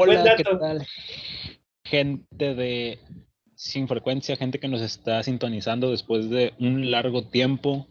Hola, 0.00 0.36
¿qué 0.36 0.44
tal? 0.44 0.86
Gente 1.84 2.54
de 2.54 3.00
Sin 3.56 3.88
Frecuencia, 3.88 4.36
gente 4.36 4.60
que 4.60 4.68
nos 4.68 4.80
está 4.80 5.20
sintonizando 5.24 5.90
después 5.90 6.30
de 6.30 6.54
un 6.60 6.92
largo 6.92 7.26
tiempo. 7.26 7.88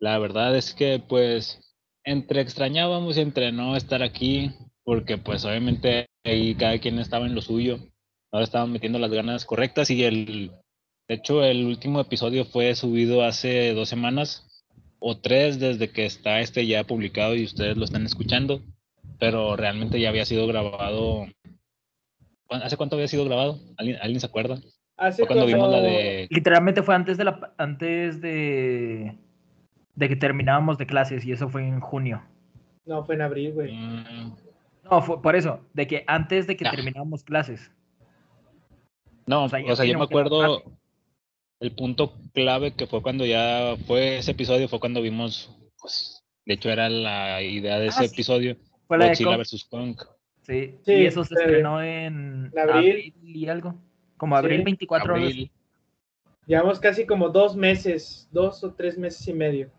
La 0.00 0.18
verdad 0.18 0.56
es 0.56 0.74
que 0.74 0.98
pues 0.98 1.60
entre 2.02 2.40
extrañábamos 2.40 3.16
y 3.16 3.20
entre 3.20 3.52
no 3.52 3.76
estar 3.76 4.02
aquí, 4.02 4.50
porque 4.82 5.16
pues 5.16 5.44
obviamente 5.44 6.06
ahí 6.24 6.56
cada 6.56 6.76
quien 6.78 6.98
estaba 6.98 7.24
en 7.24 7.36
lo 7.36 7.40
suyo. 7.40 7.78
Ahora 8.32 8.42
estaban 8.42 8.72
metiendo 8.72 8.98
las 8.98 9.12
ganas 9.12 9.44
correctas 9.44 9.90
y 9.90 10.02
el, 10.02 10.50
de 11.06 11.14
hecho 11.14 11.44
el 11.44 11.66
último 11.66 12.00
episodio 12.00 12.46
fue 12.46 12.74
subido 12.74 13.22
hace 13.22 13.74
dos 13.74 13.88
semanas 13.88 14.64
o 14.98 15.18
tres 15.18 15.60
desde 15.60 15.88
que 15.88 16.04
está 16.04 16.40
este 16.40 16.66
ya 16.66 16.82
publicado 16.82 17.36
y 17.36 17.44
ustedes 17.44 17.76
lo 17.76 17.84
están 17.84 18.04
escuchando, 18.06 18.60
pero 19.18 19.56
realmente 19.56 20.00
ya 20.00 20.08
había 20.08 20.24
sido 20.24 20.46
grabado 20.46 21.26
¿Hace 22.62 22.76
cuánto 22.76 22.96
había 22.96 23.08
sido 23.08 23.24
grabado? 23.24 23.58
¿Alguien, 23.76 24.20
se 24.20 24.26
acuerda? 24.26 24.58
Hace 24.96 25.26
cuando 25.26 25.46
vimos 25.46 25.70
la 25.70 25.80
de. 25.80 26.28
Literalmente 26.30 26.82
fue 26.82 26.94
antes 26.94 27.16
de 27.16 27.24
la 27.24 27.52
antes 27.58 28.20
de. 28.20 29.16
de 29.94 30.08
que 30.08 30.16
terminábamos 30.16 30.78
de 30.78 30.86
clases 30.86 31.24
y 31.24 31.32
eso 31.32 31.48
fue 31.48 31.66
en 31.66 31.80
junio. 31.80 32.22
No, 32.84 33.04
fue 33.04 33.14
en 33.14 33.22
abril, 33.22 33.52
güey. 33.54 33.74
Mm. 33.74 34.34
No, 34.84 35.02
fue 35.02 35.20
por 35.22 35.34
eso, 35.34 35.60
de 35.72 35.86
que 35.86 36.04
antes 36.06 36.46
de 36.46 36.56
que 36.56 36.64
terminábamos 36.64 37.24
clases. 37.24 37.70
No, 39.26 39.44
o 39.44 39.48
sea, 39.48 39.60
yo 39.86 39.98
me 39.98 40.04
acuerdo 40.04 40.62
el 41.60 41.72
punto 41.72 42.12
clave 42.34 42.74
que 42.74 42.86
fue 42.86 43.00
cuando 43.00 43.24
ya 43.24 43.76
fue 43.86 44.18
ese 44.18 44.32
episodio, 44.32 44.68
fue 44.68 44.80
cuando 44.80 45.00
vimos, 45.00 45.56
pues, 45.80 46.22
de 46.44 46.54
hecho 46.54 46.70
era 46.70 46.90
la 46.90 47.40
idea 47.40 47.78
de 47.78 47.86
ah, 47.86 47.88
ese 47.88 48.04
episodio, 48.04 48.58
fue 48.86 48.98
la 48.98 49.08
Godzilla 49.08 49.36
vs. 49.36 49.64
Kong. 49.70 49.96
Sí, 50.42 50.78
y 50.84 51.06
eso 51.06 51.24
se 51.24 51.34
estrenó 51.34 51.82
en 51.82 52.52
abril, 52.56 53.14
y 53.22 53.48
algo. 53.48 53.74
Como 54.16 54.36
abril 54.36 54.62
24 54.62 55.14
abril. 55.14 55.50
Llevamos 56.46 56.78
casi 56.78 57.06
como 57.06 57.30
dos 57.30 57.56
meses, 57.56 58.28
dos 58.30 58.62
o 58.62 58.74
tres 58.74 58.98
meses 58.98 59.26
y 59.26 59.32
medio. 59.32 59.70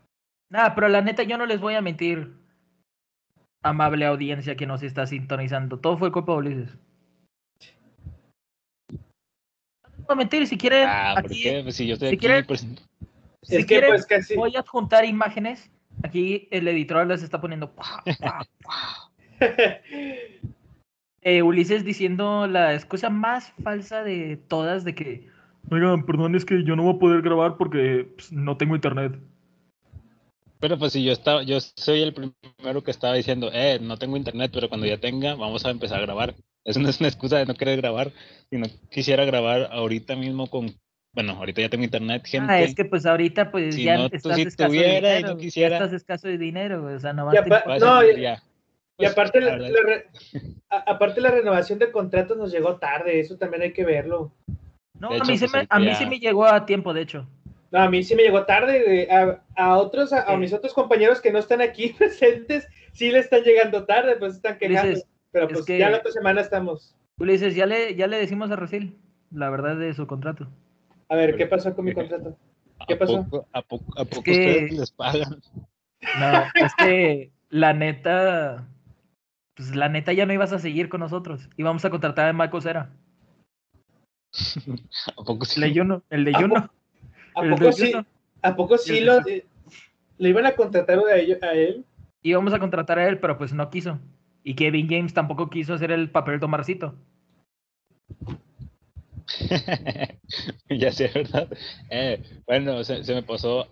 Nada, 0.50 0.74
pero 0.74 0.88
la 0.88 1.00
neta 1.00 1.22
yo 1.22 1.38
no 1.38 1.46
les 1.46 1.60
voy 1.60 1.74
a 1.74 1.82
mentir, 1.82 2.34
amable 3.62 4.06
audiencia 4.06 4.56
que 4.56 4.66
nos 4.66 4.82
está 4.82 5.06
sintonizando. 5.06 5.78
Todo 5.78 5.98
fue 5.98 6.10
culpa 6.10 6.32
de 6.32 6.38
Ulises. 6.38 6.78
No 9.98 10.04
voy 10.06 10.14
a 10.14 10.14
mentir, 10.16 10.46
si 10.46 10.56
quieren... 10.56 10.88
Ah, 10.88 11.14
aquí, 11.16 11.28
¿por 11.28 11.52
qué? 11.52 11.60
Pues 11.62 11.76
si 11.76 11.86
yo 11.86 11.94
estoy 11.94 12.08
aquí, 12.08 12.28
pues... 12.46 12.66
Si 13.42 13.64
quieren, 13.64 13.90
pues, 13.90 14.06
casi... 14.06 14.34
voy 14.34 14.56
a 14.56 14.62
juntar 14.62 15.04
imágenes. 15.04 15.70
Aquí 16.02 16.48
el 16.50 16.68
editor 16.68 17.06
les 17.06 17.22
está 17.22 17.40
poniendo... 17.40 17.72
Eh, 21.28 21.42
Ulises 21.42 21.84
diciendo 21.84 22.46
la 22.46 22.72
excusa 22.72 23.10
más 23.10 23.52
falsa 23.64 24.04
de 24.04 24.38
todas 24.46 24.84
de 24.84 24.94
que, 24.94 25.26
oigan, 25.72 26.06
perdón, 26.06 26.36
es 26.36 26.44
que 26.44 26.62
yo 26.62 26.76
no 26.76 26.84
voy 26.84 26.94
a 26.94 26.98
poder 27.00 27.20
grabar 27.20 27.56
porque 27.56 28.08
pues, 28.14 28.30
no 28.30 28.56
tengo 28.56 28.76
internet. 28.76 29.18
Pero 30.60 30.78
pues 30.78 30.92
si 30.92 31.02
yo 31.02 31.10
estaba, 31.10 31.42
yo 31.42 31.58
soy 31.60 32.02
el 32.02 32.14
primero 32.14 32.84
que 32.84 32.92
estaba 32.92 33.14
diciendo, 33.14 33.50
eh, 33.52 33.80
no 33.82 33.96
tengo 33.96 34.16
internet, 34.16 34.52
pero 34.54 34.68
cuando 34.68 34.86
ya 34.86 34.98
tenga, 34.98 35.34
vamos 35.34 35.66
a 35.66 35.70
empezar 35.70 35.98
a 35.98 36.02
grabar. 36.02 36.36
Eso 36.64 36.78
no 36.78 36.88
es 36.88 37.00
una 37.00 37.08
excusa 37.08 37.38
de 37.38 37.46
no 37.46 37.54
querer 37.54 37.78
grabar, 37.78 38.12
sino 38.48 38.66
quisiera 38.90 39.24
grabar 39.24 39.68
ahorita 39.72 40.14
mismo 40.14 40.48
con, 40.48 40.76
bueno, 41.16 41.32
ahorita 41.32 41.62
ya 41.62 41.70
tengo 41.70 41.82
internet, 41.82 42.20
ah, 42.22 42.28
gente. 42.28 42.52
Ah, 42.52 42.60
es 42.60 42.74
que 42.74 42.84
pues 42.84 43.06
ahorita 43.06 43.50
pues 43.50 43.74
ya 43.74 44.04
estás 44.12 44.38
escaso 44.38 44.70
de 44.70 44.78
dinero, 44.78 45.38
ya 45.38 45.66
estás 45.66 45.92
escaso 45.94 46.28
de 46.28 46.36
dinero, 46.36 46.84
o 46.84 47.00
sea, 47.00 47.14
no 47.14 47.24
vas 47.24 47.36
a... 47.38 47.78
No, 47.78 48.02
ya, 48.04 48.42
y 48.98 49.06
aparte 49.06 49.40
la, 49.40 49.58
aparte 50.68 51.22
la 51.22 51.30
renovación 51.30 51.78
de 51.78 51.90
contratos 51.90 52.36
nos 52.36 52.52
llegó 52.52 52.76
tarde, 52.76 53.18
eso 53.18 53.38
también 53.38 53.62
hay 53.62 53.72
que 53.72 53.86
verlo. 53.86 54.30
No, 55.00 55.08
a 55.08 55.24
mí, 55.24 55.38
me, 55.38 55.66
a 55.66 55.78
mí 55.78 55.94
sí 55.94 56.04
me 56.04 56.18
llegó 56.18 56.44
a 56.44 56.66
tiempo, 56.66 56.92
de 56.92 57.00
hecho. 57.00 57.26
No, 57.70 57.80
a 57.80 57.88
mí 57.88 58.02
sí 58.02 58.14
me 58.14 58.22
llegó 58.22 58.44
tarde. 58.44 59.08
A, 59.10 59.42
a 59.56 59.78
otros, 59.78 60.12
a, 60.12 60.36
mis 60.36 60.52
otros 60.52 60.74
compañeros 60.74 61.22
que 61.22 61.32
no 61.32 61.38
están 61.38 61.62
aquí 61.62 61.88
presentes, 61.98 62.68
sí 62.92 63.10
le 63.10 63.20
están 63.20 63.42
llegando 63.42 63.84
tarde, 63.86 64.16
pues 64.16 64.34
están 64.34 64.58
quejando. 64.58 65.00
pero 65.30 65.48
pues 65.48 65.64
ya 65.64 65.88
la 65.88 65.98
otra 65.98 66.12
semana 66.12 66.42
estamos. 66.42 66.94
Tú 67.16 67.24
le 67.24 67.32
dices, 67.32 67.54
ya 67.54 67.64
le, 67.64 67.94
ya 67.94 68.06
le 68.06 68.18
decimos 68.18 68.50
a 68.50 68.56
Rosil 68.56 68.98
la 69.30 69.50
verdad 69.50 69.76
de 69.76 69.94
su 69.94 70.06
contrato. 70.06 70.48
A 71.08 71.16
ver, 71.16 71.36
¿qué 71.36 71.46
pasó 71.46 71.74
con 71.74 71.84
mi 71.84 71.92
contrato? 71.94 72.36
¿Qué 72.86 72.96
pasó? 72.96 73.26
¿A 73.52 73.62
poco, 73.62 74.00
a 74.00 74.04
poco 74.04 74.18
ustedes 74.18 74.72
les 74.72 74.90
pagan? 74.92 75.40
No, 76.20 76.42
es 76.54 76.74
que 76.76 77.32
la 77.48 77.72
neta, 77.72 78.68
pues 79.54 79.74
la 79.74 79.88
neta 79.88 80.12
ya 80.12 80.26
no 80.26 80.32
ibas 80.32 80.52
a 80.52 80.58
seguir 80.58 80.88
con 80.88 81.00
nosotros. 81.00 81.48
Íbamos 81.56 81.84
a 81.84 81.90
contratar 81.90 82.28
a 82.28 82.32
Marco 82.32 82.60
Cera. 82.60 82.90
¿A 85.16 85.24
poco 85.24 85.44
sí? 85.44 85.62
El 85.62 85.72
de 85.72 85.80
Juno, 85.80 86.02
el 86.10 86.24
de 86.24 86.34
Juno. 86.34 86.70
¿A, 87.34 87.42
poco 87.42 87.72
sí? 87.72 87.92
¿A 88.42 88.56
poco 88.56 88.78
sí 88.78 89.00
lo, 89.00 89.20
le 89.20 90.28
iban 90.28 90.46
a 90.46 90.54
contratar 90.54 90.98
a, 90.98 91.46
a 91.46 91.52
él? 91.54 91.84
Íbamos 92.22 92.52
a 92.52 92.58
contratar 92.58 92.98
a 92.98 93.08
él, 93.08 93.18
pero 93.18 93.38
pues 93.38 93.52
no 93.52 93.70
quiso. 93.70 93.98
Y 94.42 94.54
Kevin 94.54 94.88
James 94.88 95.14
tampoco 95.14 95.50
quiso 95.50 95.74
hacer 95.74 95.90
el 95.90 96.10
papel 96.10 96.34
de 96.34 96.40
Tomarcito. 96.40 96.94
ya 100.70 100.92
sé, 100.92 101.10
¿verdad? 101.14 101.48
Eh, 101.90 102.22
bueno, 102.46 102.82
se, 102.84 103.02
me 103.14 103.22
pasó 103.22 103.68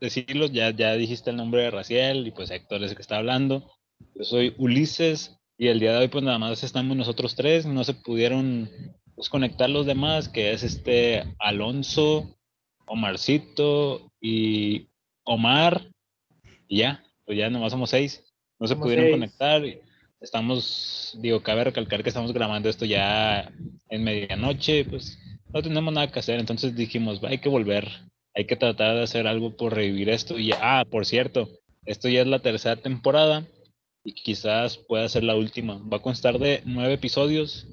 decirlo, 0.00 0.46
ya, 0.46 0.70
ya 0.70 0.94
dijiste 0.94 1.30
el 1.30 1.36
nombre 1.36 1.62
de 1.62 1.70
Raciel 1.70 2.26
y 2.26 2.30
pues 2.30 2.50
Héctor 2.50 2.82
es 2.82 2.90
el 2.90 2.96
que 2.96 3.02
está 3.02 3.18
hablando. 3.18 3.70
Yo 4.14 4.24
soy 4.24 4.54
Ulises 4.58 5.38
y 5.56 5.68
el 5.68 5.80
día 5.80 5.92
de 5.92 5.98
hoy 5.98 6.08
pues 6.08 6.24
nada 6.24 6.38
más 6.38 6.62
estamos 6.64 6.96
nosotros 6.96 7.36
tres, 7.36 7.66
no 7.66 7.84
se 7.84 7.94
pudieron 7.94 8.70
pues, 9.14 9.28
conectar 9.28 9.70
los 9.70 9.86
demás, 9.86 10.28
que 10.28 10.52
es 10.52 10.62
este 10.62 11.22
Alonso, 11.38 12.36
Omarcito 12.86 14.10
y 14.20 14.88
Omar, 15.24 15.88
y 16.66 16.78
ya, 16.78 17.04
pues 17.24 17.38
ya 17.38 17.48
nomás 17.48 17.72
somos 17.72 17.90
seis, 17.90 18.24
no 18.58 18.66
se 18.66 18.76
pudieron 18.76 19.10
conectar. 19.10 19.62
Estamos, 20.22 21.18
digo, 21.20 21.42
cabe 21.42 21.64
recalcar 21.64 22.02
que 22.02 22.10
estamos 22.10 22.32
grabando 22.32 22.68
esto 22.68 22.84
ya 22.84 23.52
en 23.88 24.04
medianoche, 24.04 24.84
pues 24.84 25.18
no 25.52 25.62
tenemos 25.62 25.92
nada 25.92 26.10
que 26.10 26.20
hacer, 26.20 26.38
entonces 26.38 26.74
dijimos, 26.76 27.20
hay 27.24 27.38
que 27.38 27.48
volver, 27.48 27.88
hay 28.34 28.46
que 28.46 28.56
tratar 28.56 28.96
de 28.96 29.02
hacer 29.02 29.26
algo 29.26 29.56
por 29.56 29.74
revivir 29.74 30.08
esto. 30.08 30.38
Y, 30.38 30.52
ah, 30.52 30.84
por 30.88 31.06
cierto, 31.06 31.48
esto 31.84 32.08
ya 32.08 32.20
es 32.20 32.26
la 32.26 32.38
tercera 32.38 32.76
temporada 32.76 33.46
y 34.04 34.14
quizás 34.14 34.78
pueda 34.78 35.08
ser 35.08 35.24
la 35.24 35.36
última. 35.36 35.78
Va 35.92 35.98
a 35.98 36.02
constar 36.02 36.38
de 36.38 36.62
nueve 36.64 36.94
episodios, 36.94 37.66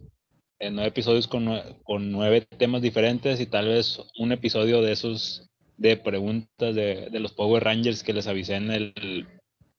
eh, 0.60 0.72
nueve 0.72 0.90
episodios 0.90 1.28
con, 1.28 1.48
con, 1.84 2.12
nueve 2.12 2.42
temas 2.42 2.82
diferentes 2.82 3.40
y 3.40 3.46
tal 3.46 3.68
vez 3.68 4.02
un 4.18 4.32
episodio 4.32 4.82
de 4.82 4.92
esos 4.92 5.48
de 5.78 5.96
preguntas 5.96 6.76
de, 6.76 7.10
de 7.10 7.20
los 7.20 7.32
Power 7.32 7.64
Rangers 7.64 8.04
que 8.04 8.14
les 8.14 8.28
avisé 8.28 8.56
en 8.56 8.72
el, 8.72 8.94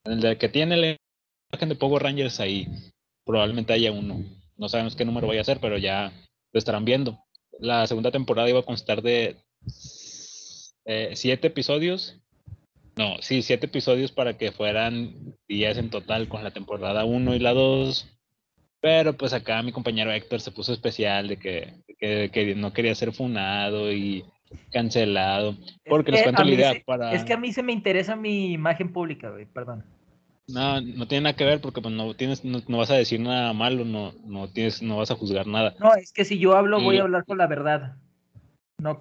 en 0.04 0.24
el 0.24 0.38
que 0.38 0.48
tiene 0.48 0.96
de 1.50 1.74
Power 1.74 2.02
Rangers 2.02 2.40
ahí. 2.40 2.68
Probablemente 3.24 3.72
haya 3.72 3.92
uno. 3.92 4.24
No 4.56 4.68
sabemos 4.68 4.96
qué 4.96 5.04
número 5.04 5.26
vaya 5.26 5.40
a 5.40 5.44
ser, 5.44 5.60
pero 5.60 5.78
ya 5.78 6.12
lo 6.52 6.58
estarán 6.58 6.84
viendo. 6.84 7.18
La 7.58 7.86
segunda 7.86 8.10
temporada 8.10 8.48
iba 8.48 8.60
a 8.60 8.64
constar 8.64 9.02
de 9.02 9.36
eh, 10.84 11.10
siete 11.14 11.48
episodios 11.48 12.20
no, 13.00 13.16
sí, 13.20 13.40
siete 13.40 13.64
episodios 13.64 14.12
para 14.12 14.36
que 14.36 14.52
fueran 14.52 15.34
diez 15.48 15.78
en 15.78 15.88
total 15.88 16.28
con 16.28 16.44
la 16.44 16.50
temporada 16.50 17.06
1 17.06 17.34
y 17.34 17.38
la 17.38 17.54
2. 17.54 18.18
Pero 18.82 19.14
pues 19.14 19.32
acá 19.32 19.62
mi 19.62 19.72
compañero 19.72 20.12
Héctor 20.12 20.40
se 20.40 20.50
puso 20.50 20.74
especial 20.74 21.28
de 21.28 21.38
que, 21.38 21.74
que, 21.98 22.54
no 22.56 22.74
quería 22.74 22.94
ser 22.94 23.12
funado 23.12 23.90
y 23.90 24.24
cancelado. 24.70 25.56
Porque 25.86 26.12
les 26.12 26.22
cuento 26.24 26.44
la 26.44 26.50
idea 26.50 26.74
para. 26.84 27.12
Es 27.12 27.24
que 27.24 27.32
a 27.32 27.38
mí 27.38 27.52
se 27.52 27.62
me 27.62 27.72
interesa 27.72 28.16
mi 28.16 28.52
imagen 28.52 28.92
pública, 28.92 29.30
güey, 29.30 29.46
perdón. 29.46 29.84
No, 30.52 30.80
no 30.80 31.06
tiene 31.06 31.22
nada 31.22 31.36
que 31.36 31.44
ver 31.44 31.60
porque 31.60 31.80
pues 31.80 31.94
no 31.94 32.14
tienes, 32.14 32.44
no, 32.44 32.78
vas 32.78 32.90
a 32.90 32.96
decir 32.96 33.20
nada 33.20 33.52
malo, 33.52 33.84
no, 33.84 34.12
no 34.24 34.48
tienes, 34.48 34.82
no 34.82 34.96
vas 34.96 35.10
a 35.10 35.16
juzgar 35.16 35.46
nada. 35.46 35.74
No, 35.78 35.94
es 35.94 36.12
que 36.12 36.24
si 36.24 36.38
yo 36.38 36.56
hablo, 36.56 36.80
voy 36.80 36.98
a 36.98 37.02
hablar 37.02 37.24
con 37.24 37.38
la 37.38 37.46
verdad. 37.46 37.96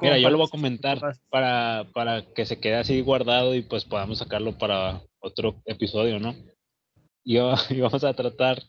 Mira, 0.01 0.18
yo 0.18 0.30
lo 0.30 0.38
voy 0.38 0.48
a 0.48 0.51
comentar 0.51 1.00
para, 1.30 1.88
para 1.94 2.24
que 2.34 2.46
se 2.46 2.60
quede 2.60 2.75
así 2.75 3.01
guardado 3.01 3.56
y 3.56 3.62
pues 3.62 3.86
podamos 3.86 4.18
sacarlo 4.18 4.57
para 4.57 5.01
otro 5.19 5.62
episodio, 5.66 6.19
¿no? 6.19 6.36
Y, 7.25 7.38
vamos 7.38 8.04
a 8.04 8.13
tratar 8.13 8.63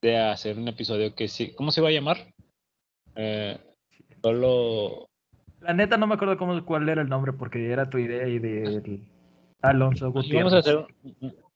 de 0.00 0.16
hacer 0.16 0.56
un 0.56 0.68
episodio 0.68 1.14
que 1.14 1.28
sí. 1.28 1.52
¿Cómo 1.54 1.72
se 1.72 1.82
va 1.82 1.88
a 1.88 1.92
llamar? 1.92 2.32
Eh, 3.16 3.58
solo. 4.22 5.08
La 5.60 5.74
neta 5.74 5.98
no 5.98 6.06
me 6.06 6.14
acuerdo 6.14 6.38
cómo, 6.38 6.64
cuál 6.64 6.88
era 6.88 7.02
el 7.02 7.08
nombre 7.08 7.34
porque 7.34 7.70
era 7.70 7.90
tu 7.90 7.98
idea 7.98 8.26
y 8.26 8.38
de 8.38 9.02
Alonso 9.60 10.10
Gutiérrez. 10.10 10.40
Íbamos 10.40 10.52
a 10.54 10.58
hacer, 10.58 10.86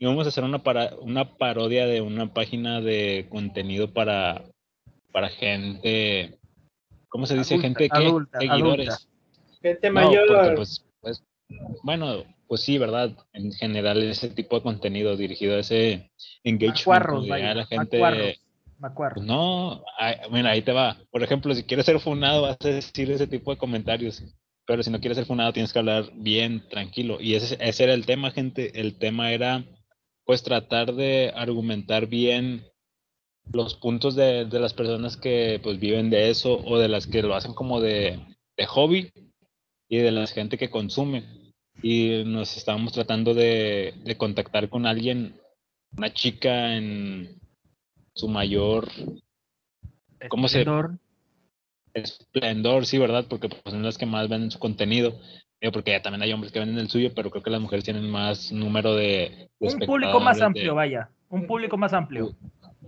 íbamos 0.02 0.26
a 0.26 0.30
hacer 0.30 0.44
una, 0.44 0.62
para, 0.62 0.96
una 1.00 1.36
parodia 1.36 1.86
de 1.86 2.00
una 2.00 2.32
página 2.34 2.80
de 2.80 3.26
contenido 3.30 3.92
para, 3.92 4.44
para 5.12 5.28
gente 5.28 6.38
¿cómo 7.08 7.26
se 7.26 7.36
dice? 7.36 7.58
gente 7.58 7.88
que 7.88 8.24
seguidores. 8.40 9.08
Gente 9.62 9.90
mayor. 9.90 10.56
Pues, 10.56 10.84
pues, 11.00 11.22
bueno, 11.84 12.24
pues 12.48 12.62
sí, 12.62 12.78
¿verdad? 12.78 13.12
En 13.32 13.52
general 13.52 14.02
ese 14.02 14.28
tipo 14.30 14.56
de 14.56 14.62
contenido 14.62 15.16
dirigido 15.16 15.54
a 15.54 15.60
ese 15.60 16.10
engagement, 16.42 17.30
a 17.30 17.54
la 17.54 17.66
gente 17.66 18.00
me 18.82 18.88
acuerdo. 18.88 19.14
Pues 19.14 19.26
no, 19.26 19.84
mira, 20.32 20.50
ahí 20.50 20.62
te 20.62 20.72
va. 20.72 20.96
Por 21.12 21.22
ejemplo, 21.22 21.54
si 21.54 21.62
quieres 21.62 21.86
ser 21.86 22.00
funado, 22.00 22.42
vas 22.42 22.56
a 22.64 22.68
decir 22.68 23.08
ese 23.12 23.28
tipo 23.28 23.52
de 23.52 23.56
comentarios. 23.56 24.24
Pero 24.66 24.82
si 24.82 24.90
no 24.90 24.98
quieres 24.98 25.16
ser 25.16 25.26
funado, 25.26 25.52
tienes 25.52 25.72
que 25.72 25.78
hablar 25.78 26.06
bien, 26.14 26.68
tranquilo. 26.68 27.20
Y 27.20 27.34
ese, 27.34 27.56
ese 27.60 27.84
era 27.84 27.94
el 27.94 28.06
tema, 28.06 28.32
gente. 28.32 28.80
El 28.80 28.98
tema 28.98 29.30
era, 29.32 29.64
pues, 30.24 30.42
tratar 30.42 30.94
de 30.94 31.32
argumentar 31.34 32.06
bien 32.06 32.64
los 33.52 33.74
puntos 33.74 34.14
de, 34.14 34.44
de 34.44 34.60
las 34.60 34.74
personas 34.74 35.16
que, 35.16 35.60
pues, 35.62 35.78
viven 35.78 36.10
de 36.10 36.30
eso 36.30 36.58
o 36.64 36.78
de 36.78 36.88
las 36.88 37.06
que 37.06 37.22
lo 37.22 37.34
hacen 37.34 37.54
como 37.54 37.80
de, 37.80 38.18
de 38.56 38.66
hobby 38.66 39.10
y 39.88 39.98
de 39.98 40.12
la 40.12 40.26
gente 40.26 40.58
que 40.58 40.70
consume. 40.70 41.24
Y 41.82 42.22
nos 42.24 42.56
estábamos 42.56 42.92
tratando 42.92 43.34
de, 43.34 43.94
de 44.04 44.16
contactar 44.16 44.68
con 44.68 44.86
alguien, 44.86 45.40
una 45.96 46.12
chica 46.12 46.76
en 46.76 47.40
su 48.14 48.28
mayor... 48.28 48.88
¿Cómo 50.28 50.46
se 50.46 50.64
esplendor, 51.94 52.86
sí, 52.86 52.98
¿verdad? 52.98 53.26
Porque 53.28 53.48
pues, 53.48 53.62
son 53.66 53.82
las 53.82 53.98
que 53.98 54.06
más 54.06 54.28
venden 54.28 54.50
su 54.50 54.58
contenido. 54.58 55.18
Porque 55.70 55.92
ya 55.92 56.02
también 56.02 56.22
hay 56.22 56.32
hombres 56.32 56.50
que 56.50 56.58
venden 56.58 56.78
el 56.78 56.88
suyo, 56.88 57.12
pero 57.14 57.30
creo 57.30 57.42
que 57.42 57.50
las 57.50 57.60
mujeres 57.60 57.84
tienen 57.84 58.10
más 58.10 58.50
número 58.50 58.96
de... 58.96 59.48
un 59.60 59.78
público 59.80 60.18
más 60.18 60.40
amplio, 60.40 60.74
vaya. 60.74 61.10
Un 61.28 61.46
público 61.46 61.76
más 61.76 61.92
amplio. 61.92 62.34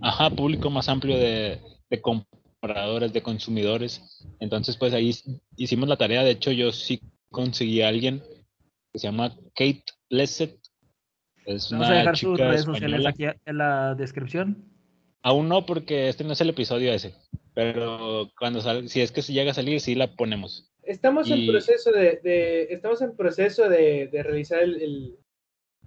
Ajá, 0.01 0.29
público 0.29 0.69
más 0.69 0.89
amplio 0.89 1.17
de, 1.17 1.61
de 1.89 2.01
compradores, 2.01 3.13
de 3.13 3.21
consumidores. 3.21 4.25
Entonces, 4.39 4.75
pues 4.75 4.93
ahí 4.93 5.11
hicimos 5.55 5.87
la 5.87 5.95
tarea. 5.95 6.23
De 6.23 6.31
hecho, 6.31 6.51
yo 6.51 6.71
sí 6.71 7.01
conseguí 7.29 7.81
a 7.81 7.87
alguien 7.87 8.21
que 8.91 8.99
se 8.99 9.07
llama 9.07 9.35
Kate 9.55 9.83
Blessed. 10.09 10.55
Es 11.45 11.71
Vamos 11.71 11.89
a 11.89 11.93
dejar 11.93 12.17
sus 12.17 12.37
redes 12.37 12.63
sociales 12.63 13.05
aquí 13.05 13.25
en 13.45 13.57
la 13.57 13.95
descripción. 13.95 14.65
Aún 15.21 15.47
no, 15.47 15.65
porque 15.65 16.09
este 16.09 16.23
no 16.23 16.33
es 16.33 16.41
el 16.41 16.49
episodio 16.49 16.91
ese. 16.91 17.15
Pero 17.53 18.29
cuando 18.37 18.61
salga, 18.61 18.87
si 18.89 19.01
es 19.01 19.11
que 19.11 19.21
se 19.21 19.33
llega 19.33 19.51
a 19.51 19.55
salir, 19.55 19.79
sí 19.79 19.95
la 19.95 20.07
ponemos. 20.15 20.71
Estamos 20.85 21.29
en 21.29 21.47
proceso 21.47 21.91
de, 21.91 22.67
estamos 22.69 23.01
en 23.01 23.15
proceso 23.15 23.69
de, 23.69 24.09
realizar 24.11 24.61
el, 24.61 25.17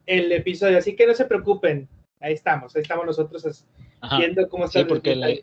episodio, 0.07 0.79
así 0.79 0.97
que 0.97 1.07
no 1.07 1.15
se 1.15 1.27
preocupen. 1.27 1.89
Ahí 2.21 2.35
estamos, 2.35 2.75
ahí 2.75 2.83
estamos 2.83 3.07
nosotros 3.07 3.65
viendo 4.19 4.49
cómo 4.49 4.65
está. 4.65 4.81
Sí, 4.81 4.85
porque 4.87 5.15
la, 5.15 5.35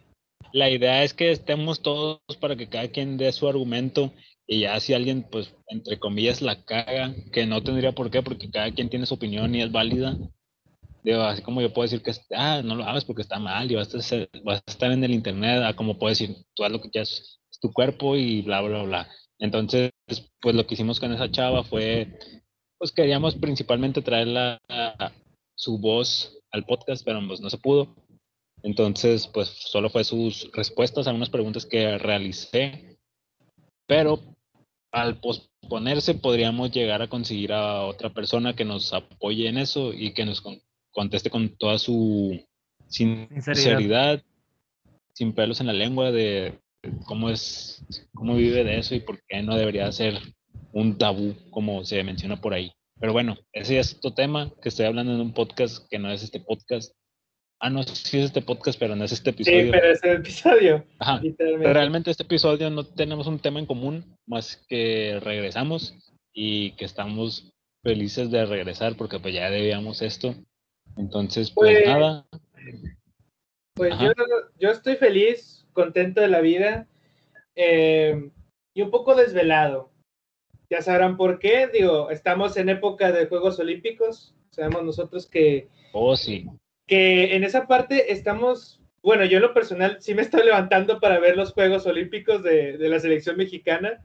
la, 0.51 0.69
idea 0.69 1.03
es 1.03 1.13
que 1.13 1.31
estemos 1.31 1.81
todos 1.81 2.19
para 2.39 2.55
que 2.55 2.67
cada 2.67 2.87
quien 2.89 3.17
dé 3.17 3.31
su 3.31 3.47
argumento 3.47 4.11
y 4.47 4.61
ya 4.61 4.79
si 4.79 4.93
alguien, 4.93 5.23
pues, 5.23 5.55
entre 5.67 5.99
comillas, 5.99 6.41
la 6.41 6.65
caga, 6.65 7.13
que 7.31 7.45
no 7.45 7.63
tendría 7.63 7.93
por 7.93 8.11
qué, 8.11 8.21
porque 8.21 8.49
cada 8.51 8.71
quien 8.71 8.89
tiene 8.89 9.05
su 9.05 9.13
opinión 9.13 9.55
y 9.55 9.61
es 9.61 9.71
válida, 9.71 10.17
Digo, 11.05 11.21
así 11.21 11.43
como 11.43 11.61
yo 11.61 11.71
puedo 11.71 11.87
decir 11.87 12.01
que 12.01 12.13
ah, 12.35 12.63
no 12.65 12.73
lo 12.73 12.83
hagas 12.83 13.05
porque 13.05 13.21
está 13.21 13.37
mal 13.37 13.71
y 13.71 13.75
vas 13.75 13.93
a, 13.93 13.99
estar, 13.99 14.91
en 14.91 15.03
el 15.03 15.13
internet, 15.13 15.61
a 15.63 15.75
como 15.75 15.99
puedo 15.99 16.09
decir, 16.09 16.35
tú 16.55 16.63
haz 16.63 16.71
lo 16.71 16.81
que 16.81 16.89
quieras, 16.89 17.39
es 17.51 17.59
tu 17.59 17.71
cuerpo 17.71 18.15
y 18.15 18.41
bla, 18.41 18.61
bla, 18.61 18.81
bla. 18.81 19.07
Entonces, 19.39 19.91
pues 20.41 20.55
lo 20.55 20.65
que 20.65 20.75
hicimos 20.75 20.99
con 20.99 21.13
esa 21.13 21.29
chava 21.29 21.63
fue, 21.63 22.19
pues 22.77 22.91
queríamos 22.91 23.35
principalmente 23.35 24.01
traerla 24.01 24.59
su 25.55 25.77
voz 25.77 26.37
al 26.51 26.65
podcast, 26.65 27.03
pero 27.03 27.19
pues 27.27 27.41
no 27.41 27.49
se 27.49 27.57
pudo. 27.57 27.95
Entonces, 28.63 29.27
pues 29.27 29.49
solo 29.49 29.89
fue 29.89 30.03
sus 30.03 30.49
respuestas 30.53 31.07
a 31.07 31.13
unas 31.13 31.29
preguntas 31.29 31.65
que 31.65 31.97
realicé, 31.97 32.97
pero 33.85 34.19
al 34.91 35.19
posponerse 35.19 36.15
podríamos 36.15 36.71
llegar 36.71 37.01
a 37.01 37.09
conseguir 37.09 37.51
a 37.51 37.85
otra 37.85 38.13
persona 38.13 38.55
que 38.55 38.65
nos 38.65 38.93
apoye 38.93 39.49
en 39.49 39.57
eso 39.57 39.93
y 39.93 40.13
que 40.13 40.25
nos 40.25 40.41
conteste 40.91 41.29
con 41.29 41.49
toda 41.57 41.77
su 41.77 42.43
sinceridad, 42.87 44.23
sin 45.13 45.33
pelos 45.33 45.59
en 45.59 45.67
la 45.67 45.73
lengua 45.73 46.11
de 46.11 46.59
cómo 47.05 47.29
es, 47.29 47.83
cómo 48.13 48.35
vive 48.35 48.63
de 48.63 48.79
eso 48.79 48.95
y 48.95 48.99
por 48.99 49.19
qué 49.27 49.41
no 49.41 49.55
debería 49.55 49.91
ser 49.91 50.19
un 50.71 50.97
tabú 50.97 51.35
como 51.51 51.83
se 51.85 52.03
menciona 52.03 52.39
por 52.39 52.53
ahí. 52.53 52.71
Pero 52.99 53.13
bueno, 53.13 53.37
ese 53.53 53.79
es 53.79 53.95
otro 53.95 54.13
tema 54.13 54.51
que 54.61 54.69
estoy 54.69 54.85
hablando 54.85 55.13
en 55.13 55.21
un 55.21 55.33
podcast 55.33 55.87
que 55.89 55.99
no 55.99 56.11
es 56.11 56.23
este 56.23 56.39
podcast. 56.39 56.93
Ah, 57.59 57.69
no, 57.69 57.83
sí 57.83 58.19
es 58.19 58.25
este 58.25 58.41
podcast, 58.41 58.77
pero 58.79 58.95
no 58.95 59.03
es 59.03 59.11
este 59.11 59.29
episodio. 59.29 59.65
Sí, 59.65 59.71
pero 59.71 59.91
es 59.91 60.03
el 60.03 60.17
episodio. 60.17 60.85
Ajá. 60.99 61.21
realmente 61.39 62.11
este 62.11 62.23
episodio 62.23 62.69
no 62.69 62.85
tenemos 62.85 63.27
un 63.27 63.39
tema 63.39 63.59
en 63.59 63.65
común, 63.65 64.17
más 64.25 64.63
que 64.67 65.19
regresamos 65.21 65.93
y 66.33 66.71
que 66.71 66.85
estamos 66.85 67.51
felices 67.83 68.31
de 68.31 68.45
regresar 68.45 68.95
porque 68.97 69.19
pues 69.19 69.33
ya 69.33 69.49
debíamos 69.49 70.01
esto 70.01 70.35
entonces, 70.97 71.51
pues, 71.51 71.77
pues 71.77 71.87
nada. 71.87 72.25
Pues 73.73 73.93
yo, 74.57 74.69
estoy 74.69 74.95
feliz, 74.95 75.64
contento 75.75 76.21
de 76.21 76.27
la 76.27 76.41
vida 76.41 76.87
eh, 77.55 78.31
y 78.73 78.81
un 78.81 78.89
poco 78.89 79.13
desvelado. 79.13 79.91
Ya 80.69 80.81
sabrán 80.81 81.17
por 81.17 81.37
qué. 81.37 81.67
Digo, 81.67 82.09
estamos 82.09 82.57
en 82.57 82.69
época 82.69 83.11
de 83.11 83.27
Juegos 83.27 83.59
Olímpicos. 83.59 84.33
Sabemos 84.49 84.83
nosotros 84.83 85.27
que. 85.27 85.67
Oh, 85.93 86.15
sí. 86.15 86.47
Que 86.87 87.35
en 87.35 87.43
esa 87.43 87.67
parte 87.67 88.11
estamos. 88.11 88.81
Bueno, 89.03 89.25
yo 89.25 89.37
en 89.37 89.43
lo 89.43 89.53
personal 89.53 89.97
sí 89.99 90.15
me 90.15 90.23
estoy 90.23 90.43
levantando 90.43 90.99
para 90.99 91.19
ver 91.19 91.37
los 91.37 91.53
Juegos 91.53 91.85
Olímpicos 91.85 92.41
de, 92.41 92.77
la 92.79 92.99
selección 92.99 93.37
mexicana. 93.37 94.03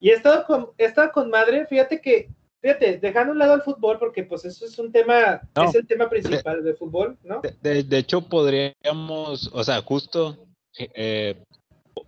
Y 0.00 0.10
he 0.10 0.14
estado, 0.14 0.46
con, 0.46 0.70
he 0.78 0.86
estado 0.86 1.12
con 1.12 1.28
madre. 1.28 1.66
Fíjate 1.66 2.00
que 2.00 2.30
Fíjate, 2.64 2.96
dejando 2.96 3.32
un 3.32 3.38
lado 3.38 3.52
al 3.52 3.60
fútbol, 3.60 3.98
porque 3.98 4.24
pues 4.24 4.46
eso 4.46 4.64
es 4.64 4.78
un 4.78 4.90
tema, 4.90 5.42
es 5.68 5.74
el 5.74 5.86
tema 5.86 6.08
principal 6.08 6.64
del 6.64 6.74
fútbol, 6.74 7.18
¿no? 7.22 7.42
De, 7.60 7.98
hecho, 7.98 8.26
podríamos, 8.26 9.50
o 9.52 9.62
sea, 9.62 9.82
justo 9.82 10.46
eh, 10.78 11.42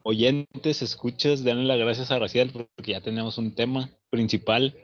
oyentes, 0.02 0.82
escuchas, 0.82 1.44
denle 1.44 1.64
las 1.64 1.78
gracias 1.78 2.10
a 2.10 2.18
Raciel 2.18 2.50
porque 2.52 2.92
ya 2.92 3.00
tenemos 3.00 3.38
un 3.38 3.54
tema 3.54 3.90
principal 4.10 4.74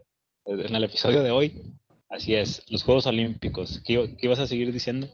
en 0.46 0.74
el 0.74 0.84
episodio 0.84 1.22
de 1.22 1.30
hoy. 1.30 1.62
Así 2.08 2.34
es, 2.34 2.62
los 2.70 2.82
Juegos 2.82 3.06
Olímpicos. 3.06 3.82
¿Qué, 3.84 4.16
qué 4.18 4.26
ibas 4.26 4.38
a 4.38 4.46
seguir 4.46 4.72
diciendo? 4.72 5.08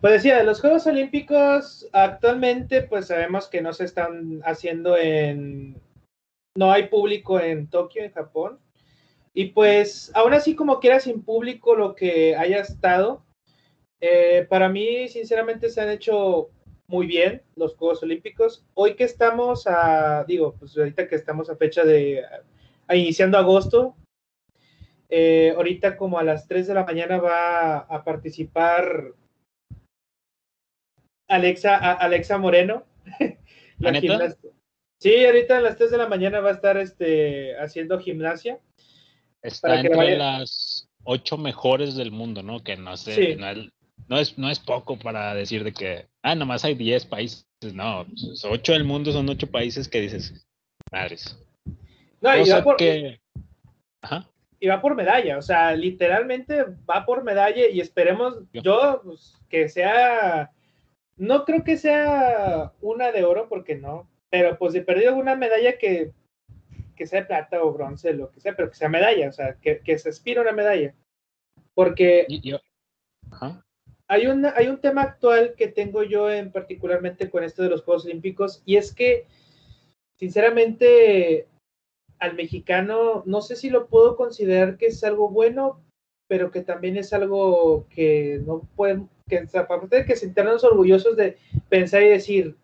Pues 0.00 0.14
decía, 0.14 0.42
los 0.42 0.60
Juegos 0.60 0.86
Olímpicos 0.86 1.88
actualmente 1.92 2.82
pues 2.82 3.08
sabemos 3.08 3.48
que 3.48 3.60
no 3.60 3.72
se 3.72 3.84
están 3.84 4.40
haciendo 4.44 4.96
en... 4.96 5.76
No 6.56 6.70
hay 6.70 6.88
público 6.88 7.40
en 7.40 7.66
Tokio, 7.68 8.04
en 8.04 8.12
Japón. 8.12 8.58
Y 9.34 9.46
pues, 9.46 10.12
aún 10.14 10.34
así, 10.34 10.54
como 10.54 10.80
quiera, 10.80 11.00
sin 11.00 11.22
público, 11.22 11.74
lo 11.74 11.94
que 11.94 12.36
haya 12.36 12.58
estado, 12.58 13.24
eh, 14.00 14.46
para 14.48 14.68
mí, 14.68 15.08
sinceramente, 15.08 15.70
se 15.70 15.80
han 15.80 15.88
hecho 15.88 16.50
muy 16.92 17.06
bien 17.06 17.42
los 17.56 17.74
Juegos 17.74 18.02
Olímpicos. 18.02 18.64
Hoy 18.74 18.94
que 18.94 19.04
estamos 19.04 19.66
a, 19.66 20.24
digo, 20.28 20.54
pues 20.58 20.76
ahorita 20.76 21.08
que 21.08 21.16
estamos 21.16 21.48
a 21.48 21.56
fecha 21.56 21.84
de, 21.84 22.22
iniciando 22.92 23.38
agosto, 23.38 23.96
eh, 25.08 25.54
ahorita 25.56 25.96
como 25.96 26.18
a 26.18 26.22
las 26.22 26.46
3 26.46 26.66
de 26.66 26.74
la 26.74 26.84
mañana 26.84 27.18
va 27.18 27.78
a 27.78 28.04
participar 28.04 29.14
Alexa, 31.28 31.76
Alexa 31.94 32.36
Moreno. 32.36 32.84
la 33.78 34.36
Sí, 35.00 35.24
ahorita 35.24 35.56
a 35.56 35.60
las 35.62 35.78
3 35.78 35.92
de 35.92 35.98
la 35.98 36.08
mañana 36.08 36.40
va 36.40 36.50
a 36.50 36.54
estar 36.54 36.76
este, 36.76 37.56
haciendo 37.58 37.98
gimnasia. 37.98 38.60
Está 39.40 39.80
entre 39.80 40.16
las 40.16 40.88
ocho 41.04 41.38
mejores 41.38 41.96
del 41.96 42.12
mundo, 42.12 42.42
¿no? 42.42 42.62
Que 42.62 42.76
no 42.76 42.96
sé, 42.96 43.34
no, 43.34 43.48
es, 43.48 43.72
no, 44.08 44.50
es, 44.50 44.58
poco 44.60 44.98
para 44.98 45.34
decir 45.34 45.64
de 45.64 45.72
que, 45.72 46.06
ah, 46.22 46.34
nomás 46.34 46.64
hay 46.64 46.74
diez 46.74 47.06
países. 47.06 47.46
No, 47.74 48.06
ocho 48.50 48.72
del 48.72 48.84
mundo 48.84 49.12
son 49.12 49.28
ocho 49.28 49.46
países 49.46 49.88
que 49.88 50.00
dices, 50.00 50.46
madres. 50.90 51.38
No, 52.20 52.36
y 52.36 52.48
va, 52.48 52.62
por, 52.62 52.76
y 52.80 54.66
va 54.68 54.80
por 54.80 54.94
medalla, 54.94 55.38
o 55.38 55.42
sea, 55.42 55.74
literalmente 55.74 56.64
va 56.88 57.04
por 57.04 57.24
medalla 57.24 57.68
y 57.68 57.80
esperemos, 57.80 58.38
yo, 58.52 59.00
pues, 59.04 59.34
que 59.48 59.68
sea, 59.68 60.50
no 61.16 61.44
creo 61.44 61.64
que 61.64 61.76
sea 61.76 62.72
una 62.80 63.12
de 63.12 63.24
oro, 63.24 63.48
porque 63.48 63.76
no, 63.76 64.08
pero 64.30 64.58
pues 64.58 64.74
he 64.74 64.82
perdido 64.82 65.14
una 65.14 65.36
medalla 65.36 65.78
que 65.78 66.12
que 67.02 67.06
sea 67.06 67.26
plata 67.26 67.62
o 67.62 67.72
bronce, 67.72 68.12
lo 68.12 68.30
que 68.30 68.40
sea, 68.40 68.54
pero 68.54 68.70
que 68.70 68.76
sea 68.76 68.88
medalla, 68.88 69.28
o 69.28 69.32
sea, 69.32 69.54
que, 69.54 69.80
que 69.80 69.98
se 69.98 70.10
aspire 70.10 70.38
a 70.38 70.42
una 70.42 70.52
medalla. 70.52 70.94
Porque 71.74 72.26
Hay, 74.12 74.26
una, 74.26 74.52
hay 74.54 74.68
un 74.68 74.78
tema 74.78 75.00
actual 75.00 75.54
que 75.56 75.68
tengo 75.68 76.02
yo 76.02 76.30
en 76.30 76.52
particularmente 76.52 77.30
con 77.30 77.44
esto 77.44 77.62
de 77.62 77.70
los 77.70 77.82
Juegos 77.82 78.04
Olímpicos, 78.04 78.62
y 78.66 78.76
es 78.76 78.94
que, 78.94 79.24
sinceramente, 80.18 81.46
al 82.18 82.34
mexicano, 82.34 83.22
no 83.24 83.40
sé 83.40 83.56
si 83.56 83.70
lo 83.70 83.86
puedo 83.86 84.16
considerar 84.16 84.76
que 84.76 84.88
es 84.88 85.02
algo 85.02 85.30
bueno, 85.30 85.80
pero 86.28 86.50
que 86.50 86.60
también 86.60 86.98
es 86.98 87.14
algo 87.14 87.86
que 87.88 88.42
no 88.44 88.68
pueden, 88.76 89.08
que 89.30 89.48
aparte 89.54 89.96
de 89.96 90.04
que 90.04 90.14
sentirnos 90.14 90.62
orgullosos 90.62 91.16
de 91.16 91.38
pensar 91.70 92.02
y 92.02 92.08
decir, 92.08 92.54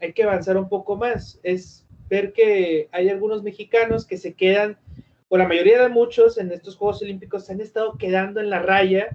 hay 0.00 0.14
que 0.14 0.22
avanzar 0.22 0.56
un 0.56 0.70
poco 0.70 0.96
más, 0.96 1.38
es 1.42 1.84
ver 2.08 2.32
que 2.32 2.88
hay 2.90 3.10
algunos 3.10 3.42
mexicanos 3.42 4.06
que 4.06 4.16
se 4.16 4.32
quedan, 4.32 4.78
o 5.28 5.36
la 5.36 5.46
mayoría 5.46 5.82
de 5.82 5.90
muchos 5.90 6.38
en 6.38 6.50
estos 6.52 6.74
Juegos 6.74 7.02
Olímpicos 7.02 7.44
se 7.44 7.52
han 7.52 7.60
estado 7.60 7.98
quedando 7.98 8.40
en 8.40 8.48
la 8.48 8.62
raya 8.62 9.14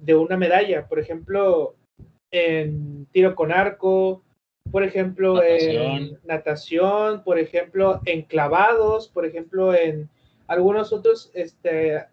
de 0.00 0.14
una 0.14 0.36
medalla. 0.36 0.86
Por 0.88 0.98
ejemplo, 0.98 1.74
en 2.30 3.06
tiro 3.12 3.34
con 3.34 3.52
arco, 3.52 4.22
por 4.70 4.82
ejemplo, 4.82 5.42
en 5.42 6.18
natación, 6.24 7.22
por 7.24 7.38
ejemplo, 7.38 8.00
en 8.04 8.22
clavados, 8.22 9.08
por 9.08 9.24
ejemplo, 9.24 9.74
en 9.74 10.10
algunos 10.46 10.92
otros 10.92 11.30
este, 11.34 12.06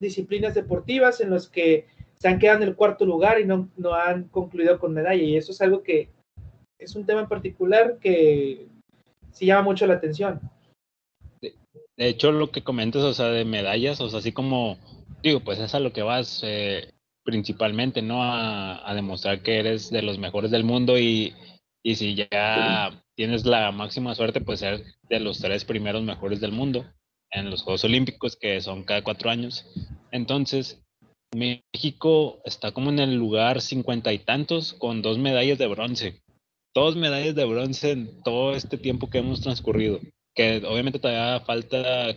disciplinas 0.00 0.54
deportivas 0.54 1.20
en 1.20 1.30
los 1.30 1.48
que 1.48 1.86
se 2.14 2.28
han 2.28 2.38
quedado 2.38 2.62
en 2.62 2.68
el 2.68 2.76
cuarto 2.76 3.04
lugar 3.04 3.40
y 3.40 3.44
no, 3.44 3.68
no 3.76 3.94
han 3.94 4.24
concluido 4.28 4.78
con 4.78 4.94
medalla. 4.94 5.22
Y 5.22 5.36
eso 5.36 5.52
es 5.52 5.60
algo 5.60 5.82
que 5.82 6.08
es 6.78 6.94
un 6.96 7.06
tema 7.06 7.20
en 7.20 7.28
particular 7.28 7.98
que 7.98 8.66
sí 9.30 9.46
llama 9.46 9.62
mucho 9.62 9.86
la 9.86 9.94
atención. 9.94 10.40
De, 11.40 11.54
hecho, 11.96 12.32
lo 12.32 12.50
que 12.50 12.62
comentas, 12.62 13.02
o 13.02 13.12
sea, 13.12 13.28
de 13.28 13.44
medallas, 13.44 14.00
o 14.00 14.08
sea, 14.08 14.18
así 14.18 14.32
como, 14.32 14.78
digo, 15.22 15.40
pues 15.40 15.58
es 15.58 15.74
a 15.74 15.80
lo 15.80 15.92
que 15.92 16.02
vas 16.02 16.42
eh, 16.44 16.92
principalmente, 17.24 18.02
¿no? 18.02 18.22
A, 18.22 18.88
a, 18.88 18.94
demostrar 18.94 19.42
que 19.42 19.58
eres 19.58 19.90
de 19.90 20.02
los 20.02 20.18
mejores 20.18 20.50
del 20.50 20.64
mundo 20.64 20.98
y, 20.98 21.34
y 21.82 21.96
si 21.96 22.14
ya 22.14 23.02
tienes 23.14 23.44
la 23.44 23.70
máxima 23.72 24.14
suerte, 24.14 24.40
pues 24.40 24.60
ser 24.60 24.84
de 25.08 25.20
los 25.20 25.38
tres 25.38 25.64
primeros 25.64 26.02
mejores 26.02 26.40
del 26.40 26.52
mundo 26.52 26.84
en 27.30 27.50
los 27.50 27.62
Juegos 27.62 27.84
Olímpicos, 27.84 28.36
que 28.36 28.60
son 28.60 28.84
cada 28.84 29.02
cuatro 29.02 29.30
años. 29.30 29.66
Entonces, 30.10 30.82
México 31.34 32.40
está 32.44 32.72
como 32.72 32.90
en 32.90 32.98
el 32.98 33.14
lugar 33.14 33.60
cincuenta 33.60 34.12
y 34.12 34.18
tantos 34.18 34.74
con 34.74 35.02
dos 35.02 35.18
medallas 35.18 35.58
de 35.58 35.66
bronce. 35.66 36.22
Dos 36.74 36.96
medallas 36.96 37.34
de 37.34 37.44
bronce 37.44 37.92
en 37.92 38.22
todo 38.22 38.54
este 38.54 38.78
tiempo 38.78 39.08
que 39.08 39.18
hemos 39.18 39.40
transcurrido. 39.40 40.00
Que 40.34 40.62
obviamente 40.66 40.98
todavía 40.98 41.44
falta, 41.44 42.16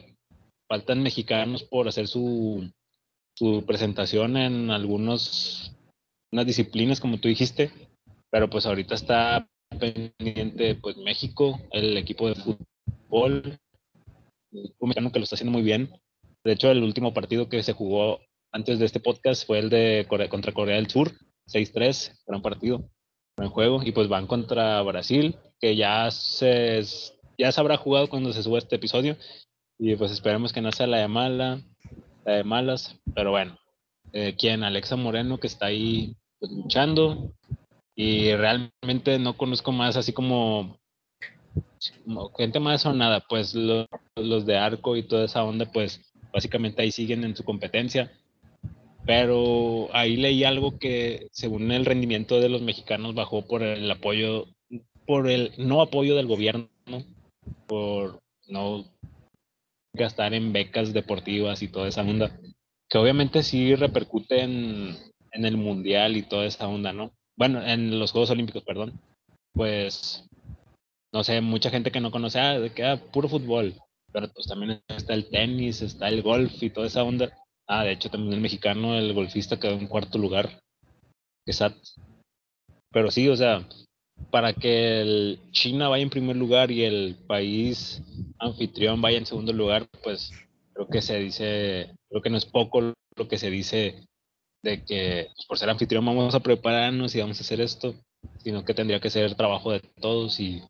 faltan 0.69 1.01
mexicanos 1.01 1.63
por 1.63 1.87
hacer 1.87 2.07
su, 2.07 2.69
su 3.35 3.63
presentación 3.65 4.37
en 4.37 4.71
algunas 4.71 5.75
unas 6.31 6.45
disciplinas, 6.45 6.99
como 6.99 7.19
tú 7.19 7.27
dijiste. 7.27 7.71
Pero 8.29 8.49
pues 8.49 8.65
ahorita 8.65 8.95
está 8.95 9.47
pendiente 9.79 10.75
pues 10.75 10.97
México, 10.97 11.59
el 11.71 11.97
equipo 11.97 12.27
de 12.27 12.35
fútbol, 12.35 13.57
un 14.51 14.89
mexicano 14.89 15.11
que 15.11 15.19
lo 15.19 15.23
está 15.23 15.35
haciendo 15.35 15.51
muy 15.51 15.63
bien. 15.63 15.89
De 16.43 16.53
hecho, 16.53 16.69
el 16.69 16.83
último 16.83 17.13
partido 17.13 17.49
que 17.49 17.63
se 17.63 17.73
jugó 17.73 18.19
antes 18.51 18.79
de 18.79 18.85
este 18.85 18.99
podcast 18.99 19.45
fue 19.45 19.59
el 19.59 19.69
de 19.69 20.05
contra 20.29 20.53
Corea 20.53 20.75
del 20.75 20.89
Sur, 20.89 21.11
6-3, 21.47 22.23
gran 22.27 22.41
partido, 22.41 22.89
gran 23.37 23.49
juego. 23.49 23.81
Y 23.83 23.91
pues 23.91 24.07
van 24.07 24.27
contra 24.27 24.81
Brasil, 24.81 25.37
que 25.59 25.75
ya 25.75 26.11
se, 26.11 26.81
ya 27.37 27.51
se 27.51 27.59
habrá 27.61 27.77
jugado 27.77 28.09
cuando 28.09 28.31
se 28.33 28.43
suba 28.43 28.59
este 28.59 28.75
episodio. 28.75 29.17
Y 29.79 29.95
pues 29.95 30.11
esperemos 30.11 30.53
que 30.53 30.61
no 30.61 30.71
sea 30.71 30.87
la 30.87 30.99
de 30.99 31.07
de 32.33 32.43
malas. 32.43 32.99
Pero 33.13 33.31
bueno, 33.31 33.57
eh, 34.13 34.35
quien 34.37 34.63
Alexa 34.63 34.95
Moreno, 34.95 35.37
que 35.39 35.47
está 35.47 35.67
ahí 35.67 36.15
pues, 36.39 36.51
luchando. 36.51 37.31
Y 37.95 38.33
realmente 38.35 39.19
no 39.19 39.37
conozco 39.37 39.71
más 39.71 39.95
así 39.95 40.11
como 40.11 40.77
gente 42.37 42.59
más 42.59 42.85
o 42.85 42.93
nada, 42.93 43.23
pues 43.27 43.55
los 43.55 44.45
de 44.45 44.57
arco 44.57 44.95
y 44.95 45.03
toda 45.03 45.25
esa 45.25 45.43
onda, 45.43 45.65
pues 45.71 46.01
básicamente 46.33 46.81
ahí 46.81 46.91
siguen 46.91 47.23
en 47.23 47.35
su 47.35 47.43
competencia. 47.43 48.11
Pero 49.05 49.89
ahí 49.93 50.17
leí 50.17 50.43
algo 50.43 50.79
que 50.79 51.27
según 51.31 51.71
el 51.71 51.85
rendimiento 51.85 52.39
de 52.39 52.49
los 52.49 52.61
mexicanos 52.61 53.13
bajó 53.13 53.45
por 53.45 53.61
el 53.61 53.89
apoyo, 53.89 54.47
por 55.05 55.29
el 55.29 55.53
no 55.57 55.81
apoyo 55.81 56.15
del 56.15 56.27
gobierno, 56.27 56.67
por 57.67 58.19
no 58.47 58.85
gastar 59.95 60.33
en 60.33 60.53
becas 60.53 60.93
deportivas 60.93 61.61
y 61.61 61.67
toda 61.67 61.87
esa 61.87 62.01
onda, 62.01 62.39
que 62.89 62.97
obviamente 62.97 63.43
sí 63.43 63.75
repercute 63.75 64.41
en, 64.41 64.95
en 65.31 65.45
el 65.45 65.57
mundial 65.57 66.17
y 66.17 66.23
toda 66.23 66.45
esa 66.45 66.67
onda, 66.67 66.93
¿no? 66.93 67.11
Bueno, 67.37 67.65
en 67.65 67.99
los 67.99 68.11
Juegos 68.11 68.29
Olímpicos, 68.29 68.63
perdón. 68.63 68.99
Pues 69.53 70.27
no 71.13 71.23
sé, 71.23 71.39
mucha 71.41 71.69
gente 71.69 71.91
que 71.91 72.01
no 72.01 72.11
conoce, 72.11 72.39
ah, 72.39 72.59
de 72.59 72.71
que 72.71 72.83
ah, 72.83 72.97
puro 72.97 73.29
fútbol, 73.29 73.73
pero 74.11 74.27
pues 74.33 74.47
también 74.47 74.81
está 74.89 75.13
el 75.13 75.29
tenis, 75.29 75.81
está 75.81 76.09
el 76.09 76.21
golf 76.21 76.61
y 76.61 76.69
toda 76.69 76.87
esa 76.87 77.03
onda. 77.03 77.31
Ah, 77.67 77.83
de 77.83 77.93
hecho 77.93 78.09
también 78.09 78.33
el 78.33 78.41
mexicano, 78.41 78.97
el 78.97 79.13
golfista 79.13 79.59
quedó 79.59 79.73
en 79.73 79.87
cuarto 79.87 80.17
lugar. 80.17 80.59
Exacto. 81.45 81.89
Pero 82.91 83.11
sí, 83.11 83.27
o 83.29 83.35
sea, 83.35 83.67
para 84.31 84.53
que 84.53 85.01
el 85.01 85.39
China 85.51 85.89
vaya 85.89 86.03
en 86.03 86.09
primer 86.09 86.35
lugar 86.35 86.71
y 86.71 86.83
el 86.83 87.15
país 87.27 88.01
anfitrión 88.39 89.01
vaya 89.01 89.17
en 89.17 89.25
segundo 89.25 89.53
lugar, 89.53 89.87
pues 90.03 90.31
creo 90.73 90.87
que 90.87 91.01
se 91.01 91.19
dice, 91.19 91.95
creo 92.09 92.21
que 92.21 92.29
no 92.29 92.37
es 92.37 92.45
poco 92.45 92.93
lo 93.15 93.27
que 93.27 93.37
se 93.37 93.49
dice 93.49 94.05
de 94.61 94.83
que 94.83 95.29
pues, 95.35 95.45
por 95.47 95.57
ser 95.57 95.69
anfitrión 95.69 96.05
vamos 96.05 96.35
a 96.35 96.39
prepararnos 96.39 97.15
y 97.15 97.21
vamos 97.21 97.39
a 97.39 97.43
hacer 97.43 97.61
esto, 97.61 97.95
sino 98.43 98.65
que 98.65 98.73
tendría 98.73 98.99
que 98.99 99.09
ser 99.09 99.35
trabajo 99.35 99.71
de 99.71 99.79
todos 99.79 100.39
y 100.39 100.61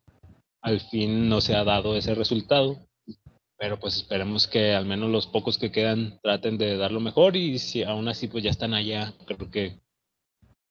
al 0.62 0.80
fin 0.80 1.28
no 1.28 1.40
se 1.40 1.54
ha 1.54 1.64
dado 1.64 1.96
ese 1.96 2.14
resultado, 2.14 2.78
pero 3.58 3.78
pues 3.78 3.96
esperemos 3.96 4.46
que 4.46 4.74
al 4.74 4.86
menos 4.86 5.10
los 5.10 5.26
pocos 5.26 5.58
que 5.58 5.72
quedan 5.72 6.18
traten 6.22 6.58
de 6.58 6.76
dar 6.76 6.92
lo 6.92 7.00
mejor 7.00 7.36
y 7.36 7.58
si 7.58 7.82
aún 7.82 8.08
así 8.08 8.28
pues 8.28 8.44
ya 8.44 8.50
están 8.50 8.74
allá, 8.74 9.14
creo 9.26 9.50
que 9.50 9.80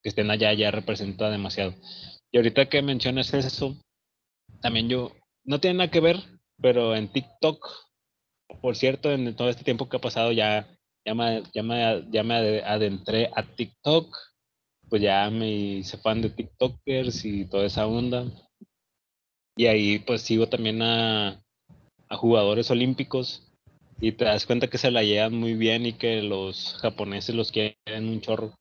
que 0.06 0.10
estén 0.10 0.30
allá 0.30 0.54
ya 0.54 0.70
representa 0.70 1.32
demasiado. 1.32 1.74
Y 2.36 2.38
ahorita 2.38 2.68
que 2.68 2.82
mencionas 2.82 3.34
eso, 3.34 3.78
también 4.60 4.90
yo, 4.90 5.14
no 5.46 5.62
tiene 5.62 5.78
nada 5.78 5.90
que 5.90 6.02
ver, 6.02 6.18
pero 6.62 6.94
en 6.94 7.08
TikTok, 7.08 7.66
por 8.60 8.76
cierto, 8.76 9.10
en 9.10 9.34
todo 9.38 9.48
este 9.48 9.64
tiempo 9.64 9.88
que 9.88 9.96
ha 9.96 10.02
pasado 10.02 10.34
ya, 10.34 10.68
ya, 11.06 11.16
me, 11.16 11.44
ya, 11.54 11.64
me, 11.64 12.06
ya 12.12 12.24
me 12.24 12.62
adentré 12.62 13.32
a 13.34 13.42
TikTok, 13.42 14.14
pues 14.90 15.02
ya 15.02 15.30
me 15.30 15.50
hice 15.50 15.98
fan 15.98 16.22
de 16.22 16.30
TikTokers 16.30 17.24
y 17.24 17.46
toda 17.46 17.68
esa 17.68 17.88
onda. 17.88 18.26
Y 19.56 19.68
ahí 19.68 20.00
pues 20.00 20.22
sigo 20.22 20.50
también 20.50 20.82
a, 20.82 21.42
jugadores 22.10 22.70
olímpicos 22.70 23.50
y 24.02 24.12
te 24.12 24.26
das 24.26 24.46
cuenta 24.46 24.68
que 24.68 24.78
se 24.78 24.92
la 24.92 25.04
llevan 25.04 25.36
muy 25.36 25.54
bien 25.54 25.86
y 25.86 25.94
que 25.94 26.22
los 26.22 26.76
japoneses 26.82 27.34
los 27.34 27.54
quieren 27.54 28.10
un 28.10 28.20
chorro. 28.20 28.54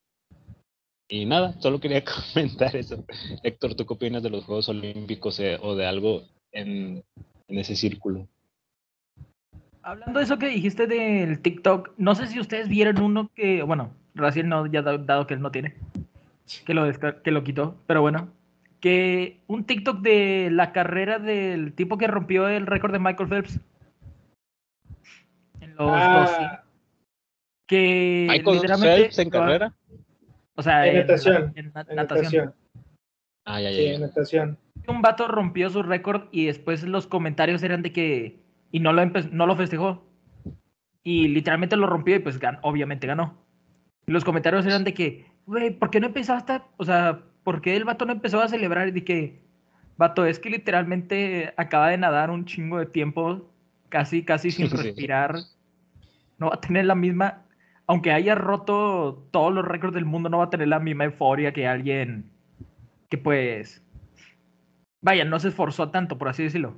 Y 1.07 1.25
nada, 1.25 1.53
solo 1.59 1.79
quería 1.79 2.03
comentar 2.33 2.75
eso. 2.75 3.03
Héctor, 3.43 3.75
¿tú 3.75 3.85
qué 3.85 3.93
opinas 3.93 4.23
de 4.23 4.29
los 4.29 4.45
Juegos 4.45 4.69
Olímpicos 4.69 5.39
eh, 5.39 5.57
o 5.61 5.75
de 5.75 5.85
algo 5.85 6.23
en, 6.51 7.03
ese 7.47 7.75
círculo? 7.75 8.27
Hablando 9.83 10.19
de 10.19 10.25
eso 10.25 10.39
que 10.39 10.47
dijiste 10.47 10.87
del 10.87 11.41
TikTok, 11.41 11.91
no 11.97 12.15
sé 12.15 12.27
si 12.27 12.39
ustedes 12.39 12.67
vieron 12.67 13.01
uno 13.01 13.29
que, 13.35 13.61
bueno, 13.61 13.91
recién 14.15 14.49
no, 14.49 14.65
ya 14.65 14.81
dado 14.81 15.27
que 15.27 15.35
él 15.35 15.41
no 15.41 15.51
tiene, 15.51 15.75
que 16.65 16.73
lo, 16.73 16.91
que 17.23 17.31
lo 17.31 17.43
quitó, 17.43 17.75
pero 17.85 18.01
bueno, 18.01 18.31
que 18.79 19.41
un 19.45 19.65
TikTok 19.65 20.01
de 20.01 20.49
la 20.51 20.71
carrera 20.71 21.19
del 21.19 21.73
tipo 21.73 21.99
que 21.99 22.07
rompió 22.07 22.47
el 22.47 22.65
récord 22.65 22.93
de 22.93 22.99
Michael 22.99 23.29
Phelps. 23.29 23.59
En 25.59 25.75
los 25.75 25.89
ah. 25.91 26.63
Que 27.67 28.27
Michael 28.29 28.79
Phelps 28.79 29.19
en 29.19 29.29
carrera. 29.29 29.73
O 30.55 30.63
sea, 30.63 30.87
en, 30.87 30.97
natación. 30.99 31.53
En, 31.55 31.71
natación. 31.95 32.53
Ah, 33.45 33.61
ya, 33.61 33.69
ya, 33.69 33.77
sí, 33.77 33.85
en 33.87 34.01
natación. 34.01 34.57
Un 34.87 35.01
vato 35.01 35.27
rompió 35.27 35.69
su 35.69 35.83
récord 35.83 36.23
y 36.31 36.45
después 36.45 36.83
los 36.83 37.07
comentarios 37.07 37.63
eran 37.63 37.81
de 37.81 37.91
que. 37.91 38.39
Y 38.71 38.79
no 38.79 38.93
lo, 38.93 39.05
no 39.05 39.47
lo 39.47 39.55
festejó. 39.55 40.03
Y 41.03 41.27
literalmente 41.27 41.75
lo 41.75 41.87
rompió 41.87 42.15
y 42.15 42.19
pues 42.19 42.39
obviamente 42.63 43.07
ganó. 43.07 43.45
Y 44.07 44.11
los 44.11 44.23
comentarios 44.23 44.65
eran 44.65 44.83
de 44.83 44.93
que, 44.93 45.25
güey, 45.45 45.71
¿por 45.71 45.89
qué 45.89 45.99
no 45.99 46.07
empezaste? 46.07 46.61
O 46.77 46.85
sea, 46.85 47.21
¿por 47.43 47.61
qué 47.61 47.75
el 47.75 47.85
vato 47.85 48.05
no 48.05 48.11
empezó 48.11 48.41
a 48.41 48.47
celebrar? 48.47 48.87
Y 48.87 48.91
dije, 48.91 49.41
vato, 49.97 50.25
es 50.25 50.39
que 50.39 50.49
literalmente 50.49 51.53
acaba 51.57 51.89
de 51.89 51.97
nadar 51.97 52.31
un 52.31 52.45
chingo 52.45 52.79
de 52.79 52.85
tiempo, 52.85 53.49
casi, 53.89 54.23
casi 54.23 54.51
sin 54.51 54.69
respirar. 54.71 55.35
No 56.37 56.47
va 56.49 56.55
a 56.55 56.61
tener 56.61 56.85
la 56.85 56.95
misma, 56.95 57.44
aunque 57.87 58.11
haya 58.11 58.35
roto 58.35 59.27
todos 59.31 59.53
los 59.53 59.65
récords 59.65 59.93
del 59.93 60.05
mundo, 60.05 60.29
no 60.29 60.39
va 60.39 60.45
a 60.45 60.49
tener 60.49 60.67
la 60.67 60.79
misma 60.79 61.05
euforia 61.05 61.53
que 61.53 61.67
alguien 61.67 62.31
que 63.09 63.17
pues, 63.17 63.83
vaya, 65.01 65.25
no 65.25 65.39
se 65.39 65.49
esforzó 65.49 65.89
tanto, 65.89 66.17
por 66.17 66.29
así 66.29 66.43
decirlo. 66.43 66.77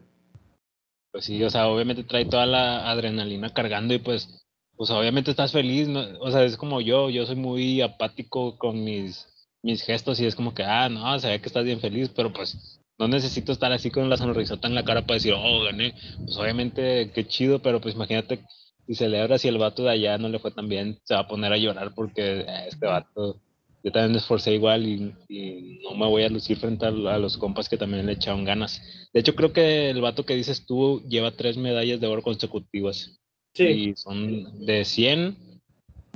Pues 1.12 1.26
sí, 1.26 1.42
o 1.44 1.50
sea, 1.50 1.68
obviamente 1.68 2.04
trae 2.04 2.26
toda 2.26 2.46
la 2.46 2.90
adrenalina 2.90 3.54
cargando 3.54 3.94
y 3.94 4.00
pues, 4.00 4.46
pues 4.76 4.90
obviamente 4.92 5.32
estás 5.32 5.52
feliz, 5.52 5.88
o 6.20 6.32
sea, 6.32 6.44
es 6.44 6.58
como 6.58 6.82
yo, 6.82 7.10
yo 7.10 7.26
soy 7.26 7.38
muy 7.38 7.82
apático 7.82 8.58
con 8.58 8.84
mis 8.84 9.28
mis 9.64 9.84
gestos 9.84 10.20
y 10.20 10.26
es 10.26 10.36
como 10.36 10.54
que, 10.54 10.64
ah, 10.64 10.90
no, 10.90 11.20
se 11.20 11.28
ve 11.28 11.42
que 11.42 11.48
estás 11.48 11.66
bien 11.66 11.80
feliz, 11.80 12.10
pero 12.16 12.32
pues 12.32 12.80
no 12.98 13.08
necesito 13.08 13.52
estar 13.52 13.72
así 13.72 13.92
con 13.92 14.10
la 14.10 14.18
sonrisota 14.18 14.68
en 14.68 14.76
la 14.76 14.86
cara 14.86 15.02
para 15.02 15.16
decir, 15.16 15.34
oh, 15.34 15.64
gané. 15.64 15.94
Pues 16.24 16.38
obviamente, 16.38 17.12
qué 17.14 17.28
chido, 17.28 17.60
pero 17.60 17.82
pues 17.82 17.96
imagínate 17.96 18.40
si 18.88 18.96
celebras 18.96 19.44
y 19.44 19.50
el 19.50 19.58
vato 19.58 19.84
de 19.84 19.92
allá 19.92 20.18
no 20.18 20.30
le 20.30 20.40
fue 20.40 20.52
tan 20.52 20.70
bien, 20.70 21.00
se 21.04 21.14
va 21.14 21.22
a 21.22 21.28
poner 21.28 21.52
a 21.52 21.58
llorar 21.58 21.94
porque 21.94 22.40
eh, 22.40 22.68
este 22.68 22.86
vato, 22.86 23.42
yo 23.84 23.92
también 23.92 24.14
me 24.14 24.18
esforcé 24.20 24.54
igual 24.54 24.88
y, 24.88 25.80
no 25.84 25.96
me 25.96 26.08
voy 26.08 26.24
a 26.24 26.30
lucir 26.30 26.58
frente 26.58 26.86
a, 26.86 26.92
los 26.92 27.38
compas 27.38 27.68
que 27.68 27.78
también 27.78 28.06
le 28.06 28.14
echaron 28.14 28.46
ganas. 28.46 28.82
De 29.14 29.20
hecho, 29.20 29.36
creo 29.36 29.52
que 29.52 29.90
el 29.90 30.02
vato 30.02 30.26
que 30.26 30.36
dices 30.36 30.66
tú 30.66 31.04
lleva 31.08 31.32
tres 31.32 31.58
medallas 31.58 32.00
de 32.00 32.08
oro 32.08 32.22
consecutivas. 32.22 33.20
Sí. 33.54 33.66
Y 33.66 33.96
son 33.96 34.66
de 34.66 34.86
100, 34.86 35.38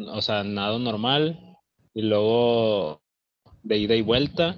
o 0.08 0.22
sea, 0.22 0.44
nado 0.44 0.80
normal, 0.80 1.58
y 1.94 2.04
luego 2.04 3.02
de 3.64 3.78
ida 3.78 3.96
y 3.96 4.02
vuelta, 4.02 4.56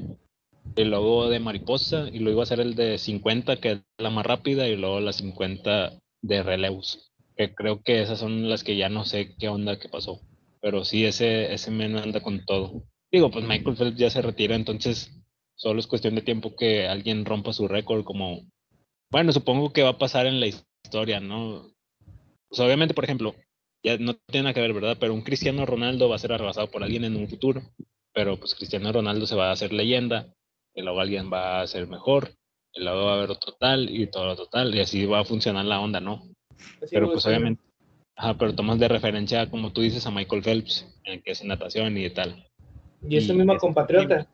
y 0.75 0.83
luego 0.83 1.29
de 1.29 1.39
mariposa, 1.39 2.09
y 2.11 2.19
luego 2.19 2.37
iba 2.37 2.43
a 2.43 2.47
ser 2.47 2.59
el 2.59 2.75
de 2.75 2.97
50, 2.97 3.57
que 3.57 3.71
es 3.71 3.79
la 3.97 4.09
más 4.11 4.25
rápida, 4.25 4.67
y 4.67 4.75
luego 4.75 4.99
la 4.99 5.13
50 5.13 5.93
de 6.21 6.43
relevos. 6.43 7.12
Que 7.35 7.53
creo 7.53 7.81
que 7.81 8.01
esas 8.01 8.19
son 8.19 8.49
las 8.49 8.63
que 8.63 8.75
ya 8.77 8.89
no 8.89 9.05
sé 9.05 9.35
qué 9.37 9.49
onda 9.49 9.79
que 9.79 9.89
pasó. 9.89 10.21
Pero 10.61 10.85
sí, 10.85 11.05
ese, 11.05 11.53
ese 11.53 11.71
men 11.71 11.97
anda 11.97 12.21
con 12.21 12.45
todo. 12.45 12.83
Digo, 13.11 13.29
pues 13.31 13.45
Michael 13.45 13.75
Phelps 13.75 13.97
ya 13.97 14.09
se 14.09 14.21
retira, 14.21 14.55
entonces 14.55 15.11
solo 15.55 15.79
es 15.79 15.87
cuestión 15.87 16.15
de 16.15 16.21
tiempo 16.21 16.55
que 16.55 16.87
alguien 16.87 17.25
rompa 17.25 17.53
su 17.53 17.67
récord 17.67 18.03
como... 18.03 18.41
Bueno, 19.11 19.31
supongo 19.31 19.71
que 19.71 19.83
va 19.83 19.89
a 19.89 19.97
pasar 19.97 20.25
en 20.25 20.39
la 20.39 20.47
historia, 20.47 21.19
¿no? 21.19 21.71
Pues 22.49 22.59
obviamente, 22.59 22.93
por 22.93 23.03
ejemplo, 23.03 23.35
ya 23.83 23.97
no 23.97 24.15
tiene 24.15 24.43
nada 24.45 24.53
que 24.53 24.61
ver, 24.61 24.73
¿verdad? 24.73 24.97
Pero 24.99 25.13
un 25.13 25.21
Cristiano 25.21 25.65
Ronaldo 25.65 26.09
va 26.09 26.15
a 26.15 26.19
ser 26.19 26.31
arrasado 26.33 26.71
por 26.71 26.83
alguien 26.83 27.03
en 27.03 27.17
un 27.17 27.27
futuro, 27.27 27.61
pero 28.13 28.37
pues 28.37 28.55
Cristiano 28.55 28.91
Ronaldo 28.91 29.27
se 29.27 29.35
va 29.35 29.49
a 29.49 29.51
hacer 29.51 29.73
leyenda, 29.73 30.33
y 30.73 30.81
luego 30.81 31.01
alguien 31.01 31.31
va 31.31 31.61
a 31.61 31.67
ser 31.67 31.87
mejor, 31.87 32.33
y 32.73 32.81
luego 32.81 33.05
va 33.05 33.11
a 33.13 33.15
haber 33.17 33.31
otro 33.31 33.53
tal 33.59 33.89
y 33.89 34.07
todo 34.07 34.25
lo 34.25 34.35
total, 34.35 34.73
y 34.73 34.79
así 34.79 35.05
va 35.05 35.19
a 35.19 35.25
funcionar 35.25 35.65
la 35.65 35.79
onda, 35.79 35.99
¿no? 35.99 36.32
Pero 36.91 37.11
pues 37.11 37.25
obviamente, 37.25 37.61
ajá, 38.15 38.37
pero 38.37 38.55
tomas 38.55 38.79
de 38.79 38.87
referencia, 38.87 39.49
como 39.49 39.71
tú 39.71 39.81
dices, 39.81 40.05
a 40.05 40.11
Michael 40.11 40.43
Phelps, 40.43 40.87
en 41.03 41.21
que 41.21 41.31
es 41.31 41.43
natación 41.43 41.97
y 41.97 42.09
tal. 42.09 42.45
Y 43.07 43.17
es 43.17 43.27
tu 43.27 43.33
mismo 43.33 43.57
compatriota. 43.57 44.27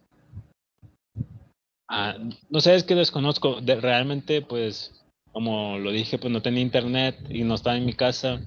Ah, 1.90 2.16
no 2.50 2.62
sé, 2.62 2.76
es 2.76 2.84
que 2.84 2.94
desconozco. 2.94 3.62
De, 3.62 3.76
realmente, 3.82 4.42
pues, 4.44 5.04
como 5.32 5.80
lo 5.80 5.92
dije, 5.92 6.20
pues 6.20 6.32
no 6.32 6.42
tenía 6.42 6.62
internet 6.62 7.18
y 7.30 7.44
no 7.44 7.56
estaba 7.56 7.78
en 7.78 7.86
mi 7.86 7.94
casa 7.94 8.42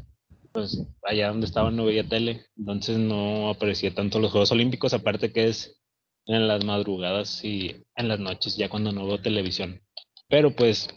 pues 0.53 0.85
allá 1.03 1.29
donde 1.29 1.47
estaba 1.47 1.71
no 1.71 1.87
veía 1.87 2.07
tele, 2.07 2.47
entonces 2.57 2.99
no 2.99 3.49
aparecía 3.51 3.95
tanto 3.95 4.21
los 4.21 4.31
Juegos 4.31 4.53
Olímpicos, 4.53 4.93
aparte 4.95 5.33
que 5.33 5.49
es 5.49 5.81
en 6.27 6.47
las 6.47 6.65
madrugadas 6.65 7.45
y 7.45 7.85
en 7.97 8.09
las 8.09 8.21
noches, 8.21 8.57
ya 8.57 8.69
cuando 8.69 8.93
no 8.93 9.07
veo 9.07 9.21
televisión. 9.21 9.81
Pero 10.29 10.55
pues 10.55 10.89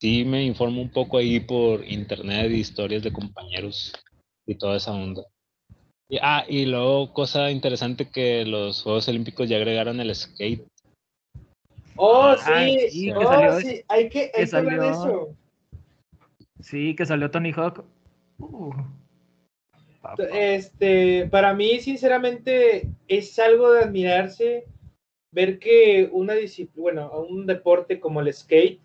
sí 0.00 0.24
me 0.24 0.44
informo 0.44 0.80
un 0.82 0.90
poco 0.90 1.18
ahí 1.18 1.40
por 1.40 1.84
internet, 1.86 2.50
historias 2.50 3.02
de 3.02 3.12
compañeros 3.12 3.92
y 4.46 4.54
toda 4.54 4.76
esa 4.76 4.92
onda. 4.92 5.22
Y, 6.08 6.18
ah, 6.22 6.44
y 6.48 6.66
luego 6.66 7.12
cosa 7.12 7.50
interesante 7.50 8.08
que 8.10 8.44
los 8.44 8.82
Juegos 8.82 9.08
Olímpicos 9.08 9.48
ya 9.48 9.56
agregaron 9.56 10.00
el 10.00 10.14
skate. 10.14 10.66
Oh, 11.96 12.34
sí, 12.36 12.90
sí, 12.90 13.10
oh, 13.12 13.60
sí. 13.60 13.82
hay 13.88 14.08
que, 14.08 14.30
hay 14.34 14.48
que, 14.48 14.60
ver 14.62 14.82
eso. 14.84 15.36
Sí, 16.60 16.96
que 16.96 17.06
salió 17.06 17.30
Tony 17.30 17.52
Hawk 17.52 17.84
este, 20.32 21.26
para 21.30 21.54
mí, 21.54 21.80
sinceramente, 21.80 22.88
es 23.08 23.38
algo 23.38 23.72
de 23.72 23.84
admirarse 23.84 24.64
ver 25.32 25.58
que 25.58 26.08
una 26.12 26.34
disciplina, 26.34 27.06
bueno, 27.06 27.20
un 27.28 27.46
deporte 27.46 28.00
como 28.00 28.20
el 28.20 28.32
skate 28.32 28.80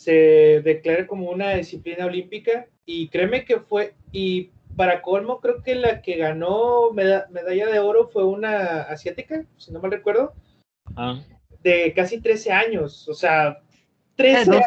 se 0.00 0.62
declare 0.64 1.06
como 1.06 1.30
una 1.30 1.50
disciplina 1.50 2.06
olímpica 2.06 2.66
y 2.86 3.08
créeme 3.08 3.44
que 3.44 3.60
fue, 3.60 3.92
y 4.12 4.50
para 4.74 5.02
colmo, 5.02 5.40
creo 5.40 5.62
que 5.62 5.74
la 5.74 6.00
que 6.00 6.16
ganó 6.16 6.90
medalla 6.92 7.66
de 7.66 7.78
oro 7.80 8.08
fue 8.08 8.24
una 8.24 8.80
asiática, 8.82 9.44
si 9.58 9.70
no 9.70 9.80
mal 9.80 9.90
recuerdo, 9.90 10.32
ah. 10.96 11.20
de 11.62 11.92
casi 11.94 12.18
13 12.18 12.50
años, 12.50 13.06
o 13.10 13.12
sea, 13.12 13.60
13 14.16 14.58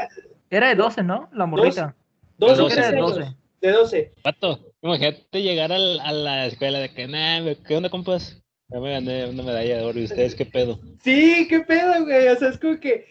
Era 0.52 0.70
de 0.70 0.76
12, 0.76 1.02
¿no? 1.02 1.30
La 1.34 1.48
morrita. 1.48 1.96
12, 2.38 2.62
12, 2.62 2.92
de 2.92 2.98
12 3.00 3.36
de 3.60 3.72
12. 3.72 4.14
Pato, 4.22 4.60
imagínate 4.84 5.42
llegar 5.42 5.72
a 5.72 5.80
la 5.80 6.46
escuela 6.46 6.78
de 6.78 6.94
que, 6.94 7.08
nah, 7.08 7.56
¿qué 7.66 7.76
onda, 7.76 7.90
compas? 7.90 8.40
Ya 8.70 8.80
me 8.80 8.92
gané 8.92 9.30
una 9.30 9.42
medalla 9.42 9.78
de 9.78 9.84
oro 9.84 10.00
y 10.00 10.04
ustedes, 10.04 10.36
¿qué 10.36 10.46
pedo? 10.46 10.80
Sí, 11.02 11.48
¿qué 11.50 11.62
pedo, 11.62 12.04
güey? 12.04 12.28
O 12.28 12.36
sea, 12.36 12.50
es 12.50 12.60
como 12.60 12.80
que, 12.80 13.08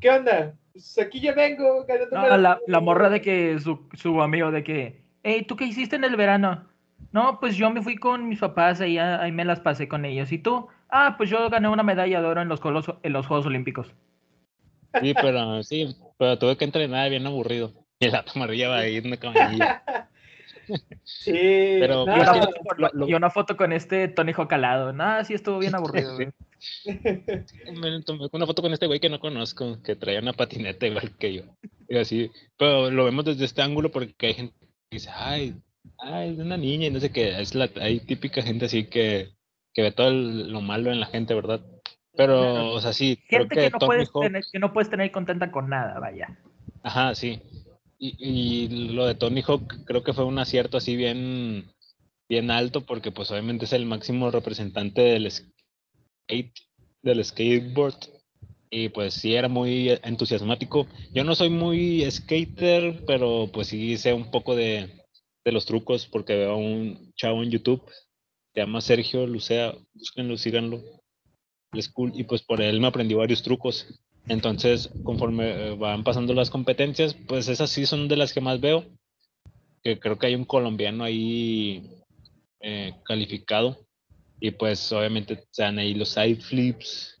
¿qué 0.00 0.10
onda? 0.10 0.54
Pues 0.72 0.98
aquí 0.98 1.20
ya 1.20 1.32
vengo. 1.34 1.86
No, 2.10 2.36
la, 2.36 2.58
la, 2.66 2.80
morra 2.80 3.10
de 3.10 3.20
que 3.20 3.58
su, 3.60 3.88
su 3.94 4.22
amigo 4.22 4.50
de 4.50 4.64
que, 4.64 5.02
hey, 5.22 5.44
¿tú 5.46 5.56
qué 5.56 5.64
hiciste 5.64 5.96
en 5.96 6.04
el 6.04 6.16
verano? 6.16 6.66
No, 7.12 7.38
pues 7.40 7.56
yo 7.56 7.70
me 7.70 7.82
fui 7.82 7.96
con 7.96 8.28
mis 8.28 8.38
papás 8.38 8.80
y 8.80 8.98
ahí 8.98 9.32
me 9.32 9.44
las 9.44 9.60
pasé 9.60 9.86
con 9.86 10.04
ellos. 10.04 10.32
¿Y 10.32 10.38
tú? 10.38 10.68
Ah, 10.88 11.14
pues 11.18 11.28
yo 11.28 11.50
gané 11.50 11.68
una 11.68 11.82
medalla 11.82 12.20
de 12.20 12.26
oro 12.26 12.40
en 12.40 12.48
los, 12.48 12.60
en 13.02 13.12
los 13.12 13.26
Juegos 13.26 13.46
Olímpicos. 13.46 13.92
Sí, 15.00 15.14
pero 15.14 15.62
sí, 15.62 15.94
pero 16.18 16.38
tuve 16.38 16.56
que 16.56 16.64
entrenar 16.64 17.10
bien 17.10 17.26
aburrido. 17.26 17.72
Y 17.98 18.10
la 18.10 18.24
tomarilla 18.24 18.68
va 18.68 18.78
a 18.78 18.88
ir 18.88 19.06
una 19.06 19.16
camarilla. 19.16 19.82
Sí, 21.04 21.32
pero 21.80 22.04
y 23.06 23.14
una 23.14 23.30
foto 23.30 23.56
con 23.56 23.72
este 23.72 24.08
Tony 24.08 24.32
Jocalado. 24.32 24.92
Nada, 24.92 25.24
sí 25.24 25.34
estuvo 25.34 25.58
bien 25.58 25.74
aburrido, 25.74 26.16
Me 26.16 28.02
tomé 28.02 28.28
una 28.30 28.46
foto 28.46 28.62
con 28.62 28.72
este 28.72 28.86
güey 28.86 29.00
que 29.00 29.10
no 29.10 29.18
conozco, 29.18 29.82
que 29.82 29.96
traía 29.96 30.20
una 30.20 30.32
patineta 30.32 30.86
igual 30.86 31.16
que 31.18 31.34
yo. 31.34 31.42
Y 31.88 31.98
así, 31.98 32.30
pero 32.56 32.90
lo 32.90 33.04
vemos 33.04 33.24
desde 33.24 33.44
este 33.44 33.62
ángulo 33.62 33.90
porque 33.90 34.26
hay 34.26 34.34
gente 34.34 34.54
que 34.60 34.96
dice, 34.96 35.10
ay, 35.12 35.56
ay, 35.98 36.32
es 36.32 36.38
una 36.38 36.56
niña 36.56 36.86
y 36.86 36.90
no 36.90 37.00
sé 37.00 37.10
qué. 37.10 37.40
Es 37.40 37.54
la, 37.54 37.68
hay 37.80 38.00
típica 38.00 38.42
gente 38.42 38.66
así 38.66 38.84
que, 38.84 39.32
que 39.74 39.82
ve 39.82 39.92
todo 39.92 40.10
lo 40.10 40.60
malo 40.60 40.92
en 40.92 41.00
la 41.00 41.06
gente, 41.06 41.34
¿verdad? 41.34 41.60
Pero, 42.14 42.72
o 42.72 42.80
sea, 42.80 42.92
sí. 42.92 43.18
Gente 43.28 43.54
que, 43.56 43.70
no 43.70 43.78
puedes 43.78 44.12
tener, 44.12 44.44
que 44.50 44.58
no 44.58 44.72
puedes 44.72 44.90
tener 44.90 45.10
contenta 45.10 45.50
con 45.50 45.68
nada, 45.68 45.98
vaya. 45.98 46.38
Ajá, 46.82 47.14
sí. 47.14 47.40
Y, 48.04 48.68
lo 48.88 49.06
de 49.06 49.14
Tony 49.14 49.42
Hawk 49.46 49.84
creo 49.84 50.02
que 50.02 50.12
fue 50.12 50.24
un 50.24 50.40
acierto 50.40 50.76
así 50.76 50.96
bien, 50.96 51.72
bien 52.28 52.50
alto 52.50 52.84
porque 52.84 53.12
pues 53.12 53.30
obviamente 53.30 53.64
es 53.64 53.72
el 53.72 53.86
máximo 53.86 54.28
representante 54.32 55.02
del 55.02 55.30
skate, 55.30 56.58
del 57.02 57.24
skateboard. 57.24 57.94
Y 58.70 58.88
pues 58.88 59.14
sí 59.14 59.34
era 59.34 59.48
muy 59.48 59.90
entusiasmático. 60.02 60.88
Yo 61.12 61.22
no 61.22 61.36
soy 61.36 61.50
muy 61.50 62.10
skater, 62.10 63.04
pero 63.06 63.48
pues 63.52 63.68
sí 63.68 63.96
sé 63.98 64.12
un 64.12 64.32
poco 64.32 64.56
de, 64.56 65.04
de 65.44 65.52
los 65.52 65.64
trucos 65.64 66.06
porque 66.06 66.34
veo 66.34 66.52
a 66.52 66.56
un 66.56 67.12
chavo 67.14 67.44
en 67.44 67.50
YouTube, 67.50 67.82
se 68.52 68.60
llama 68.60 68.80
Sergio 68.80 69.28
Lucea, 69.28 69.76
búsquenlo, 69.94 70.36
síganlo. 70.36 70.82
Es 71.72 71.88
cool 71.88 72.12
y 72.16 72.24
pues 72.24 72.42
por 72.42 72.60
él 72.60 72.80
me 72.80 72.88
aprendí 72.88 73.14
varios 73.14 73.44
trucos. 73.44 73.86
Entonces, 74.28 74.90
conforme 75.04 75.50
eh, 75.50 75.76
van 75.76 76.04
pasando 76.04 76.34
las 76.34 76.50
competencias, 76.50 77.14
pues 77.14 77.48
esas 77.48 77.70
sí 77.70 77.86
son 77.86 78.08
de 78.08 78.16
las 78.16 78.32
que 78.32 78.40
más 78.40 78.60
veo. 78.60 78.84
Que 79.82 79.98
creo 79.98 80.18
que 80.18 80.28
hay 80.28 80.34
un 80.34 80.44
colombiano 80.44 81.04
ahí 81.04 81.90
eh, 82.60 82.94
calificado. 83.04 83.86
Y 84.40 84.52
pues 84.52 84.90
obviamente 84.92 85.44
dan 85.56 85.78
ahí 85.78 85.94
los 85.94 86.10
side 86.10 86.36
flips, 86.36 87.20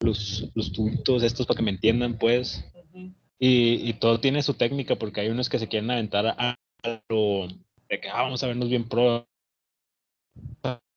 los, 0.00 0.50
los 0.54 0.72
tubitos, 0.72 1.22
estos 1.22 1.46
para 1.46 1.56
que 1.56 1.62
me 1.62 1.70
entiendan, 1.70 2.18
pues. 2.18 2.64
y, 3.38 3.92
todo 3.94 4.20
tiene 4.20 4.42
su 4.42 4.52
técnica, 4.54 4.96
porque 4.96 5.22
hay 5.22 5.28
unos 5.28 5.48
que 5.48 5.58
se 5.58 5.68
quieren 5.68 5.90
aventar 5.90 6.26
a, 6.26 6.54
lo 7.08 7.48
de 7.88 8.00
que 8.00 8.08
ah, 8.08 8.22
vamos 8.22 8.42
a 8.42 8.46
vernos 8.46 8.68
bien 8.68 8.86
pro 8.86 9.26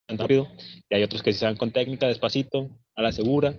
rápido. 0.07 0.47
Y 0.89 0.95
hay 0.95 1.03
otros 1.03 1.23
que 1.23 1.31
sí 1.31 1.39
se 1.39 1.45
van 1.45 1.57
con 1.57 1.71
técnica, 1.71 2.07
despacito, 2.07 2.69
a 2.95 3.01
la 3.01 3.11
segura. 3.11 3.55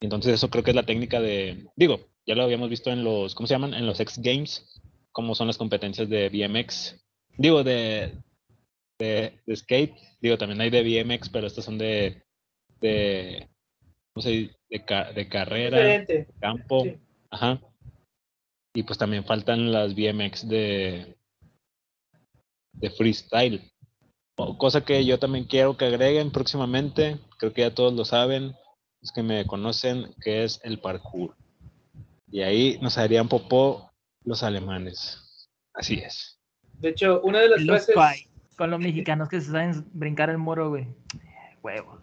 Entonces 0.00 0.34
eso 0.34 0.50
creo 0.50 0.62
que 0.62 0.70
es 0.70 0.76
la 0.76 0.86
técnica 0.86 1.20
de, 1.20 1.66
digo, 1.76 2.08
ya 2.26 2.34
lo 2.34 2.42
habíamos 2.42 2.68
visto 2.68 2.90
en 2.90 3.04
los, 3.04 3.34
¿cómo 3.34 3.46
se 3.46 3.54
llaman? 3.54 3.74
En 3.74 3.86
los 3.86 4.00
X 4.00 4.20
Games, 4.22 4.80
cómo 5.12 5.34
son 5.34 5.46
las 5.46 5.56
competencias 5.56 6.08
de 6.08 6.28
BMX. 6.28 7.02
Digo, 7.38 7.64
de, 7.64 8.12
de, 8.98 9.40
skate, 9.54 9.94
digo, 10.20 10.36
también 10.36 10.60
hay 10.60 10.70
de 10.70 10.82
BMX, 10.82 11.28
pero 11.28 11.46
estas 11.46 11.64
son 11.64 11.78
de, 11.78 12.22
de, 12.80 13.48
¿cómo 14.12 14.22
se 14.22 14.30
dice? 14.30 14.56
De, 14.68 14.84
de 15.14 15.28
carrera, 15.28 15.78
de 15.78 16.26
campo. 16.40 16.84
Ajá. 17.30 17.60
Y 18.74 18.82
pues 18.82 18.98
también 18.98 19.24
faltan 19.24 19.72
las 19.72 19.94
BMX 19.94 20.48
de, 20.48 21.16
de 22.74 22.90
freestyle. 22.90 23.72
Cosa 24.58 24.84
que 24.84 25.02
yo 25.04 25.18
también 25.18 25.44
quiero 25.44 25.78
que 25.78 25.86
agreguen 25.86 26.30
próximamente, 26.30 27.18
creo 27.38 27.54
que 27.54 27.62
ya 27.62 27.74
todos 27.74 27.94
lo 27.94 28.04
saben, 28.04 28.54
que 29.12 29.22
me 29.22 29.46
conocen, 29.46 30.14
que 30.22 30.44
es 30.44 30.60
el 30.64 30.78
parkour. 30.78 31.34
Y 32.30 32.42
ahí 32.42 32.78
nos 32.80 32.98
harían 32.98 33.28
popó 33.28 33.90
los 34.24 34.42
alemanes. 34.42 35.48
Así 35.72 35.94
es. 35.94 36.38
De 36.80 36.90
hecho, 36.90 37.20
una 37.22 37.40
de 37.40 37.48
las 37.48 37.64
frases... 37.64 37.94
Con 38.56 38.70
los 38.70 38.80
mexicanos 38.80 39.28
que 39.28 39.40
se 39.40 39.50
saben 39.50 39.84
brincar 39.92 40.30
el 40.30 40.38
moro, 40.38 40.70
güey. 40.70 40.86
Huevos. 41.62 42.00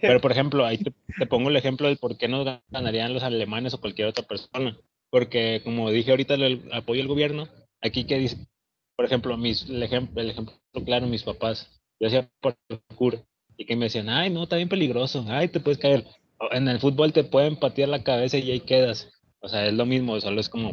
Pero, 0.00 0.20
por 0.20 0.32
ejemplo, 0.32 0.66
ahí 0.66 0.78
te, 0.78 0.92
pongo 1.26 1.50
el 1.50 1.56
ejemplo 1.56 1.86
del 1.86 1.98
por 1.98 2.16
qué 2.18 2.28
no 2.28 2.44
ganarían 2.68 3.14
los 3.14 3.22
alemanes 3.22 3.74
o 3.74 3.80
cualquier 3.80 4.08
otra 4.08 4.26
persona. 4.26 4.76
Porque, 5.10 5.60
como 5.64 5.90
dije 5.90 6.10
ahorita, 6.10 6.34
el 6.34 6.68
apoyo 6.72 7.00
al 7.00 7.08
gobierno, 7.08 7.48
aquí 7.80 8.04
que 8.04 8.18
dice, 8.18 8.48
por 8.96 9.04
ejemplo, 9.04 9.36
mis, 9.36 9.68
el, 9.68 9.82
ejemplo, 9.82 10.20
el 10.20 10.30
ejemplo 10.30 10.54
claro, 10.84 11.06
mis 11.06 11.22
papás, 11.22 11.80
yo 12.00 12.08
hacía 12.08 12.28
parkour 12.40 13.24
y 13.56 13.64
que 13.64 13.76
me 13.76 13.86
decían, 13.86 14.08
ay, 14.08 14.30
no, 14.30 14.42
está 14.42 14.56
bien 14.56 14.68
peligroso, 14.68 15.24
ay, 15.28 15.48
te 15.48 15.60
puedes 15.60 15.78
caer 15.78 16.04
en 16.50 16.68
el 16.68 16.80
fútbol 16.80 17.12
te 17.12 17.24
pueden 17.24 17.56
patear 17.56 17.88
la 17.88 18.02
cabeza 18.02 18.38
y 18.38 18.50
ahí 18.50 18.60
quedas. 18.60 19.10
O 19.40 19.48
sea, 19.48 19.66
es 19.66 19.74
lo 19.74 19.86
mismo, 19.86 20.20
solo 20.20 20.40
es 20.40 20.48
como, 20.48 20.72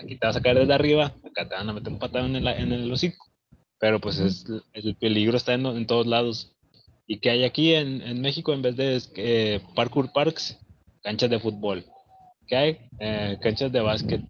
aquí 0.00 0.16
te 0.16 0.26
vas 0.26 0.36
a 0.36 0.42
caer 0.42 0.58
desde 0.58 0.74
arriba, 0.74 1.14
acá 1.24 1.48
te 1.48 1.54
van 1.54 1.68
a 1.68 1.72
meter 1.72 1.92
un 1.92 1.98
patado 1.98 2.26
en 2.26 2.36
el, 2.36 2.46
en 2.46 2.72
el 2.72 2.92
hocico. 2.92 3.26
Pero 3.78 4.00
pues 4.00 4.18
es, 4.18 4.44
el 4.72 4.96
peligro 4.96 5.36
está 5.36 5.54
en, 5.54 5.66
en 5.66 5.86
todos 5.86 6.06
lados. 6.06 6.56
¿Y 7.06 7.20
qué 7.20 7.30
hay 7.30 7.44
aquí 7.44 7.74
en, 7.74 8.02
en 8.02 8.20
México 8.20 8.52
en 8.52 8.62
vez 8.62 8.76
de 8.76 9.00
eh, 9.16 9.60
parkour 9.74 10.12
parks? 10.12 10.58
Canchas 11.02 11.30
de 11.30 11.38
fútbol. 11.38 11.84
¿Qué 12.46 12.56
hay? 12.56 12.78
Eh, 12.98 13.38
canchas 13.40 13.70
de 13.70 13.80
básquet, 13.80 14.22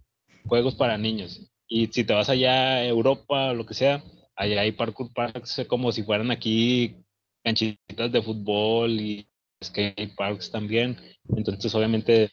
juegos 0.45 0.75
para 0.75 0.97
niños. 0.97 1.41
Y 1.67 1.87
si 1.87 2.03
te 2.03 2.13
vas 2.13 2.29
allá 2.29 2.75
a 2.75 2.85
Europa 2.85 3.49
o 3.49 3.53
lo 3.53 3.65
que 3.65 3.73
sea, 3.73 4.03
allá 4.35 4.61
hay 4.61 4.71
parkour 4.71 5.11
parks 5.13 5.65
como 5.67 5.91
si 5.91 6.03
fueran 6.03 6.31
aquí 6.31 6.95
canchitas 7.43 8.11
de 8.11 8.21
fútbol 8.21 8.91
y 8.99 9.27
skate 9.63 10.15
parks 10.15 10.51
también. 10.51 10.97
Entonces, 11.35 11.73
obviamente, 11.75 12.31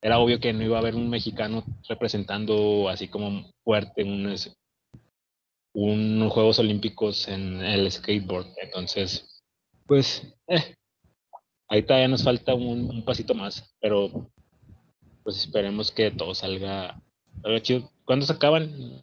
era 0.00 0.18
obvio 0.18 0.40
que 0.40 0.52
no 0.52 0.64
iba 0.64 0.76
a 0.76 0.80
haber 0.80 0.94
un 0.94 1.08
mexicano 1.08 1.64
representando 1.88 2.88
así 2.88 3.08
como 3.08 3.50
fuerte 3.64 4.04
un, 4.04 4.34
unos 5.72 6.32
Juegos 6.32 6.58
Olímpicos 6.58 7.28
en 7.28 7.60
el 7.62 7.90
skateboard. 7.90 8.46
Entonces, 8.62 9.42
pues, 9.86 10.34
eh, 10.48 10.74
ahí 11.68 11.82
todavía 11.82 12.08
nos 12.08 12.24
falta 12.24 12.54
un, 12.54 13.04
pasito 13.04 13.34
más, 13.34 13.74
pero 13.80 14.30
pues 15.22 15.38
esperemos 15.38 15.90
que 15.90 16.10
todo 16.12 16.34
salga, 16.34 17.00
chido. 17.62 17.90
¿Cuándo 18.04 18.24
se 18.24 18.32
acaban? 18.32 19.02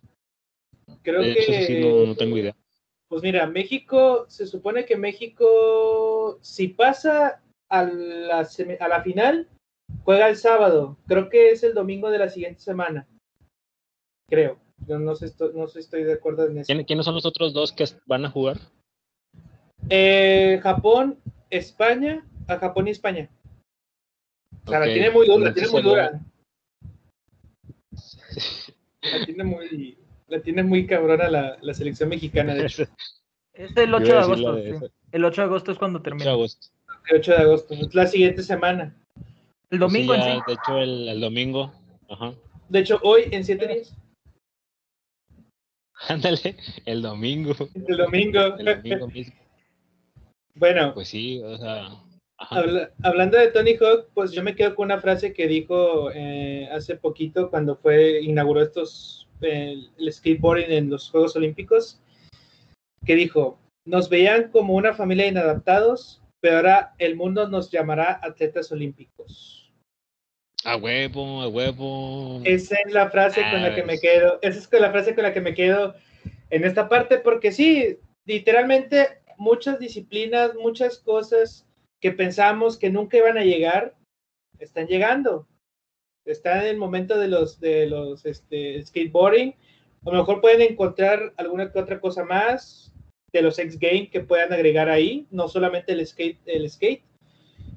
Creo 1.01 1.21
que... 1.21 2.05
no, 2.07 2.15
tengo 2.15 2.37
idea. 2.37 2.55
Pues 3.09 3.21
mira, 3.21 3.45
México, 3.45 4.25
se 4.29 4.47
supone 4.47 4.85
que 4.85 4.95
México, 4.95 6.39
si 6.41 6.69
pasa 6.69 7.42
a 7.73 7.83
la, 7.85 8.47
a 8.79 8.87
la 8.87 9.01
final, 9.01 9.49
juega 10.03 10.29
el 10.29 10.37
sábado. 10.37 10.95
Creo 11.07 11.29
que 11.29 11.49
es 11.49 11.63
el 11.63 11.73
domingo 11.73 12.11
de 12.11 12.19
la 12.19 12.29
siguiente 12.29 12.61
semana. 12.61 13.07
Creo. 14.29 14.59
Yo 14.87 14.99
no, 14.99 15.15
sé, 15.15 15.33
no 15.55 15.65
estoy 15.65 16.03
de 16.03 16.13
acuerdo 16.13 16.45
en 16.45 16.59
eso. 16.59 16.73
¿Quiénes 16.85 17.05
son 17.05 17.15
los 17.15 17.25
otros 17.25 17.53
dos 17.53 17.71
que 17.71 17.85
van 18.05 18.25
a 18.25 18.29
jugar? 18.29 18.57
Eh, 19.89 20.59
Japón, 20.61 21.17
España, 21.49 22.23
a 22.47 22.57
Japón 22.57 22.87
y 22.87 22.91
España. 22.91 23.29
O 24.65 24.69
sea, 24.69 24.79
la 24.79 24.85
tiene 24.85 25.09
muy 25.09 25.27
dura, 25.27 25.45
la 25.45 25.53
tiene 25.53 25.69
muy 25.69 25.81
dura. 25.81 26.21
La 29.01 29.25
tiene 29.25 29.43
muy, 29.43 29.97
la 30.27 30.41
tiene 30.41 30.63
muy 30.63 30.85
cabrona 30.85 31.27
la, 31.27 31.57
la 31.61 31.73
selección 31.73 32.09
mexicana, 32.09 32.53
de 32.53 32.65
hecho. 32.65 32.83
Es 33.53 33.75
el 33.77 33.93
8 33.93 34.05
de 34.05 34.19
agosto. 34.19 34.57
El 35.11 35.25
8 35.25 35.41
de 35.41 35.45
agosto 35.45 35.71
es 35.71 35.77
cuando 35.77 36.01
termina. 36.01 36.25
8 36.25 36.29
de 36.29 36.33
agosto. 36.33 36.72
El 37.09 37.17
8 37.17 37.31
de 37.31 37.37
agosto, 37.37 37.73
es 37.73 37.93
la 37.93 38.07
siguiente 38.07 38.43
semana. 38.43 38.95
El 39.69 39.79
domingo 39.79 40.13
en 40.13 40.21
sí. 40.21 40.29
De 40.47 40.53
hecho, 40.53 40.77
el, 40.77 41.09
el 41.09 41.21
domingo. 41.21 41.73
Ajá. 42.09 42.33
De 42.69 42.79
hecho, 42.79 42.99
hoy 43.03 43.23
en 43.31 43.43
7 43.43 43.67
días. 43.67 43.95
Ándale, 46.07 46.55
el 46.85 47.01
domingo. 47.01 47.55
El 47.87 47.97
domingo. 47.97 48.39
El 48.57 48.65
domingo 48.65 49.07
mismo. 49.07 49.35
Bueno. 50.55 50.93
Pues 50.93 51.07
sí, 51.07 51.41
o 51.43 51.57
sea. 51.57 51.89
hablando 53.03 53.37
de 53.37 53.47
Tony 53.49 53.75
Hawk, 53.79 54.09
pues 54.13 54.31
yo 54.31 54.43
me 54.43 54.55
quedo 54.55 54.75
con 54.75 54.85
una 54.85 54.99
frase 54.99 55.33
que 55.33 55.47
dijo 55.47 56.11
eh, 56.11 56.67
hace 56.71 56.95
poquito 56.95 57.49
cuando 57.49 57.75
fue 57.75 58.21
inauguró 58.21 58.61
estos 58.61 59.27
el, 59.41 59.89
skateboarding 60.11 60.71
en 60.71 60.89
los 60.89 61.09
Juegos 61.09 61.35
Olímpicos, 61.35 61.99
que 63.05 63.15
dijo: 63.15 63.59
Nos 63.85 64.09
veían 64.09 64.51
como 64.51 64.75
una 64.75 64.93
familia 64.93 65.25
de 65.25 65.31
inadaptados, 65.31 66.21
pero 66.43 66.57
ahora 66.57 66.93
el 66.97 67.15
mundo 67.15 67.47
nos 67.47 67.71
llamará 67.71 68.19
atletas 68.21 68.69
olímpicos. 68.73 69.73
A 70.65 70.75
huevo, 70.75 71.41
a 71.41 71.47
huevo. 71.47 72.41
Esa 72.43 72.75
es 72.85 72.91
la 72.91 73.09
frase 73.09 73.41
con 73.49 73.61
la 73.61 73.73
que 73.73 73.83
me 73.83 73.97
quedo. 73.97 74.39
Esa 74.41 74.59
es 74.59 74.69
la 74.81 74.91
frase 74.91 75.15
con 75.15 75.23
la 75.23 75.33
que 75.33 75.39
me 75.39 75.53
quedo 75.53 75.95
en 76.49 76.65
esta 76.65 76.89
parte, 76.89 77.17
porque 77.19 77.53
sí, 77.53 77.97
literalmente 78.25 79.21
muchas 79.37 79.79
disciplinas, 79.79 80.53
muchas 80.55 80.99
cosas 80.99 81.65
que 82.01 82.11
pensamos 82.11 82.77
que 82.77 82.89
nunca 82.89 83.15
iban 83.15 83.37
a 83.37 83.45
llegar, 83.45 83.95
están 84.59 84.87
llegando. 84.87 85.47
Están 86.25 86.63
en 86.63 86.67
el 86.67 86.77
momento 86.77 87.17
de 87.17 87.29
los, 87.29 87.61
de 87.61 87.87
los 87.87 88.25
este, 88.25 88.83
skateboarding. 88.85 89.55
A 90.05 90.11
lo 90.11 90.17
mejor 90.17 90.41
pueden 90.41 90.61
encontrar 90.61 91.33
alguna 91.37 91.71
que 91.71 91.79
otra 91.79 92.01
cosa 92.01 92.25
más 92.25 92.92
de 93.33 93.41
los 93.41 93.57
X 93.57 93.79
Games 93.79 94.09
que 94.11 94.21
puedan 94.21 94.53
agregar 94.53 94.89
ahí, 94.89 95.25
no 95.31 95.49
solamente 95.49 95.91
el 95.91 96.05
skate, 96.05 96.39
el 96.45 96.69
skate. 96.69 97.03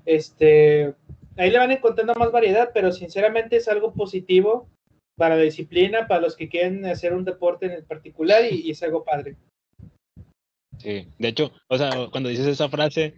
Este, 0.05 0.95
ahí 1.37 1.51
le 1.51 1.59
van 1.59 1.73
encontrando 1.73 2.15
más 2.15 2.31
variedad, 2.31 2.71
pero 2.73 2.93
sinceramente 2.93 3.57
es 3.57 3.67
algo 3.67 3.93
positivo 3.93 4.69
para 5.17 5.37
la 5.37 5.43
disciplina, 5.43 6.07
para 6.07 6.21
los 6.21 6.37
que 6.37 6.51
quieren 6.51 6.85
hacer 6.85 7.15
un 7.15 7.25
deporte 7.25 7.67
en 7.67 7.73
el 7.73 7.85
particular 7.85 8.43
y, 8.53 8.71
es 8.71 8.83
algo 8.83 9.03
padre. 9.03 9.37
Sí, 10.79 11.09
de 11.19 11.29
hecho, 11.29 11.51
o 11.69 11.79
sea, 11.79 11.91
cuando 12.11 12.29
dices 12.29 12.47
esa 12.47 12.69
frase, 12.69 13.15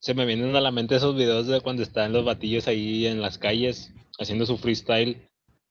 se 0.00 0.14
me 0.14 0.26
vienen 0.26 0.56
a 0.56 0.60
la 0.60 0.72
mente 0.72 0.96
esos 0.96 1.16
videos 1.16 1.46
de 1.46 1.60
cuando 1.60 1.84
están 1.84 2.12
los 2.12 2.24
batillos 2.24 2.66
ahí 2.66 3.06
en 3.06 3.22
las 3.22 3.38
calles 3.38 3.94
haciendo 4.18 4.44
su 4.44 4.58
freestyle 4.58 5.22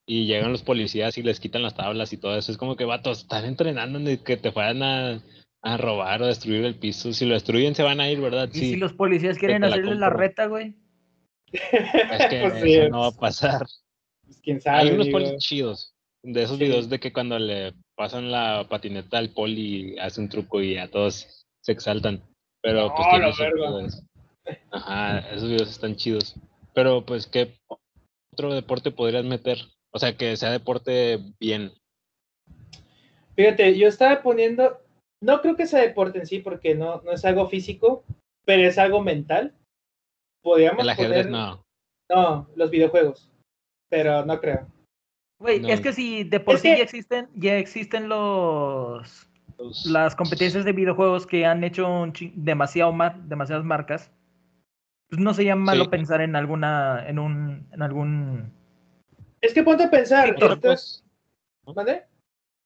y 0.08 0.28
llegan 0.28 0.54
los 0.54 0.63
policías 0.63 1.17
y 1.17 1.23
les 1.23 1.41
quitan 1.41 1.63
las 1.63 1.75
tablas 1.75 2.13
y 2.13 2.17
todo 2.17 2.38
eso. 2.38 2.54
Es 2.54 2.58
como 2.58 2.78
que, 2.78 2.86
vatos, 2.86 3.23
están 3.23 3.43
entrenando 3.43 3.99
que 4.23 4.38
te 4.38 4.54
fueran 4.54 4.82
a, 4.82 5.21
a, 5.65 5.78
robar 5.78 6.21
o 6.21 6.28
destruir 6.28 6.63
el 6.63 6.75
piso. 6.75 7.12
Si 7.12 7.25
lo 7.25 7.34
destruyen, 7.34 7.75
se 7.75 7.84
van 7.84 7.99
a 7.99 8.10
ir, 8.10 8.21
¿verdad? 8.21 8.49
¿Y 8.54 8.60
si 8.60 8.75
los 8.75 8.93
policías 8.93 9.38
quieren 9.38 9.63
hacerle 9.63 9.95
la 9.95 10.10
reta, 10.10 10.45
güey? 10.45 10.75
Es 11.51 12.28
que 12.30 12.41
pues 12.49 12.63
eso 12.63 12.89
no 12.89 12.99
va 13.01 13.08
a 13.08 13.12
pasar. 13.12 13.65
Pues, 14.23 14.39
quién 14.41 14.62
sabe. 14.62 14.80
Hay 14.80 14.89
unos 14.91 15.10
polis 15.10 15.38
chidos. 15.38 15.93
De 16.23 16.43
esos 16.43 16.58
videos 16.58 16.89
de 16.89 16.99
que 16.99 17.13
cuando 17.13 17.38
le 17.38 17.73
pasan 17.95 18.32
la 18.32 18.65
patineta 18.67 19.19
al 19.19 19.30
poli 19.30 19.95
hace 19.99 20.21
un 20.21 20.30
truco 20.30 20.62
y 20.62 20.78
a 20.78 20.89
todos 20.89 21.45
se 21.62 21.71
exaltan. 21.71 22.21
Pero 22.62 22.91
pues 22.95 23.08
tiene 23.10 23.88
Ajá, 24.71 25.19
esos 25.32 25.49
videos 25.49 25.69
están 25.69 25.95
chidos. 25.95 26.36
Pero 26.73 27.06
pues, 27.06 27.28
¿qué 27.28 27.58
otro 28.34 28.54
deporte 28.54 28.91
podrías 28.91 29.23
meter? 29.23 29.60
O 29.91 29.99
sea, 29.99 30.17
que 30.17 30.36
sea 30.36 30.51
deporte 30.51 31.19
bien. 31.39 31.71
Fíjate, 33.36 33.78
yo 33.78 33.88
estaba 33.88 34.21
poniendo, 34.21 34.80
no 35.25 35.41
creo 35.41 35.55
que 35.55 35.65
sea 35.65 35.81
deporte 35.81 36.19
en 36.19 36.25
sí, 36.25 36.39
porque 36.39 36.75
no, 36.75 37.01
no 37.01 37.11
es 37.11 37.25
algo 37.25 37.47
físico, 37.47 38.03
pero 38.45 38.67
es 38.67 38.77
algo 38.77 39.01
mental 39.01 39.53
podríamos 40.45 40.83
El 40.83 40.89
ajedrez 40.89 41.27
no. 41.27 41.65
No, 42.09 42.47
los 42.55 42.69
videojuegos. 42.69 43.31
Pero 43.89 44.23
no 44.25 44.39
creo. 44.39 44.67
Güey, 45.39 45.69
es 45.69 45.81
que 45.81 45.91
si 45.91 46.23
de 46.23 46.39
por 46.39 46.59
sí 46.59 46.69
ya 46.69 46.83
existen, 46.83 47.27
ya 47.33 47.57
existen 47.57 48.07
los, 48.07 49.27
las 49.85 50.15
competencias 50.15 50.63
de 50.63 50.71
videojuegos 50.71 51.27
que 51.27 51.45
han 51.45 51.63
hecho 51.63 51.89
un 51.89 52.13
demasiado 52.35 52.93
mar 52.93 53.21
demasiadas 53.23 53.65
marcas, 53.65 54.11
pues 55.09 55.19
no 55.19 55.33
sería 55.33 55.55
malo 55.55 55.89
pensar 55.89 56.21
en 56.21 56.35
alguna, 56.35 57.03
en 57.07 57.19
un, 57.19 57.67
en 57.71 57.81
algún. 57.81 58.53
Es 59.41 59.53
que 59.53 59.63
ponte 59.63 59.83
a 59.83 59.91
pensar. 59.91 60.35
¿Vale? 61.65 62.05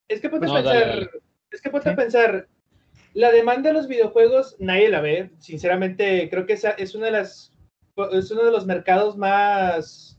Es 0.08 0.22
que 0.22 0.30
ponte 0.30 0.48
a 0.48 0.54
pensar. 0.54 1.10
Es 1.52 1.62
que 1.62 1.70
ponte 1.70 1.90
a 1.90 1.96
pensar. 1.96 2.48
La 3.14 3.32
demanda 3.32 3.70
de 3.70 3.74
los 3.74 3.88
videojuegos 3.88 4.56
nadie 4.60 4.90
la 4.90 5.02
ve. 5.02 5.32
Sinceramente, 5.40 6.30
creo 6.30 6.46
que 6.46 6.54
esa 6.54 6.72
es 6.72 6.96
una 6.96 7.08
de 7.08 7.12
las 7.14 7.54
es 8.14 8.32
uno 8.32 8.46
de 8.46 8.52
los 8.52 8.66
mercados 8.66 9.18
más 9.18 10.18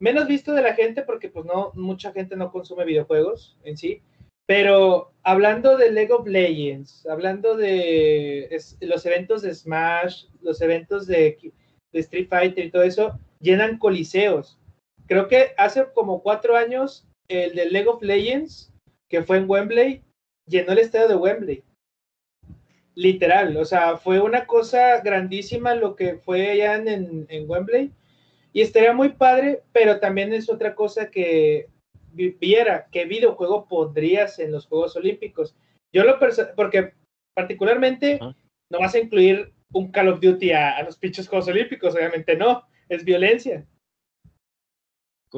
menos 0.00 0.26
visto 0.26 0.52
de 0.52 0.62
la 0.62 0.74
gente 0.74 1.02
porque 1.02 1.28
pues 1.28 1.44
no 1.44 1.72
mucha 1.74 2.12
gente 2.12 2.36
no 2.36 2.50
consume 2.50 2.84
videojuegos 2.84 3.56
en 3.64 3.76
sí 3.76 4.02
pero 4.46 5.12
hablando 5.22 5.76
de 5.76 5.90
Lego 5.90 6.16
of 6.16 6.26
Legends 6.26 7.06
hablando 7.06 7.56
de 7.56 8.56
los 8.80 9.06
eventos 9.06 9.42
de 9.42 9.54
Smash 9.54 10.26
los 10.40 10.60
eventos 10.60 11.06
de, 11.06 11.38
de, 11.92 12.00
Street 12.00 12.28
Fighter 12.28 12.64
y 12.64 12.70
todo 12.70 12.82
eso 12.82 13.18
llenan 13.40 13.78
coliseos 13.78 14.58
creo 15.06 15.28
que 15.28 15.54
hace 15.56 15.86
como 15.94 16.22
cuatro 16.22 16.56
años 16.56 17.06
el 17.28 17.54
de 17.54 17.66
Lego 17.66 17.94
of 17.94 18.02
Legends 18.02 18.72
que 19.08 19.22
fue 19.22 19.38
en 19.38 19.48
Wembley 19.48 20.02
llenó 20.46 20.72
el 20.72 20.78
estadio 20.78 21.08
de 21.08 21.16
Wembley 21.16 21.64
literal, 22.94 23.56
o 23.56 23.64
sea, 23.64 23.96
fue 23.96 24.20
una 24.20 24.46
cosa 24.46 25.00
grandísima 25.00 25.74
lo 25.74 25.96
que 25.96 26.16
fue 26.16 26.50
allá 26.50 26.76
en, 26.76 27.26
en, 27.28 27.50
Wembley 27.50 27.90
y 28.52 28.60
estaría 28.60 28.92
muy 28.92 29.10
padre, 29.10 29.62
pero 29.72 29.98
también 29.98 30.32
es 30.32 30.50
otra 30.50 30.74
cosa 30.74 31.10
que 31.10 31.68
viera 32.12 32.88
qué 32.92 33.06
videojuego 33.06 33.66
pondrías 33.66 34.38
en 34.38 34.52
los 34.52 34.66
Juegos 34.66 34.94
Olímpicos. 34.96 35.56
Yo 35.92 36.04
lo 36.04 36.18
porque 36.54 36.92
particularmente 37.34 38.18
no 38.20 38.78
vas 38.78 38.94
a 38.94 38.98
incluir 38.98 39.52
un 39.72 39.90
Call 39.90 40.08
of 40.08 40.20
Duty 40.20 40.52
a, 40.52 40.82
los 40.82 40.98
pinches 40.98 41.28
Juegos 41.28 41.48
Olímpicos, 41.48 41.94
obviamente 41.94 42.36
no, 42.36 42.64
es 42.88 43.04
violencia. 43.04 43.66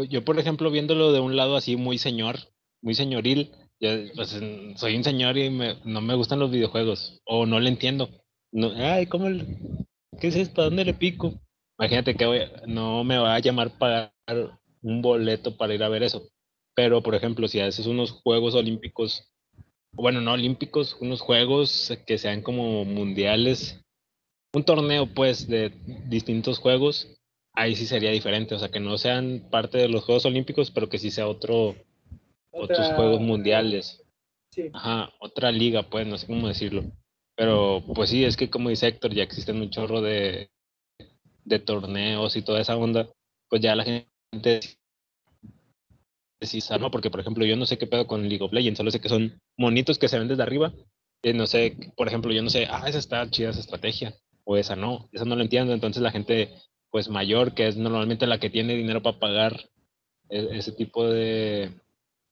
Yo, 0.09 0.25
por 0.25 0.41
ejemplo, 0.41 0.73
viéndolo 0.73 1.13
de 1.13 1.21
un 1.21 1.37
lado 1.37 1.57
así 1.57 1.77
muy 1.77 1.99
señor, 1.99 2.37
muy 2.83 2.97
señoril, 2.97 3.53
pues, 3.79 4.41
soy 4.77 4.97
un 4.97 5.05
señor 5.05 5.37
y 5.37 5.51
no 5.85 6.01
me 6.01 6.15
gustan 6.15 6.39
los 6.39 6.51
videojuegos 6.51 7.21
o 7.25 7.47
no 7.47 7.61
le 7.61 7.69
entiendo. 7.69 8.09
Ay, 8.77 9.07
¿cómo? 9.07 9.29
¿Qué 10.21 10.29
es 10.29 10.37
esto? 10.37 10.63
¿Dónde 10.63 10.85
le 10.85 10.95
pico? 10.95 11.35
Imagínate 11.79 12.15
que 12.15 12.49
no 12.67 13.03
me 13.05 13.19
va 13.19 13.35
a 13.35 13.41
llamar 13.41 13.77
pagar 13.79 14.13
un 14.83 15.03
boleto 15.03 15.57
para 15.57 15.75
ir 15.75 15.83
a 15.83 15.89
ver 15.89 16.03
eso. 16.03 16.29
Pero, 16.75 17.03
por 17.03 17.15
ejemplo, 17.15 17.49
si 17.49 17.61
haces 17.61 17.87
unos 17.87 18.11
Juegos 18.11 18.55
Olímpicos, 18.55 19.33
bueno, 19.93 20.21
no 20.21 20.33
olímpicos, 20.33 20.97
unos 21.01 21.21
Juegos 21.21 21.93
que 22.07 22.19
sean 22.19 22.43
como 22.43 22.85
mundiales, 22.85 23.81
un 24.53 24.65
torneo, 24.65 25.07
pues, 25.07 25.49
de 25.49 25.73
distintos 26.07 26.59
juegos, 26.59 27.09
ahí 27.55 27.75
sí 27.77 27.87
sería 27.87 28.11
diferente. 28.11 28.55
O 28.55 28.59
sea, 28.59 28.71
que 28.71 28.81
no 28.81 28.99
sean 28.99 29.49
parte 29.51 29.79
de 29.79 29.89
los 29.89 30.05
Juegos 30.05 30.27
Olímpicos, 30.27 30.71
pero 30.71 30.89
que 30.89 30.99
sí 30.99 31.11
sea 31.11 31.29
otro, 31.29 31.75
otros 32.55 32.89
Juegos 32.93 33.21
Mundiales. 33.21 34.03
Sí. 34.51 34.71
Ajá, 34.73 35.13
otra 35.21 35.51
liga, 35.51 35.83
pues, 35.83 36.07
no 36.07 36.17
sé 36.17 36.27
cómo 36.27 36.49
decirlo. 36.49 36.85
Pero, 37.37 37.83
pues 37.95 38.11
sí, 38.11 38.25
es 38.25 38.37
que 38.37 38.49
como 38.49 38.69
dice 38.69 38.87
Héctor, 38.87 39.13
ya 39.13 39.25
existen 39.25 39.61
un 39.61 39.71
chorro 39.71 40.01
de, 40.01 40.51
de 41.45 41.59
torneos 41.59 42.37
y 42.37 42.43
toda 42.43 42.61
esa 42.61 42.77
onda, 42.77 43.09
pues 43.49 43.61
ya 43.61 43.75
la 43.75 43.85
gente 43.85 44.61
sí 46.41 46.61
sabe, 46.61 46.81
¿no? 46.83 46.91
Porque, 46.91 47.11
por 47.11 47.21
ejemplo, 47.21 47.45
yo 47.45 47.57
no 47.57 47.67
sé 47.67 47.79
qué 47.79 47.87
pedo 47.87 48.07
con 48.07 48.29
League 48.29 48.45
of 48.45 48.53
Legends, 48.53 48.77
solo 48.77 48.91
sé 48.91 49.01
que 49.01 49.09
son 49.09 49.41
monitos 49.57 49.99
que 49.99 50.09
se 50.09 50.19
ven 50.19 50.29
desde 50.29 50.43
arriba. 50.43 50.73
Y 51.23 51.33
no 51.33 51.47
sé, 51.47 51.77
por 51.97 52.07
ejemplo, 52.07 52.33
yo 52.33 52.43
no 52.43 52.51
sé, 52.51 52.67
ah, 52.71 52.85
esa 52.87 52.99
está 52.99 53.29
chida 53.31 53.51
esa 53.51 53.61
estrategia, 53.61 54.15
o 54.45 54.57
esa 54.57 54.77
no, 54.77 55.09
eso 55.13 55.25
no 55.25 55.37
lo 55.37 55.43
entiendo. 55.43 55.73
Entonces 55.73 56.03
la 56.03 56.11
gente, 56.11 56.51
pues 56.91 57.09
mayor, 57.09 57.55
que 57.55 57.67
es 57.67 57.77
normalmente 57.77 58.27
la 58.27 58.39
que 58.39 58.51
tiene 58.51 58.75
dinero 58.75 59.03
para 59.03 59.19
pagar 59.19 59.71
e- 60.29 60.49
ese 60.53 60.73
tipo 60.73 61.09
de, 61.09 61.73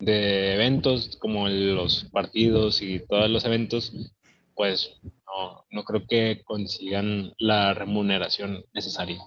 de 0.02 0.54
eventos, 0.54 1.16
como 1.20 1.48
los 1.48 2.08
partidos 2.10 2.82
y 2.82 2.98
todos 3.06 3.30
los 3.30 3.44
eventos, 3.44 4.12
pues 4.56 5.00
no, 5.04 5.64
no 5.70 5.84
creo 5.84 6.04
que 6.08 6.42
consigan 6.44 7.32
la 7.38 7.72
remuneración 7.72 8.64
necesaria. 8.74 9.20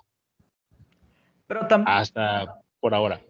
Pero 1.47 1.65
Hasta 1.85 2.59
por 2.81 2.93
ahora. 2.93 3.21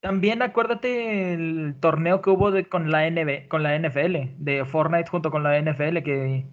también 0.00 0.42
acuérdate 0.42 1.32
el 1.32 1.76
torneo 1.78 2.22
que 2.22 2.30
hubo 2.30 2.50
de, 2.50 2.68
con, 2.68 2.90
la 2.90 3.08
NB, 3.08 3.46
con 3.46 3.62
la 3.62 3.78
NFL, 3.78 4.34
de 4.38 4.64
Fortnite 4.64 5.10
junto 5.10 5.30
con 5.30 5.44
la 5.44 5.60
NFL, 5.60 5.98
que 5.98 6.44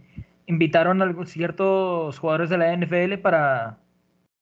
invitaron 0.45 1.01
a 1.01 1.25
ciertos 1.25 2.19
jugadores 2.19 2.51
de 2.51 2.59
la 2.59 2.77
NFL 2.77 3.15
para 3.23 3.79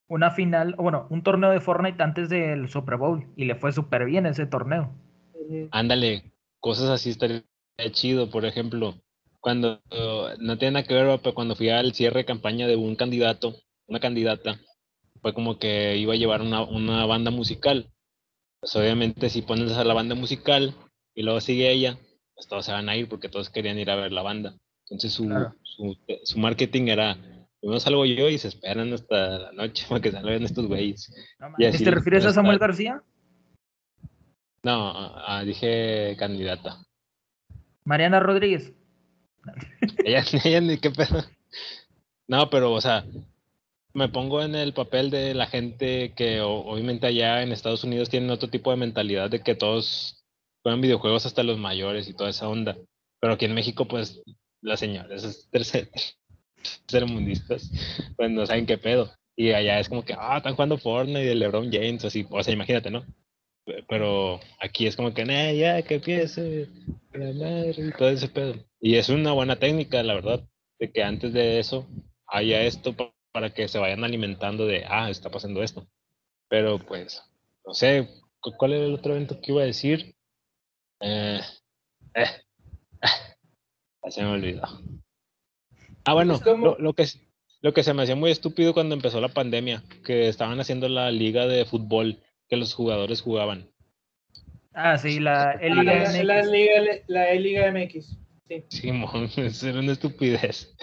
una 0.09 0.29
final, 0.31 0.75
bueno, 0.77 1.07
un 1.09 1.23
torneo 1.23 1.51
de 1.51 1.61
Fortnite 1.61 2.03
antes 2.03 2.27
del 2.27 2.67
Super 2.67 2.97
Bowl, 2.97 3.25
y 3.37 3.45
le 3.45 3.55
fue 3.55 3.71
súper 3.71 4.03
bien 4.03 4.25
ese 4.25 4.45
torneo. 4.45 4.91
Ujú. 5.45 5.69
Ándale, 5.71 6.33
cosas 6.59 6.89
así 6.89 7.11
estaría 7.11 7.43
chido, 7.91 8.29
por 8.29 8.45
ejemplo, 8.45 8.95
cuando 9.39 9.81
uh, 9.91 10.39
no 10.39 10.57
tiene 10.57 10.73
nada 10.73 10.87
que 10.87 10.93
ver, 10.93 11.19
pero 11.21 11.35
cuando 11.35 11.55
fui 11.55 11.69
al 11.69 11.93
cierre 11.93 12.21
de 12.21 12.25
campaña 12.25 12.67
de 12.67 12.75
un 12.75 12.95
candidato, 12.95 13.55
una 13.87 13.99
candidata, 13.99 14.59
fue 15.21 15.33
como 15.33 15.59
que 15.59 15.97
iba 15.97 16.13
a 16.13 16.17
llevar 16.17 16.41
una, 16.41 16.63
una 16.63 17.05
banda 17.05 17.31
musical. 17.31 17.91
Pues 18.59 18.75
obviamente 18.75 19.29
si 19.29 19.43
pones 19.43 19.73
a 19.73 19.83
la 19.83 19.93
banda 19.93 20.15
musical 20.15 20.73
y 21.13 21.21
luego 21.21 21.39
sigue 21.41 21.71
ella, 21.71 21.99
pues 22.33 22.47
todos 22.47 22.65
se 22.65 22.71
van 22.71 22.89
a 22.89 22.97
ir 22.97 23.07
porque 23.07 23.29
todos 23.29 23.49
querían 23.49 23.77
ir 23.77 23.91
a 23.91 23.95
ver 23.95 24.11
la 24.11 24.23
banda. 24.23 24.55
Entonces 24.85 25.13
su, 25.13 25.27
Claro. 25.27 25.53
su, 25.61 25.95
su 26.23 26.39
marketing 26.39 26.87
era, 26.87 27.17
primero 27.59 27.79
salgo 27.79 28.05
yo 28.05 28.29
y 28.29 28.37
se 28.37 28.47
esperan 28.47 28.93
hasta 28.93 29.37
la 29.39 29.51
noche 29.51 29.85
para 29.87 30.01
que 30.01 30.11
salgan 30.11 30.43
estos 30.43 30.65
güeyes. 30.67 31.13
No 31.39 31.53
¿Te 31.57 31.91
refieres 31.91 32.25
a. 32.25 32.33
Samuel 32.33 32.57
García? 32.57 33.03
No, 34.65 34.93
ah, 34.95 35.43
dije 35.45 36.15
candidata. 36.17 36.83
Mariana 37.83 38.19
Rodríguez. 38.19 38.73
Ella, 40.03 40.23
ella 40.43 40.59
ni 40.59 40.79
qué 40.79 40.89
pedo. 40.89 41.23
No, 42.27 42.49
pero, 42.49 42.73
o 42.73 42.81
sea, 42.81 43.05
me 43.93 44.09
pongo 44.09 44.41
en 44.41 44.55
el 44.55 44.73
papel 44.73 45.11
de 45.11 45.35
la 45.35 45.45
gente 45.45 46.15
que 46.15 46.41
obviamente 46.41 47.05
allá 47.05 47.43
en 47.43 47.51
Estados 47.51 47.83
Unidos 47.83 48.09
tienen 48.09 48.31
otro 48.31 48.49
tipo 48.49 48.71
de 48.71 48.77
mentalidad 48.77 49.29
de 49.29 49.41
que 49.41 49.53
todos 49.53 50.25
juegan 50.63 50.81
videojuegos 50.81 51.27
hasta 51.27 51.43
los 51.43 51.59
mayores 51.59 52.07
y 52.07 52.15
toda 52.15 52.31
esa 52.31 52.49
onda. 52.49 52.75
Pero 53.19 53.33
aquí 53.33 53.45
en 53.45 53.53
México, 53.53 53.87
pues, 53.87 54.23
las 54.61 54.79
señoras 54.79 55.23
es 55.23 55.47
tercer, 55.51 55.91
tercermundistas, 56.87 57.69
pues 58.17 58.31
no 58.31 58.43
saben 58.47 58.65
qué 58.65 58.79
pedo. 58.79 59.11
Y 59.35 59.51
allá 59.51 59.79
es 59.79 59.89
como 59.89 60.03
que, 60.03 60.15
ah, 60.17 60.37
están 60.37 60.55
jugando 60.55 60.79
Fortnite 60.79 61.23
de 61.23 61.35
LeBron 61.35 61.71
James, 61.71 62.03
así, 62.03 62.25
o 62.31 62.41
sea, 62.41 62.51
imagínate, 62.51 62.89
¿no? 62.89 63.05
Pe- 63.65 63.83
Pero 63.87 64.39
aquí 64.59 64.87
es 64.87 64.95
como 64.95 65.13
que, 65.13 65.25
nah, 65.25 65.51
ya, 65.51 65.81
que 65.81 65.95
empiece, 65.95 66.69
la 67.13 67.33
madre, 67.33 67.75
y 67.77 67.91
todo 67.91 68.09
ese 68.09 68.27
pedo. 68.29 68.55
Y 68.79 68.95
es 68.95 69.09
una 69.09 69.31
buena 69.31 69.55
técnica, 69.57 70.03
la 70.03 70.13
verdad, 70.15 70.47
de 70.79 70.91
que 70.91 71.03
antes 71.03 71.33
de 71.33 71.59
eso 71.59 71.87
haya 72.27 72.61
esto 72.63 72.93
pa- 72.93 73.13
para 73.31 73.53
que 73.53 73.67
se 73.67 73.79
vayan 73.79 74.03
alimentando 74.03 74.65
de, 74.65 74.85
ah, 74.87 75.09
está 75.09 75.29
pasando 75.29 75.61
esto. 75.63 75.87
Pero 76.47 76.79
pues, 76.79 77.21
no 77.65 77.73
sé, 77.73 78.07
cu- 78.39 78.53
¿cuál 78.57 78.73
era 78.73 78.85
el 78.85 78.93
otro 78.93 79.13
evento 79.13 79.39
que 79.41 79.51
iba 79.51 79.63
a 79.63 79.65
decir? 79.65 80.15
Eh, 81.01 81.39
eh, 82.13 82.25
ah, 83.01 84.11
se 84.11 84.21
me 84.23 84.29
olvidó. 84.29 84.61
Ah, 86.05 86.13
bueno, 86.13 86.39
lo, 86.45 86.77
lo 86.77 86.93
que, 86.93 87.05
lo 87.61 87.73
que 87.73 87.83
se 87.83 87.93
me 87.93 88.03
hacía 88.03 88.15
muy 88.15 88.29
estúpido 88.31 88.73
cuando 88.73 88.93
empezó 88.95 89.19
la 89.19 89.29
pandemia, 89.29 89.83
que 90.05 90.27
estaban 90.27 90.59
haciendo 90.59 90.87
la 90.87 91.09
liga 91.11 91.47
de 91.47 91.65
fútbol, 91.65 92.21
que 92.49 92.57
los 92.57 92.73
jugadores 92.73 93.21
jugaban. 93.21 93.69
Ah, 94.73 94.97
sí, 94.97 95.19
la 95.19 95.51
Ah, 95.51 95.57
Liga 95.61 95.83
la, 95.83 96.09
MX. 96.09 96.23
la 96.25 96.41
Liga, 96.43 96.73
la 97.07 97.33
Liga 97.33 97.71
MX. 97.71 98.17
Sí, 98.47 98.63
Simón, 98.69 99.29
eso 99.37 99.69
era 99.69 99.79
una 99.79 99.93
estupidez. 99.93 100.75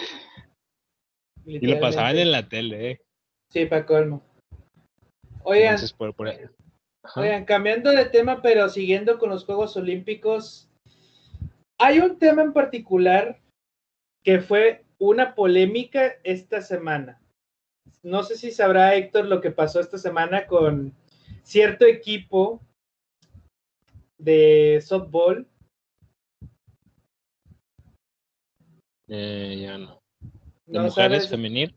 Y 1.45 1.65
lo 1.67 1.79
pasaban 1.79 2.17
en 2.17 2.31
la 2.31 2.47
tele, 2.47 2.91
¿eh? 2.91 3.01
Sí, 3.51 3.65
para 3.65 3.85
colmo. 3.85 4.23
Oigan, 5.43 5.75
Entonces, 5.75 5.93
por. 5.93 6.15
Oigan, 7.15 7.45
cambiando 7.45 7.91
de 7.91 8.05
tema, 8.05 8.41
pero 8.41 8.69
siguiendo 8.69 9.19
con 9.19 9.29
los 9.29 9.45
Juegos 9.45 9.75
Olímpicos, 9.75 10.69
hay 11.77 11.99
un 11.99 12.17
tema 12.17 12.41
en 12.43 12.53
particular 12.53 13.39
que 14.23 14.39
fue 14.39 14.85
una 14.99 15.35
polémica 15.35 16.13
esta 16.23 16.61
semana. 16.61 17.21
No 18.01 18.23
sé 18.23 18.37
si 18.37 18.51
sabrá 18.51 18.95
Héctor 18.95 19.25
lo 19.25 19.41
que 19.41 19.51
pasó 19.51 19.81
esta 19.81 19.97
semana 19.97 20.47
con 20.47 20.93
cierto 21.43 21.85
equipo 21.85 22.61
de 24.17 24.81
softball. 24.81 25.47
Eh, 29.07 29.59
ya 29.61 29.77
no. 29.77 30.01
De 30.65 30.79
No 30.79 30.83
mujeres 30.83 31.23
sabes, 31.25 31.29
femenil. 31.29 31.75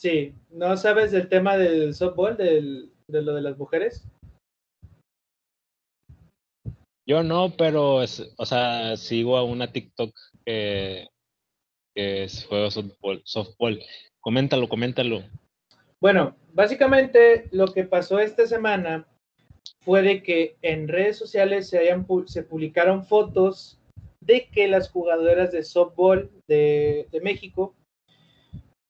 sí, 0.00 0.34
no 0.50 0.76
sabes 0.76 1.12
del 1.12 1.28
tema 1.28 1.56
del 1.56 1.94
softball, 1.94 2.36
del, 2.36 2.92
de 3.06 3.22
lo 3.22 3.34
de 3.34 3.42
las 3.42 3.58
mujeres. 3.58 4.08
Yo 7.06 7.22
no, 7.22 7.54
pero 7.56 8.02
es, 8.02 8.32
o 8.38 8.46
sea, 8.46 8.96
sigo 8.96 9.36
a 9.36 9.44
una 9.44 9.72
TikTok 9.72 10.16
que, 10.46 11.08
que 11.94 12.24
es 12.24 12.46
juego 12.46 12.70
softball, 12.70 13.20
softball. 13.24 13.80
Coméntalo, 14.20 14.68
coméntalo. 14.68 15.22
Bueno, 16.02 16.34
básicamente 16.52 17.46
lo 17.52 17.68
que 17.68 17.84
pasó 17.84 18.18
esta 18.18 18.44
semana 18.44 19.06
fue 19.82 20.02
de 20.02 20.20
que 20.24 20.56
en 20.60 20.88
redes 20.88 21.16
sociales 21.16 21.68
se, 21.68 21.78
hayan, 21.78 22.04
se 22.26 22.42
publicaron 22.42 23.04
fotos 23.04 23.78
de 24.20 24.48
que 24.48 24.66
las 24.66 24.90
jugadoras 24.90 25.52
de 25.52 25.62
softball 25.62 26.28
de, 26.48 27.06
México 27.22 27.76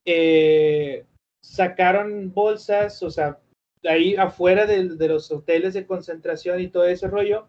eh, 0.07 1.05
sacaron 1.45 2.33
bolsas, 2.33 3.03
o 3.03 3.11
sea, 3.11 3.39
ahí 3.85 4.17
afuera 4.17 4.65
de, 4.65 4.97
de 4.97 5.09
los 5.09 5.31
hoteles 5.31 5.75
de 5.75 5.87
concentración 5.87 6.61
y 6.61 6.69
todo 6.69 6.87
ese 6.87 7.09
rollo, 7.09 7.47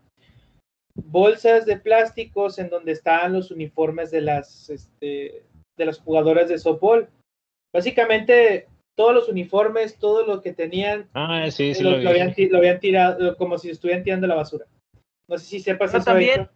bolsas 0.93 1.65
de 1.65 1.78
plásticos 1.78 2.60
en 2.60 2.67
donde 2.69 2.91
estaban 2.91 3.32
los 3.32 3.49
uniformes 3.49 4.12
de 4.12 4.19
las, 4.19 4.69
este, 4.69 5.45
de 5.78 5.86
las 5.86 5.99
jugadoras 5.99 6.49
de 6.49 6.58
softball. 6.58 7.08
Básicamente, 7.73 8.67
todos 8.96 9.14
los 9.14 9.30
uniformes, 9.30 9.98
todo 9.98 10.26
lo 10.26 10.42
que 10.42 10.54
tenían, 10.54 11.08
Ah, 11.14 11.48
sí, 11.52 11.74
sí 11.74 11.84
lo, 11.84 11.92
lo, 11.92 11.98
lo 11.98 12.02
vi. 12.04 12.08
habían, 12.20 12.34
lo 12.52 12.58
habían 12.60 12.80
tirado 12.80 13.36
como 13.38 13.58
si 13.58 13.70
estuvieran 13.70 14.04
tirando 14.04 14.26
a 14.26 14.30
la 14.30 14.36
basura. 14.36 14.66
No 15.28 15.38
sé 15.38 15.46
si 15.46 15.60
sepas 15.60 15.92
Pero 15.92 15.98
eso, 16.02 16.06
también, 16.12 16.50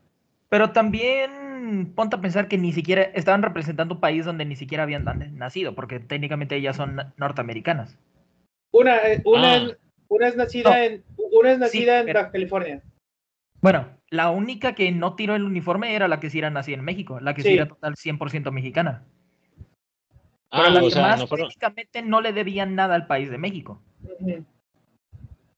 pero 0.50 0.72
también 0.72 1.94
ponte 1.96 2.16
a 2.16 2.22
pensar 2.22 2.48
que 2.48 2.58
ni 2.58 2.72
siquiera 2.74 3.02
estaban 3.02 3.42
representando 3.42 3.96
un 3.96 4.02
país 4.02 4.26
donde 4.26 4.46
ni 4.46 4.56
siquiera 4.56 4.84
habían 4.84 5.04
na- 5.04 5.14
nacido, 5.14 5.74
porque 5.76 6.00
técnicamente 6.00 6.56
ellas 6.56 6.76
son 6.76 6.96
na- 6.96 7.14
norteamericanas. 7.18 7.98
Una, 8.72 8.98
eh, 9.08 9.22
una, 9.26 9.56
Ah. 9.56 9.68
una 10.10 10.28
es 10.28 10.36
nacida 10.36 10.70
No. 10.70 10.78
en, 10.78 11.04
una 11.34 11.52
es 11.54 11.60
nacida 11.60 12.00
en 12.02 12.06
pero- 12.06 12.20
Baja 12.20 12.32
California. 12.32 12.82
Bueno, 13.62 13.88
la 14.10 14.30
única 14.30 14.76
que 14.76 14.92
no 14.92 15.16
tiró 15.16 15.36
el 15.36 15.44
uniforme 15.44 15.96
era 15.96 16.08
la 16.08 16.20
que 16.20 16.30
sí 16.30 16.38
era 16.38 16.50
nacida 16.52 16.78
en 16.78 16.84
México, 16.86 17.20
la 17.20 17.34
que 17.34 17.42
sí, 17.42 17.50
Sí. 17.50 17.54
era 17.56 17.68
total 17.68 17.96
100% 17.96 18.52
mexicana. 18.52 19.04
Ah, 20.50 20.62
Pero 20.64 20.74
las 20.76 20.84
o 20.84 20.90
sea, 20.90 21.02
demás 21.04 21.20
no 21.20 21.28
fueron. 21.28 21.48
técnicamente 21.50 22.02
no 22.02 22.22
le 22.22 22.34
debían 22.34 22.76
nada 22.76 22.96
al 22.96 23.08
país 23.08 23.30
de 23.30 23.38
México. 23.38 23.82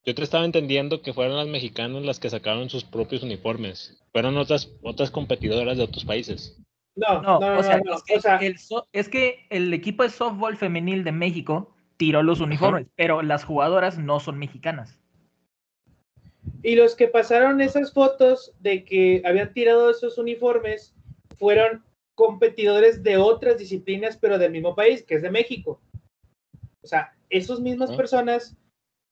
Yo 0.05 0.15
te 0.15 0.23
estaba 0.23 0.45
entendiendo 0.45 1.01
que 1.01 1.13
fueron 1.13 1.37
las 1.37 1.47
mexicanas 1.47 2.03
las 2.03 2.19
que 2.19 2.29
sacaron 2.29 2.69
sus 2.69 2.83
propios 2.83 3.21
uniformes. 3.21 4.01
Fueron 4.11 4.37
otras, 4.37 4.71
otras 4.81 5.11
competidoras 5.11 5.77
de 5.77 5.83
otros 5.83 6.05
países. 6.05 6.57
No, 6.95 7.21
No, 7.21 7.39
no, 7.39 7.59
o, 7.59 7.63
sea, 7.63 7.79
no, 7.79 7.95
es 7.95 8.03
que 8.03 8.15
o 8.17 8.21
sea, 8.21 8.37
el 8.37 8.57
so- 8.57 8.87
es 8.91 9.07
que 9.09 9.45
el 9.49 9.73
equipo 9.73 10.03
de 10.03 10.09
softball 10.09 10.57
femenil 10.57 11.03
de 11.03 11.11
México 11.11 11.71
tiró 11.97 12.23
los 12.23 12.39
uniformes, 12.39 12.87
pero 12.95 13.21
las 13.21 13.43
jugadoras 13.43 13.97
no 13.99 14.19
son 14.19 14.39
mexicanas. 14.39 14.99
Y 16.63 16.75
los 16.75 16.95
que 16.95 17.07
pasaron 17.07 17.61
esas 17.61 17.93
fotos 17.93 18.53
de 18.59 18.83
que 18.83 19.21
habían 19.25 19.53
tirado 19.53 19.91
esos 19.91 20.17
uniformes 20.17 20.95
fueron 21.37 21.83
competidores 22.23 23.01
de 23.01 23.15
otras 23.15 23.57
disciplinas, 23.57 24.17
pero 24.17 24.37
del 24.37 24.51
mismo 24.51 24.75
país, 24.75 25.03
que 25.03 25.15
es 25.15 25.21
de 25.21 25.31
México. 25.31 25.79
O 26.83 26.87
sea, 26.87 27.13
esas 27.29 27.61
mismas 27.61 27.91
Ah. 27.91 27.95
personas 27.97 28.57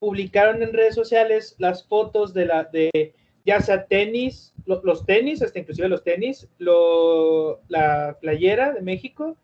publicaron 0.01 0.61
en 0.61 0.73
redes 0.73 0.93
sociales 0.95 1.55
las 1.57 1.87
fotos 1.87 2.33
de 2.33 2.45
la 2.45 2.65
de 2.65 3.13
ya 3.45 3.61
sea 3.61 3.85
tenis, 3.85 4.53
lo- 4.65 4.81
los 4.83 5.05
tenis, 5.05 5.41
hasta 5.41 5.59
inclusive 5.59 5.87
los 5.87 6.03
tenis, 6.03 6.49
lo, 6.59 7.61
la 7.69 8.17
playera 8.19 8.73
de 8.73 8.81
México, 8.81 9.37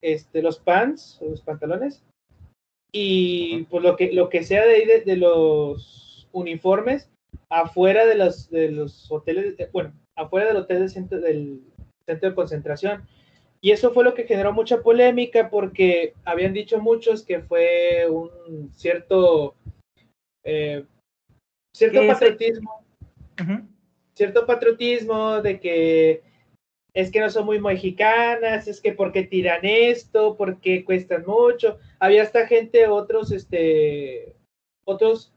este, 0.00 0.40
los 0.42 0.60
pants, 0.60 1.18
los 1.20 1.40
pantalones, 1.42 2.04
y 2.94 3.64
pues 3.64 3.82
lo 3.82 3.96
que, 3.96 4.12
lo 4.12 4.28
que 4.28 4.44
sea 4.44 4.64
de, 4.64 4.74
ahí 4.74 4.86
de, 4.86 5.00
de 5.00 5.16
los 5.16 6.28
uniformes 6.32 7.10
afuera 7.50 8.06
de 8.06 8.14
los, 8.14 8.48
de 8.48 8.70
los 8.70 9.10
hoteles, 9.10 9.56
bueno, 9.72 9.92
afuera 10.16 10.46
del 10.48 10.58
hotel 10.58 10.78
del 10.78 10.90
centro, 10.90 11.20
del 11.20 11.60
centro 12.12 12.30
de 12.30 12.34
concentración. 12.34 13.06
Y 13.60 13.70
eso 13.70 13.92
fue 13.92 14.04
lo 14.04 14.14
que 14.14 14.24
generó 14.24 14.52
mucha 14.52 14.82
polémica 14.82 15.48
porque 15.48 16.14
habían 16.24 16.52
dicho 16.52 16.80
muchos 16.80 17.24
que 17.24 17.40
fue 17.40 18.06
un 18.08 18.72
cierto, 18.74 19.54
eh, 20.44 20.84
cierto 21.72 22.06
patriotismo 22.06 22.84
cierto 24.14 24.46
patriotismo 24.46 25.40
de 25.42 25.60
que 25.60 26.22
es 26.94 27.10
que 27.10 27.20
no 27.20 27.30
son 27.30 27.46
muy 27.46 27.58
mexicanas, 27.58 28.68
es 28.68 28.80
que 28.80 28.92
porque 28.92 29.22
tiran 29.22 29.60
esto, 29.62 30.36
porque 30.36 30.84
cuestan 30.84 31.24
mucho. 31.26 31.78
Había 31.98 32.22
hasta 32.22 32.46
gente, 32.46 32.86
otros, 32.86 33.32
este, 33.32 34.34
otros 34.84 35.32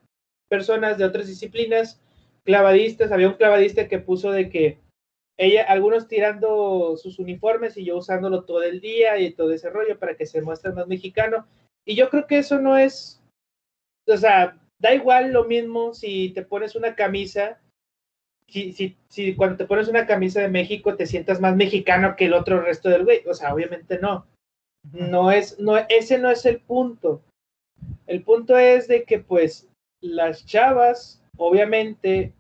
personas 0.50 0.98
de 0.98 1.06
otras 1.06 1.28
disciplinas, 1.28 2.02
clavadistas, 2.44 3.12
había 3.14 3.30
un 3.30 3.36
clavadista 3.36 3.88
que 3.88 4.00
puso 4.00 4.32
de 4.32 4.50
que 4.50 4.80
ella, 5.38 5.64
algunos 5.64 6.08
tirando 6.08 6.96
sus 6.98 7.20
uniformes 7.20 7.78
y 7.78 7.86
yo 7.86 7.98
usándolo 7.98 8.46
todo 8.46 8.64
el 8.64 8.80
día 8.80 9.18
y 9.20 9.34
todo 9.34 9.52
ese 9.52 9.70
rollo 9.70 10.00
para 10.00 10.16
que 10.16 10.26
se 10.26 10.42
muestre 10.42 10.72
más 10.72 10.88
mexicano. 10.88 11.48
Y 11.86 11.96
yo 11.96 12.10
creo 12.10 12.26
que 12.26 12.38
eso 12.38 12.60
no 12.60 12.78
es, 12.78 13.22
o 14.08 14.18
sea, 14.18 14.58
da 14.80 14.94
igual 14.94 15.32
lo 15.32 15.46
mismo 15.46 15.94
si 15.94 16.30
te 16.30 16.44
pones 16.44 16.76
una 16.76 16.96
camisa 16.96 17.60
si, 18.48 18.74
si, 18.74 18.98
si 19.10 19.36
cuando 19.36 19.58
te 19.58 19.66
pones 19.66 19.88
una 19.88 20.06
camisa 20.06 20.42
de 20.42 20.50
México 20.50 20.96
te 20.96 21.08
sientas 21.08 21.40
más 21.42 21.56
mexicano 21.56 22.16
que 22.16 22.26
el 22.26 22.34
otro 22.34 22.62
resto 22.62 22.90
del 22.90 23.04
güey. 23.04 23.22
O 23.28 23.34
sea, 23.34 23.54
obviamente 23.54 24.00
no. 24.00 24.26
No 24.92 25.32
es, 25.32 25.60
no, 25.60 25.78
ese 25.90 26.20
no 26.20 26.30
es 26.30 26.46
el 26.46 26.62
punto. 26.62 27.22
El 28.06 28.24
punto 28.24 28.58
es 28.58 28.88
de 28.88 29.04
que, 29.04 29.20
pues, 29.20 29.68
las 30.00 30.46
chavas, 30.46 31.24
obviamente, 31.38 32.34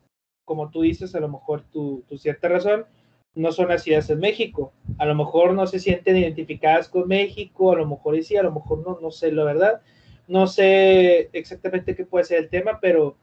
como 0.46 0.70
tú 0.70 0.82
dices, 0.82 1.16
a 1.16 1.20
lo 1.20 1.28
mejor 1.28 1.64
tu, 1.72 2.06
cierta 2.18 2.48
razón, 2.48 2.86
no 3.34 3.52
son 3.52 3.68
nacidas 3.68 4.10
en 4.10 4.20
México. 4.20 4.72
A 4.98 5.06
lo 5.06 5.16
mejor 5.16 5.54
no 5.54 5.68
se 5.68 5.80
sienten 5.80 6.18
identificadas 6.18 6.88
con 6.88 7.08
México, 7.08 7.72
a 7.72 7.76
lo 7.76 7.88
mejor 7.88 8.22
sí, 8.24 8.38
a 8.38 8.44
lo 8.44 8.52
mejor 8.52 8.86
no, 8.86 9.00
no 9.02 9.12
sé, 9.12 9.32
la 9.32 9.44
verdad. 9.44 9.82
No 10.28 10.48
sé 10.48 11.30
exactamente 11.34 11.96
qué 11.96 12.06
puede 12.06 12.26
ser 12.26 12.40
el 12.40 12.50
tema, 12.50 12.80
pero 12.80 13.18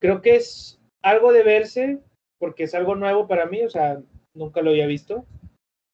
creo 0.00 0.22
que 0.22 0.36
es 0.36 0.80
algo 1.02 1.32
de 1.32 1.42
verse, 1.42 1.98
porque 2.38 2.64
es 2.64 2.74
algo 2.74 2.94
nuevo 2.94 3.26
para 3.26 3.46
mí, 3.46 3.62
o 3.62 3.70
sea, 3.70 4.00
nunca 4.34 4.62
lo 4.62 4.70
había 4.70 4.86
visto. 4.86 5.24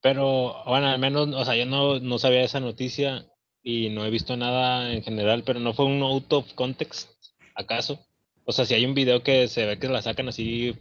Pero, 0.01 0.63
bueno, 0.65 0.87
al 0.87 0.99
menos, 0.99 1.27
o 1.33 1.43
sea, 1.43 1.55
yo 1.55 1.65
no, 1.65 1.99
no 1.99 2.19
sabía 2.19 2.41
esa 2.41 2.59
noticia 2.59 3.25
y 3.63 3.89
no 3.89 4.05
he 4.05 4.09
visto 4.09 4.37
nada 4.37 4.93
en 4.93 5.01
general, 5.01 5.43
pero 5.45 5.59
no 5.59 5.73
fue 5.73 5.85
un 5.85 6.01
out 6.03 6.31
of 6.31 6.53
context, 6.53 7.09
¿acaso? 7.55 8.06
O 8.49 8.53
sea, 8.53 8.65
si 8.65 8.73
hay 8.73 8.85
un 8.85 8.93
video 8.93 9.23
que 9.23 9.47
se 9.49 9.65
ve 9.65 9.77
que 9.77 9.89
la 9.89 10.01
sacan 10.01 10.29
así 10.29 10.73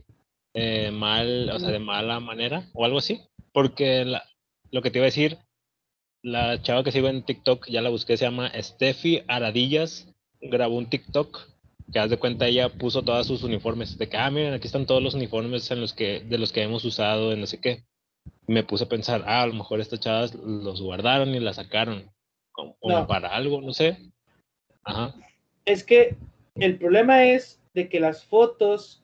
eh, 0.54 0.90
mal, 0.92 1.50
o 1.50 1.58
sea, 1.58 1.70
de 1.70 1.80
mala 1.80 2.20
manera 2.20 2.62
o 2.72 2.84
algo 2.84 2.98
así. 2.98 3.20
Porque 3.52 4.04
la- 4.04 4.22
lo 4.70 4.80
que 4.82 4.90
te 4.90 4.98
iba 4.98 5.04
a 5.04 5.12
decir, 5.12 5.36
la 6.22 6.62
chava 6.62 6.84
que 6.84 6.92
sigo 6.92 7.08
en 7.08 7.24
TikTok, 7.24 7.66
ya 7.68 7.82
la 7.82 7.90
busqué, 7.90 8.16
se 8.16 8.24
llama 8.24 8.50
Steffi 8.54 9.22
Aradillas, 9.28 10.08
grabó 10.40 10.76
un 10.76 10.88
TikTok 10.88 11.40
que 11.92 11.98
haz 11.98 12.08
de 12.10 12.16
cuenta 12.18 12.46
ella 12.46 12.68
puso 12.68 13.02
todos 13.02 13.26
sus 13.26 13.42
uniformes, 13.42 13.96
de 13.98 14.08
que, 14.08 14.16
ah, 14.16 14.30
miren, 14.30 14.54
aquí 14.54 14.66
están 14.66 14.86
todos 14.86 15.02
los 15.02 15.14
uniformes 15.14 15.70
en 15.70 15.80
los 15.80 15.92
que, 15.92 16.20
de 16.20 16.38
los 16.38 16.52
que 16.52 16.62
hemos 16.62 16.84
usado, 16.84 17.32
en 17.32 17.40
no 17.40 17.46
sé 17.46 17.60
qué 17.60 17.84
me 18.46 18.62
puse 18.64 18.84
a 18.84 18.88
pensar, 18.88 19.24
ah, 19.26 19.42
a 19.42 19.46
lo 19.46 19.54
mejor 19.54 19.80
estas 19.80 20.00
chavas 20.00 20.34
los 20.34 20.80
guardaron 20.80 21.34
y 21.34 21.40
las 21.40 21.56
sacaron 21.56 22.10
como, 22.52 22.76
No. 22.82 23.06
para 23.06 23.34
algo, 23.34 23.60
no 23.60 23.72
sé. 23.72 23.98
Ajá. 24.84 25.14
Es 25.64 25.84
que 25.84 26.16
el 26.56 26.78
problema 26.78 27.24
es 27.24 27.62
de 27.74 27.88
que 27.88 28.00
las 28.00 28.24
fotos 28.24 29.02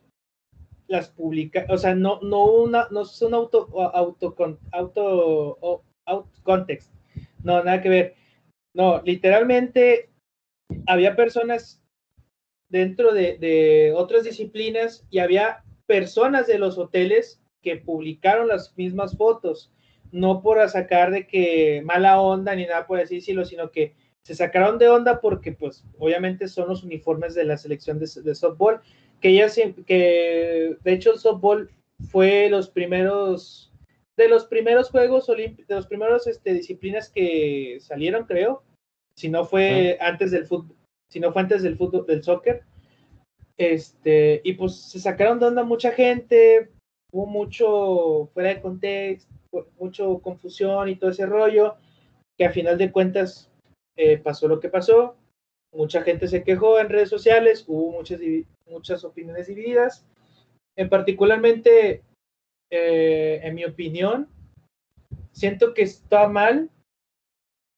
las 0.88 1.08
publica, 1.08 1.66
o 1.68 1.78
sea, 1.78 1.94
no, 1.94 2.20
no 2.22 2.44
una, 2.46 2.88
no 2.90 3.04
son 3.04 3.34
auto, 3.34 3.68
auto, 3.94 4.34
auto, 4.72 5.58
o- 5.60 5.82
out 6.06 6.26
context, 6.42 6.92
no, 7.42 7.62
nada 7.64 7.80
que 7.80 7.88
ver. 7.88 8.14
No, 8.74 9.02
literalmente 9.02 10.10
había 10.86 11.14
personas 11.16 11.82
dentro 12.68 13.12
de, 13.12 13.38
de 13.38 13.92
otras 13.94 14.24
disciplinas 14.24 15.06
y 15.10 15.18
había 15.18 15.62
personas 15.86 16.46
de 16.46 16.58
los 16.58 16.78
hoteles 16.78 17.42
que 17.62 17.76
publicaron 17.76 18.48
las 18.48 18.76
mismas 18.76 19.16
fotos, 19.16 19.72
no 20.10 20.42
por 20.42 20.66
sacar 20.68 21.10
de 21.10 21.26
que 21.26 21.82
mala 21.84 22.20
onda 22.20 22.54
ni 22.54 22.66
nada 22.66 22.86
por 22.86 22.98
así 22.98 23.16
decirlo, 23.16 23.44
sino 23.44 23.70
que 23.70 23.94
se 24.24 24.34
sacaron 24.34 24.78
de 24.78 24.88
onda 24.88 25.20
porque, 25.20 25.52
pues, 25.52 25.84
obviamente 25.98 26.48
son 26.48 26.68
los 26.68 26.84
uniformes 26.84 27.34
de 27.34 27.44
la 27.44 27.56
selección 27.56 27.98
de, 27.98 28.08
de 28.22 28.34
softball, 28.34 28.80
que 29.20 29.34
ya 29.34 29.48
que 29.86 30.76
de 30.82 30.92
hecho 30.92 31.12
el 31.12 31.18
softball 31.18 31.70
fue 32.10 32.48
los 32.50 32.68
primeros, 32.70 33.72
de 34.16 34.28
los 34.28 34.46
primeros 34.46 34.90
Juegos 34.90 35.28
Olímpicos, 35.28 35.68
de 35.68 35.74
los 35.76 35.86
primeros 35.86 36.26
este, 36.26 36.54
disciplinas 36.54 37.08
que 37.10 37.78
salieron, 37.80 38.24
creo, 38.24 38.62
si 39.14 39.28
no 39.28 39.44
fue 39.44 39.98
antes 40.00 40.30
del 40.30 40.46
fútbol, 40.46 40.76
si 41.08 41.20
no 41.20 41.32
fue 41.32 41.42
antes 41.42 41.62
del 41.62 41.76
fútbol, 41.76 42.06
del 42.06 42.22
soccer, 42.22 42.62
este, 43.56 44.40
y 44.44 44.54
pues 44.54 44.74
se 44.74 44.98
sacaron 44.98 45.38
de 45.38 45.46
onda 45.46 45.62
mucha 45.62 45.92
gente, 45.92 46.70
hubo 47.12 47.26
mucho 47.26 48.30
fuera 48.32 48.48
de 48.50 48.60
contexto, 48.60 49.30
mucho 49.78 50.18
confusión 50.20 50.88
y 50.88 50.96
todo 50.96 51.10
ese 51.10 51.26
rollo, 51.26 51.76
que 52.36 52.46
a 52.46 52.50
final 52.50 52.78
de 52.78 52.90
cuentas 52.90 53.51
eh, 53.96 54.18
pasó 54.18 54.48
lo 54.48 54.60
que 54.60 54.68
pasó, 54.68 55.16
mucha 55.72 56.02
gente 56.02 56.28
se 56.28 56.44
quejó 56.44 56.78
en 56.78 56.88
redes 56.88 57.08
sociales, 57.08 57.64
hubo 57.66 57.92
muchas, 57.92 58.20
muchas 58.66 59.04
opiniones 59.04 59.46
divididas, 59.46 60.06
en 60.76 60.88
particularmente, 60.88 62.02
eh, 62.70 63.40
en 63.42 63.54
mi 63.54 63.64
opinión, 63.64 64.28
siento 65.32 65.74
que 65.74 65.82
está 65.82 66.28
mal, 66.28 66.70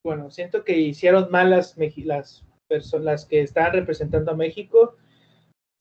bueno, 0.04 0.30
siento 0.30 0.64
que 0.64 0.78
hicieron 0.78 1.30
mal 1.30 1.50
las, 1.50 1.76
las 1.76 2.44
personas 2.68 3.26
que 3.26 3.40
estaban 3.40 3.72
representando 3.72 4.32
a 4.32 4.36
México, 4.36 4.96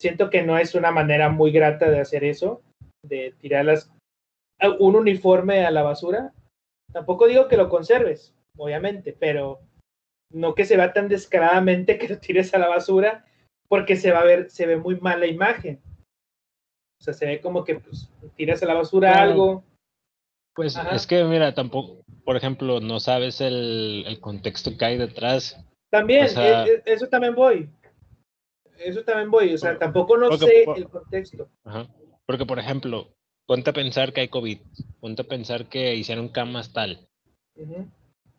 siento 0.00 0.30
que 0.30 0.42
no 0.42 0.58
es 0.58 0.74
una 0.74 0.90
manera 0.90 1.28
muy 1.28 1.52
grata 1.52 1.90
de 1.90 2.00
hacer 2.00 2.24
eso, 2.24 2.62
de 3.04 3.34
tirarlas 3.38 3.92
un 4.78 4.96
uniforme 4.96 5.64
a 5.64 5.70
la 5.70 5.82
basura. 5.82 6.32
Tampoco 6.92 7.26
digo 7.26 7.48
que 7.48 7.56
lo 7.56 7.68
conserves, 7.68 8.34
obviamente, 8.56 9.16
pero 9.18 9.60
no 10.34 10.54
que 10.54 10.64
se 10.64 10.76
vea 10.76 10.92
tan 10.92 11.08
descaradamente 11.08 11.96
que 11.98 12.08
lo 12.08 12.18
tires 12.18 12.52
a 12.54 12.58
la 12.58 12.68
basura, 12.68 13.24
porque 13.68 13.96
se 13.96 14.12
va 14.12 14.20
a 14.20 14.24
ver, 14.24 14.50
se 14.50 14.66
ve 14.66 14.76
muy 14.76 15.00
mal 15.00 15.20
la 15.20 15.26
imagen. 15.26 15.80
O 17.00 17.04
sea, 17.04 17.14
se 17.14 17.26
ve 17.26 17.40
como 17.40 17.64
que 17.64 17.76
pues, 17.76 18.10
tiras 18.36 18.62
a 18.62 18.66
la 18.66 18.74
basura 18.74 19.22
algo. 19.22 19.64
Pues 20.54 20.76
Ajá. 20.76 20.94
es 20.94 21.06
que, 21.06 21.24
mira, 21.24 21.54
tampoco, 21.54 22.02
por 22.24 22.36
ejemplo, 22.36 22.80
no 22.80 23.00
sabes 23.00 23.40
el, 23.40 24.04
el 24.06 24.20
contexto 24.20 24.76
que 24.76 24.84
hay 24.84 24.98
detrás. 24.98 25.58
También, 25.90 26.24
o 26.26 26.28
sea- 26.28 26.66
eh, 26.66 26.74
eh, 26.76 26.82
eso 26.86 27.08
también 27.08 27.34
voy. 27.34 27.68
Eso 28.78 29.02
también 29.04 29.30
voy. 29.30 29.54
O 29.54 29.58
sea, 29.58 29.78
tampoco 29.78 30.16
no 30.16 30.28
porque 30.28 30.46
sé 30.46 30.62
por- 30.64 30.78
el 30.78 30.88
contexto. 30.88 31.48
Ajá. 31.64 31.88
Porque, 32.26 32.46
por 32.46 32.58
ejemplo, 32.58 33.08
ponte 33.46 33.70
a 33.70 33.72
pensar 33.74 34.12
que 34.12 34.22
hay 34.22 34.28
COVID, 34.28 34.58
ponte 35.00 35.22
a 35.22 35.26
pensar 35.26 35.68
que 35.68 35.94
hicieron 35.94 36.28
camas 36.28 36.72
tal 36.72 37.06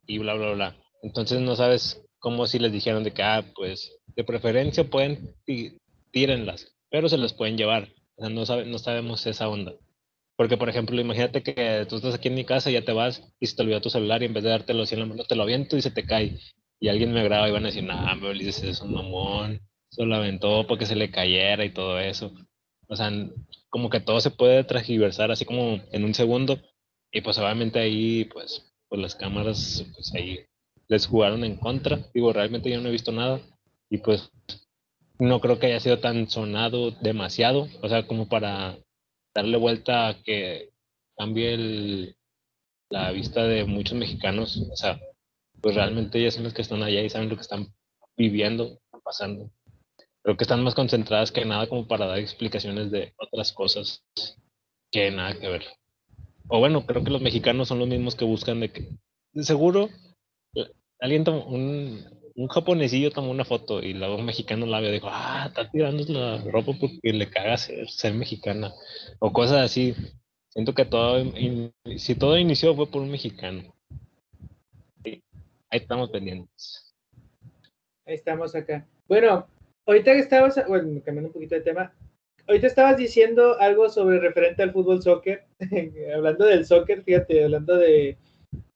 y 0.07 0.17
bla, 0.19 0.33
bla, 0.33 0.53
bla. 0.53 0.75
Entonces 1.05 1.39
no 1.41 1.55
sabes 1.55 2.01
cómo 2.19 2.47
si 2.47 2.59
les 2.59 2.71
dijeron 2.71 3.03
de 3.03 3.13
que, 3.13 3.23
ah, 3.23 3.45
pues, 3.55 3.91
de 4.15 4.23
preferencia 4.23 4.83
pueden, 4.89 5.35
tí- 5.45 5.77
tírenlas, 6.11 6.75
pero 6.89 7.09
se 7.09 7.17
las 7.17 7.33
pueden 7.33 7.57
llevar. 7.57 7.89
O 8.17 8.21
sea, 8.21 8.29
no, 8.29 8.45
sabe, 8.45 8.65
no 8.65 8.79
sabemos 8.79 9.25
esa 9.27 9.47
onda. 9.49 9.73
Porque, 10.37 10.57
por 10.57 10.69
ejemplo, 10.69 10.99
imagínate 10.99 11.43
que 11.43 11.85
tú 11.87 11.97
estás 11.97 12.15
aquí 12.15 12.29
en 12.29 12.35
mi 12.35 12.45
casa, 12.45 12.71
ya 12.71 12.83
te 12.83 12.93
vas 12.93 13.23
y 13.39 13.47
se 13.47 13.55
te 13.55 13.61
olvidó 13.63 13.81
tu 13.81 13.89
celular 13.91 14.23
y 14.23 14.25
en 14.25 14.33
vez 14.33 14.43
de 14.43 14.49
dártelo 14.49 14.83
así 14.83 14.95
en 14.95 15.01
la 15.01 15.05
mano, 15.07 15.25
te 15.25 15.35
lo 15.35 15.43
aviento 15.43 15.77
y 15.77 15.81
se 15.83 15.91
te 15.91 16.05
cae. 16.05 16.39
Y 16.79 16.89
alguien 16.89 17.13
me 17.13 17.23
graba 17.23 17.47
y 17.47 17.51
van 17.53 17.63
a 17.65 17.67
decir, 17.67 17.83
nah, 17.83 18.15
me 18.15 18.33
dices, 18.33 18.63
es 18.63 18.81
un 18.81 18.93
mamón, 18.93 19.61
se 19.89 20.05
lo 20.05 20.15
aventó 20.15 20.67
porque 20.67 20.87
se 20.87 20.95
le 20.95 21.11
cayera 21.11 21.65
y 21.65 21.73
todo 21.73 21.99
eso. 21.99 22.33
O 22.87 22.95
sea, 22.97 23.11
como 23.69 23.89
que 23.89 23.99
todo 24.01 24.19
se 24.21 24.31
puede 24.31 24.63
transgiversar 24.63 25.31
así 25.31 25.45
como 25.45 25.81
en 25.91 26.03
un 26.03 26.13
segundo. 26.13 26.59
Y 27.11 27.21
pues 27.21 27.37
obviamente 27.37 27.79
ahí, 27.79 28.25
pues, 28.25 28.73
pues 28.89 29.01
las 29.01 29.15
cámaras, 29.15 29.85
pues 29.95 30.13
ahí 30.15 30.39
les 30.87 31.07
jugaron 31.07 31.43
en 31.43 31.55
contra. 31.57 31.99
Digo, 32.13 32.33
realmente 32.33 32.69
yo 32.69 32.81
no 32.81 32.89
he 32.89 32.91
visto 32.91 33.11
nada. 33.11 33.39
Y 33.89 33.97
pues 33.99 34.31
no 35.19 35.39
creo 35.39 35.59
que 35.59 35.67
haya 35.67 35.79
sido 35.79 35.99
tan 35.99 36.29
sonado 36.29 36.91
demasiado. 36.91 37.67
O 37.81 37.89
sea, 37.89 38.07
como 38.07 38.27
para 38.27 38.77
darle 39.33 39.57
vuelta 39.57 40.09
a 40.09 40.23
que 40.23 40.69
cambie 41.17 42.15
la 42.89 43.11
vista 43.11 43.43
de 43.43 43.65
muchos 43.65 43.97
mexicanos. 43.97 44.57
O 44.71 44.75
sea, 44.75 44.99
pues 45.61 45.75
realmente 45.75 46.19
ellos 46.19 46.35
son 46.35 46.43
los 46.43 46.53
que 46.53 46.61
están 46.61 46.83
allá 46.83 47.01
y 47.01 47.09
saben 47.09 47.29
lo 47.29 47.35
que 47.35 47.41
están 47.41 47.73
viviendo, 48.17 48.79
pasando. 49.03 49.51
Creo 50.21 50.37
que 50.37 50.43
están 50.43 50.63
más 50.63 50.73
concentradas 50.73 51.31
que 51.31 51.45
nada 51.45 51.67
como 51.67 51.87
para 51.87 52.07
dar 52.07 52.19
explicaciones 52.19 52.89
de 52.89 53.13
otras 53.17 53.51
cosas 53.51 54.03
que 54.91 55.11
nada 55.11 55.39
que 55.39 55.47
ver. 55.47 55.65
O 56.47 56.59
bueno, 56.59 56.85
creo 56.85 57.03
que 57.03 57.11
los 57.11 57.21
mexicanos 57.21 57.67
son 57.67 57.79
los 57.79 57.87
mismos 57.87 58.15
que 58.15 58.25
buscan 58.25 58.59
de 58.59 58.71
que, 58.71 58.89
de 59.33 59.43
seguro, 59.43 59.89
alguien 60.99 61.23
tomó 61.23 61.45
un, 61.45 62.05
un 62.35 62.47
japonesillo 62.47 63.11
tomó 63.11 63.31
una 63.31 63.45
foto 63.45 63.81
y 63.81 63.93
luego 63.93 64.17
un 64.17 64.25
mexicano 64.25 64.65
la 64.65 64.81
vio 64.81 64.89
y 64.89 64.93
dijo, 64.93 65.07
ah, 65.09 65.45
está 65.47 65.69
tirando 65.71 66.03
la 66.11 66.37
ropa 66.51 66.73
porque 66.79 67.13
le 67.13 67.29
caga 67.29 67.57
ser, 67.57 67.87
ser 67.89 68.13
mexicana. 68.13 68.73
O 69.19 69.31
cosas 69.31 69.63
así. 69.63 69.95
Siento 70.49 70.73
que 70.73 70.85
todo, 70.85 71.23
si 71.97 72.15
todo 72.15 72.37
inició 72.37 72.75
fue 72.75 72.87
por 72.87 73.01
un 73.01 73.11
mexicano. 73.11 73.73
ahí 75.03 75.21
estamos 75.71 76.09
pendientes. 76.09 76.93
Ahí 78.05 78.15
estamos 78.15 78.53
acá. 78.55 78.85
Bueno, 79.07 79.47
ahorita 79.85 80.13
que 80.13 80.19
estabas, 80.19 80.55
bueno, 80.67 81.01
cambiando 81.03 81.29
un 81.29 81.33
poquito 81.33 81.55
de 81.55 81.61
tema, 81.61 81.93
ahorita 82.47 82.67
estabas 82.67 82.97
diciendo 82.97 83.59
algo 83.59 83.89
sobre 83.89 84.19
referente 84.19 84.63
al 84.63 84.71
fútbol 84.71 85.01
soccer, 85.01 85.45
hablando 86.15 86.45
del 86.45 86.65
soccer, 86.65 87.03
fíjate, 87.03 87.43
hablando 87.43 87.77
de, 87.77 88.17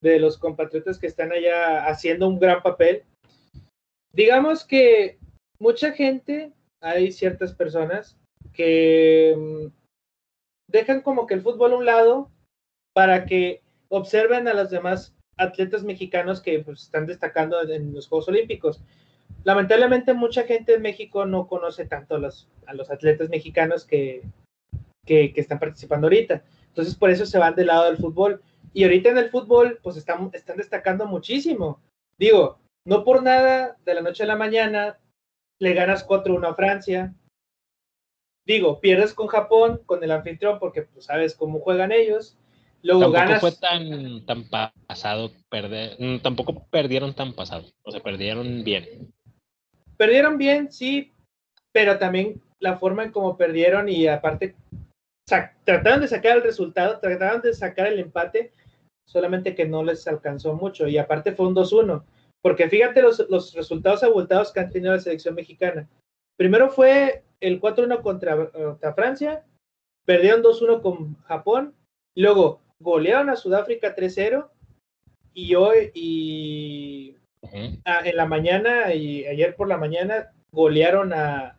de 0.00 0.18
los 0.18 0.38
compatriotas 0.38 0.98
que 0.98 1.06
están 1.06 1.32
allá 1.32 1.86
haciendo 1.86 2.28
un 2.28 2.38
gran 2.38 2.62
papel 2.62 3.04
digamos 4.12 4.64
que 4.64 5.18
mucha 5.58 5.92
gente, 5.92 6.52
hay 6.80 7.12
ciertas 7.12 7.52
personas 7.52 8.16
que 8.52 9.34
mm, 9.36 9.66
dejan 10.68 11.02
como 11.02 11.26
que 11.26 11.34
el 11.34 11.42
fútbol 11.42 11.72
a 11.72 11.76
un 11.76 11.84
lado 11.84 12.30
para 12.94 13.24
que 13.26 13.62
observen 13.88 14.48
a 14.48 14.54
los 14.54 14.70
demás 14.70 15.14
atletas 15.36 15.82
mexicanos 15.82 16.40
que 16.40 16.60
pues, 16.60 16.82
están 16.82 17.06
destacando 17.06 17.62
en 17.62 17.92
los 17.92 18.08
Juegos 18.08 18.28
Olímpicos. 18.28 18.82
Lamentablemente 19.44 20.12
mucha 20.12 20.44
gente 20.44 20.74
en 20.74 20.82
México 20.82 21.24
no 21.24 21.46
conoce 21.46 21.86
tanto 21.86 22.16
a 22.16 22.18
los, 22.18 22.48
atletas 22.90 23.28
mexicanos 23.30 23.84
que, 23.84 24.22
que, 25.06 25.32
están 25.36 25.58
participando 25.58 26.06
ahorita. 26.06 26.42
Entonces 26.68 26.94
por 26.94 27.10
eso 27.10 27.24
se 27.24 27.38
van 27.38 27.54
del 27.54 27.68
lado 27.68 27.86
del 27.86 27.96
fútbol. 27.96 28.42
Y 28.72 28.84
ahorita 28.84 29.10
en 29.10 29.18
el 29.18 29.30
fútbol 29.30 29.78
pues 29.82 29.96
están, 29.96 30.30
están 30.32 30.56
destacando 30.56 31.06
muchísimo. 31.06 31.80
Digo, 32.18 32.58
no 32.84 33.04
por 33.04 33.22
nada, 33.22 33.76
de 33.84 33.94
la 33.94 34.02
noche 34.02 34.22
a 34.22 34.26
la 34.26 34.36
mañana, 34.36 34.98
le 35.58 35.74
ganas 35.74 36.06
4-1 36.06 36.48
a 36.48 36.54
Francia. 36.54 37.14
Digo, 38.46 38.80
pierdes 38.80 39.14
con 39.14 39.26
Japón, 39.26 39.80
con 39.86 40.02
el 40.02 40.10
anfitrión, 40.10 40.58
porque 40.58 40.82
pues, 40.82 41.04
sabes 41.04 41.34
cómo 41.34 41.60
juegan 41.60 41.92
ellos. 41.92 42.36
Luego 42.82 43.02
tampoco 43.02 43.24
ganas. 43.24 43.40
fue 43.40 43.52
tan, 43.52 44.24
tan 44.24 44.44
pasado 44.86 45.32
perder, 45.50 45.96
mm, 45.98 46.20
tampoco 46.20 46.66
perdieron 46.70 47.14
tan 47.14 47.34
pasado, 47.34 47.66
o 47.82 47.90
sea, 47.90 48.00
perdieron 48.00 48.64
bien. 48.64 49.12
Perdieron 49.98 50.38
bien, 50.38 50.72
sí, 50.72 51.12
pero 51.72 51.98
también 51.98 52.40
la 52.58 52.78
forma 52.78 53.04
en 53.04 53.12
cómo 53.12 53.36
perdieron 53.36 53.88
y 53.88 54.06
aparte 54.06 54.54
trataron 55.64 56.00
de 56.00 56.08
sacar 56.08 56.38
el 56.38 56.42
resultado, 56.42 56.98
trataron 56.98 57.42
de 57.42 57.54
sacar 57.54 57.86
el 57.86 57.98
empate, 57.98 58.52
solamente 59.10 59.54
que 59.54 59.66
no 59.66 59.82
les 59.82 60.06
alcanzó 60.06 60.54
mucho 60.54 60.86
y 60.86 60.96
aparte 60.98 61.32
fue 61.32 61.48
un 61.48 61.54
2-1. 61.54 62.04
Porque 62.42 62.68
fíjate 62.68 63.02
los, 63.02 63.26
los 63.28 63.54
resultados 63.54 64.02
abultados 64.02 64.52
que 64.52 64.60
han 64.60 64.70
tenido 64.70 64.92
la 64.92 65.00
selección 65.00 65.34
mexicana. 65.34 65.88
Primero 66.38 66.70
fue 66.70 67.24
el 67.40 67.60
4-1 67.60 68.02
contra, 68.02 68.94
Francia, 68.94 69.44
perdieron 70.06 70.42
2-1 70.42 70.80
con 70.80 71.16
Japón, 71.24 71.74
luego 72.16 72.60
golearon 72.78 73.30
a 73.30 73.36
Sudáfrica 73.36 73.94
3-0 73.96 74.48
y 75.34 75.54
hoy 75.54 75.90
y 75.92 77.16
en 77.52 78.16
la 78.16 78.26
mañana 78.26 78.94
y 78.94 79.26
ayer 79.26 79.56
por 79.56 79.68
la 79.68 79.76
mañana 79.76 80.32
golearon 80.52 81.12
a 81.12 81.58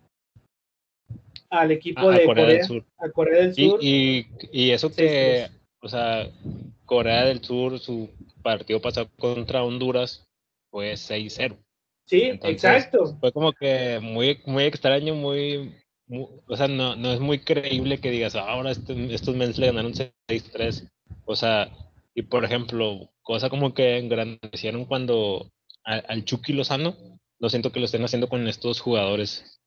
al 1.49 1.71
equipo 1.71 2.09
de 2.09 2.25
Corea, 2.25 2.45
del 2.45 2.63
Sur. 2.63 2.85
A 2.97 3.09
Corea 3.09 3.41
del 3.41 3.53
Sur. 3.53 3.79
Y, 3.81 4.25
y, 4.51 4.71
eso 4.71 4.91
que, 4.91 5.47
o 5.81 5.89
sea, 5.89 6.29
Corea 6.91 7.23
del 7.23 7.41
Sur, 7.41 7.79
su 7.79 8.09
partido 8.43 8.81
pasado 8.81 9.09
contra 9.17 9.63
Honduras, 9.63 10.27
fue 10.69 10.91
6-0. 10.91 11.57
Sí, 12.05 12.23
exacto. 12.43 13.15
Fue 13.21 13.31
como 13.31 13.53
que 13.53 14.01
muy, 14.01 14.41
muy 14.45 14.65
extraño, 14.65 15.15
muy, 15.15 15.73
o 16.09 16.57
sea, 16.57 16.67
no, 16.67 16.97
no 16.97 17.13
es 17.13 17.21
muy 17.21 17.39
creíble 17.39 18.01
que 18.01 18.11
digas, 18.11 18.35
ahora 18.35 18.71
este, 18.71 19.13
estos 19.13 19.37
meses 19.37 19.57
le 19.57 19.67
ganaron 19.67 19.93
6-3. 19.93 20.89
O 21.23 21.37
sea, 21.37 21.71
y 22.13 22.23
por 22.23 22.43
ejemplo, 22.43 23.09
cosa 23.21 23.49
como 23.49 23.73
que 23.73 23.97
engrandecieron 23.97 24.83
cuando 24.83 25.49
al 25.85 26.25
Chucky 26.25 26.51
Lozano, 26.51 26.97
lo 27.39 27.49
siento 27.49 27.71
que 27.71 27.79
lo 27.79 27.85
estén 27.85 28.03
haciendo 28.03 28.27
con 28.27 28.49
estos 28.49 28.81
jugadores. 28.81 29.61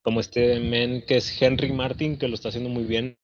Como 0.00 0.20
este 0.20 0.60
men 0.60 1.04
que 1.06 1.18
es 1.18 1.42
Henry 1.42 1.72
Martin, 1.72 2.16
que 2.16 2.28
lo 2.28 2.36
está 2.36 2.48
haciendo 2.48 2.70
muy 2.70 2.84
bien. 2.84 3.18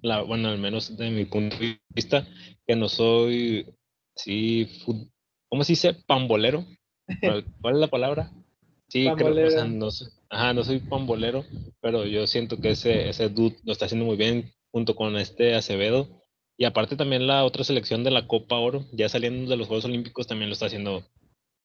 La, 0.00 0.22
bueno, 0.22 0.48
al 0.48 0.58
menos 0.58 0.96
de 0.96 1.10
mi 1.10 1.24
punto 1.24 1.56
de 1.58 1.80
vista, 1.94 2.26
que 2.66 2.76
no 2.76 2.88
soy 2.88 3.66
sí, 4.14 4.68
¿cómo 5.48 5.64
se 5.64 5.72
dice? 5.72 5.94
Pambolero. 6.06 6.64
¿Cuál 7.60 7.74
es 7.74 7.80
la 7.80 7.88
palabra? 7.88 8.32
Sí, 8.88 9.08
creo, 9.16 9.46
o 9.46 9.50
sea, 9.50 9.64
no, 9.64 9.88
ajá, 10.28 10.52
no 10.52 10.64
soy 10.64 10.80
pambolero, 10.80 11.46
pero 11.80 12.04
yo 12.04 12.26
siento 12.26 12.60
que 12.60 12.72
ese, 12.72 13.08
ese 13.08 13.30
dude 13.30 13.56
lo 13.64 13.72
está 13.72 13.86
haciendo 13.86 14.04
muy 14.04 14.18
bien 14.18 14.52
junto 14.70 14.94
con 14.94 15.16
este 15.16 15.54
Acevedo. 15.54 16.20
Y 16.58 16.66
aparte 16.66 16.96
también 16.96 17.26
la 17.26 17.44
otra 17.44 17.64
selección 17.64 18.04
de 18.04 18.10
la 18.10 18.26
Copa 18.26 18.58
Oro, 18.58 18.84
ya 18.92 19.08
saliendo 19.08 19.50
de 19.50 19.56
los 19.56 19.66
Juegos 19.66 19.86
Olímpicos, 19.86 20.26
también 20.26 20.50
lo 20.50 20.52
está 20.52 20.66
haciendo 20.66 21.02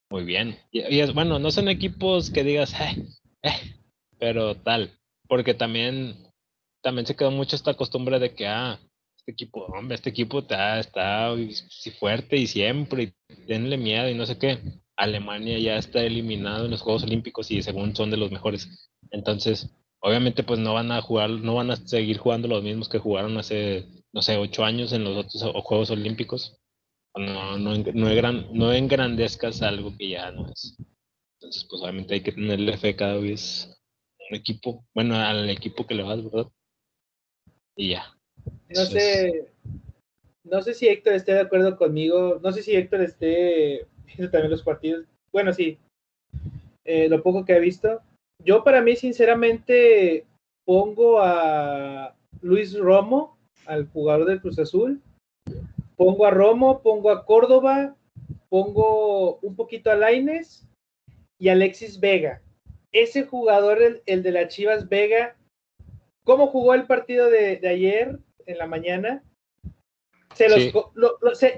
muy 0.10 0.24
bien. 0.24 0.58
Y, 0.72 1.00
es 1.00 1.14
bueno, 1.14 1.38
no 1.40 1.52
son 1.52 1.68
equipos 1.68 2.30
que 2.30 2.46
digas, 2.46 2.74
eh, 2.80 3.04
eh, 3.44 3.76
pero 4.18 4.56
tal, 4.56 4.92
porque 5.28 5.54
también, 5.54 6.16
también 6.88 7.06
se 7.06 7.18
quedó 7.18 7.32
mucho 7.32 7.58
esta 7.58 7.74
costumbre 7.74 8.18
de 8.18 8.34
que, 8.34 8.48
ah, 8.48 8.80
este 9.18 9.34
equipo, 9.34 9.66
hombre, 9.66 9.96
este 9.96 10.10
equipo 10.10 10.40
está, 10.40 10.80
está 10.80 11.36
fuerte 12.00 12.38
y 12.38 12.48
siempre, 12.48 13.04
y 13.04 13.46
denle 13.46 13.76
miedo 13.76 14.10
y 14.10 14.16
no 14.16 14.26
sé 14.26 14.38
qué. 14.38 14.58
Alemania 14.96 15.60
ya 15.60 15.76
está 15.76 16.02
eliminado 16.02 16.64
en 16.64 16.72
los 16.72 16.82
Juegos 16.82 17.04
Olímpicos 17.04 17.52
y 17.52 17.62
según 17.62 17.94
son 17.94 18.10
de 18.10 18.16
los 18.16 18.32
mejores. 18.32 18.90
Entonces, 19.12 19.70
obviamente, 20.00 20.44
pues 20.44 20.62
no 20.62 20.76
van 20.76 20.94
a 20.94 21.02
jugar, 21.02 21.30
no 21.30 21.56
van 21.56 21.72
a 21.72 21.76
seguir 21.76 22.20
jugando 22.20 22.48
los 22.48 22.64
mismos 22.64 22.88
que 22.88 23.00
jugaron 23.00 23.38
hace, 23.38 23.86
no 24.14 24.22
sé, 24.22 24.38
ocho 24.38 24.64
años 24.64 24.94
en 24.94 25.04
los 25.04 25.18
otros 25.18 25.44
Juegos 25.66 25.90
Olímpicos. 25.92 26.58
No, 27.18 27.58
no, 27.58 27.76
no, 27.76 28.16
gran, 28.16 28.48
no 28.54 28.72
engrandezcas 28.72 29.62
algo 29.62 29.94
que 29.98 30.08
ya 30.08 30.32
no 30.32 30.48
es. 30.50 30.78
Entonces, 31.42 31.68
pues 31.70 31.82
obviamente 31.82 32.14
hay 32.14 32.22
que 32.22 32.32
tenerle 32.32 32.78
fe 32.78 32.96
cada 32.96 33.18
vez 33.18 33.78
un 34.30 34.38
equipo, 34.38 34.86
bueno, 34.96 35.16
al 35.16 35.50
equipo 35.50 35.86
que 35.86 35.96
le 35.96 36.04
vas, 36.04 36.24
¿verdad? 36.24 36.50
Y 37.78 37.92
ya. 37.92 38.04
No 38.76 38.84
sé, 38.86 39.48
no 40.44 40.62
sé 40.62 40.74
si 40.74 40.88
Héctor 40.88 41.14
esté 41.14 41.34
de 41.34 41.42
acuerdo 41.42 41.78
conmigo, 41.78 42.40
no 42.44 42.52
sé 42.52 42.64
si 42.64 42.76
Héctor 42.76 43.02
esté 43.02 43.86
viendo 44.06 44.30
también 44.30 44.52
los 44.52 44.64
partidos. 44.64 45.06
Bueno, 45.32 45.54
sí, 45.54 45.78
eh, 46.84 47.08
lo 47.08 47.22
poco 47.22 47.46
que 47.46 47.54
he 47.54 47.60
visto. 47.60 48.02
Yo 48.44 48.64
para 48.64 48.82
mí, 48.82 48.96
sinceramente, 48.96 50.26
pongo 50.66 51.20
a 51.22 52.16
Luis 52.42 52.78
Romo, 52.78 53.38
al 53.66 53.88
jugador 53.88 54.26
del 54.26 54.42
Cruz 54.42 54.60
Azul. 54.60 55.02
Pongo 55.96 56.26
a 56.26 56.32
Romo, 56.32 56.82
pongo 56.82 57.10
a 57.12 57.26
Córdoba, 57.26 57.96
pongo 58.50 59.38
un 59.40 59.56
poquito 59.56 59.92
a 59.92 59.96
Laines 59.96 60.68
y 61.40 61.50
Alexis 61.50 62.00
Vega. 62.00 62.42
Ese 62.92 63.24
jugador, 63.24 63.82
el, 63.82 64.02
el 64.06 64.24
de 64.24 64.32
las 64.32 64.54
Chivas 64.54 64.88
Vega, 64.88 65.36
¿cómo 66.28 66.46
jugó 66.46 66.76
el 66.76 66.86
partido 66.86 67.32
de, 67.32 67.58
de 67.58 67.70
ayer? 67.70 68.20
en 68.48 68.58
la 68.58 68.66
mañana, 68.66 69.24
se 70.34 70.50
los, 70.50 70.74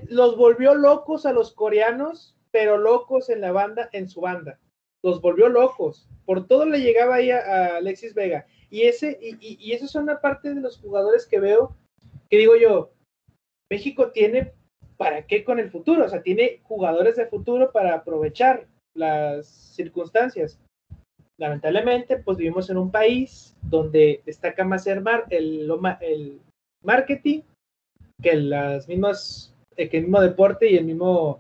los 0.10 0.38
volvió 0.38 0.76
locos 0.76 1.26
a 1.26 1.34
los 1.34 1.54
coreanos, 1.54 2.36
pero 2.52 2.78
locos 2.78 3.30
en 3.30 3.42
la 3.42 3.52
banda, 3.52 3.90
en 3.94 4.10
su 4.10 4.22
banda. 4.22 4.60
Los 5.04 5.22
volvió 5.22 5.48
locos. 5.48 6.10
Por 6.26 6.48
todo 6.48 6.66
le 6.66 6.82
llegaba 6.82 7.16
ahí 7.16 7.32
a, 7.32 7.78
Alexis 7.78 8.14
Vega. 8.14 8.46
Y 8.70 8.84
ese, 8.84 9.18
y, 9.22 9.38
y, 9.40 9.72
esos 9.72 9.92
son 9.92 10.04
una 10.04 10.20
parte 10.20 10.54
de 10.54 10.62
los 10.62 10.80
jugadores 10.80 11.26
que 11.26 11.40
veo, 11.40 11.76
que 12.30 12.38
digo 12.38 12.56
yo, 12.56 12.92
México 13.70 14.12
tiene 14.12 14.54
para 14.98 15.26
qué 15.26 15.44
con 15.44 15.60
el 15.60 15.72
futuro, 15.72 16.06
o 16.06 16.10
sea, 16.10 16.22
tiene 16.22 16.60
jugadores 16.64 17.16
de 17.16 17.26
futuro 17.28 17.72
para 17.72 17.96
aprovechar 17.96 18.68
las 18.94 19.48
circunstancias. 19.48 20.60
Lamentablemente, 21.40 22.18
pues 22.18 22.38
vivimos 22.38 22.70
en 22.70 22.78
un 22.78 22.92
país 22.92 23.56
donde 23.62 24.22
destaca 24.26 24.66
más 24.66 24.86
el, 24.88 25.00
mar, 25.00 25.26
el, 25.30 25.72
el 26.02 26.42
marketing 26.84 27.42
que 28.22 28.36
las 28.36 28.90
mismas, 28.90 29.56
eh, 29.78 29.88
que 29.88 29.98
el 29.98 30.04
mismo 30.04 30.20
deporte 30.20 30.70
y 30.70 30.76
el 30.76 30.84
mismo 30.84 31.40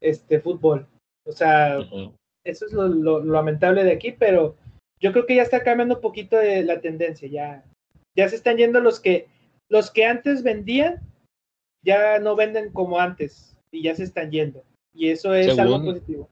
este, 0.00 0.40
fútbol. 0.40 0.86
O 1.26 1.32
sea, 1.32 1.78
eso 2.44 2.66
es 2.66 2.72
lo, 2.72 3.24
lamentable 3.24 3.82
de 3.82 3.92
aquí, 3.92 4.12
pero 4.12 4.54
yo 5.00 5.10
creo 5.12 5.26
que 5.26 5.34
ya 5.34 5.42
está 5.42 5.64
cambiando 5.64 5.96
un 5.96 6.00
poquito 6.00 6.36
de 6.36 6.62
la 6.62 6.80
tendencia, 6.80 7.28
ya, 7.28 7.64
ya 8.16 8.28
se 8.28 8.36
están 8.36 8.58
yendo 8.58 8.80
los 8.80 9.00
que, 9.00 9.26
los 9.68 9.90
que 9.90 10.04
antes 10.04 10.44
vendían, 10.44 11.00
ya 11.84 12.20
no 12.20 12.36
venden 12.36 12.72
como 12.72 13.00
antes 13.00 13.56
y 13.72 13.82
ya 13.82 13.96
se 13.96 14.04
están 14.04 14.30
yendo. 14.30 14.62
Y 14.94 15.08
eso 15.08 15.34
es 15.34 15.58
algo 15.58 15.82
positivo. 15.82 16.28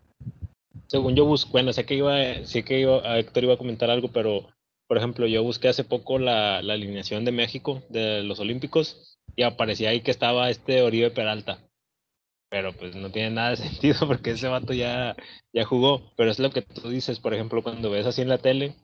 Según 0.90 1.14
yo 1.14 1.24
busco, 1.24 1.52
bueno, 1.52 1.72
sé 1.72 1.86
que 1.86 1.94
iba, 1.94 2.44
sé 2.44 2.64
que 2.64 2.80
iba, 2.80 2.96
a 3.08 3.20
Héctor 3.20 3.44
iba 3.44 3.54
a 3.54 3.58
comentar 3.58 3.90
algo, 3.90 4.08
pero 4.08 4.48
por 4.88 4.98
ejemplo, 4.98 5.28
yo 5.28 5.44
busqué 5.44 5.68
hace 5.68 5.84
poco 5.84 6.18
la, 6.18 6.62
la, 6.62 6.72
alineación 6.72 7.24
de 7.24 7.30
México 7.30 7.80
de 7.90 8.24
los 8.24 8.40
Olímpicos 8.40 9.16
y 9.36 9.44
aparecía 9.44 9.90
ahí 9.90 10.00
que 10.00 10.10
estaba 10.10 10.50
este 10.50 10.82
Oribe 10.82 11.12
Peralta. 11.12 11.60
Pero 12.48 12.72
pues 12.72 12.96
no 12.96 13.12
tiene 13.12 13.30
nada 13.30 13.50
de 13.50 13.56
sentido 13.68 14.08
porque 14.08 14.32
ese 14.32 14.48
vato 14.48 14.72
ya, 14.72 15.14
ya 15.52 15.64
jugó. 15.64 16.10
Pero 16.16 16.32
es 16.32 16.40
lo 16.40 16.50
que 16.50 16.62
tú 16.62 16.88
dices, 16.88 17.20
por 17.20 17.34
ejemplo, 17.34 17.62
cuando 17.62 17.88
ves 17.88 18.04
así 18.04 18.20
en 18.22 18.28
la 18.28 18.38
tele, 18.38 18.74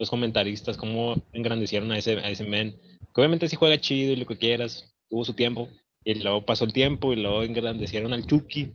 los 0.00 0.10
comentaristas, 0.10 0.76
cómo 0.76 1.14
engrandecieron 1.32 1.92
a 1.92 1.98
ese, 1.98 2.18
a 2.18 2.28
ese 2.28 2.42
men. 2.42 2.76
Que 3.14 3.20
obviamente 3.20 3.48
sí 3.48 3.54
juega 3.54 3.80
chido 3.80 4.14
y 4.14 4.16
lo 4.16 4.26
que 4.26 4.36
quieras, 4.36 4.92
tuvo 5.08 5.24
su 5.24 5.34
tiempo. 5.34 5.68
Y 6.02 6.14
luego 6.14 6.44
pasó 6.44 6.64
el 6.64 6.72
tiempo 6.72 7.12
y 7.12 7.16
luego 7.22 7.44
engrandecieron 7.44 8.12
al 8.12 8.26
Chucky. 8.26 8.74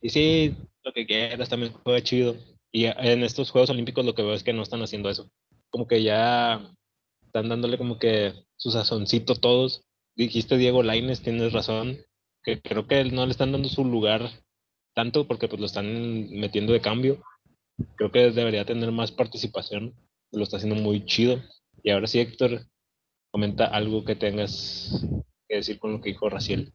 Y 0.00 0.10
sí, 0.10 0.54
lo 0.84 0.92
que 0.92 1.06
quieras, 1.06 1.48
también 1.48 1.72
juega 1.72 2.02
chido. 2.02 2.36
Y 2.72 2.84
en 2.84 3.22
estos 3.22 3.50
Juegos 3.50 3.70
Olímpicos 3.70 4.04
lo 4.04 4.14
que 4.14 4.22
veo 4.22 4.34
es 4.34 4.42
que 4.42 4.52
no 4.52 4.62
están 4.62 4.82
haciendo 4.82 5.08
eso 5.08 5.30
como 5.70 5.86
que 5.86 6.02
ya 6.02 6.72
están 7.26 7.48
dándole 7.48 7.78
como 7.78 7.98
que 7.98 8.32
su 8.56 8.70
sazoncito 8.70 9.34
todos. 9.34 9.84
Dijiste 10.16 10.56
Diego 10.56 10.82
Laines, 10.82 11.20
tienes 11.20 11.52
razón, 11.52 11.98
que 12.42 12.60
creo 12.60 12.86
que 12.86 13.04
no 13.04 13.26
le 13.26 13.32
están 13.32 13.52
dando 13.52 13.68
su 13.68 13.84
lugar 13.84 14.30
tanto 14.94 15.26
porque 15.26 15.48
pues 15.48 15.60
lo 15.60 15.66
están 15.66 16.30
metiendo 16.30 16.72
de 16.72 16.80
cambio. 16.80 17.22
Creo 17.96 18.10
que 18.10 18.30
debería 18.30 18.64
tener 18.64 18.90
más 18.90 19.12
participación, 19.12 19.94
lo 20.32 20.44
está 20.44 20.56
haciendo 20.56 20.80
muy 20.80 21.04
chido. 21.04 21.42
Y 21.82 21.90
ahora 21.90 22.06
sí, 22.06 22.20
Héctor, 22.20 22.66
comenta 23.30 23.66
algo 23.66 24.04
que 24.04 24.16
tengas 24.16 25.04
que 25.46 25.56
decir 25.56 25.78
con 25.78 25.92
lo 25.92 26.00
que 26.00 26.10
dijo 26.10 26.30
Raciel. 26.30 26.72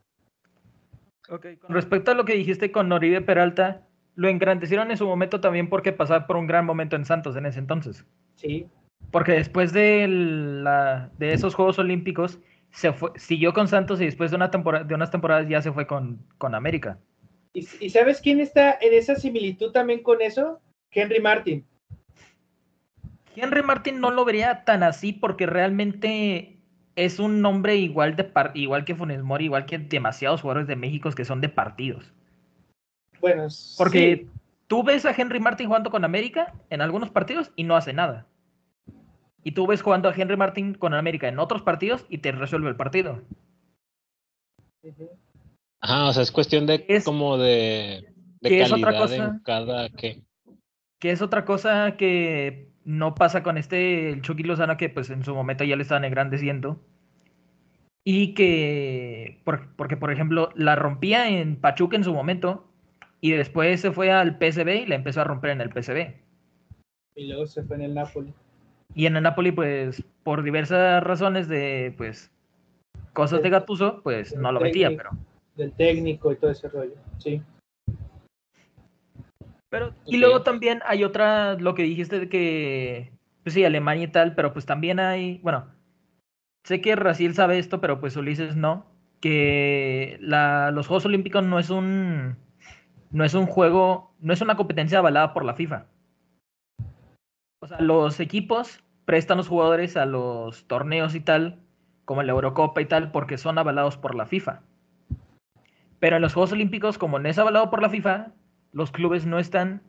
Con 1.40 1.74
respecto 1.74 2.12
a 2.12 2.14
lo 2.14 2.26
que 2.26 2.34
dijiste 2.34 2.74
con 2.74 2.90
Noribe 2.90 3.22
Peralta, 3.22 3.88
lo 4.16 4.28
engrandecieron 4.28 4.92
en 4.92 4.98
su 4.98 5.08
momento 5.08 5.40
también 5.40 5.70
porque 5.70 5.94
pasaba 5.94 6.28
por 6.28 6.36
un 6.36 6.46
gran 6.46 6.66
momento 6.66 6.98
en 6.98 7.06
Santos 7.06 7.38
en 7.38 7.46
ese 7.46 7.60
entonces. 7.60 8.06
Sí. 8.36 8.68
Porque 9.12 9.32
después 9.32 9.72
de, 9.72 10.08
la, 10.10 11.10
de 11.18 11.34
esos 11.34 11.56
Juegos 11.56 11.80
Olímpicos, 11.80 12.40
se 12.72 12.92
fue, 12.92 13.12
siguió 13.16 13.54
con 13.54 13.70
Santos 13.70 14.02
y 14.02 14.06
después 14.06 14.32
de, 14.32 14.38
una 14.38 14.52
temporada, 14.52 14.84
de 14.84 14.94
unas 14.94 15.12
temporadas 15.12 15.48
ya 15.48 15.62
se 15.62 15.72
fue 15.72 15.88
con, 15.88 16.20
con 16.38 16.54
América. 16.54 17.00
¿Y, 17.54 17.66
¿Y, 17.80 17.90
sabes 17.90 18.20
quién 18.20 18.42
está 18.42 18.78
en 18.82 18.94
esa 18.94 19.16
similitud 19.16 19.72
también 19.72 20.04
con 20.04 20.22
eso? 20.22 20.60
Henry 20.92 21.22
Martin. 21.22 21.66
Henry 23.36 23.64
Martin 23.64 24.02
no 24.02 24.12
lo 24.12 24.26
vería 24.26 24.66
tan 24.66 24.84
así 24.84 25.14
porque 25.14 25.46
realmente 25.46 26.61
es 26.96 27.20
un 27.20 27.42
nombre 27.42 27.78
igual, 27.78 28.16
de 28.16 28.30
igual 28.56 28.86
que 28.86 28.96
Funes 28.96 29.24
Mori, 29.24 29.46
igual 29.46 29.66
que 29.66 29.78
demasiados 29.78 30.42
jugadores 30.42 30.68
de 30.68 30.76
México 30.76 31.12
que 31.12 31.26
son 31.26 31.42
de 31.42 31.50
partidos. 31.50 32.12
Bueno, 33.20 33.48
porque 33.78 34.24
sí. 34.24 34.40
tú 34.68 34.84
ves 34.84 35.06
a 35.06 35.14
Henry 35.16 35.40
Martin 35.40 35.68
jugando 35.68 35.92
con 35.92 36.04
América 36.04 36.54
en 36.70 36.82
algunos 36.82 37.10
partidos 37.10 37.52
y 37.56 37.64
no 37.64 37.76
hace 37.76 37.94
nada. 37.94 38.26
Y 39.44 39.52
tú 39.52 39.68
ves 39.68 39.82
jugando 39.82 40.10
a 40.10 40.16
Henry 40.16 40.38
Martin 40.38 40.74
con 40.74 40.94
América 40.94 41.28
en 41.28 41.40
otros 41.40 41.62
partidos 41.62 42.06
y 42.10 42.20
te 42.20 42.32
resuelve 42.32 42.70
el 42.70 42.76
partido. 42.76 43.22
Ajá, 45.80 46.10
o 46.10 46.14
sea, 46.14 46.24
es 46.24 46.32
cuestión 46.32 46.66
de 46.66 46.86
es, 46.88 47.06
como 47.06 47.38
de, 47.38 48.14
de 48.42 48.50
calidad 48.50 48.68
es 48.68 48.74
otra 48.74 48.98
cosa, 48.98 49.16
en 49.16 49.40
cada 49.40 49.90
que. 49.90 50.24
Que 51.00 51.12
es 51.12 51.22
otra 51.22 51.46
cosa 51.46 51.96
que 51.98 52.71
no 52.86 53.16
pasa 53.16 53.44
con 53.44 53.58
este 53.58 54.10
el 54.10 54.22
Chucky 54.22 54.44
Lozano 54.44 54.78
que 54.78 54.90
pues 54.90 55.10
en 55.10 55.24
su 55.24 55.34
momento 55.36 55.64
ya 55.64 55.76
le 55.76 55.84
estaban 55.84 56.06
engrandeciendo. 56.06 56.80
Y 58.04 58.34
que, 58.34 59.40
por, 59.44 59.76
porque 59.76 59.96
por 59.96 60.12
ejemplo, 60.12 60.50
la 60.56 60.76
rompía 60.76 61.30
en 61.30 61.56
Pachuca 61.56 61.96
en 61.96 62.04
su 62.04 62.14
momento 62.14 62.66
y 63.22 63.32
después 63.32 63.80
se 63.80 63.92
fue 63.92 64.12
al 64.12 64.38
PSV 64.40 64.84
y 64.84 64.86
la 64.88 64.96
empezó 64.96 65.22
a 65.22 65.26
romper 65.26 65.52
en 65.52 65.62
el 65.62 65.70
PSV. 65.70 66.16
Y 67.16 67.28
luego 67.28 67.46
se 67.46 67.62
fue 67.64 67.76
en 67.76 67.84
el 67.84 67.94
Napoli. 67.94 68.34
Y 68.96 69.06
en 69.06 69.16
el 69.16 69.24
Napoli, 69.24 69.52
pues, 69.52 70.04
por 70.24 70.44
diversas 70.44 71.04
razones 71.04 71.48
de, 71.48 71.94
pues, 71.98 72.32
cosas 73.14 73.44
de 73.44 73.50
Gatuso, 73.50 74.02
pues, 74.04 74.36
no 74.36 74.52
lo 74.52 74.60
metía, 74.60 74.90
pero... 74.90 75.12
Del 75.56 75.72
técnico 75.74 76.32
y 76.32 76.38
todo 76.38 76.52
ese 76.52 76.68
rollo, 76.70 76.96
sí. 77.20 77.42
Pero, 79.72 79.96
y 80.06 80.18
luego 80.18 80.42
también 80.42 80.82
hay 80.86 81.06
otra, 81.06 81.54
lo 81.54 81.76
que 81.76 81.84
dijiste 81.84 82.20
de 82.20 82.28
que, 82.28 83.14
pues 83.42 83.54
sí, 83.54 83.64
Alemania 83.64 84.04
y 84.04 84.12
tal, 84.12 84.36
pero 84.36 84.52
pues 84.52 84.66
también 84.66 85.00
hay, 85.00 85.40
bueno, 85.44 85.66
sé 86.66 86.82
que 86.82 86.94
Raciel 86.98 87.34
sabe 87.36 87.58
esto, 87.58 87.80
pero 87.80 88.02
pues 88.02 88.18
Ulises 88.18 88.58
no, 88.58 88.86
que 89.22 90.18
la, 90.20 90.72
los 90.72 90.88
Juegos 90.88 91.06
Olímpicos 91.06 91.46
no 91.46 91.58
es 91.58 91.70
un, 91.70 92.36
no 93.12 93.24
es 93.24 93.34
un 93.34 93.46
juego, 93.46 94.14
no 94.20 94.34
es 94.34 94.42
una 94.42 94.58
competencia 94.58 94.98
avalada 94.98 95.34
por 95.34 95.46
la 95.46 95.54
FIFA. 95.54 95.86
O 97.62 97.68
sea, 97.68 97.80
los 97.80 98.20
equipos 98.20 98.84
prestan 99.06 99.38
los 99.38 99.48
jugadores 99.48 99.96
a 99.96 100.06
los 100.06 100.68
torneos 100.68 101.16
y 101.16 101.22
tal, 101.22 101.62
como 102.04 102.24
la 102.24 102.34
Eurocopa 102.34 102.82
y 102.82 102.88
tal, 102.88 103.14
porque 103.14 103.38
son 103.38 103.58
avalados 103.58 103.96
por 103.96 104.16
la 104.16 104.26
FIFA. 104.26 104.64
Pero 106.00 106.18
en 106.18 106.22
los 106.24 106.34
Juegos 106.34 106.52
Olímpicos, 106.52 106.98
como 106.98 107.20
no 107.20 107.30
es 107.30 107.40
avalado 107.40 107.70
por 107.70 107.82
la 107.82 107.90
FIFA, 107.90 108.34
los 108.72 108.92
clubes 108.92 109.26
no 109.26 109.40
están, 109.40 109.82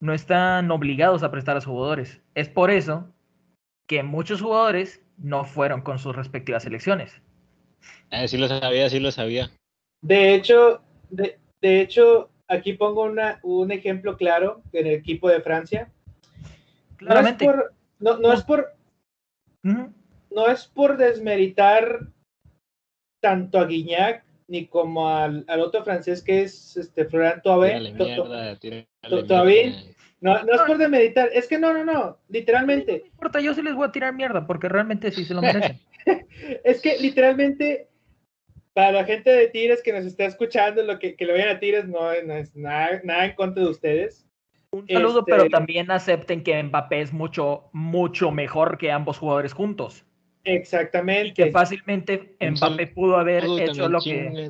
no 0.00 0.12
están 0.14 0.70
obligados 0.70 1.22
a 1.22 1.30
prestar 1.30 1.52
a 1.52 1.56
los 1.56 1.66
jugadores. 1.66 2.20
Es 2.34 2.48
por 2.48 2.70
eso 2.70 3.12
que 3.88 4.02
muchos 4.02 4.40
jugadores 4.42 5.02
no 5.16 5.44
fueron 5.44 5.80
con 5.82 5.98
sus 5.98 6.14
respectivas 6.14 6.64
selecciones. 6.64 7.22
Eh, 8.10 8.28
sí 8.28 8.36
lo 8.36 8.48
sabía, 8.48 8.88
sí 8.90 9.00
lo 9.00 9.10
sabía. 9.10 9.50
De 10.02 10.34
hecho, 10.34 10.82
de, 11.10 11.38
de 11.60 11.80
hecho, 11.80 12.30
aquí 12.48 12.74
pongo 12.74 13.04
una, 13.04 13.40
un 13.42 13.70
ejemplo 13.72 14.16
claro 14.16 14.62
en 14.72 14.86
el 14.86 14.94
equipo 14.94 15.28
de 15.28 15.40
Francia. 15.40 15.90
Claramente. 16.96 17.44
No 17.46 17.52
es 17.52 17.56
por, 17.56 17.74
no, 17.98 18.18
no 18.18 18.32
es 18.32 18.42
por, 18.42 18.76
Uh 19.64 19.68
-huh. 19.68 19.92
no 20.30 20.46
es 20.46 20.66
por 20.66 20.96
desmeritar 20.96 22.06
tanto 23.20 23.58
a 23.58 23.64
Guignac 23.66 24.24
ni 24.48 24.66
como 24.66 25.08
al, 25.08 25.44
al 25.48 25.60
otro 25.60 25.84
francés 25.84 26.22
que 26.22 26.42
es 26.42 26.76
este 26.76 27.04
Thauvin. 29.26 29.70
mierda. 29.70 29.90
No, 30.20 30.42
no 30.42 30.54
es 30.54 30.60
por 30.62 30.78
desmeritar, 30.78 31.28
es 31.32 31.46
que 31.46 31.58
no, 31.58 31.74
no, 31.74 31.84
no, 31.84 32.18
literalmente. 32.28 33.00
No 33.00 33.06
importa, 33.06 33.40
yo 33.40 33.54
sí 33.54 33.62
les 33.62 33.74
voy 33.74 33.86
a 33.86 33.92
tirar 33.92 34.14
mierda, 34.14 34.46
porque 34.46 34.68
realmente 34.68 35.12
sí 35.12 35.24
se 35.24 35.34
lo 35.34 35.42
merecen. 35.42 35.78
es 36.64 36.80
que 36.80 36.98
literalmente, 36.98 37.88
para 38.72 38.92
la 38.92 39.04
gente 39.04 39.30
de 39.30 39.48
Tigres 39.48 39.82
que 39.82 39.92
nos 39.92 40.06
está 40.06 40.24
escuchando, 40.24 40.82
lo 40.82 40.98
que, 40.98 41.16
que 41.16 41.26
lo 41.26 41.34
vean 41.34 41.54
a 41.54 41.60
Tigres 41.60 41.86
no, 41.86 42.00
no 42.24 42.34
es 42.34 42.56
nada, 42.56 43.00
nada 43.04 43.26
en 43.26 43.34
contra 43.34 43.62
de 43.62 43.68
ustedes. 43.68 44.26
Un 44.70 44.88
saludo, 44.88 45.20
Este- 45.20 45.32
pero 45.32 45.48
también 45.48 45.90
acepten 45.90 46.42
que 46.42 46.60
Mbappé 46.62 47.02
es 47.02 47.12
mucho, 47.12 47.68
mucho 47.72 48.30
mejor 48.30 48.78
que 48.78 48.90
ambos 48.90 49.18
jugadores 49.18 49.52
juntos. 49.52 50.04
Y 50.46 50.52
Exactamente. 50.52 51.34
que 51.34 51.50
fácilmente 51.50 52.36
Mbappé 52.40 52.86
pudo 52.88 53.16
haber 53.16 53.44
hecho 53.58 53.88
lo 53.88 53.98
que 54.00 54.48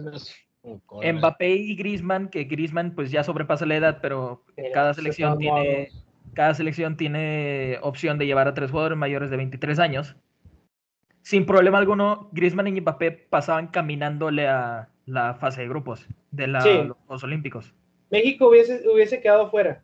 cola. 0.85 1.13
Mbappé 1.13 1.49
y 1.55 1.75
Griezmann, 1.77 2.29
que 2.29 2.45
Griezmann 2.45 2.95
pues 2.95 3.11
ya 3.11 3.25
sobrepasa 3.25 3.65
la 3.67 3.77
edad, 3.77 3.99
pero 4.03 4.45
cada 4.75 4.93
se 4.95 5.01
selección 5.01 5.39
tiene 5.39 5.89
modo. 5.91 6.03
cada 6.35 6.53
selección 6.55 6.97
tiene 6.97 7.79
opción 7.83 8.19
de 8.19 8.27
llevar 8.27 8.47
a 8.47 8.55
tres 8.55 8.71
jugadores 8.71 8.99
mayores 8.99 9.31
de 9.31 9.37
23 9.39 9.79
años. 9.79 10.17
Sin 11.23 11.47
problema 11.47 11.79
alguno, 11.79 12.29
Griezmann 12.33 12.69
y 12.69 12.81
Mbappé 12.81 13.11
pasaban 13.11 13.69
caminándole 13.69 14.47
a 14.49 14.89
la 15.07 15.35
fase 15.35 15.63
de 15.63 15.69
grupos 15.69 16.07
de 16.31 16.47
la- 16.47 16.61
Sí. 16.61 16.71
los 16.87 16.97
Juegos 17.07 17.25
Olímpicos. 17.25 17.75
México 18.11 18.49
hubiese, 18.49 18.83
hubiese 18.89 19.21
quedado 19.21 19.51
fuera. 19.51 19.83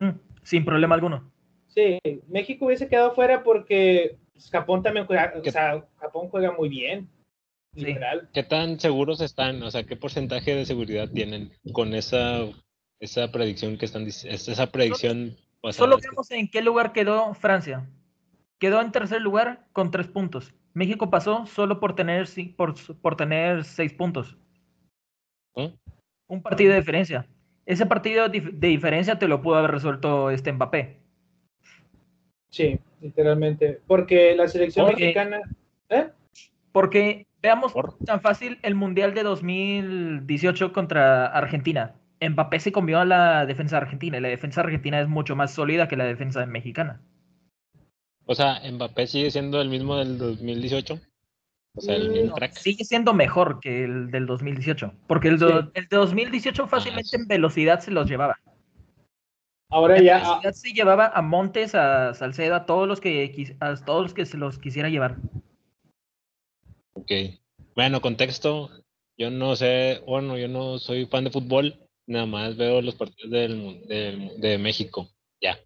Mm, 0.00 0.10
sin 0.42 0.64
problema 0.64 0.94
alguno. 0.96 1.30
Sí, 1.68 1.98
México 2.28 2.66
hubiese 2.66 2.88
quedado 2.88 3.14
fuera 3.14 3.42
porque 3.44 4.16
pues, 4.40 4.50
Japón 4.50 4.82
también 4.82 5.06
juega, 5.06 5.34
o 5.36 5.50
sea, 5.50 5.84
Japón 5.98 6.28
juega 6.30 6.52
muy 6.52 6.68
bien. 6.68 7.08
Sí. 7.74 7.84
Literal. 7.84 8.28
¿Qué 8.32 8.42
tan 8.42 8.80
seguros 8.80 9.20
están? 9.20 9.62
O 9.62 9.70
sea, 9.70 9.84
¿qué 9.84 9.96
porcentaje 9.96 10.54
de 10.54 10.64
seguridad 10.64 11.08
tienen 11.10 11.52
con 11.72 11.94
esa, 11.94 12.40
esa 12.98 13.30
predicción 13.30 13.76
que 13.76 13.84
están 13.84 14.06
esa 14.06 14.66
predicción? 14.72 15.36
Solo 15.70 15.98
vemos 15.98 16.30
en 16.30 16.48
qué 16.50 16.62
lugar 16.62 16.92
quedó 16.92 17.34
Francia. 17.34 17.88
Quedó 18.58 18.80
en 18.80 18.92
tercer 18.92 19.20
lugar 19.20 19.66
con 19.72 19.90
tres 19.90 20.08
puntos. 20.08 20.52
México 20.72 21.10
pasó 21.10 21.46
solo 21.46 21.78
por 21.78 21.94
tener, 21.94 22.26
por, 22.56 22.74
por 23.00 23.16
tener 23.16 23.64
seis 23.64 23.92
puntos. 23.92 24.36
Un 25.54 26.42
partido 26.42 26.72
de 26.72 26.80
diferencia. 26.80 27.28
Ese 27.66 27.86
partido 27.86 28.28
de 28.28 28.68
diferencia 28.68 29.18
te 29.18 29.28
lo 29.28 29.42
pudo 29.42 29.56
haber 29.56 29.70
resuelto 29.70 30.30
este 30.30 30.52
Mbappé. 30.52 30.98
Sí, 32.50 32.80
literalmente. 33.00 33.80
Porque 33.86 34.34
la 34.36 34.48
selección 34.48 34.86
Porque- 34.86 35.02
mexicana. 35.04 35.40
¿eh? 35.88 36.08
Porque 36.72 37.26
veamos 37.42 37.72
Por- 37.72 37.96
tan 37.98 38.20
fácil 38.20 38.58
el 38.62 38.74
Mundial 38.74 39.14
de 39.14 39.22
2018 39.22 40.72
contra 40.72 41.26
Argentina. 41.26 41.94
Mbappé 42.20 42.60
se 42.60 42.72
comió 42.72 43.00
a 43.00 43.04
la 43.06 43.46
defensa 43.46 43.78
argentina 43.78 44.18
y 44.18 44.20
la 44.20 44.28
defensa 44.28 44.60
argentina 44.60 45.00
es 45.00 45.08
mucho 45.08 45.34
más 45.36 45.52
sólida 45.54 45.88
que 45.88 45.96
la 45.96 46.04
defensa 46.04 46.44
mexicana. 46.46 47.00
O 48.26 48.34
sea, 48.34 48.60
Mbappé 48.70 49.06
sigue 49.06 49.30
siendo 49.30 49.60
el 49.60 49.68
mismo 49.70 49.96
del 49.96 50.18
2018. 50.18 51.00
O 51.76 51.80
sea, 51.80 51.94
el 51.96 52.08
Mm, 52.10 52.12
mismo 52.12 52.28
No, 52.30 52.34
crack. 52.34 52.52
sigue 52.52 52.84
siendo 52.84 53.14
mejor 53.14 53.60
que 53.60 53.84
el 53.84 54.10
del 54.10 54.26
2018. 54.26 54.92
Porque 55.06 55.28
el, 55.28 55.38
do- 55.38 55.62
Sí. 55.62 55.68
el 55.74 55.86
de 55.88 55.96
2018 55.96 56.66
fácilmente 56.66 57.06
Ah, 57.06 57.10
sí. 57.10 57.16
en 57.16 57.26
velocidad 57.28 57.80
se 57.80 57.90
los 57.90 58.08
llevaba. 58.08 58.38
Ahora 59.70 60.00
ya, 60.02 60.20
ah, 60.24 60.40
Ya 60.42 60.52
se 60.52 60.72
llevaba 60.72 61.06
a 61.14 61.22
Montes, 61.22 61.74
a 61.74 62.12
Salcedo, 62.14 62.54
a 62.56 62.66
todos 62.66 62.88
los 62.88 63.00
que 63.00 63.56
a 63.60 63.76
todos 63.76 64.02
los 64.02 64.14
que 64.14 64.26
se 64.26 64.36
los 64.36 64.58
quisiera 64.58 64.88
llevar. 64.88 65.16
Ok. 66.94 67.12
Bueno, 67.74 68.00
contexto. 68.00 68.70
Yo 69.16 69.30
no 69.30 69.54
sé, 69.54 70.02
bueno, 70.06 70.38
yo 70.38 70.48
no 70.48 70.78
soy 70.78 71.06
fan 71.06 71.24
de 71.24 71.30
fútbol, 71.30 71.78
nada 72.06 72.26
más 72.26 72.56
veo 72.56 72.80
los 72.80 72.94
partidos 72.94 73.30
del, 73.30 73.86
de 73.86 74.58
México, 74.58 75.10
ya. 75.42 75.58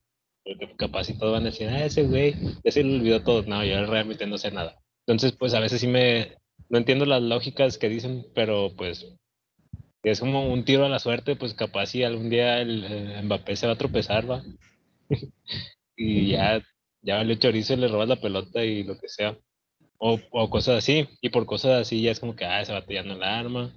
Porque 0.45 0.75
capaz 0.77 1.09
y 1.09 1.17
todos 1.17 1.33
van 1.33 1.43
a 1.43 1.51
decir, 1.51 1.69
ah, 1.69 1.85
ese 1.85 2.03
güey, 2.03 2.35
ya 2.65 2.73
se 2.73 2.83
le 2.83 2.97
olvidó 2.97 3.23
todo. 3.23 3.43
No, 3.45 3.65
yo 3.65 3.87
realmente 3.87 4.27
no 4.27 4.39
sé 4.39 4.51
nada. 4.51 4.81
Entonces, 5.07 5.33
pues 5.33 5.55
a 5.55 5.61
veces 5.61 5.81
sí 5.81 5.87
me, 5.87 6.37
no 6.69 6.79
entiendo 6.79 7.07
las 7.07 7.23
lógicas 7.23 7.79
que 7.79 7.89
dicen, 7.89 8.27
pero 8.35 8.73
pues 8.77 9.07
es 10.11 10.21
como 10.21 10.53
un 10.53 10.65
tiro 10.65 10.85
a 10.85 10.89
la 10.89 10.99
suerte, 10.99 11.37
pues 11.37 11.55
capaz 11.55 11.87
si 11.87 12.03
algún 12.05 12.31
día 12.31 12.61
el, 12.61 12.85
eh, 12.85 13.23
Mbappé 13.23 13.57
se 13.57 13.67
va 13.67 13.75
a 13.75 13.79
tropezar, 13.79 14.31
va. 14.31 14.43
y 15.97 16.31
ya, 16.33 16.63
ya 17.03 17.17
valió 17.17 17.35
chorizo 17.37 17.75
y 17.75 17.77
le 17.77 17.89
robas 17.89 18.09
la 18.09 18.17
pelota 18.21 18.65
y 18.65 18.83
lo 18.85 18.99
que 18.99 19.09
sea. 19.09 19.39
O, 19.99 20.21
o 20.33 20.51
cosas 20.51 20.79
así. 20.79 21.09
Y 21.23 21.31
por 21.31 21.47
cosas 21.47 21.83
así 21.83 22.03
ya 22.03 22.13
es 22.13 22.21
como 22.21 22.37
que, 22.37 22.45
ah, 22.47 22.63
ese 22.63 22.73
vato 22.73 22.93
ya 22.93 23.03
no 23.05 23.17
la 23.17 23.39
arma. 23.39 23.77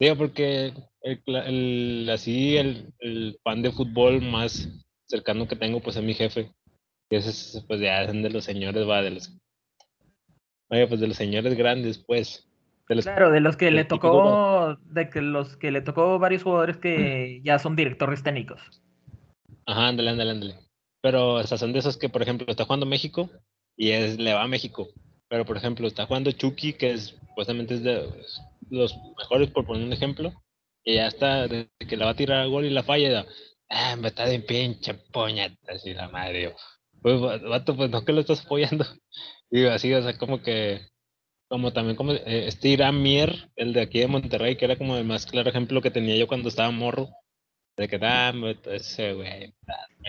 Digo, 0.00 0.16
porque 0.16 0.72
el, 1.02 1.22
el- 1.46 2.10
así 2.10 2.56
el, 2.58 2.92
el 3.00 3.38
fan 3.44 3.62
de 3.62 3.72
fútbol 3.72 4.22
más 4.22 4.68
cercano 5.06 5.48
que 5.48 5.56
tengo, 5.56 5.80
pues 5.80 5.96
es 5.96 6.02
mi 6.04 6.14
jefe. 6.14 6.50
Y 7.10 7.16
ese 7.16 7.30
es, 7.30 7.64
pues 7.68 7.80
ya 7.80 8.06
de 8.06 8.30
los 8.30 8.44
señores, 8.44 8.88
va, 8.88 9.02
de 9.02 9.12
los... 9.12 9.32
Oye, 10.70 10.86
pues 10.86 11.00
de 11.00 11.06
los 11.08 11.18
señores 11.18 11.54
grandes, 11.54 11.98
pues. 11.98 12.49
De 12.90 12.96
los, 12.96 13.04
Claro, 13.04 13.30
de 13.30 13.40
los 13.40 13.56
que 13.56 13.70
le 13.70 13.84
típico 13.84 14.10
tocó, 14.10 14.76
de 14.92 15.08
que 15.10 15.20
los 15.22 15.56
que 15.56 15.70
le 15.70 15.80
tocó 15.80 16.18
varios 16.18 16.42
jugadores 16.42 16.76
que 16.76 17.40
ya 17.44 17.58
son 17.58 17.76
directores 17.76 18.22
técnicos. 18.22 18.60
Ajá, 19.64 19.88
ándale, 19.88 20.10
ándale, 20.10 20.30
ándale. 20.32 20.54
Pero 21.00 21.34
o 21.34 21.42
sea, 21.44 21.56
son 21.56 21.72
de 21.72 21.78
esos 21.78 21.96
que, 21.96 22.08
por 22.08 22.20
ejemplo, 22.22 22.46
está 22.48 22.64
jugando 22.64 22.86
México 22.86 23.30
y 23.76 23.90
es, 23.92 24.18
le 24.18 24.34
va 24.34 24.42
a 24.42 24.48
México. 24.48 24.88
Pero, 25.28 25.44
por 25.44 25.56
ejemplo, 25.56 25.86
está 25.86 26.06
jugando 26.06 26.32
Chucky, 26.32 26.72
que 26.72 26.90
es, 26.92 27.14
supuestamente 27.28 27.74
es 27.74 27.82
de 27.84 28.10
los 28.70 28.94
mejores, 29.16 29.50
por 29.50 29.64
poner 29.64 29.86
un 29.86 29.92
ejemplo, 29.92 30.32
y 30.84 30.96
ya 30.96 31.06
está, 31.06 31.46
de 31.46 31.70
que 31.88 31.96
la 31.96 32.06
va 32.06 32.10
a 32.10 32.16
tirar 32.16 32.40
al 32.40 32.50
gol 32.50 32.64
y 32.64 32.70
la 32.70 32.82
falla, 32.82 33.24
ah, 33.68 33.94
me 33.96 34.08
está 34.08 34.26
de 34.26 34.40
pinche 34.40 34.94
puñeta, 35.12 35.72
así 35.72 35.94
la 35.94 36.08
madre. 36.08 36.42
yo, 36.42 36.50
Pues, 37.00 37.22
va- 37.22 37.38
vato, 37.38 37.76
pues 37.76 37.88
no 37.90 38.04
que 38.04 38.12
lo 38.12 38.20
estás 38.20 38.44
apoyando. 38.44 38.84
Y 39.52 39.64
así, 39.66 39.92
o 39.94 40.02
sea, 40.02 40.16
como 40.18 40.42
que, 40.42 40.80
como 41.50 41.72
también 41.72 41.96
como 41.96 42.12
eh, 42.12 42.44
este 42.46 42.68
Irán 42.68 43.02
Mier, 43.02 43.50
el 43.56 43.72
de 43.72 43.80
aquí 43.82 43.98
de 43.98 44.06
Monterrey, 44.06 44.54
que 44.56 44.64
era 44.66 44.76
como 44.76 44.96
el 44.96 45.04
más 45.04 45.26
claro 45.26 45.50
ejemplo 45.50 45.82
que 45.82 45.90
tenía 45.90 46.16
yo 46.16 46.28
cuando 46.28 46.48
estaba 46.48 46.70
morro. 46.70 47.08
De 47.76 47.88
que, 47.88 47.98
ah, 48.02 48.32
ese 48.66 49.14
güey, 49.14 49.54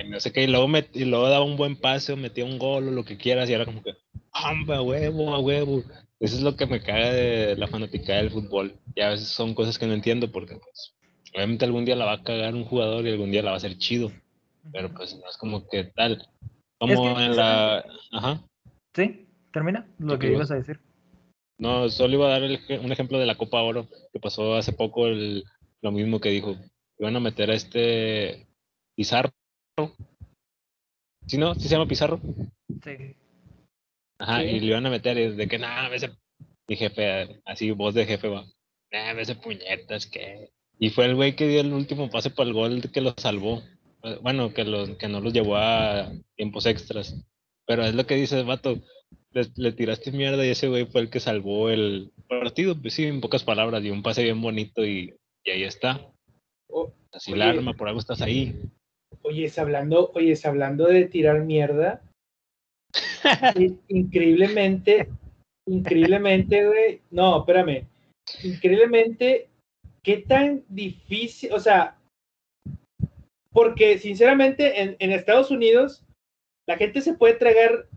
no 0.09 0.19
sé 0.19 0.31
qué, 0.33 0.43
y 0.43 0.47
luego, 0.47 0.67
met- 0.67 0.89
y 0.93 1.05
luego 1.05 1.29
daba 1.29 1.45
un 1.45 1.55
buen 1.57 1.77
pase 1.77 2.11
o 2.11 2.17
metía 2.17 2.43
un 2.45 2.59
gol 2.59 2.87
o 2.89 2.91
lo 2.91 3.05
que 3.05 3.17
quieras, 3.17 3.49
y 3.49 3.53
era 3.53 3.65
como 3.65 3.81
que, 3.81 3.93
¡hombre, 4.33 4.75
a 4.75 4.81
huevo, 4.81 5.33
a 5.33 5.39
huevo! 5.39 5.81
Eso 6.19 6.35
es 6.35 6.41
lo 6.41 6.55
que 6.57 6.65
me 6.67 6.81
caga 6.81 7.11
de 7.13 7.55
la 7.55 7.67
fanática 7.67 8.13
del 8.17 8.29
fútbol. 8.29 8.75
Y 8.93 9.01
a 9.01 9.09
veces 9.09 9.29
son 9.29 9.53
cosas 9.55 9.79
que 9.79 9.87
no 9.87 9.93
entiendo 9.93 10.31
porque, 10.31 10.55
pues, 10.57 10.93
obviamente 11.33 11.63
algún 11.65 11.85
día 11.85 11.95
la 11.95 12.05
va 12.05 12.13
a 12.13 12.23
cagar 12.23 12.53
un 12.55 12.65
jugador 12.65 13.05
y 13.07 13.11
algún 13.11 13.31
día 13.31 13.41
la 13.41 13.51
va 13.51 13.55
a 13.55 13.57
hacer 13.57 13.77
chido, 13.77 14.11
pero 14.73 14.93
pues 14.93 15.15
no 15.15 15.27
es 15.29 15.37
como 15.37 15.67
que 15.69 15.85
tal. 15.85 16.27
Como 16.77 17.15
que- 17.15 17.23
en 17.25 17.35
la. 17.37 17.85
Ajá. 18.11 18.43
¿Sí? 18.93 19.25
¿Termina? 19.53 19.87
Lo 19.97 20.19
que 20.19 20.27
ibas 20.33 20.51
a 20.51 20.55
decir. 20.55 20.79
No, 21.61 21.87
solo 21.89 22.15
iba 22.15 22.25
a 22.25 22.31
dar 22.39 22.43
el 22.43 22.59
un 22.83 22.91
ejemplo 22.91 23.19
de 23.19 23.27
la 23.27 23.35
Copa 23.37 23.61
Oro 23.61 23.87
que 24.11 24.19
pasó 24.19 24.55
hace 24.55 24.73
poco, 24.73 25.05
el- 25.07 25.43
lo 25.81 25.91
mismo 25.91 26.19
que 26.19 26.29
dijo. 26.29 26.55
Iban 26.97 27.15
a 27.15 27.19
meter 27.19 27.51
a 27.51 27.55
este 27.55 28.47
Pizarro. 28.95 29.31
¿Sí, 31.27 31.37
no? 31.37 31.53
¿Sí 31.55 31.61
se 31.61 31.69
llama 31.69 31.87
Pizarro? 31.87 32.19
Sí. 32.83 33.15
Ajá, 34.17 34.41
Sí. 34.41 34.47
y 34.47 34.59
le 34.59 34.65
iban 34.65 34.85
a 34.85 34.89
meter 34.89 35.17
y 35.17 35.35
de 35.35 35.47
que 35.47 35.57
nada, 35.59 35.93
ese 35.95 36.09
mi 36.67 36.75
jefe, 36.75 37.41
así 37.45 37.71
voz 37.71 37.93
de 37.93 38.05
jefe 38.05 38.27
va. 38.27 38.45
Nah, 38.91 39.11
ese 39.19 39.35
puñetas 39.35 40.05
que. 40.07 40.49
Y 40.79 40.89
fue 40.89 41.05
el 41.05 41.15
güey 41.15 41.35
que 41.35 41.47
dio 41.47 41.61
el 41.61 41.73
último 41.73 42.09
pase 42.09 42.31
para 42.31 42.47
el 42.47 42.53
gol 42.53 42.81
que 42.91 43.01
lo 43.01 43.13
salvó. 43.17 43.61
Eh, 44.03 44.17
Bueno, 44.21 44.51
que, 44.53 44.63
lo, 44.63 44.97
que 44.97 45.07
no 45.07 45.21
los 45.21 45.31
llevó 45.31 45.57
a 45.57 46.11
tiempos 46.35 46.65
extras. 46.65 47.15
Pero 47.67 47.83
es 47.85 47.93
lo 47.93 48.05
que 48.07 48.15
dice 48.15 48.39
el 48.39 48.45
vato. 48.45 48.81
Le, 49.33 49.43
le 49.55 49.71
tiraste 49.71 50.11
mierda 50.11 50.45
y 50.45 50.49
ese 50.49 50.67
güey 50.67 50.85
fue 50.85 51.01
el 51.01 51.09
que 51.09 51.19
salvó 51.19 51.69
el 51.69 52.11
partido. 52.27 52.79
Pues 52.79 52.93
sí, 52.93 53.05
en 53.05 53.21
pocas 53.21 53.43
palabras, 53.43 53.81
dio 53.81 53.93
un 53.93 54.03
pase 54.03 54.23
bien 54.23 54.41
bonito 54.41 54.85
y, 54.85 55.15
y 55.43 55.51
ahí 55.51 55.63
está. 55.63 56.05
Así 57.13 57.33
la 57.35 57.49
Oye. 57.49 57.57
arma, 57.59 57.73
por 57.73 57.87
algo 57.87 57.99
estás 57.99 58.21
ahí. 58.21 58.55
oyes, 59.23 59.57
hablando, 59.59 60.11
oyes, 60.13 60.45
hablando 60.45 60.85
de 60.87 61.05
tirar 61.05 61.41
mierda, 61.43 62.01
increíblemente, 63.87 65.09
increíblemente, 65.67 66.65
güey, 66.65 67.01
no, 67.11 67.39
espérame, 67.39 67.85
increíblemente, 68.43 69.49
qué 70.03 70.17
tan 70.17 70.63
difícil, 70.69 71.51
o 71.53 71.59
sea, 71.59 71.97
porque 73.51 73.97
sinceramente 73.97 74.81
en, 74.81 74.95
en 74.99 75.11
Estados 75.11 75.51
Unidos 75.51 76.03
la 76.67 76.77
gente 76.77 77.01
se 77.01 77.13
puede 77.13 77.33
tragar 77.33 77.87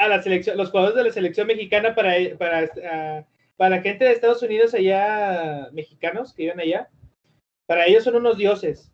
a 0.00 0.08
la 0.08 0.22
selección, 0.22 0.56
los 0.56 0.70
jugadores 0.70 0.96
de 0.96 1.04
la 1.04 1.12
selección 1.12 1.46
mexicana 1.46 1.94
para, 1.94 2.14
para, 2.38 2.68
ah, 2.90 3.24
para 3.56 3.76
la 3.76 3.82
gente 3.82 4.04
de 4.06 4.12
Estados 4.12 4.42
Unidos 4.42 4.72
allá, 4.74 5.68
mexicanos 5.72 6.32
que 6.32 6.44
viven 6.44 6.60
allá, 6.60 6.88
para 7.66 7.86
ellos 7.86 8.04
son 8.04 8.16
unos 8.16 8.38
dioses. 8.38 8.90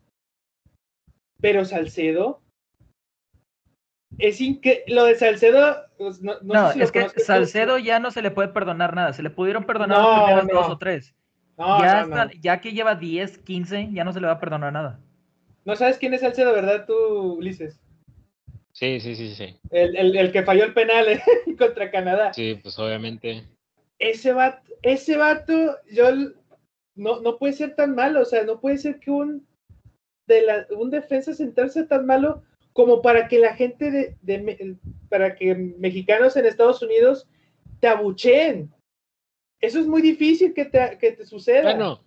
Pero 1.39 1.63
Salcedo 1.65 2.41
es 4.17 4.37
que 4.61 4.83
lo 4.87 5.05
de 5.05 5.15
Salcedo 5.15 5.85
pues, 5.97 6.21
no, 6.21 6.33
no 6.41 6.53
No, 6.53 6.67
sé 6.67 6.73
si 6.73 6.79
lo 6.79 6.85
es 6.85 6.91
que. 6.91 7.19
Salcedo 7.21 7.77
ya 7.77 7.99
no 7.99 8.11
se 8.11 8.21
le 8.21 8.31
puede 8.31 8.49
perdonar 8.49 8.93
nada. 8.95 9.13
Se 9.13 9.23
le 9.23 9.29
pudieron 9.29 9.63
perdonar 9.63 9.97
No, 9.99 10.11
los 10.17 10.25
primeros 10.25 10.47
dos 10.51 10.69
o 10.73 10.77
tres. 10.77 11.15
ya, 11.57 12.01
hasta- 12.01 12.31
ya 12.39 12.59
que 12.59 12.71
lleva 12.73 12.95
10, 12.95 13.37
15, 13.39 13.89
ya 13.91 14.03
no 14.03 14.11
se 14.13 14.19
le 14.19 14.27
va 14.27 14.33
a 14.33 14.39
perdonar 14.39 14.73
nada. 14.73 14.99
No 15.65 15.75
sabes 15.75 15.97
quién 15.97 16.13
es 16.13 16.21
Salcedo, 16.21 16.53
¿verdad 16.53 16.85
tú, 16.85 17.33
Ulises? 17.33 17.79
Sí, 18.77 18.99
sí, 18.99 19.15
sí, 19.15 19.33
sí. 19.33 19.57
El, 19.71 19.95
el- 19.95 20.15
el 20.15 20.31
que 20.31 20.43
falló 20.43 20.63
el 20.65 20.73
penal 20.75 21.07
eh, 21.07 21.19
contra 21.57 21.89
Canadá. 21.89 22.31
Sí, 22.31 22.59
pues 22.61 22.77
obviamente. 22.77 23.43
Ese 23.97 24.33
vato, 24.33 24.71
ese 24.83 25.17
vato, 25.17 25.77
yo 25.91 26.11
no, 26.93 27.19
no 27.21 27.37
puede 27.39 27.53
ser 27.53 27.73
tan 27.75 27.95
malo, 27.95 28.21
o 28.21 28.25
sea, 28.25 28.43
no 28.43 28.59
puede 28.59 28.77
ser 28.77 28.99
que 28.99 29.09
un 29.09 29.47
de 30.27 30.43
la, 30.43 30.67
un 30.77 30.91
defensa 30.91 31.33
central 31.33 31.71
sea 31.71 31.87
tan 31.87 32.05
malo 32.05 32.43
como 32.73 33.01
para 33.01 33.27
que 33.27 33.39
la 33.39 33.55
gente 33.55 33.89
de, 33.89 34.15
de 34.21 34.75
para 35.09 35.33
que 35.33 35.55
mexicanos 35.55 36.37
en 36.37 36.45
Estados 36.45 36.83
Unidos 36.83 37.27
te 37.79 37.87
abucheen. 37.87 38.71
Eso 39.59 39.79
es 39.79 39.87
muy 39.87 40.03
difícil 40.03 40.53
que 40.53 40.65
te, 40.65 40.99
que 40.99 41.13
te 41.13 41.25
suceda. 41.25 41.63
Bueno, 41.63 42.03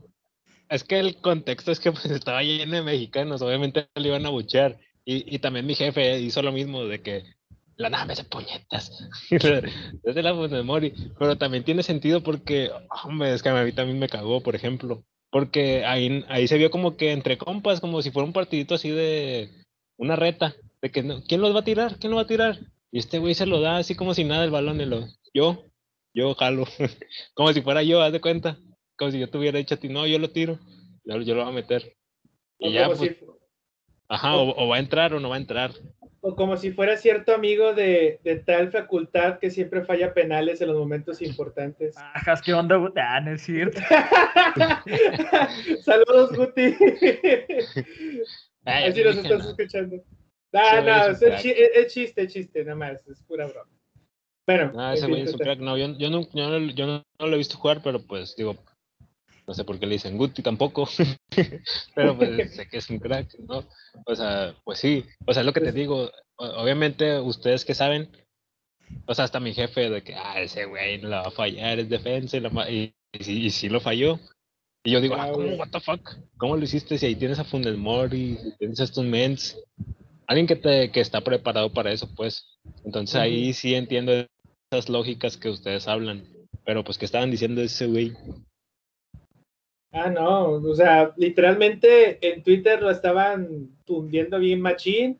es 0.68 0.84
que 0.84 1.00
el 1.00 1.16
contexto 1.20 1.72
es 1.72 1.80
que 1.80 1.90
pues, 1.90 2.04
estaba 2.04 2.44
lleno 2.44 2.76
de 2.76 2.82
mexicanos, 2.82 3.42
obviamente 3.42 3.88
le 3.96 4.06
iban 4.06 4.24
a 4.24 4.30
buchear. 4.30 4.78
Y, 5.04 5.34
y 5.34 5.38
también 5.38 5.66
mi 5.66 5.74
jefe 5.74 6.20
hizo 6.20 6.42
lo 6.42 6.52
mismo, 6.52 6.84
de 6.84 7.02
que 7.02 7.24
la 7.80 7.90
nave 7.90 8.14
de 8.16 8.24
puñetas. 8.24 8.92
Desde 9.30 10.22
la 10.22 10.34
memoria. 10.34 10.92
Pero 11.18 11.36
también 11.36 11.64
tiene 11.64 11.82
sentido 11.82 12.22
porque, 12.22 12.70
hombre, 13.04 13.32
es 13.34 13.42
que 13.42 13.48
a 13.48 13.64
mí 13.64 13.72
también 13.72 13.98
me 13.98 14.08
cagó, 14.08 14.42
por 14.42 14.54
ejemplo. 14.54 15.02
Porque 15.30 15.84
ahí, 15.84 16.24
ahí 16.28 16.46
se 16.48 16.58
vio 16.58 16.70
como 16.70 16.96
que 16.96 17.12
entre 17.12 17.38
compas, 17.38 17.80
como 17.80 18.02
si 18.02 18.10
fuera 18.10 18.26
un 18.26 18.32
partidito 18.32 18.74
así 18.74 18.90
de 18.90 19.50
una 19.96 20.16
reta. 20.16 20.54
De 20.82 20.90
que, 20.90 21.02
no, 21.02 21.22
¿quién 21.24 21.40
los 21.40 21.54
va 21.54 21.60
a 21.60 21.64
tirar? 21.64 21.96
¿Quién 21.98 22.10
lo 22.10 22.16
va 22.16 22.22
a 22.22 22.26
tirar? 22.26 22.58
Y 22.90 22.98
este 22.98 23.18
güey 23.18 23.34
se 23.34 23.46
lo 23.46 23.60
da 23.60 23.78
así 23.78 23.94
como 23.94 24.14
si 24.14 24.24
nada 24.24 24.44
el 24.44 24.50
balón. 24.50 24.80
Y 24.80 24.86
lo, 24.86 25.06
yo, 25.32 25.64
yo 26.14 26.34
jalo. 26.34 26.66
como 27.34 27.52
si 27.52 27.62
fuera 27.62 27.82
yo, 27.82 28.02
haz 28.02 28.12
de 28.12 28.20
cuenta. 28.20 28.58
Como 28.96 29.10
si 29.10 29.18
yo 29.18 29.30
te 29.30 29.38
hubiera 29.38 29.58
dicho 29.58 29.76
a 29.76 29.78
ti, 29.78 29.88
no, 29.88 30.06
yo 30.06 30.18
lo 30.18 30.30
tiro. 30.30 30.58
Yo, 31.04 31.20
yo 31.22 31.34
lo 31.34 31.44
voy 31.44 31.52
a 31.52 31.54
meter. 31.54 31.96
Y 32.58 32.72
ya, 32.72 32.88
como 32.88 32.98
pues, 32.98 33.16
si, 33.18 33.24
ajá, 34.10 34.36
o, 34.36 34.54
o 34.64 34.68
va 34.68 34.76
a 34.76 34.80
entrar 34.80 35.14
o 35.14 35.20
no 35.20 35.30
va 35.30 35.36
a 35.36 35.38
entrar. 35.38 35.70
o 36.20 36.36
como 36.36 36.58
si 36.58 36.72
fuera 36.72 36.98
cierto 36.98 37.32
amigo 37.34 37.72
de, 37.72 38.20
de 38.22 38.36
tal 38.36 38.70
facultad 38.70 39.38
que 39.38 39.50
siempre 39.50 39.82
falla 39.86 40.12
penales 40.12 40.60
en 40.60 40.68
los 40.68 40.76
momentos 40.76 41.22
importantes. 41.22 41.94
Bajas, 42.14 42.42
¿qué 42.42 42.52
onda? 42.52 42.76
güey? 42.76 42.92
Ah, 42.96 43.20
no 43.22 43.32
es 43.32 43.40
cierto. 43.42 43.80
Saludos, 45.82 46.36
Guti. 46.36 46.74
Ay, 48.64 48.90
Así 48.90 49.02
nos 49.02 49.16
estás 49.16 49.42
no. 49.44 49.50
escuchando. 49.50 49.96
Ah, 50.52 50.80
no, 50.84 51.06
es 51.12 51.22
un 51.22 51.32
es, 51.32 51.92
chiste, 51.92 52.26
chiste, 52.28 52.64
nada 52.64 52.76
más, 52.76 53.06
es 53.08 53.22
pura 53.22 53.46
broma. 53.46 53.70
Bueno, 54.46 54.72
No, 54.74 54.92
ese 54.92 55.06
güey 55.06 55.22
es 55.22 55.32
un 55.32 55.38
crack. 55.38 55.60
No, 55.60 55.76
yo, 55.78 55.96
yo, 55.96 56.10
no, 56.10 56.22
yo, 56.32 56.48
no, 56.48 56.58
yo 56.72 56.86
no- 56.86 57.02
no 57.20 57.26
lo 57.26 57.34
he 57.34 57.38
visto 57.38 57.56
jugar, 57.56 57.80
pero 57.84 58.00
pues 58.04 58.34
digo, 58.36 58.56
no 59.46 59.54
sé 59.54 59.64
por 59.64 59.78
qué 59.78 59.86
le 59.86 59.94
dicen 59.94 60.16
Guti 60.16 60.42
tampoco. 60.42 60.88
pero 61.94 62.16
pues 62.16 62.54
sé 62.54 62.68
que 62.68 62.78
es 62.78 62.90
un 62.90 62.98
crack, 62.98 63.38
¿no? 63.40 63.64
O 64.06 64.14
sea, 64.14 64.54
pues 64.64 64.78
sí. 64.78 65.04
O 65.26 65.34
sea, 65.34 65.42
lo 65.42 65.52
que 65.52 65.60
te 65.60 65.72
digo. 65.72 66.10
Obviamente, 66.36 67.18
ustedes 67.20 67.66
que 67.66 67.74
saben, 67.74 68.10
o 69.06 69.14
sea, 69.14 69.26
hasta 69.26 69.40
mi 69.40 69.52
jefe 69.52 69.90
de 69.90 70.02
que, 70.02 70.14
ah, 70.14 70.40
ese 70.40 70.64
güey 70.64 70.98
no 70.98 71.08
la 71.08 71.22
va 71.22 71.28
a 71.28 71.32
fallar, 71.32 71.78
es 71.78 71.90
defensa 71.90 72.38
y, 72.38 72.40
la 72.40 72.70
y, 72.70 72.94
y, 73.12 73.24
sí, 73.24 73.44
y 73.44 73.50
sí 73.50 73.68
lo 73.68 73.80
falló. 73.80 74.18
Y 74.82 74.92
yo 74.92 75.00
digo, 75.02 75.16
Ah, 75.18 75.28
¿cómo, 75.30 75.54
what 75.56 75.68
the 75.68 75.80
fuck? 75.80 76.16
¿Cómo 76.38 76.56
lo 76.56 76.64
hiciste 76.64 76.96
si 76.96 77.04
ahí 77.04 77.14
tienes 77.14 77.38
a 77.38 77.44
Funes 77.44 77.76
Mori, 77.76 78.38
si 78.42 78.56
tienes 78.56 78.80
a 78.80 78.84
estos 78.84 79.04
mens? 79.04 79.58
alguien 80.30 80.46
que, 80.46 80.54
te, 80.54 80.92
que 80.92 81.00
está 81.00 81.22
preparado 81.22 81.72
para 81.72 81.90
eso, 81.90 82.08
pues. 82.14 82.46
Entonces 82.84 83.16
ahí 83.16 83.52
sí 83.52 83.74
entiendo 83.74 84.12
esas 84.70 84.88
lógicas 84.88 85.36
que 85.36 85.48
ustedes 85.48 85.88
hablan. 85.88 86.24
Pero 86.64 86.84
pues 86.84 86.98
que 86.98 87.04
estaban 87.04 87.32
diciendo 87.32 87.60
ese 87.60 87.86
güey. 87.86 88.12
Ah, 89.92 90.08
no, 90.08 90.52
o 90.52 90.74
sea, 90.74 91.12
literalmente 91.16 92.18
en 92.20 92.42
Twitter 92.42 92.80
lo 92.80 92.90
estaban 92.90 93.76
tundiendo 93.84 94.38
bien 94.38 94.60
machín. 94.60 95.18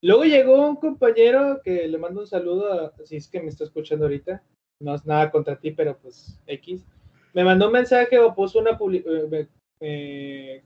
Luego 0.00 0.24
llegó 0.24 0.68
un 0.68 0.76
compañero 0.76 1.60
que 1.64 1.88
le 1.88 1.98
mando 1.98 2.20
un 2.20 2.26
saludo, 2.26 2.92
si 3.04 3.16
es 3.16 3.26
que 3.26 3.40
me 3.40 3.48
está 3.48 3.64
escuchando 3.64 4.04
ahorita. 4.04 4.42
No 4.80 4.94
es 4.94 5.04
nada 5.06 5.30
contra 5.30 5.58
ti, 5.58 5.72
pero 5.72 5.98
pues 5.98 6.38
X. 6.46 6.84
Me 7.32 7.42
mandó 7.42 7.66
un 7.66 7.72
mensaje 7.72 8.18
o 8.18 8.34
puso 8.34 8.60
una 8.60 8.78
publicación, 8.78 9.48
eh, 9.80 10.62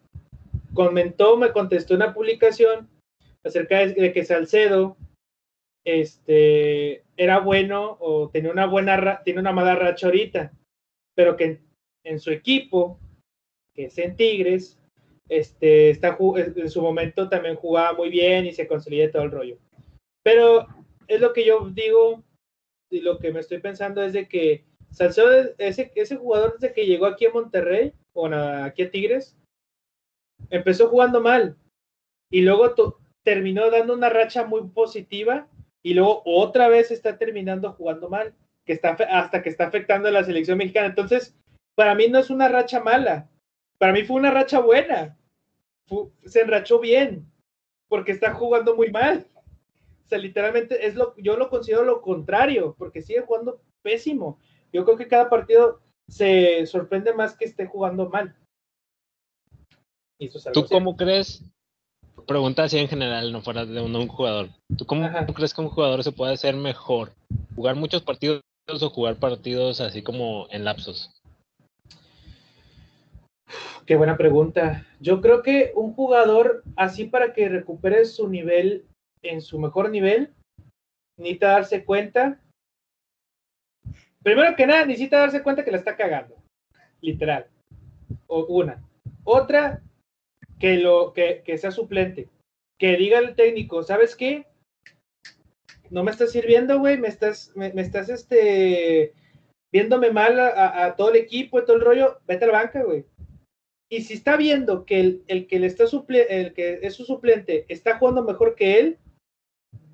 comentó, 0.74 1.36
me 1.36 1.52
contestó 1.52 1.94
una 1.94 2.12
publicación 2.12 2.88
acerca 3.42 3.86
de, 3.86 4.12
que 4.12 4.24
Salcedo 4.24 4.96
este, 5.84 7.04
era 7.16 7.38
bueno 7.40 7.96
o 8.00 8.28
tenía 8.28 8.50
una 8.50 8.66
buena, 8.66 9.22
tiene 9.24 9.40
una 9.40 9.52
mala 9.52 9.76
racha 9.76 10.06
ahorita, 10.06 10.52
pero 11.14 11.36
que 11.36 11.60
en, 12.04 12.20
su 12.20 12.30
equipo, 12.30 12.98
que 13.74 13.86
es 13.86 13.98
en 13.98 14.16
Tigres, 14.16 14.78
este, 15.28 15.90
está, 15.90 16.16
en 16.18 16.70
su 16.70 16.80
momento 16.80 17.28
también 17.28 17.56
jugaba 17.56 17.92
muy 17.92 18.08
bien 18.08 18.46
y 18.46 18.52
se 18.52 18.66
consolida 18.66 19.10
todo 19.10 19.22
el 19.22 19.30
rollo. 19.30 19.58
Pero 20.22 20.66
es 21.06 21.20
lo 21.20 21.32
que 21.32 21.44
yo 21.44 21.68
digo 21.70 22.22
y 22.90 23.00
lo 23.00 23.18
que 23.18 23.32
me 23.32 23.40
estoy 23.40 23.58
pensando 23.58 24.02
es 24.02 24.12
de 24.12 24.28
que 24.28 24.64
Salcedo, 24.90 25.30
ese, 25.58 25.92
ese 25.94 26.16
jugador 26.16 26.54
desde 26.58 26.74
que 26.74 26.86
llegó 26.86 27.06
aquí 27.06 27.26
a 27.26 27.32
Monterrey, 27.32 27.92
o 28.14 28.26
aquí 28.26 28.82
a 28.82 28.90
Tigres, 28.90 29.36
empezó 30.50 30.88
jugando 30.88 31.20
mal 31.20 31.56
y 32.30 32.42
luego 32.42 32.74
terminó 33.22 33.70
dando 33.70 33.94
una 33.94 34.08
racha 34.08 34.44
muy 34.44 34.68
positiva 34.68 35.48
y 35.82 35.94
luego 35.94 36.22
otra 36.24 36.68
vez 36.68 36.90
está 36.90 37.18
terminando 37.18 37.72
jugando 37.72 38.08
mal, 38.08 38.34
que 38.64 38.72
está 38.72 38.90
hasta 38.90 39.42
que 39.42 39.48
está 39.48 39.66
afectando 39.66 40.08
a 40.08 40.12
la 40.12 40.24
selección 40.24 40.58
mexicana. 40.58 40.88
Entonces, 40.88 41.36
para 41.78 41.94
mí 41.94 42.08
no 42.08 42.18
es 42.18 42.28
una 42.28 42.48
racha 42.48 42.80
mala, 42.80 43.30
para 43.78 43.92
mí 43.92 44.02
fue 44.02 44.16
una 44.16 44.32
racha 44.32 44.58
buena. 44.58 45.16
se 46.26 46.40
enrachó 46.40 46.80
bien, 46.80 47.30
porque 47.86 48.10
está 48.10 48.34
jugando 48.34 48.74
muy 48.74 48.90
mal. 48.90 49.28
O 50.04 50.08
sea, 50.08 50.18
literalmente 50.18 50.88
es 50.88 50.96
lo, 50.96 51.14
yo 51.18 51.36
lo 51.36 51.48
considero 51.48 51.84
lo 51.84 52.02
contrario, 52.02 52.74
porque 52.76 53.00
sigue 53.00 53.20
jugando 53.20 53.60
pésimo. 53.80 54.40
Yo 54.72 54.84
creo 54.84 54.96
que 54.96 55.06
cada 55.06 55.30
partido 55.30 55.80
se 56.08 56.66
sorprende 56.66 57.14
más 57.14 57.36
que 57.36 57.44
esté 57.44 57.66
jugando 57.66 58.08
mal. 58.08 58.34
¿Tú 60.52 60.66
cómo 60.66 60.96
crees 60.96 61.44
pregunta 62.26 62.64
así 62.64 62.76
en 62.76 62.88
general, 62.88 63.30
no 63.30 63.40
fuera 63.40 63.64
de 63.64 63.80
un, 63.80 64.08
jugador. 64.08 64.48
¿Tú 64.76 64.84
cómo 64.84 65.08
crees 65.32 65.54
que 65.54 65.60
un 65.60 65.68
jugador 65.68 66.02
se 66.02 66.10
puede 66.10 66.32
hacer 66.32 66.56
mejor? 66.56 67.12
¿Jugar 67.54 67.76
muchos 67.76 68.02
partidos 68.02 68.42
o 68.68 68.90
jugar 68.90 69.20
partidos 69.20 69.80
así 69.80 70.02
como 70.02 70.48
en 70.50 70.64
lapsos? 70.64 71.17
Qué 73.86 73.96
buena 73.96 74.16
pregunta. 74.16 74.86
Yo 75.00 75.20
creo 75.20 75.42
que 75.42 75.72
un 75.74 75.94
jugador 75.94 76.62
así 76.76 77.04
para 77.04 77.32
que 77.32 77.48
recupere 77.48 78.04
su 78.04 78.28
nivel 78.28 78.86
en 79.22 79.40
su 79.40 79.58
mejor 79.58 79.90
nivel, 79.90 80.34
necesita 81.16 81.52
darse 81.52 81.84
cuenta. 81.84 82.40
Primero 84.22 84.54
que 84.56 84.66
nada, 84.66 84.84
necesita 84.84 85.18
darse 85.18 85.42
cuenta 85.42 85.64
que 85.64 85.70
la 85.70 85.78
está 85.78 85.96
cagando. 85.96 86.36
Literal. 87.00 87.46
O 88.26 88.44
una. 88.46 88.82
Otra, 89.24 89.82
que, 90.58 90.76
lo, 90.76 91.12
que, 91.12 91.42
sea 91.58 91.70
suplente. 91.70 92.28
Que 92.78 92.96
diga 92.96 93.18
el 93.18 93.34
técnico, 93.34 93.82
¿sabes 93.82 94.14
qué? 94.14 94.46
No 95.90 96.04
me 96.04 96.10
estás 96.10 96.32
sirviendo, 96.32 96.78
güey, 96.78 96.98
me 96.98 97.08
estás, 97.08 97.52
me, 97.54 97.68
estás 97.76 98.08
este, 98.08 99.14
viéndome 99.72 100.10
mal 100.10 100.38
a, 100.38 100.94
todo 100.96 101.10
el 101.10 101.16
equipo 101.16 101.58
y 101.58 101.64
todo 101.64 101.76
el 101.76 101.82
rollo, 101.82 102.20
vete 102.26 102.44
a 102.44 102.48
la 102.48 102.52
banca, 102.54 102.82
güey. 102.82 103.06
Y 103.90 104.02
si 104.02 104.14
está 104.14 104.36
viendo 104.36 104.84
que 104.84 105.00
el, 105.00 105.22
el 105.28 105.46
que 105.46 105.58
le 105.58 105.66
está 105.66 105.86
suple, 105.86 106.26
el 106.28 106.52
que 106.52 106.80
es 106.82 106.94
su 106.94 107.04
suplente 107.04 107.64
está 107.68 107.98
jugando 107.98 108.22
mejor 108.22 108.54
que 108.54 108.78
él, 108.78 108.98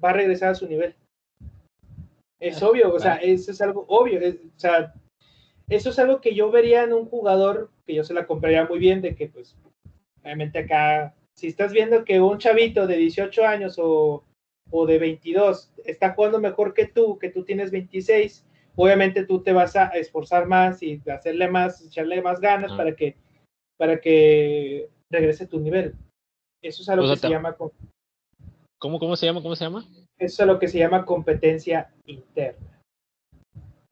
va 0.02 0.10
a 0.10 0.14
regresar 0.14 0.50
a 0.50 0.54
su 0.54 0.66
nivel. 0.66 0.94
Es 2.40 2.62
ah, 2.62 2.68
obvio, 2.68 2.92
o 2.92 2.98
sea, 2.98 3.14
eso 3.16 3.52
es 3.52 3.60
algo 3.60 3.86
obvio. 3.88 4.18
o 4.18 4.58
sea, 4.58 4.92
eso 5.68 5.90
es 5.90 5.98
algo 5.98 6.20
que 6.20 6.34
yo 6.34 6.50
vería 6.50 6.82
en 6.82 6.92
un 6.92 7.06
jugador 7.06 7.70
que 7.86 7.94
yo 7.94 8.04
se 8.04 8.14
la 8.14 8.26
compraría 8.26 8.66
muy 8.66 8.78
bien, 8.78 9.00
de 9.00 9.14
que 9.14 9.28
pues 9.28 9.56
obviamente 10.22 10.58
acá, 10.58 11.14
si 11.34 11.46
estás 11.46 11.72
viendo 11.72 12.04
que 12.04 12.20
un 12.20 12.38
chavito 12.38 12.86
de 12.86 12.96
18 12.96 13.46
años 13.46 13.76
o, 13.78 14.24
de 14.86 14.98
22 14.98 15.72
está 15.84 16.14
jugando 16.14 16.40
mejor 16.40 16.74
que 16.74 16.86
tú, 16.86 17.18
que 17.18 17.30
tú 17.30 17.44
tienes 17.44 17.70
26, 17.70 18.44
obviamente 18.74 19.24
tú 19.24 19.42
te 19.42 19.52
vas 19.52 19.76
a 19.76 19.86
esforzar 19.88 20.46
más 20.46 20.82
y 20.82 21.00
hacerle 21.08 21.48
más, 21.48 21.80
echarle 21.84 22.20
más 22.20 22.40
ganas 22.40 22.72
para 22.72 22.96
que 22.96 23.16
para 23.76 24.00
que 24.00 24.88
regrese 25.10 25.46
tu 25.46 25.60
nivel. 25.60 25.94
Eso 26.62 26.82
es 26.82 26.88
a 26.88 26.96
lo 26.96 27.08
que 27.08 27.16
se 27.16 27.28
llama 27.28 27.56
¿Cómo, 28.78 28.98
¿Cómo 28.98 29.16
se 29.16 29.26
llama? 29.26 29.42
¿Cómo 29.42 29.56
se 29.56 29.64
llama? 29.64 29.86
Eso 30.18 30.42
es 30.42 30.46
lo 30.46 30.58
que 30.58 30.68
se 30.68 30.78
llama 30.78 31.04
competencia 31.04 31.92
interna. 32.06 32.80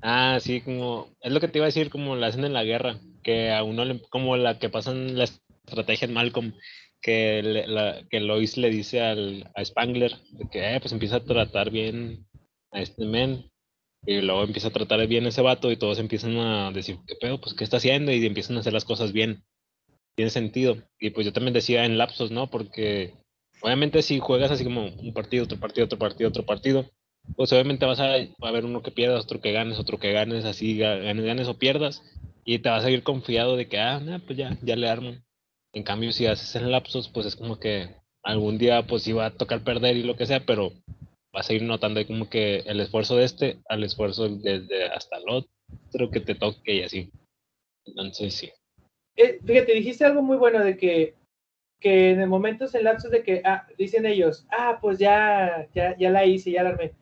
Ah, 0.01 0.39
sí, 0.41 0.61
como 0.61 1.09
es 1.21 1.33
lo 1.33 1.41
que 1.41 1.49
te 1.49 1.59
iba 1.59 1.65
a 1.65 1.69
decir, 1.69 1.91
como 1.91 2.17
la 2.17 2.27
hacen 2.27 2.45
en 2.45 2.53
la 2.53 2.65
guerra, 2.65 2.99
que 3.23 3.53
a 3.53 3.63
uno 3.63 3.85
le, 3.85 4.03
como 4.11 4.37
la 4.37 4.59
que 4.59 4.69
pasan 4.69 5.17
las 5.17 5.43
estrategia 5.67 6.07
en 6.07 6.15
Malcolm 6.15 6.53
que, 7.01 7.43
la, 7.67 8.03
que 8.09 8.21
Lois 8.21 8.57
le 8.57 8.71
dice 8.71 9.01
al, 9.01 9.51
a 9.55 9.65
Spangler 9.65 10.17
de 10.31 10.49
que 10.51 10.75
eh, 10.75 10.81
pues 10.81 10.93
empieza 10.93 11.17
a 11.17 11.25
tratar 11.25 11.71
bien 11.71 12.27
a 12.71 12.81
este 12.81 13.05
men 13.05 13.51
y 14.07 14.21
luego 14.21 14.43
empieza 14.43 14.69
a 14.69 14.73
tratar 14.73 15.07
bien 15.07 15.27
a 15.27 15.29
ese 15.29 15.43
vato 15.43 15.71
y 15.71 15.77
todos 15.77 15.99
empiezan 15.99 16.37
a 16.37 16.71
decir, 16.73 16.99
¿qué 17.07 17.15
pedo? 17.21 17.41
Pues 17.41 17.55
¿qué 17.55 17.65
está 17.65 17.77
haciendo? 17.77 18.13
Y 18.13 18.25
empiezan 18.25 18.57
a 18.57 18.61
hacer 18.61 18.73
las 18.73 18.85
cosas 18.85 19.13
bien. 19.13 19.45
Tiene 20.17 20.31
sentido. 20.31 20.77
Y 20.99 21.11
pues 21.11 21.27
yo 21.27 21.33
también 21.33 21.55
decía 21.55 21.85
en 21.85 21.99
lapsos, 21.99 22.31
¿no? 22.31 22.51
Porque 22.51 23.15
obviamente 23.61 24.03
si 24.03 24.19
juegas 24.19 24.51
así 24.51 24.65
como 24.65 24.87
un 24.87 25.13
partido, 25.13 25.45
otro 25.45 25.59
partido, 25.59 25.87
otro 25.87 25.99
partido, 25.99 26.29
otro 26.29 26.45
partido, 26.45 26.91
pues 27.37 27.53
obviamente 27.53 27.87
vas 27.87 28.01
a, 28.01 28.15
a 28.15 28.51
ver 28.51 28.65
uno 28.65 28.83
que 28.83 28.91
pierdas, 28.91 29.25
otro 29.25 29.41
que 29.41 29.53
ganes, 29.53 29.79
otro 29.79 29.99
que 29.99 30.13
ganes, 30.13 30.45
así 30.45 30.77
ganes, 30.79 31.25
ganes 31.25 31.49
o 31.49 31.59
pierdas. 31.59 32.03
Y 32.45 32.59
te 32.59 32.69
vas 32.69 32.85
a 32.85 32.91
ir 32.91 33.03
confiado 33.05 33.57
de 33.57 33.69
que, 33.69 33.79
ah, 33.79 34.01
pues 34.27 34.37
ya, 34.37 34.59
ya 34.63 34.77
le 34.77 34.89
armo. 34.89 35.15
En 35.73 35.85
cambio, 35.85 36.13
si 36.13 36.27
haces 36.27 36.55
en 36.57 36.71
lapsos, 36.71 37.09
pues 37.09 37.27
es 37.27 37.37
como 37.37 37.59
que 37.59 37.89
algún 38.23 38.59
día 38.59 38.87
pues 38.87 39.07
iba 39.07 39.27
a 39.27 39.35
tocar 39.37 39.65
perder 39.65 39.97
y 39.97 40.03
lo 40.03 40.17
que 40.17 40.27
sea, 40.27 40.45
pero 40.45 40.73
vas 41.33 41.49
a 41.49 41.55
ir 41.55 41.63
notando 41.63 41.99
ahí 41.99 42.07
como 42.07 42.29
que 42.29 42.59
el 42.59 42.81
esfuerzo 42.81 43.17
de 43.17 43.25
este 43.25 43.63
al 43.69 43.83
esfuerzo 43.85 44.29
desde 44.29 44.87
hasta 44.87 45.17
el 45.17 45.25
otro 45.29 46.11
que 46.11 46.21
te 46.21 46.35
toque 46.35 46.77
y 46.77 46.83
así. 46.83 47.11
Entonces 47.85 48.35
sí. 48.35 48.51
Eh, 49.17 49.41
fíjate, 49.45 49.73
dijiste 49.73 50.05
algo 50.05 50.23
muy 50.23 50.37
bueno 50.37 50.65
de 50.65 50.77
que, 50.77 51.15
que 51.81 52.11
en 52.13 52.21
el 52.21 52.29
momento 52.29 52.67
en 52.73 52.85
lapsos 52.85 53.11
de 53.11 53.23
que 53.23 53.43
ah, 53.45 53.67
dicen 53.77 54.07
ellos, 54.07 54.47
ah, 54.51 54.79
pues 54.81 54.99
ya, 54.99 55.69
ya, 55.75 55.97
ya 55.97 56.11
la 56.11 56.25
hice, 56.25 56.51
ya 56.51 56.63
la 56.63 56.71
armé. 56.71 56.95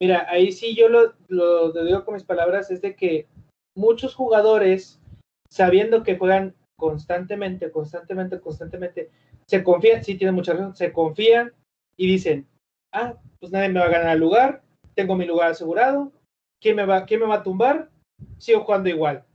Mira, 0.00 0.26
ahí 0.28 0.52
sí 0.52 0.74
yo 0.74 0.88
lo, 0.88 1.14
lo 1.28 1.72
digo 1.84 2.04
con 2.04 2.14
mis 2.14 2.24
palabras, 2.24 2.70
es 2.70 2.82
de 2.82 2.94
que 2.94 3.26
muchos 3.74 4.14
jugadores, 4.14 5.00
sabiendo 5.48 6.02
que 6.02 6.18
juegan 6.18 6.54
constantemente, 6.76 7.70
constantemente, 7.70 8.40
constantemente, 8.40 9.10
se 9.46 9.62
confían, 9.62 10.04
sí 10.04 10.16
tiene 10.16 10.32
mucha 10.32 10.52
razón, 10.52 10.76
se 10.76 10.92
confían 10.92 11.52
y 11.96 12.06
dicen, 12.06 12.46
ah, 12.92 13.14
pues 13.40 13.52
nadie 13.52 13.68
me 13.68 13.80
va 13.80 13.86
a 13.86 13.90
ganar 13.90 14.14
el 14.14 14.20
lugar, 14.20 14.62
tengo 14.94 15.14
mi 15.14 15.26
lugar 15.26 15.50
asegurado, 15.50 16.12
¿quién 16.60 16.76
me 16.76 16.84
va, 16.84 17.06
quién 17.06 17.20
me 17.20 17.26
va 17.26 17.36
a 17.36 17.42
tumbar? 17.42 17.90
Sigo 18.38 18.60
jugando 18.60 18.88
igual. 18.88 19.25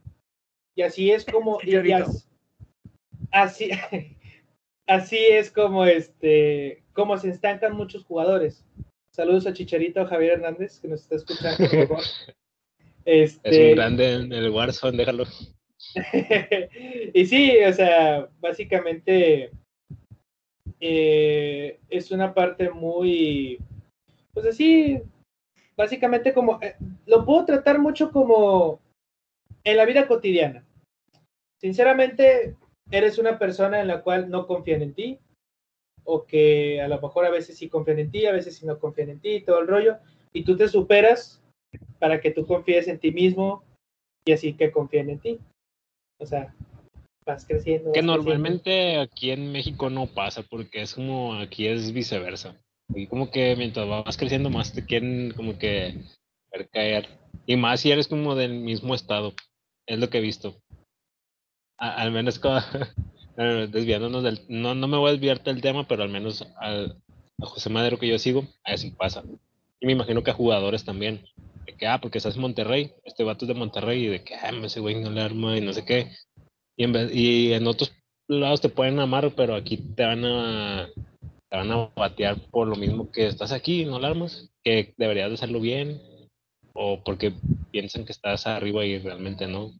Y 0.75 0.83
así 0.83 1.11
es 1.11 1.25
como, 1.25 1.59
así, 3.31 3.69
así 4.87 5.17
es 5.17 5.51
como 5.51 5.85
este, 5.85 6.83
como 6.93 7.17
se 7.17 7.29
estancan 7.29 7.75
muchos 7.75 8.05
jugadores. 8.05 8.65
Saludos 9.11 9.45
a 9.45 9.53
Chicharito 9.53 10.05
Javier 10.05 10.33
Hernández, 10.33 10.79
que 10.79 10.87
nos 10.87 11.01
está 11.01 11.15
escuchando. 11.15 11.65
es 13.05 13.35
un 13.35 13.41
este, 13.43 13.75
grande 13.75 14.13
en 14.13 14.31
el 14.31 14.49
Warzone, 14.51 14.97
déjalo. 14.97 15.25
y 17.13 17.25
sí, 17.25 17.57
o 17.67 17.73
sea, 17.73 18.29
básicamente 18.39 19.51
eh, 20.79 21.79
es 21.89 22.11
una 22.11 22.33
parte 22.33 22.69
muy, 22.69 23.59
pues 24.33 24.45
así, 24.45 25.01
básicamente 25.75 26.33
como, 26.33 26.59
eh, 26.61 26.75
lo 27.05 27.25
puedo 27.25 27.45
tratar 27.45 27.79
mucho 27.79 28.11
como 28.11 28.79
en 29.63 29.77
la 29.77 29.85
vida 29.85 30.07
cotidiana. 30.07 30.65
Sinceramente, 31.59 32.55
eres 32.89 33.17
una 33.17 33.37
persona 33.37 33.81
en 33.81 33.87
la 33.87 34.01
cual 34.01 34.29
no 34.29 34.47
confían 34.47 34.81
en 34.81 34.93
ti, 34.93 35.19
o 36.03 36.25
que 36.25 36.81
a 36.81 36.87
lo 36.87 36.99
mejor 36.99 37.25
a 37.25 37.29
veces 37.29 37.57
sí 37.57 37.69
confían 37.69 37.99
en 37.99 38.11
ti, 38.11 38.25
a 38.25 38.31
veces 38.31 38.57
sí 38.57 38.65
no 38.65 38.79
confían 38.79 39.09
en 39.09 39.19
ti, 39.19 39.41
todo 39.41 39.59
el 39.59 39.67
rollo, 39.67 39.97
y 40.33 40.43
tú 40.43 40.57
te 40.57 40.67
superas 40.67 41.41
para 41.99 42.19
que 42.19 42.31
tú 42.31 42.45
confíes 42.45 42.87
en 42.87 42.99
ti 42.99 43.11
mismo 43.11 43.63
y 44.25 44.31
así 44.33 44.53
que 44.53 44.71
confíen 44.71 45.09
en 45.09 45.19
ti. 45.19 45.39
O 46.19 46.25
sea, 46.25 46.53
vas 47.25 47.45
creciendo. 47.45 47.91
Que 47.91 47.99
creciendo. 47.99 48.15
normalmente 48.15 48.97
aquí 48.97 49.31
en 49.31 49.51
México 49.51 49.89
no 49.89 50.07
pasa, 50.07 50.43
porque 50.43 50.81
es 50.81 50.95
como 50.95 51.35
aquí 51.35 51.67
es 51.67 51.93
viceversa. 51.93 52.59
Y 52.93 53.07
como 53.07 53.31
que 53.31 53.55
mientras 53.55 53.87
vas 53.87 54.17
creciendo 54.17 54.49
más 54.49 54.73
te 54.73 54.85
quieren 54.85 55.31
como 55.35 55.57
que 55.57 55.95
ver 56.51 56.69
caer. 56.69 57.07
Y 57.45 57.55
más 57.55 57.79
si 57.79 57.91
eres 57.91 58.07
como 58.07 58.35
del 58.35 58.53
mismo 58.53 58.93
estado. 58.93 59.33
Es 59.87 59.99
lo 59.99 60.09
que 60.09 60.19
he 60.19 60.21
visto. 60.21 60.61
Al 61.77 62.11
menos 62.11 62.39
desviándonos 63.37 64.23
del... 64.23 64.41
No, 64.47 64.75
no 64.75 64.87
me 64.87 64.97
voy 64.97 65.09
a 65.09 65.13
desviar 65.13 65.43
del 65.43 65.61
tema, 65.61 65.87
pero 65.87 66.03
al 66.03 66.09
menos 66.09 66.47
al, 66.57 67.01
a 67.41 67.45
José 67.45 67.69
Madero 67.69 67.97
que 67.97 68.07
yo 68.07 68.19
sigo, 68.19 68.45
así 68.63 68.91
pasa. 68.91 69.23
Y 69.79 69.85
me 69.85 69.93
imagino 69.93 70.23
que 70.23 70.31
a 70.31 70.35
jugadores 70.35 70.85
también. 70.85 71.25
De 71.65 71.73
que, 71.75 71.87
ah, 71.87 71.99
porque 71.99 72.19
estás 72.19 72.35
en 72.35 72.41
Monterrey, 72.41 72.93
este 73.03 73.23
vato 73.23 73.45
es 73.45 73.49
de 73.49 73.55
Monterrey, 73.55 74.05
y 74.05 74.07
de 74.07 74.23
que, 74.23 74.35
ah, 74.35 74.51
ese 74.63 74.79
güey 74.79 75.01
no 75.01 75.09
le 75.09 75.21
arma 75.21 75.57
y 75.57 75.61
no 75.61 75.73
sé 75.73 75.85
qué. 75.85 76.11
Y 76.77 76.83
en, 76.83 77.09
y 77.11 77.53
en 77.53 77.67
otros 77.67 77.93
lados 78.27 78.61
te 78.61 78.69
pueden 78.69 78.99
amar, 78.99 79.31
pero 79.35 79.55
aquí 79.55 79.77
te 79.77 80.03
van 80.03 80.23
a 80.25 80.89
te 81.51 81.57
van 81.57 81.71
a 81.71 81.91
batear 81.95 82.37
por 82.49 82.67
lo 82.67 82.77
mismo 82.77 83.11
que 83.11 83.27
estás 83.27 83.51
aquí, 83.51 83.83
no 83.83 83.99
la 83.99 84.07
armas, 84.07 84.49
que 84.63 84.93
deberías 84.97 85.27
de 85.27 85.33
hacerlo 85.33 85.59
bien, 85.59 86.01
o 86.73 87.03
porque 87.03 87.33
piensan 87.71 88.05
que 88.05 88.11
estás 88.11 88.47
arriba 88.47 88.85
y 88.85 88.99
realmente 88.99 89.47
no. 89.47 89.71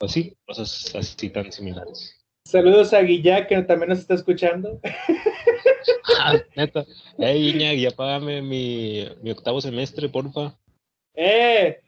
O 0.00 0.08
sí, 0.08 0.36
cosas 0.46 0.94
así 0.94 1.30
tan 1.30 1.50
similares. 1.52 2.14
Saludos 2.46 2.94
a 2.94 3.00
Guilla, 3.02 3.46
que 3.46 3.60
también 3.62 3.90
nos 3.90 3.98
está 4.00 4.14
escuchando. 4.14 4.80
Ah, 6.20 6.34
neta. 6.56 6.84
Ey, 7.18 7.50
Iñak, 7.50 7.76
ya 7.78 7.90
págame 7.90 8.42
mi, 8.42 9.06
mi 9.22 9.30
octavo 9.30 9.60
semestre, 9.60 10.08
porfa. 10.08 10.54
¡Eh! 11.14 11.80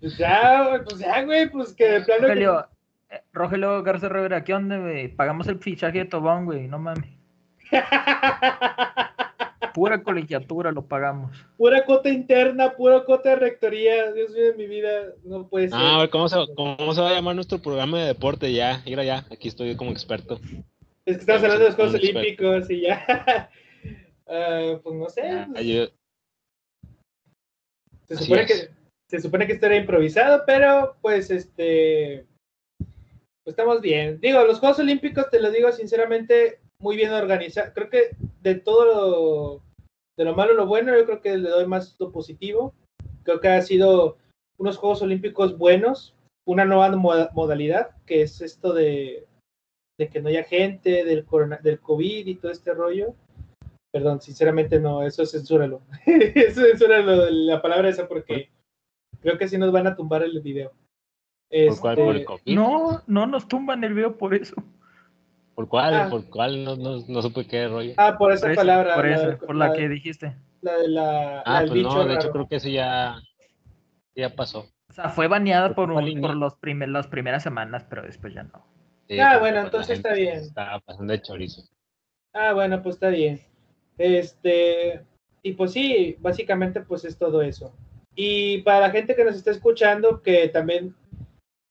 Pues 0.00 0.18
ya, 0.18 0.68
güey, 0.68 0.84
pues 0.84 0.98
ya, 0.98 1.22
güey, 1.24 1.48
pues 1.50 1.72
que 1.72 1.84
de 1.88 2.00
plano. 2.02 2.20
que- 2.22 2.26
Rogelio, 2.28 2.68
eh, 3.10 3.22
Rogelio 3.32 3.82
Garza 3.82 4.08
Rivera, 4.08 4.44
¿qué 4.44 4.52
onda, 4.54 4.78
güey? 4.78 5.08
Pagamos 5.08 5.46
el 5.48 5.58
fichaje 5.58 5.98
de 5.98 6.04
Tobón, 6.04 6.44
güey, 6.44 6.68
no 6.68 6.78
mames. 6.78 7.08
Pura 9.78 10.02
colegiatura 10.02 10.72
lo 10.72 10.86
pagamos. 10.86 11.36
pura 11.56 11.84
cota 11.84 12.08
interna, 12.08 12.74
pura 12.74 13.04
cota 13.04 13.30
de 13.30 13.36
rectoría. 13.36 14.12
Dios 14.12 14.30
mío, 14.32 14.44
de 14.46 14.54
mi 14.54 14.66
vida, 14.66 15.14
no 15.24 15.46
puede 15.48 15.68
ser. 15.68 15.78
Ah, 15.80 15.96
a 15.96 15.98
ver, 16.00 16.10
¿cómo 16.10 16.28
se, 16.28 16.36
¿cómo 16.56 16.94
se 16.94 17.00
va 17.00 17.10
a 17.10 17.14
llamar 17.14 17.34
nuestro 17.36 17.58
programa 17.60 18.00
de 18.00 18.06
deporte? 18.06 18.52
Ya, 18.52 18.82
mira 18.84 19.04
ya, 19.04 19.24
aquí 19.30 19.46
estoy 19.48 19.76
como 19.76 19.92
experto. 19.92 20.40
es 21.04 21.16
que 21.16 21.20
estamos 21.20 21.42
hablando 21.44 21.64
de 21.64 21.70
los 21.70 21.74
Juegos. 21.76 21.94
Olímpicos 21.94 22.70
y 22.70 22.80
ya. 22.82 23.50
Ah, 24.30 24.78
pues 24.82 24.94
no 24.94 25.08
sé. 25.08 25.22
Ah, 25.22 25.62
yo- 25.62 25.86
se, 28.06 28.16
supone 28.16 28.42
es. 28.42 28.46
que, 28.46 28.68
se 29.08 29.20
supone 29.22 29.46
que 29.46 29.54
esto 29.54 29.64
era 29.66 29.76
improvisado, 29.76 30.42
pero 30.46 30.96
pues 31.00 31.30
este. 31.30 32.26
Pues 32.78 33.54
estamos 33.54 33.80
bien. 33.80 34.20
Digo, 34.20 34.42
los 34.44 34.58
Juegos 34.58 34.80
Olímpicos, 34.80 35.30
te 35.30 35.40
lo 35.40 35.50
digo 35.50 35.72
sinceramente, 35.72 36.60
muy 36.78 36.96
bien 36.96 37.10
organizados. 37.12 37.72
Creo 37.74 37.88
que 37.88 38.10
de 38.42 38.56
todo 38.56 38.84
lo, 38.84 39.62
de 40.18 40.24
lo 40.24 40.34
malo 40.34 40.52
lo 40.54 40.66
bueno, 40.66 40.94
yo 40.98 41.06
creo 41.06 41.20
que 41.20 41.38
le 41.38 41.48
doy 41.48 41.66
más 41.66 41.96
lo 41.98 42.10
positivo. 42.10 42.74
Creo 43.22 43.40
que 43.40 43.48
ha 43.48 43.62
sido 43.62 44.18
unos 44.58 44.76
Juegos 44.76 45.00
Olímpicos 45.00 45.56
buenos, 45.56 46.14
una 46.46 46.64
nueva 46.64 46.90
moda- 46.96 47.30
modalidad, 47.34 47.90
que 48.04 48.22
es 48.22 48.40
esto 48.40 48.72
de, 48.74 49.26
de 49.98 50.08
que 50.08 50.20
no 50.20 50.28
haya 50.28 50.42
gente, 50.42 51.04
del, 51.04 51.24
corona, 51.24 51.58
del 51.62 51.78
COVID 51.80 52.26
y 52.26 52.34
todo 52.34 52.50
este 52.50 52.74
rollo. 52.74 53.14
Perdón, 53.92 54.20
sinceramente 54.20 54.80
no, 54.80 55.02
eso 55.02 55.24
censúralo. 55.24 55.80
eso 56.06 56.62
censúralo, 56.62 57.30
la 57.30 57.62
palabra 57.62 57.88
esa, 57.88 58.08
porque 58.08 58.50
creo 59.20 59.38
que 59.38 59.48
sí 59.48 59.56
nos 59.56 59.70
van 59.72 59.86
a 59.86 59.94
tumbar 59.96 60.22
el 60.24 60.40
video. 60.40 60.72
¿Por 61.50 61.80
cuál? 61.80 61.96
¿Por 61.96 62.08
el 62.10 62.16
Este, 62.16 62.24
COVID? 62.26 62.54
No, 62.54 63.02
no 63.06 63.26
nos 63.26 63.46
tumban 63.48 63.84
el 63.84 63.94
video 63.94 64.18
por 64.18 64.34
eso. 64.34 64.56
¿Por 65.58 65.68
cuál? 65.68 65.92
Ah. 65.92 66.06
¿Por 66.08 66.24
cuál? 66.30 66.62
No, 66.62 66.76
no, 66.76 66.98
no 67.08 67.20
supe 67.20 67.44
qué 67.44 67.66
rollo. 67.66 67.94
Ah, 67.96 68.16
por 68.16 68.30
esa 68.30 68.42
Por, 68.42 68.52
eso, 68.52 68.60
palabra. 68.60 68.94
por, 68.94 69.06
la, 69.08 69.14
eso, 69.16 69.38
por 69.44 69.56
la 69.56 69.66
la- 69.66 69.74
que 69.74 69.88
dijiste. 69.88 70.36
la 70.60 70.76
de 70.78 70.88
la, 70.88 71.40
Ah, 71.40 71.52
la 71.54 71.58
del 71.62 71.68
pues 71.70 71.78
bicho 71.80 71.94
no, 71.96 72.04
de 72.06 72.14
hecho 72.14 72.30
creo 72.30 72.46
que 72.46 72.54
eso 72.56 72.68
ya, 72.68 73.16
ya 74.14 74.36
pasó. 74.36 74.68
O 74.88 74.92
sea, 74.92 75.08
fue 75.08 75.26
baneada 75.26 75.74
por, 75.74 75.90
un- 75.90 76.20
por 76.20 76.36
los 76.36 76.54
primer, 76.54 76.90
las 76.90 77.08
primeras 77.08 77.42
semanas, 77.42 77.84
pero 77.90 78.02
después 78.02 78.32
ya 78.34 78.44
no. 78.44 78.64
Sí, 79.08 79.18
Ah, 79.18 79.30
porque, 79.32 79.38
bueno, 79.40 79.40
pues, 79.40 79.54
la 79.54 79.62
entonces 79.64 79.96
está 79.96 80.12
bien. 80.12 80.36
Está 80.38 80.78
pasando 80.78 81.12
de 81.12 81.22
chorizo. 81.22 81.62
Ah, 82.34 82.52
bueno, 82.52 82.80
pues 82.80 82.94
está 82.94 83.08
bien. 83.08 83.40
Este, 83.98 85.02
y 85.42 85.54
pues 85.54 85.72
sí, 85.72 86.16
básicamente 86.20 86.82
pues 86.82 87.04
es 87.04 87.18
todo 87.18 87.42
eso. 87.42 87.74
Y 88.14 88.58
para 88.62 88.78
la 88.78 88.90
gente 88.90 89.16
que 89.16 89.24
nos 89.24 89.34
está 89.34 89.50
escuchando, 89.50 90.22
que 90.22 90.46
también 90.50 90.94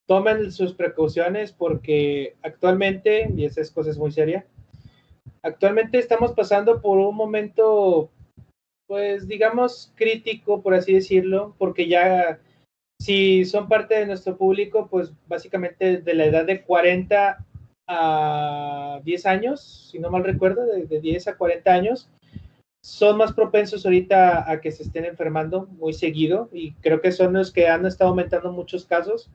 tomen 0.07 0.51
sus 0.51 0.73
precauciones 0.73 1.51
porque 1.51 2.35
actualmente, 2.41 3.29
y 3.35 3.45
esa 3.45 3.61
es 3.61 3.71
cosa 3.71 3.91
es 3.91 3.97
muy 3.97 4.11
seria, 4.11 4.45
actualmente 5.43 5.99
estamos 5.99 6.31
pasando 6.31 6.81
por 6.81 6.97
un 6.97 7.15
momento, 7.15 8.09
pues 8.87 9.27
digamos, 9.27 9.91
crítico, 9.95 10.61
por 10.61 10.73
así 10.73 10.93
decirlo, 10.93 11.55
porque 11.57 11.87
ya 11.87 12.39
si 12.99 13.45
son 13.45 13.67
parte 13.67 13.95
de 13.95 14.07
nuestro 14.07 14.37
público, 14.37 14.87
pues 14.89 15.13
básicamente 15.27 15.97
de 15.97 16.13
la 16.13 16.25
edad 16.25 16.45
de 16.45 16.63
40 16.63 17.45
a 17.89 19.01
10 19.03 19.25
años, 19.25 19.89
si 19.91 19.99
no 19.99 20.09
mal 20.09 20.23
recuerdo, 20.23 20.65
de, 20.65 20.85
de 20.85 20.99
10 21.01 21.27
a 21.27 21.37
40 21.37 21.71
años, 21.71 22.09
son 22.81 23.17
más 23.17 23.33
propensos 23.33 23.85
ahorita 23.85 24.49
a 24.49 24.61
que 24.61 24.71
se 24.71 24.83
estén 24.83 25.03
enfermando 25.03 25.67
muy 25.77 25.93
seguido 25.93 26.49
y 26.53 26.73
creo 26.75 27.01
que 27.01 27.11
son 27.11 27.33
los 27.33 27.51
que 27.51 27.67
han 27.67 27.85
estado 27.85 28.11
aumentando 28.11 28.53
muchos 28.53 28.85
casos 28.85 29.29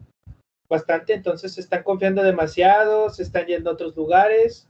bastante, 0.73 1.13
entonces 1.13 1.53
se 1.53 1.61
están 1.61 1.83
confiando 1.83 2.23
demasiado, 2.23 3.11
se 3.11 3.23
están 3.23 3.47
yendo 3.47 3.71
a 3.71 3.75
otros 3.75 3.95
lugares 3.95 4.69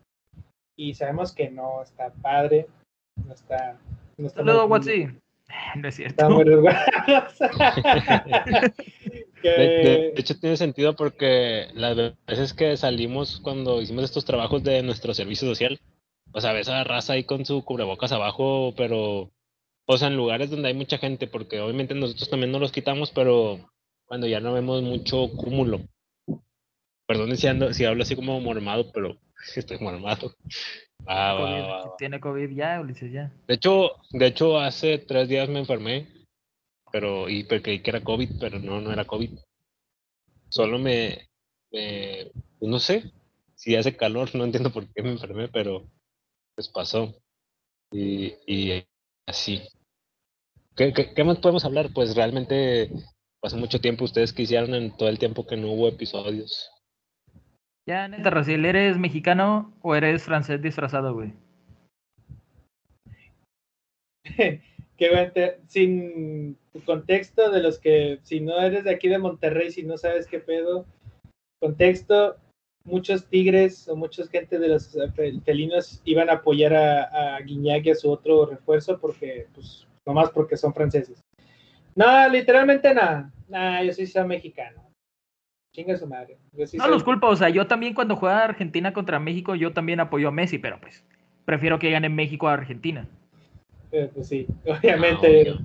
y 0.77 0.95
sabemos 0.95 1.33
que 1.33 1.51
no 1.51 1.83
está 1.83 2.13
padre, 2.21 2.67
no 3.27 3.33
está... 3.33 3.79
No 4.19 4.27
está 4.27 4.41
Saludos, 4.41 4.69
Watsi. 4.69 5.09
No 5.77 5.89
es 5.89 5.97
cierto. 5.97 6.13
Está 6.13 6.29
muy 6.31 6.45
resguardados. 6.45 7.39
De, 9.43 9.51
de- 9.51 10.15
hecho, 10.17 10.39
tiene 10.39 10.57
sentido 10.57 10.95
porque 10.95 11.67
las 11.75 11.97
veces 12.27 12.55
que 12.55 12.77
salimos 12.77 13.41
cuando 13.41 13.83
hicimos 13.83 14.05
estos 14.05 14.25
trabajos 14.25 14.63
de 14.63 14.83
nuestro 14.83 15.13
servicio 15.15 15.49
social, 15.49 15.81
o 16.33 16.41
sea, 16.41 16.53
ves 16.53 16.69
a 16.69 16.75
la 16.75 16.85
raza 16.85 17.15
ahí 17.15 17.25
con 17.25 17.45
su 17.45 17.65
cubrebocas 17.65 18.13
abajo, 18.13 18.73
pero, 18.77 19.31
o 19.87 19.99
sea, 19.99 20.09
en 20.09 20.17
lugares 20.17 20.49
donde 20.49 20.69
hay 20.69 20.75
mucha 20.75 20.97
gente, 20.97 21.27
porque 21.27 21.61
obviamente 21.61 21.95
nosotros 21.95 22.31
también 22.31 22.53
no 22.53 22.61
los 22.61 22.71
quitamos, 22.73 23.11
pero 23.11 23.59
cuando 24.07 24.27
ya 24.29 24.41
no 24.41 24.53
vemos 24.53 24.81
mucho 24.83 25.29
cúmulo. 25.37 25.81
Perdón 27.13 27.37
si, 27.37 27.47
ando- 27.47 27.75
si 27.75 27.85
hablo 27.85 28.05
así 28.05 28.17
como 28.17 28.41
mormado, 28.41 28.91
pero 28.91 29.19
estoy 29.55 29.79
mormado. 29.81 30.35
Va, 31.07 31.37
COVID, 31.37 31.63
va. 31.71 31.97
Tiene 31.99 32.19
COVID 32.21 32.51
ya, 32.57 32.81
Ulises, 32.81 33.13
ya. 33.13 33.31
De 33.47 33.55
hecho, 33.55 33.91
de 34.13 34.27
hecho, 34.29 34.59
hace 34.59 34.97
tres 34.97 35.29
días 35.29 35.47
me 35.51 35.59
enfermé, 35.59 36.09
pero 36.91 37.29
y 37.29 37.45
porque 37.45 37.63
creí 37.63 37.81
que 37.83 37.91
era 37.91 38.03
COVID, 38.03 38.31
pero 38.41 38.59
no, 38.61 38.81
no 38.81 38.91
era 38.91 39.05
COVID. 39.05 39.31
Solo 40.49 40.79
me, 40.79 41.29
me- 41.71 42.31
pues 42.59 42.71
no 42.71 42.79
sé, 42.79 43.13
si 43.57 43.77
hace 43.77 43.95
calor, 43.95 44.35
no 44.35 44.45
entiendo 44.45 44.73
por 44.73 44.87
qué 44.95 45.03
me 45.03 45.11
enfermé, 45.11 45.49
pero 45.49 45.87
pues 46.55 46.69
pasó. 46.71 47.15
Y, 47.91 48.33
y 48.47 48.87
así. 49.27 49.61
¿Qué, 50.75 50.95
qué, 50.95 51.13
qué 51.13 51.25
más 51.25 51.37
podemos 51.41 51.67
hablar? 51.67 51.91
Pues 51.93 52.17
realmente 52.17 52.91
pasó 53.39 53.59
mucho 53.59 53.83
tiempo. 53.83 54.05
¿Ustedes 54.07 54.33
qué 54.33 54.45
hicieron 54.45 54.75
en 54.75 54.97
todo 54.97 55.11
el 55.11 55.19
tiempo 55.19 55.47
que 55.47 55.59
no 55.59 55.73
hubo 55.73 55.89
episodios? 55.89 56.71
Ya, 57.87 58.07
neta, 58.07 58.31
Raciel, 58.31 58.65
¿eres 58.65 58.97
mexicano 58.99 59.73
o 59.83 59.97
eres 59.97 60.23
francés 60.23 60.63
disfrazado, 60.63 61.15
güey? 61.15 61.33
que 64.97 65.59
sin 65.67 66.57
contexto 66.85 67.51
de 67.51 67.61
los 67.61 67.79
que, 67.81 68.21
si 68.23 68.41
no 68.41 68.61
eres 68.61 68.85
de 68.85 68.93
aquí 68.95 69.09
de 69.09 69.19
Monterrey, 69.19 69.73
si 69.73 69.83
no 69.83 69.99
sabes 69.99 70.29
qué 70.29 70.39
pedo, 70.39 70.87
contexto, 71.61 72.37
muchos 72.85 73.27
tigres 73.27 73.89
o 73.89 73.97
mucha 73.97 74.27
gente 74.29 74.59
de 74.61 74.69
los 74.69 74.95
eh, 74.95 75.09
fel- 75.15 75.43
felinos 75.43 76.01
iban 76.05 76.31
a 76.31 76.35
apoyar 76.35 76.75
a, 76.75 77.37
a 77.37 77.41
Guiñac 77.41 77.87
y 77.87 77.91
a 77.91 77.95
su 77.97 78.11
otro 78.11 78.47
refuerzo 78.47 78.99
porque, 79.01 79.49
pues, 79.55 79.87
nomás 80.07 80.31
porque 80.31 80.57
son 80.57 80.73
franceses. 80.73 81.21
No, 81.97 82.29
literalmente 82.29 82.95
nada. 82.95 83.31
Nah, 83.49 83.83
yo 83.83 83.93
soy 83.93 84.07
mexicano. 84.27 84.92
Chinga 85.73 85.97
su 85.97 86.07
madre. 86.07 86.37
Yo 86.53 86.67
sí 86.67 86.77
No 86.77 86.85
soy- 86.85 86.93
los 86.93 87.03
culpo, 87.05 87.29
o 87.29 87.37
sea, 87.37 87.49
yo 87.49 87.67
también 87.67 87.95
cuando 87.95 88.17
juega 88.17 88.45
Argentina 88.45 88.93
contra 88.93 89.19
México, 89.19 89.55
yo 89.55 89.73
también 89.73 90.01
apoyo 90.01 90.29
a 90.29 90.33
Messi, 90.33 90.59
pero 90.59 90.79
pues 90.81 91.03
prefiero 91.45 91.79
que 91.79 91.91
gane 91.91 92.09
México 92.09 92.49
a 92.49 92.55
Argentina. 92.55 93.07
eh, 93.91 94.11
pues 94.15 94.29
sí, 94.29 94.47
obviamente. 94.67 95.27
Ah, 95.27 95.53
obvio. 95.55 95.59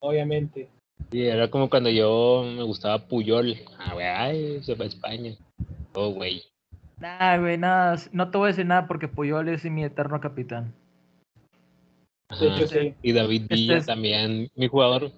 obviamente. 0.00 0.68
Sí, 1.10 1.22
era 1.26 1.50
como 1.50 1.68
cuando 1.68 1.90
yo 1.90 2.44
me 2.56 2.62
gustaba 2.62 3.06
Puyol. 3.06 3.54
Ah, 3.78 3.92
güey, 3.94 4.06
ay, 4.06 4.62
se 4.62 4.74
va 4.74 4.84
a 4.84 4.88
España. 4.88 5.34
Oh, 5.94 6.10
güey. 6.10 6.42
Nah, 6.98 7.36
güey, 7.38 7.58
nada, 7.58 7.96
no 8.12 8.30
te 8.30 8.38
voy 8.38 8.46
a 8.46 8.52
decir 8.52 8.64
nada 8.64 8.86
porque 8.86 9.06
Puyol 9.08 9.48
es 9.50 9.64
mi 9.66 9.84
eterno 9.84 10.18
capitán. 10.20 10.72
De 12.40 12.48
Ajá. 12.48 12.56
hecho, 12.56 12.66
sí. 12.68 12.94
Y 13.02 13.12
David 13.12 13.42
Este 13.42 13.54
Villa 13.54 13.76
es- 13.78 13.86
también, 13.86 14.48
mi 14.54 14.66
jugador. 14.68 15.10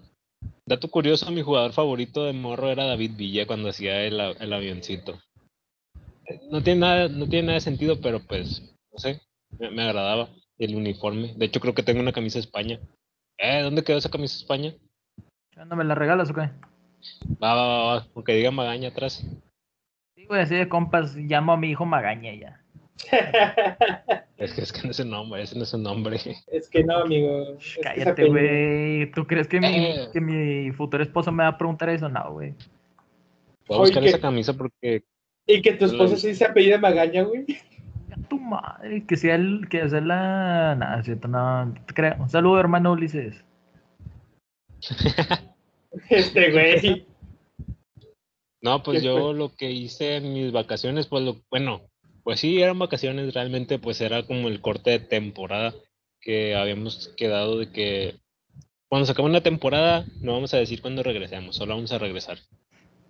Dato 0.68 0.90
curioso, 0.90 1.30
mi 1.30 1.40
jugador 1.40 1.72
favorito 1.72 2.24
de 2.24 2.34
morro 2.34 2.68
era 2.68 2.84
David 2.84 3.12
Villa 3.16 3.46
cuando 3.46 3.70
hacía 3.70 4.02
el, 4.02 4.20
el 4.20 4.52
avioncito. 4.52 5.18
no 6.50 6.62
tiene 6.62 6.80
nada, 6.80 7.08
no 7.08 7.26
tiene 7.26 7.46
nada 7.46 7.54
de 7.54 7.62
sentido, 7.62 7.98
pero 8.02 8.20
pues, 8.20 8.76
no 8.92 8.98
sé, 8.98 9.22
me, 9.58 9.70
me 9.70 9.82
agradaba 9.84 10.28
el 10.58 10.76
uniforme. 10.76 11.32
De 11.36 11.46
hecho, 11.46 11.60
creo 11.60 11.72
que 11.72 11.82
tengo 11.82 12.00
una 12.00 12.12
camisa 12.12 12.34
de 12.34 12.42
España. 12.44 12.78
Eh, 13.38 13.62
¿dónde 13.62 13.82
quedó 13.82 13.96
esa 13.96 14.10
camisa 14.10 14.34
de 14.34 14.40
España? 14.42 14.74
¿No 15.56 15.74
me 15.74 15.84
la 15.84 15.94
regalas 15.94 16.28
o 16.28 16.34
qué? 16.34 16.50
Va, 17.42 17.54
va, 17.54 17.66
va, 17.66 17.84
va, 17.94 18.06
aunque 18.14 18.34
diga 18.34 18.50
Magaña 18.50 18.88
atrás. 18.88 19.24
Sí, 20.14 20.26
güey, 20.26 20.42
así 20.42 20.54
de 20.54 20.68
compas, 20.68 21.16
llamo 21.16 21.52
a 21.52 21.56
mi 21.56 21.70
hijo 21.70 21.86
Magaña 21.86 22.34
ya. 22.34 22.62
Es 24.38 24.52
que, 24.54 24.60
es 24.62 24.72
que 24.72 24.82
no 24.84 24.90
es 24.92 25.00
el 25.00 25.10
nombre, 25.10 25.42
ese 25.42 25.56
no 25.56 25.64
es 25.64 25.74
el 25.74 25.82
nombre. 25.82 26.16
es 26.46 26.68
que 26.68 26.84
no, 26.84 26.98
amigo. 26.98 27.56
es 27.58 27.78
Cállate, 27.82 28.28
güey. 28.28 29.10
¿Tú 29.10 29.26
crees 29.26 29.48
que 29.48 29.58
mi, 29.60 29.66
Eh. 29.66 30.08
que 30.12 30.20
mi 30.20 30.70
futuro 30.72 31.02
esposo 31.02 31.32
me 31.32 31.42
va 31.42 31.48
a 31.50 31.58
preguntar 31.58 31.88
eso? 31.88 32.08
No, 32.08 32.32
güey. 32.32 32.54
Voy 33.66 33.78
a 33.78 33.80
Oye, 33.80 33.90
buscar 33.90 34.02
que- 34.04 34.08
esa 34.10 34.20
camisa 34.20 34.52
porque 34.54 35.02
Y 35.46 35.60
que 35.60 35.72
tu 35.72 35.86
esposo 35.86 36.16
sí 36.16 36.34
se 36.36 36.44
apellida 36.44 36.78
Magaña, 36.78 37.22
güey. 37.24 37.46
A 38.12 38.28
tu 38.28 38.38
madre, 38.38 39.04
que 39.06 39.16
sea 39.16 39.34
el, 39.34 39.66
que 39.68 39.88
sea 39.88 40.00
la. 40.00 40.76
Nada, 40.76 41.00
es 41.00 41.06
cierto, 41.06 41.26
no, 41.26 41.64
no 41.66 41.74
te 41.86 41.94
creo. 41.94 42.14
Un 42.20 42.28
saludo, 42.30 42.60
hermano 42.60 42.92
Ulises. 42.92 43.44
Este 46.10 46.52
güey. 46.52 47.06
No, 48.60 48.82
pues 48.82 49.00
¿Qué 49.00 49.06
yo 49.06 49.18
fue? 49.18 49.34
lo 49.34 49.54
que 49.54 49.70
hice 49.70 50.16
en 50.16 50.32
mis 50.32 50.52
vacaciones, 50.52 51.06
pues 51.06 51.24
lo, 51.24 51.36
bueno, 51.50 51.82
pues 52.28 52.40
sí, 52.40 52.60
eran 52.60 52.78
vacaciones, 52.78 53.32
realmente 53.32 53.78
pues 53.78 54.02
era 54.02 54.22
como 54.22 54.48
el 54.48 54.60
corte 54.60 54.90
de 54.90 54.98
temporada 54.98 55.74
que 56.20 56.54
habíamos 56.54 57.08
quedado 57.16 57.56
de 57.56 57.72
que 57.72 58.20
cuando 58.86 59.06
se 59.06 59.12
acabe 59.12 59.30
una 59.30 59.40
temporada 59.40 60.04
no 60.20 60.34
vamos 60.34 60.52
a 60.52 60.58
decir 60.58 60.82
cuándo 60.82 61.02
regresemos, 61.02 61.56
solo 61.56 61.74
vamos 61.74 61.90
a 61.90 61.96
regresar. 61.96 62.36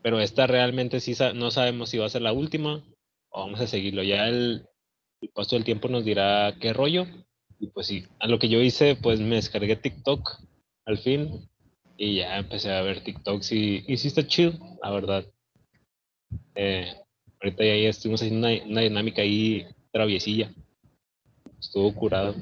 Pero 0.03 0.21
esta 0.21 0.47
realmente 0.47 1.01
sí 1.01 1.17
no 1.35 1.51
sabemos 1.51 1.91
si 1.91 1.99
va 1.99 2.07
a 2.07 2.11
ser 2.11 2.23
la 2.23 2.33
última 2.33 2.85
o 3.31 3.41
vamos 3.41 3.61
a 3.61 3.67
seguirlo. 3.67 4.05
Ya 4.05 4.29
el, 4.29 4.65
el 5.21 5.29
paso 5.31 5.57
del 5.57 5.65
tiempo 5.65 5.89
nos 5.89 6.05
dirá 6.05 6.55
qué 6.61 6.73
rollo. 6.73 7.09
Y 7.59 7.67
pues 7.71 7.89
sí, 7.89 8.07
a 8.21 8.29
lo 8.29 8.39
que 8.39 8.49
yo 8.49 8.61
hice, 8.61 8.95
pues 8.95 9.19
me 9.19 9.35
descargué 9.35 9.75
TikTok 9.75 10.43
al 10.85 10.99
fin 10.99 11.51
y 11.97 12.19
ya 12.19 12.39
empecé 12.39 12.71
a 12.71 12.83
ver 12.83 13.03
TikToks 13.03 13.51
y, 13.51 13.85
y 13.89 13.97
sí 13.97 14.07
está 14.07 14.25
chido, 14.29 14.53
la 14.81 14.93
verdad. 14.93 15.27
Eh, 16.55 16.95
ahorita 17.43 17.65
ya, 17.65 17.77
ya 17.77 17.89
estuvimos 17.91 18.23
haciendo 18.23 18.47
una, 18.49 18.65
una 18.65 18.81
dinámica 18.83 19.23
ahí 19.23 19.67
traviesilla. 19.93 20.51
Estuvo 21.61 21.95
curado. 21.95 22.35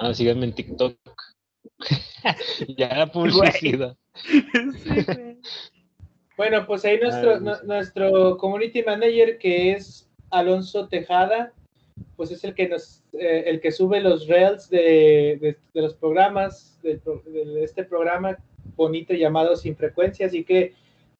Nada, 0.00 0.14
síganme 0.14 0.44
en 0.46 0.52
TikTok. 0.54 0.96
ya 2.76 2.88
la 2.96 3.06
publicidad. 3.06 3.96
Bueno, 6.36 6.66
pues 6.66 6.84
ahí 6.84 6.98
nuestro, 7.00 7.40
nuestro 7.64 8.36
community 8.36 8.82
manager, 8.82 9.38
que 9.38 9.72
es 9.72 10.06
Alonso 10.28 10.86
Tejada, 10.86 11.54
pues 12.14 12.30
es 12.30 12.44
el 12.44 12.54
que 12.54 12.68
nos, 12.68 13.02
eh, 13.14 13.44
el 13.46 13.58
que 13.58 13.72
sube 13.72 14.02
los 14.02 14.26
reels 14.26 14.68
de, 14.68 15.38
de- 15.40 15.56
de 15.72 15.80
los 15.82 15.94
programas, 15.94 16.78
pro- 17.02 17.22
de, 17.24 17.64
este 17.64 17.84
programa 17.84 18.36
bonito 18.76 19.14
llamado 19.14 19.56
Sin 19.56 19.76
Frecuencia, 19.76 20.26
así 20.26 20.44
que 20.44 20.74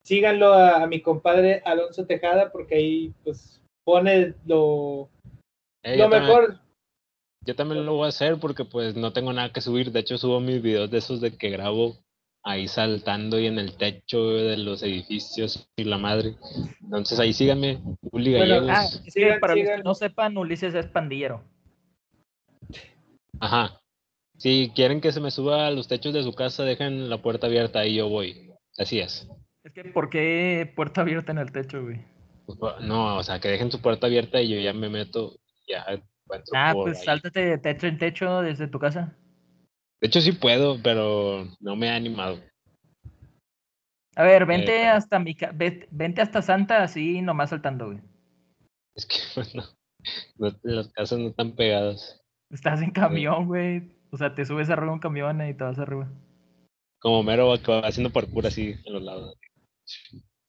síganlo 0.07 0.53
a, 0.53 0.83
a 0.83 0.87
mi 0.87 1.01
compadre 1.01 1.63
Alonso 1.65 2.07
Tejada, 2.07 2.53
porque 2.53 2.77
ahí 2.77 3.13
pues 3.25 3.61
pone 3.85 4.35
lo, 4.47 5.09
Eh, 5.83 5.97
lo 5.97 6.05
yo, 6.05 6.11
también, 6.11 6.23
mejor. 6.23 6.61
yo 7.45 7.55
también 7.57 7.85
lo 7.85 7.95
voy 7.95 8.07
a 8.07 8.09
hacer 8.09 8.39
porque 8.39 8.65
pues 8.65 8.95
no 8.95 9.13
tengo 9.13 9.33
nada 9.33 9.53
que 9.53 9.61
subir. 9.61 9.91
De 9.91 10.01
hecho, 10.01 10.17
subo 10.17 10.39
mis 10.41 10.63
videos 10.63 10.91
de 10.91 10.99
esos 10.99 11.21
de 11.21 11.37
que 11.37 11.51
grabo 11.51 11.97
ahí 12.45 12.69
saltando 12.69 13.41
y 13.41 13.47
en 13.47 13.59
el 13.59 13.77
techo 13.77 14.29
de 14.29 14.57
los 14.59 14.85
edificios 14.85 15.69
y 15.77 15.83
la 15.83 15.99
madre. 15.99 16.37
Entonces 16.81 17.19
ahí 17.19 17.33
síganme, 17.33 17.81
Uli 18.13 18.31
Bueno, 18.37 18.55
Gallegos. 18.67 18.71
Ah, 18.73 18.85
es 18.85 19.01
que 19.01 19.11
Sigan, 19.11 19.41
para 19.41 19.57
los 19.57 19.65
que 19.69 19.83
no 19.83 19.95
sepan, 19.95 20.39
Ulises 20.39 20.73
es 20.75 20.87
pandillero. 20.87 21.43
Ajá. 23.41 23.81
Si 24.39 24.71
quieren 24.77 25.01
que 25.01 25.11
se 25.13 25.21
me 25.21 25.31
suba 25.33 25.67
a 25.67 25.71
los 25.73 25.89
techos 25.89 26.13
de 26.15 26.23
su 26.23 26.33
casa, 26.35 26.63
dejen 26.63 27.11
la 27.11 27.21
puerta 27.23 27.47
abierta 27.49 27.85
y 27.87 27.97
yo 27.97 28.09
voy. 28.09 28.53
Así 28.79 29.01
es. 29.01 29.29
Es 29.67 29.73
que, 29.73 29.83
¿por 29.83 30.09
qué 30.11 30.73
puerta 30.77 31.01
abierta 31.01 31.33
en 31.33 31.39
el 31.39 31.51
techo, 31.51 31.83
güey? 31.83 31.99
Pues, 32.47 32.59
No, 32.83 33.17
o 33.17 33.23
sea, 33.25 33.41
que 33.41 33.49
dejen 33.49 33.73
su 33.73 33.83
puerta 33.83 34.07
abierta 34.07 34.41
y 34.41 34.49
yo 34.49 34.61
ya 34.61 34.73
me 34.73 34.89
meto, 34.89 35.41
ya 35.67 35.85
Ah, 36.55 36.73
pues 36.73 37.01
ahí. 37.01 37.05
sáltate 37.05 37.45
de 37.45 37.59
techo 37.59 37.89
en 37.89 37.99
techo 37.99 38.43
desde 38.43 38.69
tu 38.69 38.79
casa. 38.79 39.17
De 40.01 40.07
hecho 40.07 40.21
sí 40.21 40.31
puedo, 40.31 40.81
pero 40.81 41.49
no 41.59 41.75
me 41.75 41.91
ha 41.91 41.97
animado. 41.97 42.39
A 44.14 44.23
ver, 44.23 44.47
vente 44.47 44.83
Eh, 44.85 44.89
hasta 44.89 45.19
mi 45.19 45.37
vente 45.91 46.23
hasta 46.23 46.43
Santa 46.43 46.85
así 46.85 47.21
nomás 47.21 47.51
saltando, 47.51 47.87
güey. 47.87 47.99
Es 48.95 49.05
que 49.05 49.17
no, 49.57 49.64
no- 50.37 50.57
las 50.62 50.93
casas 50.93 51.19
no 51.19 51.27
están 51.31 51.57
pegadas. 51.57 52.23
Estás 52.51 52.83
en 52.83 52.93
camión, 52.93 53.47
güey. 53.47 53.91
O 54.12 54.17
sea, 54.17 54.33
te 54.33 54.45
subes 54.45 54.71
arriba 54.71 54.93
un 54.93 55.01
camión 55.01 55.45
y 55.45 55.55
te 55.55 55.64
vas 55.64 55.81
arriba. 55.81 56.09
Como 57.01 57.25
mero 57.25 57.49
va 57.49 57.81
haciendo 57.81 58.11
parkour 58.12 58.47
así 58.47 58.77
en 58.85 58.93
los 58.93 59.03
lados. 59.03 59.37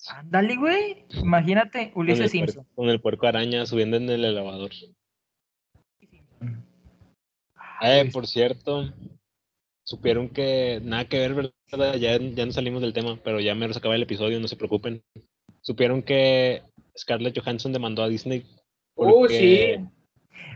Ándale, 0.09 0.55
güey. 0.55 1.05
Imagínate, 1.15 1.91
Con 1.91 2.03
Ulises 2.03 2.27
puer- 2.33 2.45
Simpson. 2.45 2.67
con 2.75 2.89
el 2.89 3.01
puerco 3.01 3.27
araña 3.27 3.65
subiendo 3.65 3.97
en 3.97 4.09
el 4.09 4.23
elevador. 4.25 4.71
Ah, 7.55 7.99
Eh, 7.99 8.09
por 8.11 8.25
cierto, 8.27 8.91
supieron 9.83 10.29
que 10.29 10.79
nada 10.83 11.05
que 11.07 11.19
ver, 11.19 11.33
¿verdad? 11.33 11.95
Ya, 11.95 12.17
ya 12.19 12.45
no 12.45 12.51
salimos 12.51 12.81
del 12.81 12.93
tema, 12.93 13.19
pero 13.23 13.39
ya 13.39 13.53
me 13.55 13.65
acaba 13.65 13.95
el 13.95 14.03
episodio, 14.03 14.39
no 14.39 14.47
se 14.47 14.55
preocupen. 14.55 15.03
Supieron 15.61 16.01
que 16.01 16.63
Scarlett 16.97 17.37
Johansson 17.37 17.73
demandó 17.73 18.03
a 18.03 18.07
Disney. 18.09 18.45
Uh, 18.95 19.27
sí. 19.27 19.75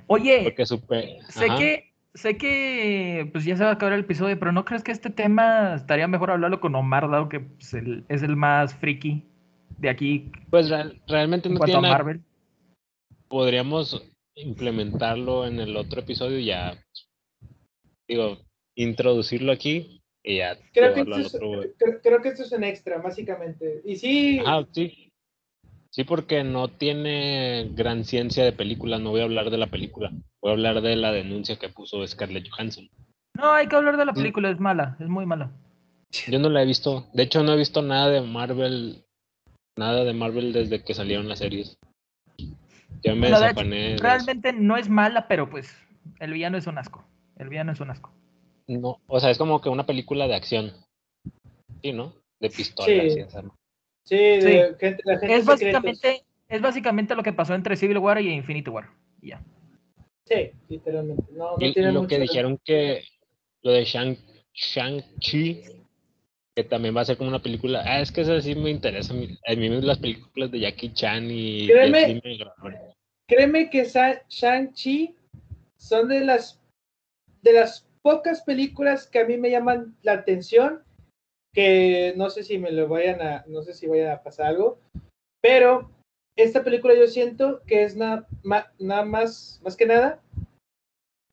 Oye, 0.07 0.43
Porque 0.43 0.65
supe. 0.65 1.19
sé 1.29 1.45
ajá. 1.45 1.57
que, 1.57 1.90
sé 2.13 2.37
que 2.37 3.29
pues 3.31 3.45
ya 3.45 3.55
se 3.57 3.63
va 3.63 3.69
a 3.69 3.73
acabar 3.73 3.93
el 3.93 4.01
episodio, 4.01 4.37
pero 4.39 4.51
¿no 4.51 4.65
crees 4.65 4.83
que 4.83 4.91
este 4.91 5.09
tema 5.09 5.75
estaría 5.75 6.07
mejor 6.07 6.31
hablarlo 6.31 6.59
con 6.59 6.75
Omar, 6.75 7.09
dado 7.09 7.29
que 7.29 7.39
pues, 7.39 7.73
el- 7.73 8.05
es 8.09 8.21
el 8.23 8.35
más 8.35 8.75
friki 8.75 9.25
de 9.77 9.89
aquí 9.89 10.31
Pues 10.49 10.69
real- 10.69 11.01
realmente 11.07 11.47
en 11.47 11.53
no 11.55 11.59
cuanto 11.59 11.77
a 11.77 11.79
tiene 11.81 11.87
nada- 11.89 11.97
Marvel? 12.03 12.21
Podríamos 13.27 14.05
implementarlo 14.35 15.45
en 15.47 15.59
el 15.59 15.75
otro 15.77 16.01
episodio 16.01 16.39
y 16.39 16.45
ya. 16.45 16.77
Digo, 18.07 18.37
introducirlo 18.75 19.51
aquí 19.53 20.01
y 20.23 20.37
ya 20.37 20.57
Creo 20.73 20.93
que, 20.93 21.01
esto 21.01 21.17
es, 21.17 21.35
otro. 21.35 21.61
creo, 21.77 22.01
creo 22.01 22.21
que 22.21 22.29
esto 22.29 22.43
es 22.43 22.51
un 22.51 22.63
extra, 22.65 22.97
básicamente. 22.97 23.81
Y 23.85 23.95
sí, 23.95 24.39
Ajá, 24.45 24.67
sí. 24.73 25.00
Sí, 25.93 26.05
porque 26.05 26.43
no 26.43 26.69
tiene 26.69 27.69
gran 27.73 28.05
ciencia 28.05 28.45
de 28.45 28.53
película. 28.53 28.97
No 28.97 29.09
voy 29.11 29.21
a 29.21 29.25
hablar 29.25 29.49
de 29.49 29.57
la 29.57 29.67
película. 29.67 30.09
Voy 30.41 30.49
a 30.51 30.53
hablar 30.53 30.81
de 30.81 30.95
la 30.95 31.11
denuncia 31.11 31.57
que 31.57 31.67
puso 31.69 32.05
Scarlett 32.07 32.49
Johansson. 32.49 32.89
No, 33.37 33.51
hay 33.51 33.67
que 33.67 33.75
hablar 33.75 33.97
de 33.97 34.05
la 34.05 34.13
Mm. 34.13 34.15
película, 34.15 34.49
es 34.49 34.59
mala, 34.59 34.95
es 34.99 35.07
muy 35.07 35.25
mala. 35.25 35.51
Yo 36.27 36.39
no 36.39 36.49
la 36.49 36.63
he 36.63 36.65
visto. 36.65 37.07
De 37.13 37.23
hecho, 37.23 37.43
no 37.43 37.53
he 37.53 37.57
visto 37.57 37.81
nada 37.81 38.09
de 38.09 38.21
Marvel. 38.21 39.03
Nada 39.77 40.03
de 40.03 40.13
Marvel 40.13 40.53
desde 40.53 40.83
que 40.83 40.93
salieron 40.93 41.27
las 41.27 41.39
series. 41.39 41.77
Ya 43.03 43.13
me 43.15 43.29
Bueno, 43.29 43.45
hecho, 43.47 43.63
de. 43.63 43.97
Realmente 43.99 44.53
no 44.53 44.77
es 44.77 44.89
mala, 44.89 45.27
pero 45.27 45.49
pues 45.49 45.73
el 46.19 46.33
villano 46.33 46.57
es 46.57 46.67
un 46.67 46.77
asco. 46.77 47.03
El 47.37 47.49
villano 47.49 47.71
es 47.71 47.79
un 47.79 47.89
asco. 47.89 48.11
No, 48.67 48.99
o 49.07 49.19
sea, 49.19 49.29
es 49.29 49.37
como 49.37 49.59
que 49.61 49.69
una 49.69 49.85
película 49.85 50.27
de 50.27 50.35
acción. 50.35 50.71
Sí, 51.81 51.91
¿no? 51.93 52.13
De 52.39 52.49
pistolas 52.49 53.13
Sí. 53.13 53.19
y 53.19 53.21
esa- 53.21 53.43
sí, 54.03 54.15
de 54.17 54.75
gente, 54.79 55.01
la 55.05 55.17
gente 55.19 55.35
Es 55.35 55.45
secretos. 55.45 55.45
básicamente, 55.45 56.23
es 56.49 56.61
básicamente 56.61 57.15
lo 57.15 57.23
que 57.23 57.33
pasó 57.33 57.53
entre 57.55 57.75
Civil 57.75 57.97
War 57.99 58.19
y 58.21 58.29
Infinity 58.31 58.69
War. 58.69 58.89
Y 59.21 59.29
ya. 59.29 59.41
Sí, 60.25 60.51
literalmente. 60.69 61.23
No, 61.31 61.57
no 61.57 61.65
Y, 61.65 61.73
tiene 61.73 61.89
y 61.89 61.93
lo 61.93 62.01
mucho- 62.03 62.09
que 62.15 62.19
dijeron 62.19 62.59
que 62.63 63.03
lo 63.63 63.71
de 63.71 63.83
Shang, 63.83 64.17
Shang-Chi, 64.53 65.63
que 66.55 66.63
también 66.63 66.95
va 66.95 67.01
a 67.01 67.05
ser 67.05 67.17
como 67.17 67.29
una 67.29 67.41
película. 67.41 67.83
Ah, 67.85 68.01
es 68.01 68.11
que 68.11 68.21
eso 68.21 68.39
sí 68.41 68.55
me 68.55 68.69
interesa. 68.69 69.13
A 69.13 69.17
mí, 69.17 69.37
a 69.47 69.55
mí 69.55 69.69
las 69.81 69.99
películas 69.99 70.51
de 70.51 70.59
Jackie 70.59 70.93
Chan 70.93 71.27
y. 71.29 71.67
Créeme. 71.67 72.21
Créeme 73.27 73.69
que 73.69 73.85
Shang-Chi 74.29 75.15
son 75.77 76.09
de 76.09 76.21
las 76.25 76.59
de 77.41 77.53
las 77.53 77.87
pocas 78.01 78.41
películas 78.41 79.07
que 79.07 79.19
a 79.19 79.25
mí 79.25 79.37
me 79.37 79.49
llaman 79.49 79.95
la 80.03 80.13
atención, 80.13 80.83
que 81.53 82.13
no 82.15 82.29
sé 82.29 82.43
si 82.43 82.57
me 82.57 82.71
lo 82.71 82.87
vayan 82.87 83.21
a, 83.21 83.43
no 83.47 83.61
sé 83.63 83.73
si 83.73 83.87
vayan 83.87 84.11
a 84.11 84.23
pasar 84.23 84.47
algo, 84.47 84.79
pero 85.41 85.89
esta 86.37 86.63
película 86.63 86.93
yo 86.95 87.07
siento 87.07 87.61
que 87.67 87.83
es 87.83 87.95
nada 87.95 88.27
nada 88.79 89.03
más, 89.05 89.59
más 89.63 89.75
que 89.75 89.85
nada 89.85 90.21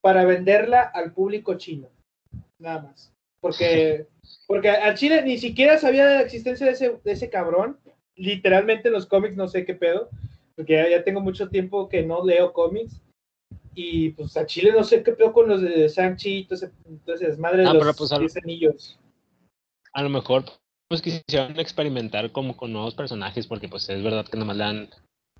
para 0.01 0.25
venderla 0.25 0.81
al 0.81 1.13
público 1.13 1.55
chino, 1.55 1.89
nada 2.59 2.81
más, 2.81 3.13
porque 3.41 4.07
porque 4.47 4.69
a 4.69 4.93
Chile 4.93 5.21
ni 5.23 5.37
siquiera 5.37 5.77
sabía 5.77 6.05
de 6.07 6.15
la 6.15 6.21
existencia 6.21 6.65
de 6.65 6.73
ese, 6.73 6.99
de 7.03 7.11
ese 7.11 7.29
cabrón, 7.29 7.77
literalmente 8.15 8.89
en 8.89 8.93
los 8.93 9.05
cómics 9.05 9.35
no 9.35 9.47
sé 9.47 9.65
qué 9.65 9.73
pedo, 9.73 10.09
porque 10.55 10.73
ya, 10.73 10.89
ya 10.89 11.03
tengo 11.03 11.21
mucho 11.21 11.49
tiempo 11.49 11.87
que 11.89 12.03
no 12.03 12.23
leo 12.25 12.51
cómics. 12.53 13.01
Y 13.73 14.09
pues 14.11 14.35
a 14.35 14.45
Chile 14.45 14.71
no 14.73 14.83
sé 14.83 15.03
qué 15.03 15.13
pedo 15.13 15.31
con 15.31 15.47
los 15.47 15.61
de 15.61 15.87
Shang-Chi, 15.87 16.39
entonces, 16.41 16.71
entonces 16.85 17.37
madre 17.37 17.63
de 17.63 17.69
Ah, 17.69 17.73
los 17.73 17.97
pues, 17.97 18.11
a 18.11 18.15
lo- 18.15 18.21
10 18.21 18.37
anillos. 18.37 18.99
A 19.99 20.01
lo 20.01 20.09
mejor 20.09 20.45
pues 20.87 21.01
quisieron 21.01 21.59
experimentar 21.59 22.31
como 22.31 22.55
con 22.55 22.71
nuevos 22.71 22.95
personajes, 22.95 23.47
porque 23.47 23.67
pues 23.67 23.89
es 23.89 24.01
verdad 24.01 24.25
que 24.25 24.37
nomás 24.37 24.55
le 24.55 24.63
dan 24.63 24.89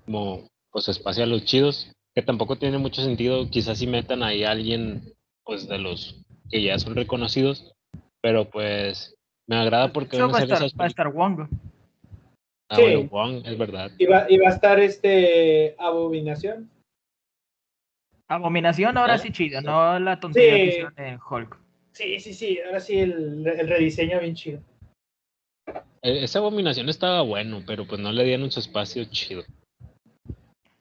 como 0.04 0.46
pues 0.70 0.86
espacio 0.88 1.24
a 1.24 1.26
los 1.26 1.46
chidos, 1.46 1.90
que 2.14 2.20
tampoco 2.20 2.56
tiene 2.56 2.76
mucho 2.76 3.00
sentido, 3.02 3.48
quizás 3.48 3.78
si 3.78 3.86
metan 3.86 4.22
ahí 4.22 4.44
a 4.44 4.50
alguien 4.50 5.14
pues 5.46 5.66
de 5.66 5.78
los 5.78 6.20
que 6.50 6.62
ya 6.62 6.78
son 6.78 6.94
reconocidos, 6.94 7.72
pero 8.20 8.50
pues 8.50 9.14
me 9.48 9.56
agrada 9.56 9.94
porque 9.94 10.16
Eso 10.16 10.26
van 10.28 10.42
a 10.42 10.44
va 10.46 10.58
a 10.58 10.66
estar, 10.66 10.80
va 10.80 10.84
a 10.84 10.88
estar 10.88 11.08
Wong. 11.08 11.48
Ah, 12.68 12.76
Sí. 12.76 12.82
bueno, 12.82 13.08
Wong, 13.10 13.42
es 13.46 13.56
verdad. 13.56 13.90
Y 13.96 14.04
va, 14.04 14.26
y 14.28 14.36
va 14.36 14.50
a 14.50 14.52
estar 14.52 14.78
este 14.78 15.74
Abominación. 15.78 16.70
Abominación 18.28 18.98
ahora 18.98 19.14
¿Eh? 19.14 19.18
sí 19.20 19.32
chido, 19.32 19.62
no 19.62 19.98
la 19.98 20.20
tontería 20.20 20.54
que 20.56 20.62
Sí. 20.64 20.68
hicieron 20.68 20.94
en 20.98 21.18
Hulk. 21.30 21.58
Sí, 21.92 22.20
sí, 22.20 22.34
sí, 22.34 22.58
ahora 22.64 22.80
sí 22.80 22.98
el, 22.98 23.46
el 23.46 23.68
rediseño 23.68 24.20
bien 24.20 24.34
chido. 24.34 24.60
E- 26.02 26.24
Esa 26.24 26.38
abominación 26.38 26.88
estaba 26.88 27.22
bueno, 27.22 27.62
pero 27.66 27.86
pues 27.86 28.00
no 28.00 28.12
le 28.12 28.24
dieron 28.24 28.50
su 28.50 28.60
espacio 28.60 29.04
chido. 29.06 29.42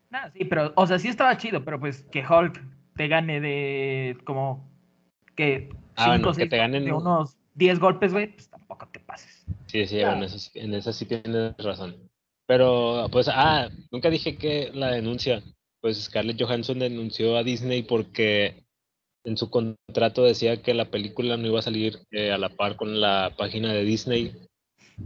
Nah, 0.09 0.29
sí, 0.31 0.45
pero, 0.45 0.73
o 0.75 0.87
sea, 0.87 0.97
sí 0.99 1.07
estaba 1.07 1.37
chido, 1.37 1.63
pero 1.63 1.79
pues 1.79 2.03
que 2.11 2.23
Hulk 2.25 2.61
te 2.95 3.07
gane 3.07 3.39
de 3.39 4.17
como 4.23 4.67
que 5.35 5.69
Ah, 5.95 6.03
cinco, 6.05 6.09
bueno, 6.09 6.27
que 6.29 6.35
seis, 6.35 6.49
te 6.49 6.57
ganen- 6.57 6.85
de 6.85 6.93
unos 6.93 7.37
10 7.55 7.79
golpes, 7.79 8.13
güey, 8.13 8.27
pues 8.33 8.49
tampoco 8.49 8.87
te 8.91 8.99
pases. 8.99 9.45
Sí, 9.67 9.85
sí, 9.85 9.97
Claro. 9.97 10.11
bueno, 10.11 10.25
eso 10.25 10.39
sí- 10.39 10.51
en 10.59 10.73
esa 10.73 10.93
sí 10.93 11.05
tienes 11.05 11.55
razón. 11.57 11.95
Pero, 12.47 13.07
pues, 13.11 13.27
ah, 13.31 13.69
nunca 13.91 14.09
dije 14.09 14.37
que 14.37 14.71
la 14.73 14.91
denuncia. 14.91 15.43
Pues 15.81 16.01
Scarlett 16.03 16.41
Johansson 16.41 16.79
denunció 16.79 17.37
a 17.37 17.43
Disney 17.43 17.83
porque 17.83 18.63
en 19.23 19.37
su 19.37 19.49
contrato 19.49 20.23
decía 20.23 20.61
que 20.61 20.73
la 20.73 20.85
película 20.85 21.37
no 21.37 21.47
iba 21.47 21.59
a 21.59 21.63
salir 21.63 21.99
eh, 22.11 22.31
a 22.31 22.37
la 22.37 22.49
par 22.49 22.75
con 22.75 22.99
la 23.01 23.33
página 23.37 23.73
de 23.73 23.83
Disney 23.83 24.33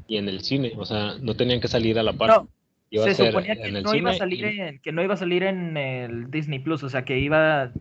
y 0.07 0.18
en 0.18 0.30
el 0.30 0.41
cine. 0.41 0.74
O 0.78 0.86
sea, 0.86 1.16
no 1.20 1.36
tenían 1.36 1.61
que 1.61 1.68
salir 1.68 1.97
a 1.99 2.03
la 2.03 2.14
par. 2.14 2.30
No, 2.30 2.49
Iba 2.89 3.05
se 3.05 3.26
suponía 3.26 3.55
que 3.55 3.72
no 3.72 3.95
iba 3.95 4.11
a 4.11 4.14
salir 4.14 4.45
y- 4.45 4.59
en, 4.59 4.80
que 4.80 4.91
no 4.91 5.03
iba 5.03 5.16
a 5.16 5.18
salir 5.18 5.43
en 5.43 5.76
el 5.78 6.30
Disney 6.30 6.59
Plus, 6.59 6.84
o 6.84 6.89
sea, 6.89 7.05
que 7.05 7.20
iba 7.20 7.72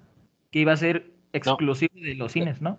que 0.51 0.61
iba 0.61 0.73
a 0.73 0.77
ser 0.77 1.11
exclusivo 1.33 1.93
de 1.95 2.15
los 2.15 2.33
cines, 2.33 2.63
¿no? 2.63 2.79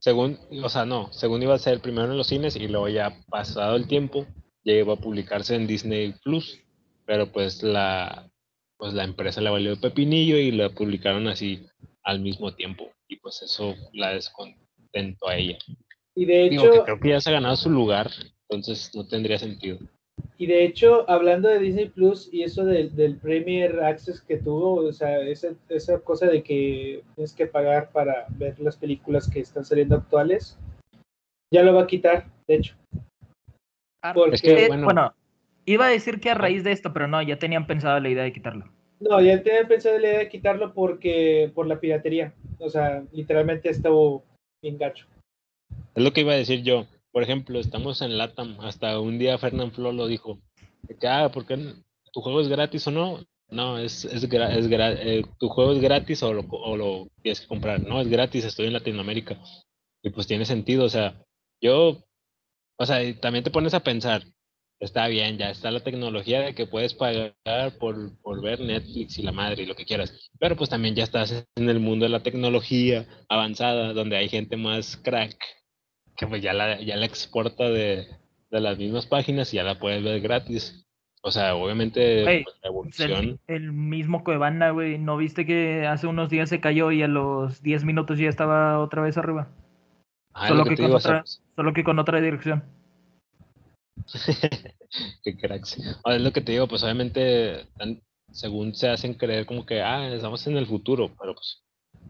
Según, 0.00 0.38
o 0.62 0.68
sea, 0.68 0.84
no, 0.86 1.12
según 1.12 1.42
iba 1.42 1.54
a 1.54 1.58
ser 1.58 1.80
primero 1.80 2.10
en 2.10 2.16
los 2.16 2.28
cines 2.28 2.54
y 2.54 2.68
luego 2.68 2.88
ya 2.88 3.16
pasado 3.28 3.74
el 3.74 3.88
tiempo 3.88 4.26
ya 4.64 4.74
iba 4.74 4.94
a 4.94 4.96
publicarse 4.96 5.56
en 5.56 5.66
Disney 5.66 6.14
Plus, 6.22 6.60
pero 7.04 7.32
pues 7.32 7.62
la 7.64 8.28
pues 8.76 8.94
la 8.94 9.02
empresa 9.02 9.40
le 9.40 9.50
valió 9.50 9.72
el 9.72 9.80
pepinillo 9.80 10.36
y 10.36 10.52
la 10.52 10.70
publicaron 10.70 11.26
así 11.26 11.66
al 12.08 12.20
mismo 12.20 12.54
tiempo 12.54 12.90
y 13.06 13.16
pues 13.16 13.42
eso 13.42 13.74
la 13.92 14.14
descontentó 14.14 15.28
a 15.28 15.36
ella. 15.36 15.58
Y 16.16 16.24
de 16.24 16.48
Digo 16.48 16.62
que 16.62 16.68
hecho, 16.70 16.84
creo 16.84 17.00
que 17.00 17.08
ya 17.10 17.20
se 17.20 17.28
ha 17.28 17.34
ganado 17.34 17.54
su 17.54 17.68
lugar, 17.68 18.10
entonces 18.48 18.90
no 18.94 19.06
tendría 19.06 19.38
sentido. 19.38 19.78
y 20.38 20.46
de 20.46 20.64
hecho, 20.64 21.08
hablando 21.08 21.50
de 21.50 21.58
Disney 21.58 21.90
Plus 21.90 22.32
y 22.32 22.44
eso 22.44 22.64
del, 22.64 22.96
del 22.96 23.18
Premier 23.18 23.80
Access 23.80 24.22
que 24.22 24.38
tuvo, 24.38 24.76
o 24.86 24.92
sea, 24.92 25.20
esa, 25.20 25.48
esa 25.68 26.00
cosa 26.00 26.26
de 26.26 26.42
que 26.42 27.04
tienes 27.14 27.34
que 27.34 27.46
pagar 27.46 27.90
para 27.92 28.26
ver 28.30 28.58
las 28.58 28.78
películas 28.78 29.28
que 29.30 29.40
están 29.40 29.66
saliendo 29.66 29.96
actuales, 29.96 30.58
ya 31.52 31.62
lo 31.62 31.74
va 31.74 31.82
a 31.82 31.86
quitar, 31.86 32.26
de 32.46 32.54
hecho. 32.54 32.74
Ah, 34.02 34.14
Porque- 34.14 34.36
Es 34.36 34.42
que, 34.42 34.64
eh, 34.64 34.68
bueno, 34.68 34.84
bueno, 34.86 35.14
iba 35.66 35.84
a 35.86 35.90
decir 35.90 36.20
que 36.20 36.30
a 36.30 36.34
raíz 36.34 36.64
de 36.64 36.72
esto, 36.72 36.92
pero 36.94 37.06
no, 37.06 37.20
ya 37.20 37.38
tenían 37.38 37.66
pensado 37.66 38.00
la 38.00 38.08
idea 38.08 38.24
de 38.24 38.32
quitarlo. 38.32 38.64
No, 39.00 39.20
ya 39.20 39.42
tenía 39.42 39.66
pensado 39.66 39.98
la 39.98 40.08
idea 40.08 40.18
de 40.20 40.28
quitarlo 40.28 40.74
porque 40.74 41.50
por 41.54 41.66
la 41.66 41.78
piratería. 41.78 42.34
O 42.58 42.68
sea, 42.68 43.04
literalmente 43.12 43.70
estuvo 43.70 44.24
bien 44.62 44.76
gacho. 44.76 45.06
es 45.94 46.02
lo 46.02 46.12
que 46.12 46.22
iba 46.22 46.32
a 46.32 46.36
decir 46.36 46.62
yo. 46.62 46.86
Por 47.12 47.22
ejemplo, 47.22 47.58
estamos 47.58 48.02
en 48.02 48.18
LATAM, 48.18 48.60
hasta 48.60 49.00
un 49.00 49.18
día 49.18 49.38
Fernand 49.38 49.72
Flo 49.72 49.92
lo 49.92 50.06
dijo, 50.06 50.38
ah, 51.08 51.30
¿por 51.32 51.46
qué 51.46 51.74
tu 52.12 52.20
juego 52.20 52.40
es 52.40 52.48
gratis 52.48 52.86
o 52.86 52.90
no? 52.90 53.20
No, 53.50 53.78
es, 53.78 54.04
es, 54.04 54.24
es 54.24 54.28
eh, 54.70 55.24
tu 55.38 55.48
juego 55.48 55.72
es 55.72 55.80
gratis 55.80 56.22
o 56.22 56.34
lo, 56.34 56.42
o 56.50 56.76
lo 56.76 57.08
tienes 57.22 57.40
que 57.40 57.46
comprar. 57.46 57.80
No, 57.80 58.00
es 58.00 58.08
gratis, 58.08 58.44
estoy 58.44 58.66
en 58.66 58.74
Latinoamérica. 58.74 59.38
Y 60.02 60.10
pues 60.10 60.26
tiene 60.26 60.44
sentido, 60.44 60.84
o 60.84 60.88
sea, 60.88 61.24
yo, 61.60 62.04
o 62.76 62.86
sea, 62.86 63.02
y 63.02 63.14
también 63.14 63.42
te 63.42 63.50
pones 63.50 63.74
a 63.74 63.80
pensar, 63.80 64.22
está 64.80 65.08
bien, 65.08 65.38
ya 65.38 65.50
está 65.50 65.70
la 65.70 65.80
tecnología 65.80 66.40
de 66.40 66.54
que 66.54 66.66
puedes 66.66 66.94
pagar 66.94 67.34
por, 67.78 68.16
por 68.20 68.42
ver 68.42 68.60
Netflix 68.60 69.18
y 69.18 69.22
la 69.22 69.32
madre 69.32 69.62
y 69.62 69.66
lo 69.66 69.74
que 69.74 69.84
quieras, 69.84 70.30
pero 70.38 70.56
pues 70.56 70.70
también 70.70 70.94
ya 70.94 71.04
estás 71.04 71.46
en 71.56 71.68
el 71.68 71.80
mundo 71.80 72.04
de 72.04 72.10
la 72.10 72.22
tecnología 72.22 73.06
avanzada, 73.28 73.92
donde 73.92 74.16
hay 74.16 74.28
gente 74.28 74.56
más 74.56 74.96
crack, 74.96 75.36
que 76.16 76.26
pues 76.26 76.42
ya 76.42 76.52
la, 76.52 76.80
ya 76.80 76.96
la 76.96 77.06
exporta 77.06 77.68
de, 77.70 78.06
de 78.50 78.60
las 78.60 78.78
mismas 78.78 79.06
páginas 79.06 79.52
y 79.52 79.56
ya 79.56 79.64
la 79.64 79.78
puedes 79.78 80.02
ver 80.02 80.20
gratis. 80.20 80.84
O 81.22 81.32
sea, 81.32 81.56
obviamente 81.56 82.42
pues, 82.44 82.56
la 82.62 82.70
Pues 82.70 83.00
el, 83.00 83.10
evolución. 83.10 83.40
el 83.48 83.72
mismo 83.72 84.22
Cuevana, 84.22 84.70
güey, 84.70 84.98
¿no 84.98 85.16
viste 85.16 85.44
que 85.44 85.86
hace 85.86 86.06
unos 86.06 86.30
días 86.30 86.48
se 86.48 86.60
cayó 86.60 86.92
y 86.92 87.02
a 87.02 87.08
los 87.08 87.60
10 87.62 87.84
minutos 87.84 88.18
ya 88.18 88.28
estaba 88.28 88.78
otra 88.78 89.02
vez 89.02 89.16
arriba? 89.18 89.48
Ah, 90.32 90.48
solo 90.48 90.64
lo 90.64 90.70
que 90.70 90.74
o 90.74 90.76
sea, 90.76 90.96
otra- 90.96 91.20
pues, 91.22 91.42
Solo 91.56 91.72
que 91.72 91.82
con 91.84 91.98
otra 91.98 92.20
dirección. 92.20 92.62
Qué 95.22 95.36
cracks. 95.36 95.76
Ah, 96.04 96.14
es 96.14 96.22
lo 96.22 96.32
que 96.32 96.40
te 96.40 96.52
digo, 96.52 96.66
pues 96.66 96.82
obviamente, 96.82 97.66
según 98.32 98.74
se 98.74 98.88
hacen 98.88 99.14
creer 99.14 99.46
como 99.46 99.64
que, 99.66 99.82
ah, 99.82 100.12
estamos 100.12 100.46
en 100.46 100.56
el 100.56 100.66
futuro, 100.66 101.14
pero 101.18 101.34
pues 101.34 101.62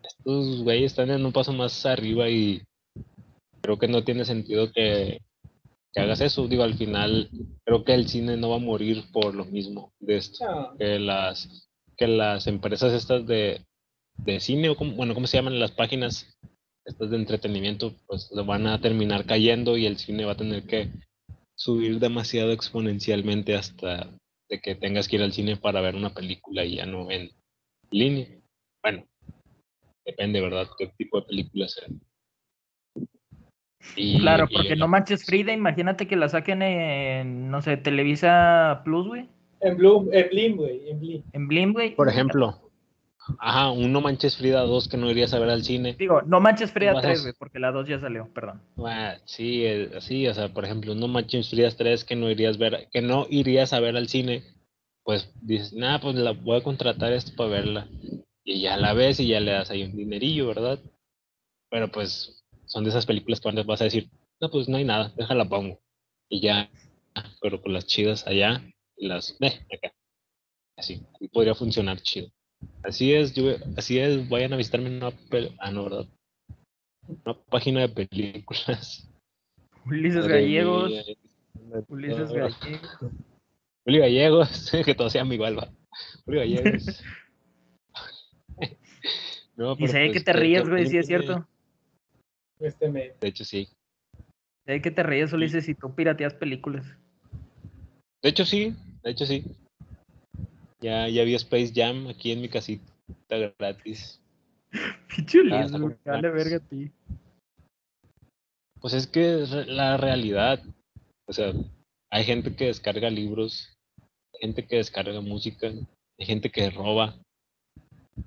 estos 0.02 0.62
güeyes 0.62 0.92
están 0.92 1.10
en 1.10 1.24
un 1.24 1.32
paso 1.32 1.52
más 1.52 1.84
arriba 1.86 2.28
y 2.28 2.62
creo 3.60 3.78
que 3.78 3.88
no 3.88 4.04
tiene 4.04 4.24
sentido 4.24 4.72
que, 4.72 5.20
que 5.92 6.00
hagas 6.00 6.20
eso. 6.20 6.46
Digo, 6.46 6.62
al 6.62 6.74
final, 6.74 7.30
creo 7.64 7.84
que 7.84 7.94
el 7.94 8.08
cine 8.08 8.36
no 8.36 8.50
va 8.50 8.56
a 8.56 8.60
morir 8.60 9.04
por 9.12 9.34
lo 9.34 9.44
mismo 9.44 9.92
de 10.00 10.16
esto. 10.16 10.44
No, 10.44 10.76
Que 10.76 10.98
las, 10.98 11.68
que 11.96 12.06
las 12.06 12.46
empresas 12.46 12.92
estas 12.92 13.26
de, 13.26 13.64
de 14.16 14.40
cine, 14.40 14.70
o 14.70 14.76
como, 14.76 14.92
bueno, 14.92 15.14
¿cómo 15.14 15.26
se 15.26 15.36
llaman 15.36 15.58
las 15.58 15.72
páginas? 15.72 16.26
Estas 16.84 17.10
de 17.10 17.16
entretenimiento, 17.16 17.92
pues 18.06 18.30
van 18.46 18.66
a 18.66 18.80
terminar 18.80 19.26
cayendo 19.26 19.76
y 19.76 19.84
el 19.84 19.98
cine 19.98 20.24
va 20.24 20.32
a 20.32 20.36
tener 20.36 20.62
que 20.62 20.90
subir 21.58 21.98
demasiado 21.98 22.52
exponencialmente 22.52 23.56
hasta 23.56 24.10
de 24.48 24.60
que 24.60 24.74
tengas 24.76 25.08
que 25.08 25.16
ir 25.16 25.22
al 25.22 25.32
cine 25.32 25.56
para 25.56 25.80
ver 25.80 25.94
una 25.96 26.14
película 26.14 26.64
y 26.64 26.76
ya 26.76 26.86
no 26.86 27.10
en 27.10 27.30
línea. 27.90 28.28
Bueno, 28.82 29.04
depende, 30.06 30.40
¿verdad? 30.40 30.68
¿Qué 30.78 30.86
tipo 30.96 31.20
de 31.20 31.26
película 31.26 31.68
sea? 31.68 31.88
Y- 33.96 34.20
Claro, 34.20 34.46
porque 34.52 34.76
no 34.76 34.86
manches 34.88 35.24
Frida, 35.24 35.52
imagínate 35.52 36.06
que 36.06 36.16
la 36.16 36.28
saquen 36.28 36.62
en, 36.62 37.50
no 37.50 37.60
sé, 37.60 37.76
Televisa 37.76 38.82
Plus, 38.84 39.06
güey. 39.08 39.28
en 39.60 39.76
Bloom, 39.76 40.08
en 40.12 40.28
Blim, 40.28 40.56
güey, 40.56 40.88
en 40.90 41.00
Blim. 41.00 41.22
En 41.32 41.48
Blim, 41.48 41.72
güey. 41.72 41.96
Por 41.96 42.08
ejemplo, 42.08 42.67
ajá, 43.38 43.70
un 43.70 43.92
No 43.92 44.00
Manches 44.00 44.36
Frida 44.36 44.62
2 44.62 44.88
que 44.88 44.96
no 44.96 45.10
irías 45.10 45.32
a 45.34 45.38
ver 45.38 45.50
al 45.50 45.62
cine. 45.64 45.94
Digo, 45.98 46.22
no 46.22 46.40
manches 46.40 46.72
Frida 46.72 46.92
Vas 46.94 47.04
a- 47.04 47.08
3, 47.08 47.22
güey, 47.22 47.34
porque 47.38 47.58
la 47.58 47.70
2 47.72 47.88
ya 47.88 47.98
salió, 48.00 48.28
perdón. 48.32 48.62
Ah, 48.78 49.16
sí, 49.24 49.64
sí, 50.00 50.26
o 50.28 50.34
sea, 50.34 50.48
por 50.52 50.64
ejemplo, 50.64 50.92
un 50.92 51.00
No 51.00 51.08
Manches 51.08 51.50
Frida 51.50 51.70
3 51.76 52.04
que 52.04 52.16
no 52.16 52.30
irías 52.30 52.58
ver, 52.58 52.88
que 52.92 53.02
no 53.02 53.26
irías 53.28 53.72
a 53.72 53.80
ver 53.80 53.96
al 53.96 54.08
cine, 54.08 54.42
pues 55.04 55.32
dices, 55.42 55.72
nada, 55.72 56.00
pues 56.00 56.14
la 56.16 56.32
voy 56.32 56.58
a 56.58 56.62
contratar 56.62 57.12
esto 57.12 57.32
para 57.36 57.50
verla. 57.50 57.88
Y 58.44 58.60
ya 58.62 58.76
la 58.76 58.92
ves 58.94 59.20
y 59.20 59.28
ya 59.28 59.40
le 59.40 59.52
das 59.52 59.70
ahí 59.70 59.82
un 59.82 59.96
dinerillo, 59.96 60.46
¿verdad? 60.48 60.78
Pero 61.70 61.88
pues 61.90 62.44
son 62.66 62.84
de 62.84 62.90
esas 62.90 63.06
películas 63.06 63.40
que 63.40 63.50
vas 63.62 63.80
a 63.80 63.84
decir, 63.84 64.10
no, 64.40 64.50
pues 64.50 64.68
no 64.68 64.76
hay 64.76 64.84
nada, 64.84 65.12
déjala 65.16 65.44
pongo. 65.48 65.80
Y 66.28 66.40
ya, 66.40 66.70
pero 67.40 67.60
con 67.60 67.72
las 67.72 67.86
chidas 67.86 68.26
allá 68.26 68.62
y 68.96 69.06
las, 69.08 69.36
eh, 69.40 69.66
acá. 69.74 69.92
Así, 70.76 71.02
y 71.20 71.28
podría 71.28 71.54
funcionar 71.54 72.00
chido. 72.00 72.28
Así 72.82 73.12
es, 73.14 73.34
yo, 73.34 73.54
así 73.76 73.98
es, 73.98 74.28
vayan 74.28 74.52
a 74.52 74.56
visitarme 74.56 74.88
en 74.88 74.96
una, 74.96 75.10
pel- 75.10 75.54
ah, 75.58 75.70
no, 75.70 75.84
¿verdad? 75.84 76.06
Una 77.24 77.34
página 77.50 77.80
de 77.80 77.88
películas. 77.88 79.08
Ulises 79.86 80.26
Gallegos. 80.26 80.92
Ulises. 81.88 82.30
Gallegos. 82.30 82.58
Uli 83.86 83.98
Gallegos, 84.00 84.70
que 84.84 84.94
todos 84.94 85.12
sean 85.12 85.32
igual, 85.32 85.58
va. 85.58 85.70
Uli 86.26 86.38
Gallegos. 86.38 87.02
No, 89.56 89.72
Y 89.78 89.88
sé 89.88 90.04
pues, 90.04 90.12
que 90.12 90.20
te 90.20 90.32
ríes, 90.32 90.68
güey, 90.68 90.86
sí 90.86 90.98
es 90.98 91.06
cierto. 91.06 91.48
Este 92.60 92.88
me. 92.90 93.14
De 93.20 93.28
hecho, 93.28 93.44
sí. 93.44 93.68
Sé 94.66 94.80
que 94.82 94.90
te 94.90 95.02
ríes, 95.02 95.32
Ulises, 95.32 95.64
si 95.64 95.74
tú 95.74 95.94
pirateas 95.94 96.34
películas. 96.34 96.86
De 98.22 98.28
hecho, 98.28 98.44
sí. 98.44 98.74
De 99.02 99.10
hecho, 99.10 99.26
sí. 99.26 99.44
Ya, 100.80 101.08
ya 101.08 101.24
vi 101.24 101.34
Space 101.34 101.72
Jam 101.74 102.06
aquí 102.06 102.32
en 102.32 102.40
mi 102.40 102.48
casita 102.48 102.82
gratis. 103.58 104.20
Pinche 105.08 105.40
Ah, 105.50 105.66
dale 106.04 106.30
verga 106.30 106.56
a 106.56 106.60
ti. 106.60 106.92
Pues 108.80 108.94
es 108.94 109.06
que 109.06 109.42
es 109.42 109.50
la 109.50 109.96
realidad. 109.96 110.62
O 111.26 111.32
sea, 111.32 111.52
hay 112.10 112.24
gente 112.24 112.54
que 112.54 112.66
descarga 112.66 113.10
libros, 113.10 113.76
hay 114.34 114.40
gente 114.40 114.66
que 114.66 114.76
descarga 114.76 115.20
música, 115.20 115.68
hay 116.18 116.26
gente 116.26 116.50
que 116.50 116.70
roba, 116.70 117.16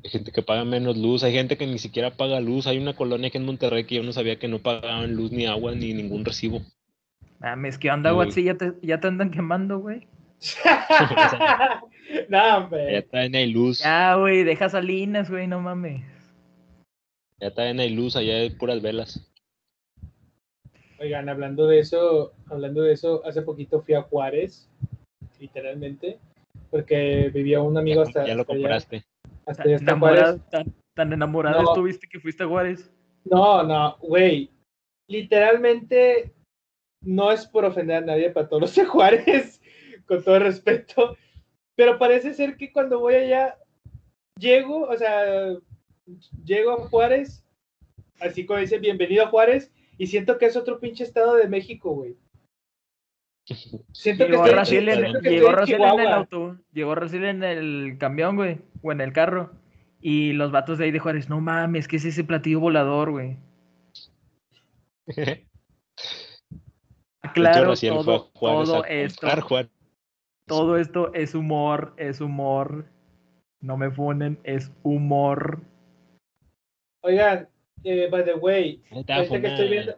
hay 0.04 0.10
gente 0.10 0.32
que 0.32 0.42
paga 0.42 0.66
menos 0.66 0.98
luz, 0.98 1.24
hay 1.24 1.34
gente 1.34 1.58
que 1.58 1.68
ni 1.68 1.78
siquiera 1.78 2.18
paga 2.18 2.40
luz. 2.42 2.68
Hay 2.68 2.78
una 2.78 2.96
colonia 2.96 3.28
aquí 3.28 3.38
en 3.38 3.46
Monterrey 3.46 3.86
que 3.86 3.96
yo 3.96 4.04
no 4.04 4.12
sabía 4.12 4.40
que 4.40 4.48
no 4.48 4.60
pagaban 4.60 5.16
luz 5.16 5.32
ni 5.32 5.46
agua 5.46 5.74
ni 5.74 5.94
ningún 5.94 6.26
recibo. 6.26 6.62
Mames, 7.40 7.78
¿qué 7.78 7.90
onda, 7.90 8.12
Sí. 8.12 8.16
Watsi? 8.16 8.44
Ya 8.44 8.56
te, 8.56 8.74
ya 8.82 9.00
te 9.00 9.08
andan 9.08 9.32
quemando, 9.32 9.80
güey. 9.80 10.08
no, 12.30 12.58
hombre. 12.58 12.92
Ya 12.92 12.98
está 13.00 13.24
en 13.26 13.36
hay 13.36 13.52
luz. 13.52 13.80
Ya, 13.80 14.16
güey, 14.16 14.44
deja 14.44 14.70
Salinas, 14.70 15.30
güey, 15.30 15.48
no 15.48 15.60
mames. 15.62 16.04
Ya 17.40 17.48
está 17.48 17.70
en 17.70 17.80
hay 17.80 17.90
luz, 17.92 18.16
allá 18.16 18.36
hay 18.36 18.50
puras 18.52 18.82
velas. 18.82 19.28
Oigan, 21.00 21.30
hablando 21.30 21.66
de 21.68 21.80
eso, 21.80 22.34
hablando 22.50 22.82
de 22.84 22.94
eso, 22.94 23.26
hace 23.26 23.42
poquito 23.42 23.82
fui 23.82 23.96
a 23.96 24.04
Juárez, 24.04 24.70
literalmente, 25.40 26.20
porque 26.70 27.32
vivía 27.34 27.60
un 27.62 27.78
amigo 27.78 28.04
Ya, 28.04 28.08
hasta, 28.08 28.28
ya 28.28 28.36
lo 28.36 28.42
hasta 28.42 28.54
allá- 28.54 28.62
compraste. 28.62 29.04
hasta 29.48 29.64
Tan 29.64 29.68
allá 29.68 29.76
hasta 29.78 29.92
enamorado, 29.92 30.24
Juárez. 30.38 30.50
tan, 30.52 30.74
tan 30.94 31.14
enamorado 31.14 31.62
No. 31.64 31.70
estuviste 31.70 32.08
que 32.08 32.20
fuiste 32.20 32.44
a 32.44 32.48
Juárez. 32.48 32.92
No, 33.26 33.64
no, 33.64 33.98
güey. 33.98 34.52
Literalmente 35.08 36.32
no 37.04 37.32
es 37.32 37.48
por 37.48 37.66
ofender 37.66 37.98
a 37.98 38.02
nadie 38.06 38.30
para 38.30 38.48
todos 38.48 38.62
los 38.62 38.76
de 38.76 38.86
Juárez, 38.86 39.61
con 40.12 40.24
todo 40.24 40.40
respeto. 40.40 41.16
Pero 41.76 41.98
parece 41.98 42.34
ser 42.34 42.58
que 42.58 42.74
cuando 42.74 43.00
voy 43.00 43.16
allá, 43.16 43.58
llego, 44.38 44.82
o 44.90 44.98
sea, 44.98 45.56
llego 46.44 46.72
a 46.72 46.90
Juárez, 46.90 47.46
así 48.20 48.46
como 48.46 48.60
dice, 48.60 48.78
bienvenido 48.80 49.24
a 49.24 49.30
Juárez, 49.30 49.72
y 49.98 50.08
siento 50.08 50.38
que 50.38 50.48
es 50.48 50.58
otro 50.58 50.82
pinche 50.82 51.06
estado 51.06 51.36
de 51.36 51.48
México, 51.48 51.92
güey. 51.94 52.18
Siento 53.94 54.26
que 54.26 54.32
Llegó 54.32 54.44
estoy, 54.44 54.58
Raciel 54.58 54.90
en, 54.90 55.00
siento 55.00 55.22
que 55.22 55.30
llegó 55.30 55.50
estoy 55.52 55.76
en 55.76 55.82
en 55.82 55.90
el 55.90 55.96
Chihuahua. 55.96 56.16
auto, 56.16 56.58
llegó 56.74 56.96
Raciel 56.96 57.26
en 57.26 57.44
el 57.44 57.98
camión, 57.98 58.36
güey, 58.36 58.58
o 58.82 58.92
en 58.92 59.00
el 59.00 59.14
carro. 59.14 59.54
Y 60.02 60.34
los 60.34 60.52
vatos 60.52 60.78
de 60.78 60.86
ahí 60.86 60.92
de 60.92 61.00
Juárez, 61.00 61.30
no 61.30 61.40
mames, 61.40 61.88
¿qué 61.88 61.96
es 61.96 62.04
ese 62.06 62.26
platillo 62.26 62.60
volador, 62.60 63.12
güey? 63.12 63.38
Claro, 67.34 67.76
todo, 67.76 68.32
todo 68.34 68.84
esto. 68.86 69.28
Todo 70.52 70.78
esto 70.78 71.14
es 71.14 71.34
humor, 71.34 71.94
es 71.96 72.20
humor. 72.20 72.86
No 73.62 73.78
me 73.78 73.90
funen, 73.90 74.38
es 74.44 74.70
humor. 74.84 75.62
Oigan, 77.04 77.48
eh, 77.86 78.10
by 78.12 78.26
the 78.26 78.34
way, 78.34 78.84
ahorita 78.92 79.40
que 79.40 79.48
estoy 79.48 79.70
viendo, 79.70 79.96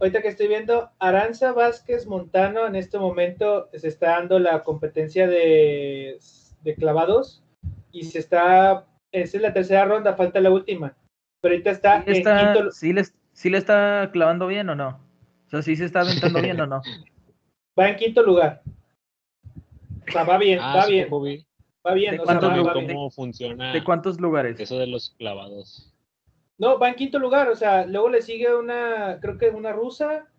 ahorita 0.00 0.22
que 0.22 0.28
estoy 0.28 0.48
viendo, 0.48 0.90
Aranza 0.98 1.52
Vázquez 1.52 2.06
Montano 2.06 2.66
en 2.66 2.76
este 2.76 2.98
momento 2.98 3.70
se 3.72 3.88
está 3.88 4.10
dando 4.10 4.38
la 4.38 4.62
competencia 4.62 5.26
de, 5.26 6.18
de 6.62 6.74
clavados 6.74 7.42
y 7.90 8.04
se 8.04 8.18
está, 8.18 8.86
esa 9.12 9.36
es 9.36 9.42
la 9.42 9.54
tercera 9.54 9.86
ronda, 9.86 10.14
falta 10.14 10.40
la 10.40 10.50
última. 10.50 10.94
Pero 11.40 11.54
ahorita 11.54 11.70
está 11.70 12.02
¿Sí, 12.04 12.10
en 12.10 12.14
quinto, 12.22 12.70
sí 12.70 12.92
le, 12.92 13.04
sí 13.32 13.48
le 13.48 13.58
está 13.58 14.10
clavando 14.12 14.46
bien 14.46 14.68
o 14.68 14.74
no? 14.74 15.00
O 15.46 15.50
sea, 15.50 15.62
sí 15.62 15.74
se 15.74 15.86
está 15.86 16.02
aventando 16.02 16.42
bien 16.42 16.60
o 16.60 16.66
no. 16.66 16.82
va 17.78 17.88
en 17.88 17.96
quinto 17.96 18.22
lugar. 18.22 18.62
O 20.08 20.12
sea, 20.12 20.24
va 20.24 20.38
bien, 20.38 20.58
Ah, 20.60 20.76
va 20.76 20.82
sí, 20.82 20.92
bien, 20.92 21.08
va 21.86 21.94
bien. 21.94 22.16
¿De 22.16 22.20
o 22.20 22.26
sea, 22.26 22.38
cuántos 22.38 22.66
va- 22.66 23.72
¿De 23.72 23.84
cuántos 23.84 24.20
lugares? 24.20 24.58
eso 24.60 24.78
de 24.78 24.86
los 24.86 25.10
clavados? 25.18 25.92
No, 26.58 26.78
va 26.78 26.88
en 26.88 26.94
quinto 26.94 27.18
lugar, 27.18 27.48
o 27.48 27.56
sea, 27.56 27.84
luego 27.86 28.08
le 28.08 28.22
sigue 28.22 28.54
una, 28.54 29.18
creo 29.20 29.38
que 29.38 29.48
una 29.50 29.72
rusa. 29.72 30.30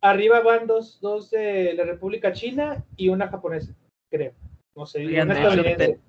Arriba 0.00 0.40
van 0.40 0.66
dos, 0.66 1.00
dos 1.00 1.30
de 1.30 1.74
la 1.74 1.84
República 1.84 2.32
China 2.32 2.84
y 2.96 3.08
una 3.08 3.28
japonesa, 3.28 3.74
creo. 4.10 4.32
No 4.74 4.86
sé, 4.86 5.04
Oigan, 5.06 5.30
una 5.30 5.34
estadounidense. 5.38 6.00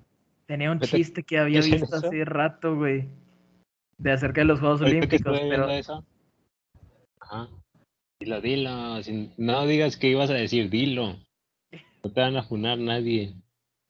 Tenía 0.46 0.70
un 0.70 0.80
chiste 0.80 1.22
que 1.22 1.38
había 1.38 1.60
¿qué 1.60 1.66
es 1.68 1.80
visto 1.80 1.96
hace 1.96 2.24
rato, 2.24 2.76
güey. 2.76 3.08
De 3.98 4.10
acerca 4.12 4.40
de 4.40 4.46
los 4.46 4.60
Juegos 4.60 4.80
Olímpicos, 4.82 5.38
pero 5.48 5.68
eso. 5.70 6.04
Ajá. 7.20 7.48
Dilo, 8.20 8.40
dilo. 8.40 9.02
sin- 9.02 9.32
No 9.36 9.66
digas 9.66 9.96
que 9.96 10.08
ibas 10.08 10.30
a 10.30 10.34
decir, 10.34 10.70
dilo. 10.70 11.16
No 12.04 12.12
te 12.12 12.20
van 12.20 12.36
a 12.36 12.42
funar 12.42 12.78
nadie. 12.78 13.34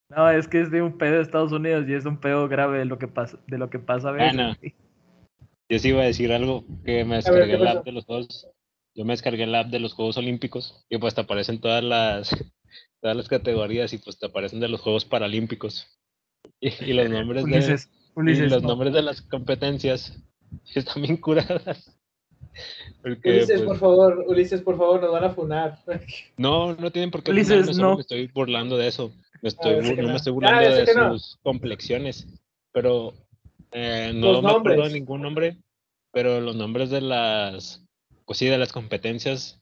no, 0.08 0.30
es 0.30 0.46
que 0.46 0.60
es 0.60 0.70
de 0.70 0.82
un 0.82 0.96
pedo 0.96 1.16
de 1.16 1.22
Estados 1.22 1.50
Unidos 1.50 1.84
y 1.88 1.94
es 1.94 2.06
un 2.06 2.20
pedo 2.20 2.48
grave 2.48 2.78
de 2.78 2.84
lo 2.84 2.96
que 2.96 3.08
pasa, 3.08 3.40
de 3.48 3.58
lo 3.58 3.68
que 3.70 3.80
pasa 3.80 4.10
a 4.10 4.12
veces. 4.12 4.56
Yo 5.68 5.78
sí 5.78 5.88
iba 5.88 6.02
a 6.02 6.06
decir 6.06 6.32
algo 6.32 6.64
que 6.84 7.04
me 7.04 7.16
ver, 7.16 7.24
descargué 7.24 7.46
¿qué 7.46 7.54
el 7.54 7.66
app 7.66 7.84
de 7.84 7.92
los 7.92 8.04
Juegos. 8.04 8.48
Yo 8.94 9.04
me 9.04 9.14
descargué 9.14 9.42
el 9.42 9.54
app 9.54 9.66
de 9.66 9.80
los 9.80 9.94
Juegos 9.94 10.16
Olímpicos 10.16 10.86
y 10.88 10.98
pues 10.98 11.14
te 11.14 11.22
aparecen 11.22 11.60
todas 11.60 11.82
las 11.82 12.30
todas 13.00 13.16
las 13.16 13.28
categorías 13.28 13.92
y 13.92 13.98
pues 13.98 14.16
te 14.18 14.26
aparecen 14.26 14.60
de 14.60 14.68
los 14.68 14.80
Juegos 14.80 15.04
Paralímpicos. 15.04 15.86
Y, 16.60 16.68
y 16.84 16.92
los 16.92 17.10
nombres 17.10 17.44
de 17.46 17.50
Ulises, 18.14 18.46
y 18.46 18.48
los 18.48 18.62
no. 18.62 18.68
nombres 18.68 18.92
de 18.92 19.02
las 19.02 19.22
competencias 19.22 20.16
están 20.74 21.02
bien 21.02 21.16
curadas. 21.16 21.93
Porque, 23.02 23.28
Ulises, 23.31 23.48
pues, 23.62 23.62
por 23.62 23.78
favor, 23.78 24.24
Ulises, 24.28 24.62
por 24.62 24.76
favor, 24.78 25.01
nos 25.02 25.12
van 25.12 25.24
a 25.24 25.31
funar. 25.31 25.78
No, 26.36 26.74
no 26.74 26.90
tienen 26.90 27.10
por 27.10 27.22
qué 27.22 27.31
Ulises, 27.32 27.76
no. 27.76 27.97
me 27.97 28.01
estoy 28.02 28.26
burlando 28.28 28.76
de 28.76 28.89
eso. 28.89 29.12
Me 29.43 29.48
estoy, 29.48 29.74
que 29.82 29.97
no 30.02 30.02
no. 30.02 30.09
me 30.10 30.16
estoy 30.16 30.31
Ah, 30.31 30.35
burlando 30.35 30.70
de 30.70 30.94
no. 30.94 31.18
sus 31.18 31.36
complexiones, 31.43 32.26
pero 32.72 33.12
eh, 33.72 34.12
no 34.14 34.32
Los 34.32 34.43
me 34.43 34.51
acuerdo 34.51 34.85
de 34.85 34.93
ningún 34.94 35.22
nombre, 35.22 35.59
pero 36.12 36.40
los 36.40 36.56
nombres 36.56 36.90
de 36.90 37.01
las, 37.01 37.85
pues 38.24 38.39
sí, 38.39 38.47
de 38.47 38.56
las 38.59 38.72
competencias 38.72 39.60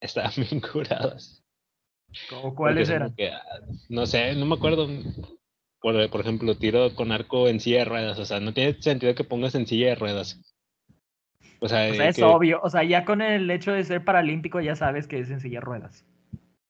estaban 0.00 0.32
bien 0.50 0.60
curadas. 0.60 1.42
¿Cómo 2.28 2.54
¿Cuáles 2.54 2.88
eran? 2.88 3.14
que, 3.14 3.28
ah, 3.28 3.42
no 3.88 4.06
sé, 4.06 4.34
no 4.34 4.46
me 4.46 4.54
acuerdo. 4.54 4.88
Por, 5.82 6.10
por 6.10 6.20
ejemplo, 6.20 6.54
tiro 6.56 6.94
con 6.94 7.10
arco 7.10 7.48
en 7.48 7.58
silla 7.58 7.78
de 7.78 7.84
ruedas, 7.86 8.18
o 8.18 8.24
sea, 8.26 8.38
no 8.38 8.52
tiene 8.52 8.80
sentido 8.82 9.14
que 9.14 9.24
pongas 9.24 9.54
en 9.54 9.66
silla 9.66 9.88
de 9.88 9.94
ruedas. 9.94 10.38
O 11.60 11.68
sea, 11.68 11.84
O 11.84 11.90
de 11.90 11.96
sea, 11.96 12.08
es 12.08 12.16
que- 12.16 12.24
obvio. 12.24 12.60
O 12.62 12.70
sea, 12.70 12.82
ya 12.84 13.04
con 13.04 13.20
el 13.22 13.50
hecho 13.50 13.72
de 13.72 13.84
ser 13.84 14.04
paralímpico 14.04 14.60
ya 14.60 14.76
sabes 14.76 15.06
que 15.06 15.18
es 15.20 15.30
en 15.30 15.40
silla 15.40 15.58
de 15.60 15.64
ruedas. 15.64 16.04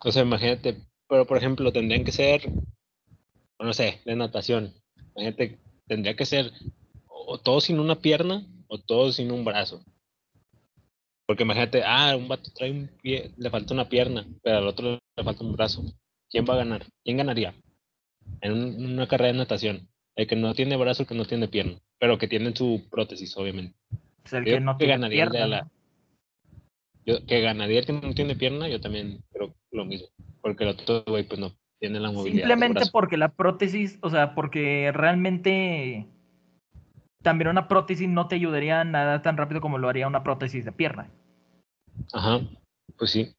O 0.05 0.11
sea, 0.11 0.23
imagínate, 0.23 0.77
pero 1.09 1.27
por 1.27 1.37
ejemplo, 1.37 1.73
tendrían 1.73 2.05
que 2.05 2.13
ser, 2.13 2.43
no 3.61 3.73
sé, 3.73 4.01
de 4.05 4.17
natación. 4.17 4.73
Imagínate, 5.15 5.59
tendría 5.87 6.17
que 6.17 6.25
ser 6.27 6.51
o 7.09 7.39
todo 7.39 7.61
sin 7.61 7.79
una 7.79 7.97
pierna 7.97 8.47
o 8.69 8.79
todo 8.79 9.13
sin 9.13 9.31
un 9.31 9.45
brazo. 9.45 9.85
Porque 11.27 11.45
imagínate, 11.45 11.83
ah, 11.85 12.17
un 12.17 12.27
vato 12.29 12.51
trae 12.55 12.71
un 12.73 12.89
pie, 13.01 13.31
le 13.37 13.51
falta 13.51 13.73
una 13.75 13.89
pierna, 13.89 14.27
pero 14.43 14.59
al 14.59 14.67
otro 14.67 14.99
le 15.17 15.25
falta 15.25 15.45
un 15.45 15.53
brazo. 15.53 15.83
¿Quién 16.29 16.45
va 16.49 16.55
a 16.55 16.59
ganar? 16.59 16.87
¿Quién 17.05 17.19
ganaría? 17.19 17.55
En 18.41 18.53
un- 18.53 18.85
una 18.93 19.07
carrera 19.07 19.33
de 19.33 19.39
natación. 19.39 19.89
El 20.17 20.27
que 20.27 20.35
no 20.37 20.55
tiene 20.55 20.77
brazo, 20.77 21.03
el 21.03 21.09
que 21.09 21.15
no 21.15 21.25
tiene 21.25 21.47
pierna, 21.49 21.79
pero 22.01 22.19
que 22.19 22.27
tiene 22.27 22.55
su 22.57 22.89
prótesis, 22.91 23.37
obviamente. 23.37 23.77
El 24.33 24.45
Yo 24.45 24.53
que 24.55 24.61
no 24.61 24.79
que 24.79 24.87
tiene 24.87 25.09
pierna, 25.09 25.47
la- 25.47 25.69
que 27.27 27.41
ganaría 27.41 27.81
el 27.81 27.87
que 27.87 27.93
no 27.93 28.15
tiene 28.15 28.37
pierna, 28.37 28.69
yo 28.69 28.81
también 28.81 29.23
creo 29.33 29.55
lo 29.73 29.85
mismo. 29.85 30.09
Porque 30.41 30.65
el 30.65 30.71
otro 30.71 31.03
güey, 31.07 31.25
pues 31.25 31.41
no, 31.41 31.53
tiene 31.81 31.99
la 32.01 32.11
movilidad. 32.13 32.49
Simplemente 32.49 32.85
porque 32.93 33.17
la 33.17 33.33
prótesis, 33.33 33.99
o 34.03 34.11
sea, 34.11 34.35
porque 34.35 34.93
realmente 34.93 36.07
también 37.23 37.49
una 37.49 37.69
prótesis 37.69 38.09
no 38.09 38.29
te 38.29 38.37
ayudaría 38.37 38.85
nada 38.85 39.23
tan 39.23 39.37
rápido 39.37 39.61
como 39.61 39.79
lo 39.79 39.89
haría 39.89 40.07
una 40.07 40.23
prótesis 40.23 40.65
de 40.65 40.73
pierna. 40.73 41.11
Ajá, 42.13 42.41
pues 42.97 43.11
sí. 43.11 43.35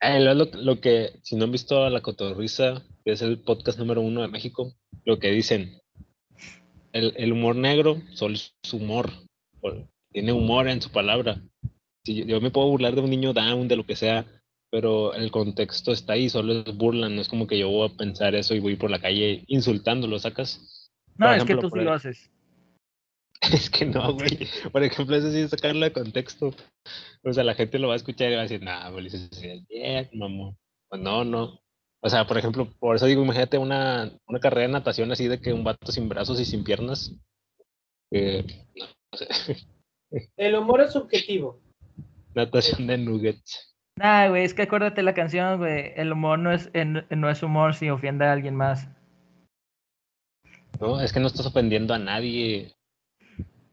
Eh, 0.00 0.20
lo, 0.20 0.34
lo- 0.34 0.50
lo 0.52 0.80
que, 0.80 1.12
si 1.22 1.36
no 1.36 1.44
han 1.44 1.52
visto 1.52 1.84
a 1.84 1.90
La 1.90 2.02
Cotorrisa, 2.02 2.82
que 3.04 3.12
es 3.12 3.22
el 3.22 3.38
podcast 3.40 3.78
número 3.78 4.02
uno 4.02 4.20
de 4.22 4.28
México, 4.28 4.74
lo 5.04 5.18
que 5.18 5.30
dicen, 5.30 5.80
el, 6.92 7.14
el 7.16 7.32
humor 7.32 7.56
negro 7.56 8.02
solo 8.12 8.34
es 8.34 8.54
humor, 8.72 9.10
tiene 10.16 10.32
humor 10.32 10.66
en 10.66 10.80
su 10.80 10.90
palabra. 10.90 11.42
Si 12.02 12.24
yo, 12.24 12.40
me 12.40 12.50
puedo 12.50 12.68
burlar 12.68 12.94
de 12.94 13.02
un 13.02 13.10
niño 13.10 13.34
down, 13.34 13.68
de 13.68 13.76
lo 13.76 13.84
que 13.84 13.96
sea, 13.96 14.24
pero 14.70 15.12
el 15.12 15.30
contexto 15.30 15.92
está 15.92 16.14
ahí, 16.14 16.30
solo 16.30 16.54
es 16.54 16.74
burla, 16.74 17.10
no 17.10 17.20
es 17.20 17.28
como 17.28 17.46
que 17.46 17.58
yo 17.58 17.68
voy 17.68 17.90
a 17.90 17.94
pensar 17.98 18.34
eso 18.34 18.54
y 18.54 18.60
voy 18.60 18.76
por 18.76 18.90
la 18.90 18.98
calle 18.98 19.44
insultándolo, 19.46 20.18
¿sacas? 20.18 20.90
No, 21.18 21.26
Por 21.26 21.36
es 21.36 21.44
que 21.44 21.56
tú 21.56 21.68
sí 21.68 21.80
lo 21.80 21.92
haces. 21.92 22.30
Es 23.52 23.68
que 23.68 23.84
no, 23.84 24.14
güey. 24.14 24.48
Por 24.72 24.82
ejemplo, 24.82 25.16
eso 25.16 25.30
sí 25.30 25.40
es 25.40 25.50
sacarlo 25.50 25.84
de 25.84 25.92
contexto. 25.92 26.54
O 27.22 27.32
sea, 27.34 27.44
la 27.44 27.54
gente 27.54 27.78
lo 27.78 27.88
va 27.88 27.92
a 27.92 27.98
escuchar 27.98 28.32
y 28.32 28.36
va 28.36 28.40
a 28.40 28.44
decir, 28.44 28.62
nah, 28.62 28.88
güey, 28.88 29.08
eso 29.08 29.18
es 29.18 29.66
bien, 29.68 30.08
mamón. 30.14 30.56
Pues 30.88 31.02
no, 31.02 31.24
no. 31.24 31.60
O 32.00 32.08
sea, 32.08 32.26
por 32.26 32.38
ejemplo, 32.38 32.72
por 32.78 32.96
eso 32.96 33.04
digo, 33.04 33.22
imagínate 33.22 33.58
una, 33.58 34.10
una 34.26 34.40
carrera 34.40 34.68
de 34.68 34.72
natación 34.72 35.12
así 35.12 35.28
de 35.28 35.42
que 35.42 35.52
un 35.52 35.62
vato 35.62 35.92
sin 35.92 36.08
brazos 36.08 36.40
y 36.40 36.46
sin 36.46 36.64
piernas. 36.64 37.12
no 38.10 39.18
sé, 39.18 39.28
El 40.36 40.54
humor 40.54 40.80
es 40.82 40.92
subjetivo. 40.92 41.60
natación 42.34 42.86
de 42.86 42.98
nuggets. 42.98 43.74
Nah, 43.98 44.28
güey, 44.28 44.44
es 44.44 44.52
que 44.52 44.62
acuérdate 44.62 45.02
la 45.02 45.14
canción, 45.14 45.58
güey. 45.58 45.92
El 45.96 46.12
humor 46.12 46.38
no 46.38 46.52
es, 46.52 46.68
en- 46.74 47.06
no 47.10 47.30
es 47.30 47.42
humor 47.42 47.74
si 47.74 47.88
ofende 47.88 48.26
a 48.26 48.32
alguien 48.32 48.54
más. 48.54 48.86
No, 50.80 51.00
es 51.00 51.12
que 51.12 51.20
no 51.20 51.28
estás 51.28 51.46
ofendiendo 51.46 51.94
a 51.94 51.98
nadie. 51.98 52.74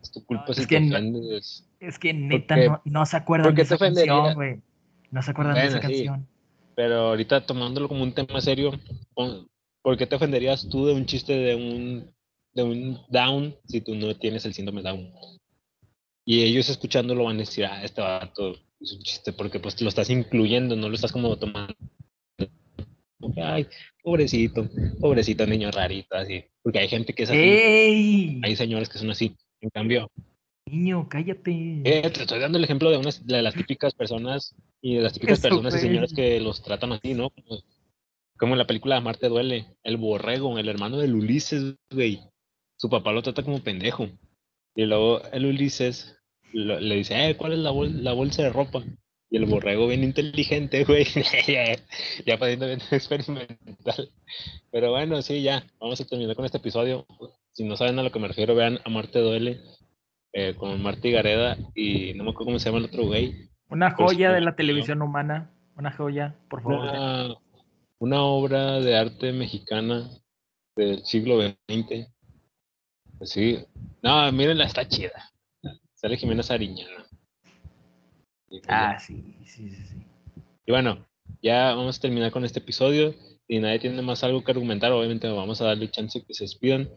Es 0.01 0.11
tu 0.11 0.25
culpa 0.25 0.45
No, 0.47 0.53
si 0.53 0.61
es 0.61 0.67
te 0.67 0.77
que 0.79 0.87
ofendes. 0.87 1.69
Es 1.79 1.99
que 1.99 2.13
neta 2.13 2.55
no, 2.55 2.81
no 2.85 3.05
se 3.05 3.17
acuerdan 3.17 3.53
de 3.53 3.61
esa 3.61 3.77
canción, 3.77 4.33
güey. 4.35 4.61
No 5.11 5.21
se 5.21 5.31
acuerdan 5.31 5.55
de 5.55 5.65
esa 5.65 5.77
sí. 5.77 5.81
canción. 5.81 6.27
Pero 6.75 6.95
ahorita 7.09 7.45
tomándolo 7.45 7.87
como 7.89 8.03
un 8.03 8.13
tema 8.13 8.39
serio, 8.41 8.71
¿por 9.81 9.97
qué 9.97 10.07
te 10.07 10.15
ofenderías 10.15 10.67
tú 10.69 10.85
de 10.85 10.93
un 10.93 11.05
chiste 11.05 11.33
de 11.33 11.55
un, 11.55 12.11
de 12.53 12.63
un 12.63 12.99
down 13.09 13.55
si 13.67 13.81
tú 13.81 13.93
no 13.95 14.15
tienes 14.15 14.45
el 14.45 14.53
síndrome 14.53 14.81
down? 14.81 15.11
Y 16.25 16.43
ellos 16.43 16.69
escuchándolo 16.69 17.25
van 17.25 17.35
a 17.37 17.39
decir, 17.39 17.65
ah, 17.65 17.83
este 17.83 18.01
vato 18.01 18.55
es 18.79 18.93
un 18.93 19.01
chiste, 19.01 19.33
porque 19.33 19.59
pues 19.59 19.81
lo 19.81 19.89
estás 19.89 20.09
incluyendo, 20.09 20.75
no 20.75 20.87
lo 20.89 20.95
estás 20.95 21.11
como 21.11 21.35
tomando. 21.37 21.75
ay, 23.43 23.67
pobrecito, 24.01 24.69
pobrecito 24.99 25.45
niño 25.45 25.71
rarito, 25.71 26.15
así. 26.15 26.43
Porque 26.61 26.79
hay 26.79 26.87
gente 26.87 27.13
que 27.13 27.23
es 27.23 27.29
así. 27.29 27.39
¡Ey! 27.39 28.41
Hay 28.43 28.55
señores 28.55 28.89
que 28.89 28.99
son 28.99 29.11
así. 29.11 29.35
En 29.61 29.69
cambio, 29.69 30.09
Niño, 30.65 31.07
cállate. 31.09 31.81
eh, 31.83 32.09
te 32.09 32.21
estoy 32.21 32.39
dando 32.39 32.57
el 32.57 32.63
ejemplo 32.63 32.89
de 32.89 32.97
unas 32.97 33.25
de 33.25 33.41
las 33.41 33.53
típicas 33.53 33.93
personas 33.93 34.55
y 34.81 34.95
de 34.95 35.01
las 35.01 35.13
típicas 35.13 35.39
Eso, 35.39 35.49
personas 35.49 35.75
y 35.75 35.79
señores 35.79 36.13
que 36.13 36.39
los 36.39 36.63
tratan 36.63 36.93
así, 36.93 37.13
¿no? 37.13 37.31
Como, 37.31 37.61
como 38.37 38.53
en 38.53 38.59
la 38.59 38.67
película 38.67 39.01
Marte 39.01 39.27
duele, 39.27 39.75
el 39.83 39.97
borrego, 39.97 40.57
el 40.57 40.69
hermano 40.69 40.97
del 40.97 41.15
Ulises, 41.15 41.75
güey. 41.91 42.21
Su 42.77 42.89
papá 42.89 43.11
lo 43.11 43.21
trata 43.21 43.43
como 43.43 43.61
pendejo. 43.61 44.07
Y 44.75 44.85
luego 44.85 45.21
el 45.31 45.45
Ulises 45.45 46.17
lo- 46.51 46.79
le 46.79 46.95
dice, 46.95 47.29
eh, 47.29 47.35
¿cuál 47.37 47.53
es 47.53 47.59
la, 47.59 47.71
bol- 47.71 48.03
la 48.03 48.13
bolsa 48.13 48.43
de 48.43 48.49
ropa? 48.49 48.83
Y 49.29 49.37
el 49.37 49.45
borrego 49.45 49.87
bien 49.87 50.03
inteligente, 50.03 50.83
güey. 50.85 51.05
ya 52.25 52.37
poniendo 52.37 52.67
bien 52.67 52.79
experimental. 52.91 54.11
Pero 54.71 54.91
bueno, 54.91 55.21
sí, 55.21 55.41
ya. 55.41 55.63
Vamos 55.79 55.99
a 56.01 56.05
terminar 56.05 56.35
con 56.35 56.45
este 56.45 56.57
episodio. 56.57 57.05
Si 57.51 57.63
no 57.63 57.75
saben 57.77 57.97
a 57.99 58.03
lo 58.03 58.11
que 58.11 58.19
me 58.19 58.27
refiero, 58.27 58.53
vean 58.55 58.79
a 58.83 58.89
Marte 58.89 59.19
Duele 59.19 59.59
eh, 60.33 60.55
con 60.55 60.81
Marty 60.81 61.11
Gareda 61.11 61.57
y 61.75 62.13
no 62.15 62.23
me 62.23 62.29
acuerdo 62.31 62.45
cómo 62.45 62.59
se 62.59 62.65
llama 62.65 62.79
el 62.79 62.85
otro 62.85 63.05
güey. 63.05 63.49
Una 63.69 63.95
Pues, 63.95 64.11
joya 64.13 64.29
de 64.29 64.35
pues, 64.35 64.45
la 64.45 64.55
televisión 64.55 65.01
humana. 65.01 65.51
Una 65.75 65.91
joya, 65.91 66.35
por 66.49 66.61
favor. 66.61 66.79
Una, 66.81 67.35
una 67.99 68.21
obra 68.23 68.79
de 68.79 68.95
arte 68.95 69.31
mexicana 69.33 70.09
del 70.75 71.03
siglo 71.05 71.39
XX. 71.41 72.07
Sí. 73.23 73.59
No, 74.01 74.31
mírenla, 74.31 74.65
está 74.65 74.87
chida. 74.87 75.31
Sale 75.95 76.17
Jimena 76.17 76.43
Sariñana. 76.43 77.05
Pues. 78.47 78.61
Ah, 78.67 78.99
sí, 78.99 79.37
sí, 79.45 79.69
sí, 79.69 79.85
sí. 79.85 79.95
Y 80.65 80.71
bueno, 80.71 81.05
ya 81.41 81.73
vamos 81.75 81.97
a 81.97 82.01
terminar 82.01 82.31
con 82.31 82.45
este 82.45 82.59
episodio. 82.59 83.15
Si 83.47 83.59
nadie 83.59 83.79
tiene 83.79 84.01
más 84.01 84.23
algo 84.23 84.43
que 84.43 84.51
argumentar, 84.51 84.91
obviamente 84.91 85.27
vamos 85.27 85.61
a 85.61 85.65
darle 85.65 85.89
chance 85.89 86.23
que 86.23 86.33
se 86.33 86.45
despidan. 86.45 86.89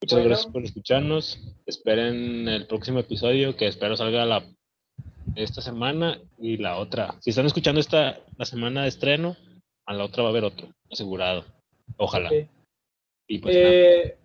Muchas 0.00 0.18
Bueno. 0.18 0.28
gracias 0.28 0.52
por 0.52 0.64
escucharnos. 0.64 1.38
Esperen 1.66 2.48
el 2.48 2.66
próximo 2.66 2.98
episodio, 2.98 3.56
que 3.56 3.66
espero 3.66 3.96
salga 3.96 4.24
la, 4.24 4.44
esta 5.36 5.60
semana 5.60 6.20
y 6.38 6.56
la 6.56 6.78
otra. 6.78 7.16
Si 7.20 7.30
están 7.30 7.46
escuchando 7.46 7.80
esta 7.80 8.20
la 8.36 8.44
semana 8.44 8.82
de 8.82 8.88
estreno, 8.88 9.36
a 9.86 9.94
la 9.94 10.04
otra 10.04 10.22
va 10.22 10.30
a 10.30 10.32
haber 10.32 10.44
otro, 10.44 10.68
asegurado. 10.90 11.44
Ojalá. 11.96 12.28
Ok. 12.28 12.48
Y 13.28 13.38
pues 13.38 13.56
nada. 13.56 14.21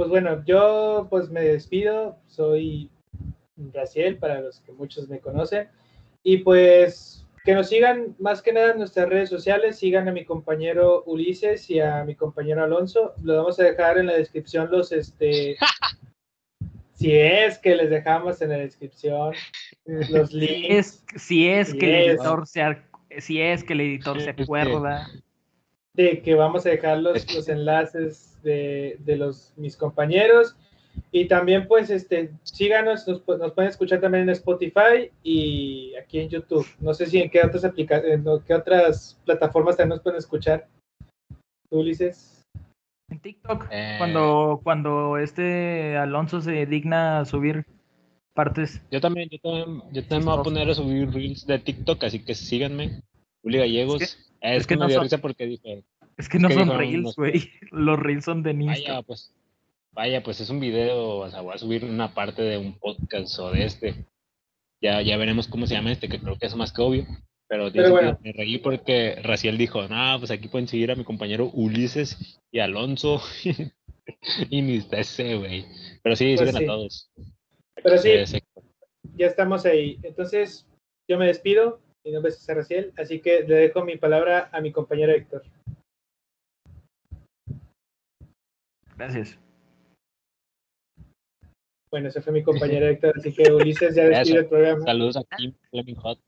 Pues 0.00 0.08
bueno, 0.08 0.42
yo 0.46 1.08
pues 1.10 1.28
me 1.28 1.42
despido, 1.42 2.16
soy 2.26 2.88
Raciel 3.74 4.16
para 4.16 4.40
los 4.40 4.58
que 4.60 4.72
muchos 4.72 5.10
me 5.10 5.18
conocen 5.20 5.68
y 6.22 6.38
pues 6.38 7.26
que 7.44 7.52
nos 7.52 7.68
sigan 7.68 8.16
más 8.18 8.40
que 8.40 8.54
nada 8.54 8.70
en 8.72 8.78
nuestras 8.78 9.10
redes 9.10 9.28
sociales, 9.28 9.76
sigan 9.78 10.08
a 10.08 10.12
mi 10.12 10.24
compañero 10.24 11.02
Ulises 11.04 11.68
y 11.68 11.80
a 11.80 12.02
mi 12.04 12.14
compañero 12.14 12.64
Alonso, 12.64 13.12
lo 13.22 13.36
vamos 13.36 13.60
a 13.60 13.64
dejar 13.64 13.98
en 13.98 14.06
la 14.06 14.14
descripción 14.14 14.70
los 14.70 14.90
este 14.90 15.58
si 16.94 17.12
es 17.12 17.58
que 17.58 17.76
les 17.76 17.90
dejamos 17.90 18.40
en 18.40 18.48
la 18.48 18.56
descripción 18.56 19.34
los 19.84 20.30
Si 20.30 20.36
links. 20.38 21.04
es, 21.14 21.22
si 21.22 21.46
es 21.50 21.74
que 21.74 21.86
el 21.98 22.04
Yes. 22.12 22.20
editor 22.22 22.46
se, 22.46 22.62
si 23.18 23.42
es 23.42 23.62
que 23.64 23.74
el 23.74 23.80
editor 23.82 24.18
se 24.18 24.30
Este- 24.30 24.44
acuerda. 24.44 25.06
de 25.92 26.22
que 26.22 26.34
vamos 26.36 26.64
a 26.64 26.70
dejar 26.70 27.00
los, 27.00 27.34
los 27.34 27.46
enlaces 27.50 28.29
de, 28.42 28.96
de 29.00 29.16
los 29.16 29.52
mis 29.56 29.76
compañeros 29.76 30.56
y 31.12 31.26
también 31.28 31.68
pues 31.68 31.88
este 31.90 32.30
síganos 32.42 33.06
nos, 33.06 33.26
nos 33.26 33.52
pueden 33.52 33.70
escuchar 33.70 34.00
también 34.00 34.24
en 34.24 34.30
Spotify 34.30 35.10
y 35.22 35.94
aquí 35.96 36.18
en 36.20 36.28
YouTube 36.28 36.66
no 36.80 36.92
sé 36.94 37.06
si 37.06 37.18
en 37.20 37.30
qué 37.30 37.40
otras 37.44 37.64
aplicaciones 37.64 38.20
qué 38.46 38.54
otras 38.54 39.18
plataformas 39.24 39.76
también 39.76 39.90
nos 39.96 40.00
pueden 40.02 40.18
escuchar 40.18 40.66
¿Tú, 41.70 41.78
Ulises 41.80 42.42
En 43.10 43.20
TikTok, 43.20 43.66
Eh. 43.70 43.94
cuando, 43.98 44.60
cuando 44.64 45.18
este 45.18 45.96
Alonso 45.96 46.40
se 46.40 46.66
digna 46.66 47.20
a 47.20 47.24
subir 47.24 47.64
partes. 48.34 48.80
Yo 48.90 49.00
también, 49.00 49.28
yo 49.30 49.38
también, 49.40 49.82
yo 49.92 50.02
también 50.02 50.24
me 50.24 50.30
voy 50.32 50.40
a 50.40 50.42
poner 50.42 50.70
a 50.70 50.74
subir 50.74 51.10
reels 51.12 51.46
de 51.46 51.58
TikTok, 51.58 52.02
así 52.04 52.24
que 52.24 52.34
síganme. 52.34 53.02
Uli 53.44 53.58
Gallegos. 53.58 54.00
Es 54.02 54.08
Es, 54.40 54.56
es 54.62 54.66
que, 54.66 54.74
que 54.74 54.76
me 54.78 54.80
no 54.82 54.86
dio 54.88 54.94
son- 54.96 55.04
risa 55.04 55.18
porque 55.18 55.46
dije, 55.46 55.84
Es 56.20 56.28
que 56.28 56.38
no 56.38 56.50
son 56.50 56.68
dijo, 56.68 56.78
reels, 56.78 57.02
no 57.02 57.12
güey. 57.16 57.50
Los 57.70 57.98
reels 57.98 58.24
son 58.24 58.42
de 58.42 58.52
Vaya, 58.52 58.76
Insta. 58.76 59.02
pues, 59.02 59.34
vaya, 59.92 60.22
pues 60.22 60.40
es 60.40 60.50
un 60.50 60.60
video, 60.60 61.18
o 61.18 61.30
sea, 61.30 61.40
voy 61.40 61.54
a 61.54 61.58
subir 61.58 61.84
una 61.84 62.14
parte 62.14 62.42
de 62.42 62.58
un 62.58 62.78
podcast 62.78 63.38
o 63.38 63.50
de 63.50 63.64
este. 63.64 64.06
Ya, 64.82 65.02
ya 65.02 65.16
veremos 65.16 65.48
cómo 65.48 65.66
se 65.66 65.74
llama 65.74 65.92
este, 65.92 66.08
que 66.08 66.20
creo 66.20 66.38
que 66.38 66.46
es 66.46 66.54
más 66.54 66.72
que 66.72 66.82
obvio. 66.82 67.06
Pero, 67.48 67.72
Pero 67.72 67.90
bueno. 67.90 68.18
me 68.22 68.32
reí 68.32 68.58
porque 68.58 69.16
Raciel 69.22 69.58
dijo, 69.58 69.88
no, 69.88 70.18
pues 70.18 70.30
aquí 70.30 70.46
pueden 70.48 70.68
seguir 70.68 70.92
a 70.92 70.94
mi 70.94 71.04
compañero 71.04 71.50
Ulises 71.52 72.38
y 72.52 72.60
Alonso. 72.60 73.20
y 74.50 74.62
ni 74.62 74.86
ese, 74.92 75.36
güey. 75.36 75.66
Pero 76.02 76.14
sí, 76.14 76.36
Pues 76.36 76.48
siguen 76.48 76.56
sí. 76.56 76.64
a 76.64 76.66
todos. 76.66 77.10
Pero 77.82 77.98
sí. 77.98 78.10
Eh, 78.10 78.24
ya 79.20 79.26
estamos 79.26 79.66
ahí 79.66 79.98
entonces 80.02 80.66
yo 81.08 81.18
me 81.18 81.26
despido 81.26 81.80
mi 82.04 82.12
nombre 82.12 82.30
es 82.30 82.46
Raciel 82.48 82.92
así 82.96 83.20
que 83.20 83.42
le 83.42 83.54
dejo 83.54 83.84
mi 83.84 83.96
palabra 83.96 84.48
a 84.52 84.60
mi 84.60 84.72
compañero 84.72 85.12
Héctor 85.12 85.42
Gracias. 89.00 89.38
bueno 91.90 92.08
ese 92.08 92.20
fue 92.20 92.34
mi 92.34 92.42
compañero 92.42 92.86
Héctor 92.86 93.14
así 93.16 93.32
que 93.32 93.50
Ulises 93.50 93.94
ya 93.94 94.04
despide 94.04 94.40
el 94.40 94.46
programa 94.46 94.84
Saludos 94.84 95.16
a 95.16 95.36
Kim 95.38 95.54
Fleming 95.70 95.94
Hot. 95.94 96.20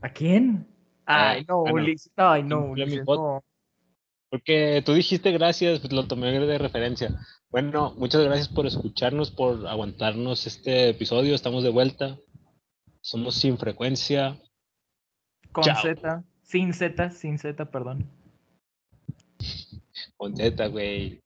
¿A 0.00 0.08
quién? 0.08 0.66
Ay, 1.04 1.44
no, 1.46 1.60
bueno, 1.60 1.74
Ulises. 1.74 2.10
Ay, 2.16 2.44
no, 2.44 2.70
Ulises, 2.70 3.04
no. 3.06 3.44
Porque 4.30 4.82
tú 4.86 4.94
dijiste 4.94 5.30
gracias, 5.32 5.80
pues 5.80 5.92
lo 5.92 6.06
tomé 6.06 6.32
de 6.32 6.58
referencia. 6.58 7.10
Bueno, 7.50 7.94
muchas 7.98 8.24
gracias 8.24 8.48
por 8.48 8.66
escucharnos, 8.66 9.30
por 9.30 9.66
aguantarnos 9.66 10.46
este 10.46 10.88
episodio. 10.88 11.34
Estamos 11.34 11.62
de 11.62 11.70
vuelta. 11.70 12.18
Somos 13.02 13.34
sin 13.34 13.58
frecuencia. 13.58 14.40
Con 15.52 15.64
Chao. 15.64 15.82
Z. 15.82 16.24
Sin 16.42 16.72
Z, 16.72 17.10
sin 17.10 17.38
Z, 17.38 17.70
perdón. 17.70 18.10
Con 20.16 20.34
Z, 20.34 20.66
güey. 20.68 21.20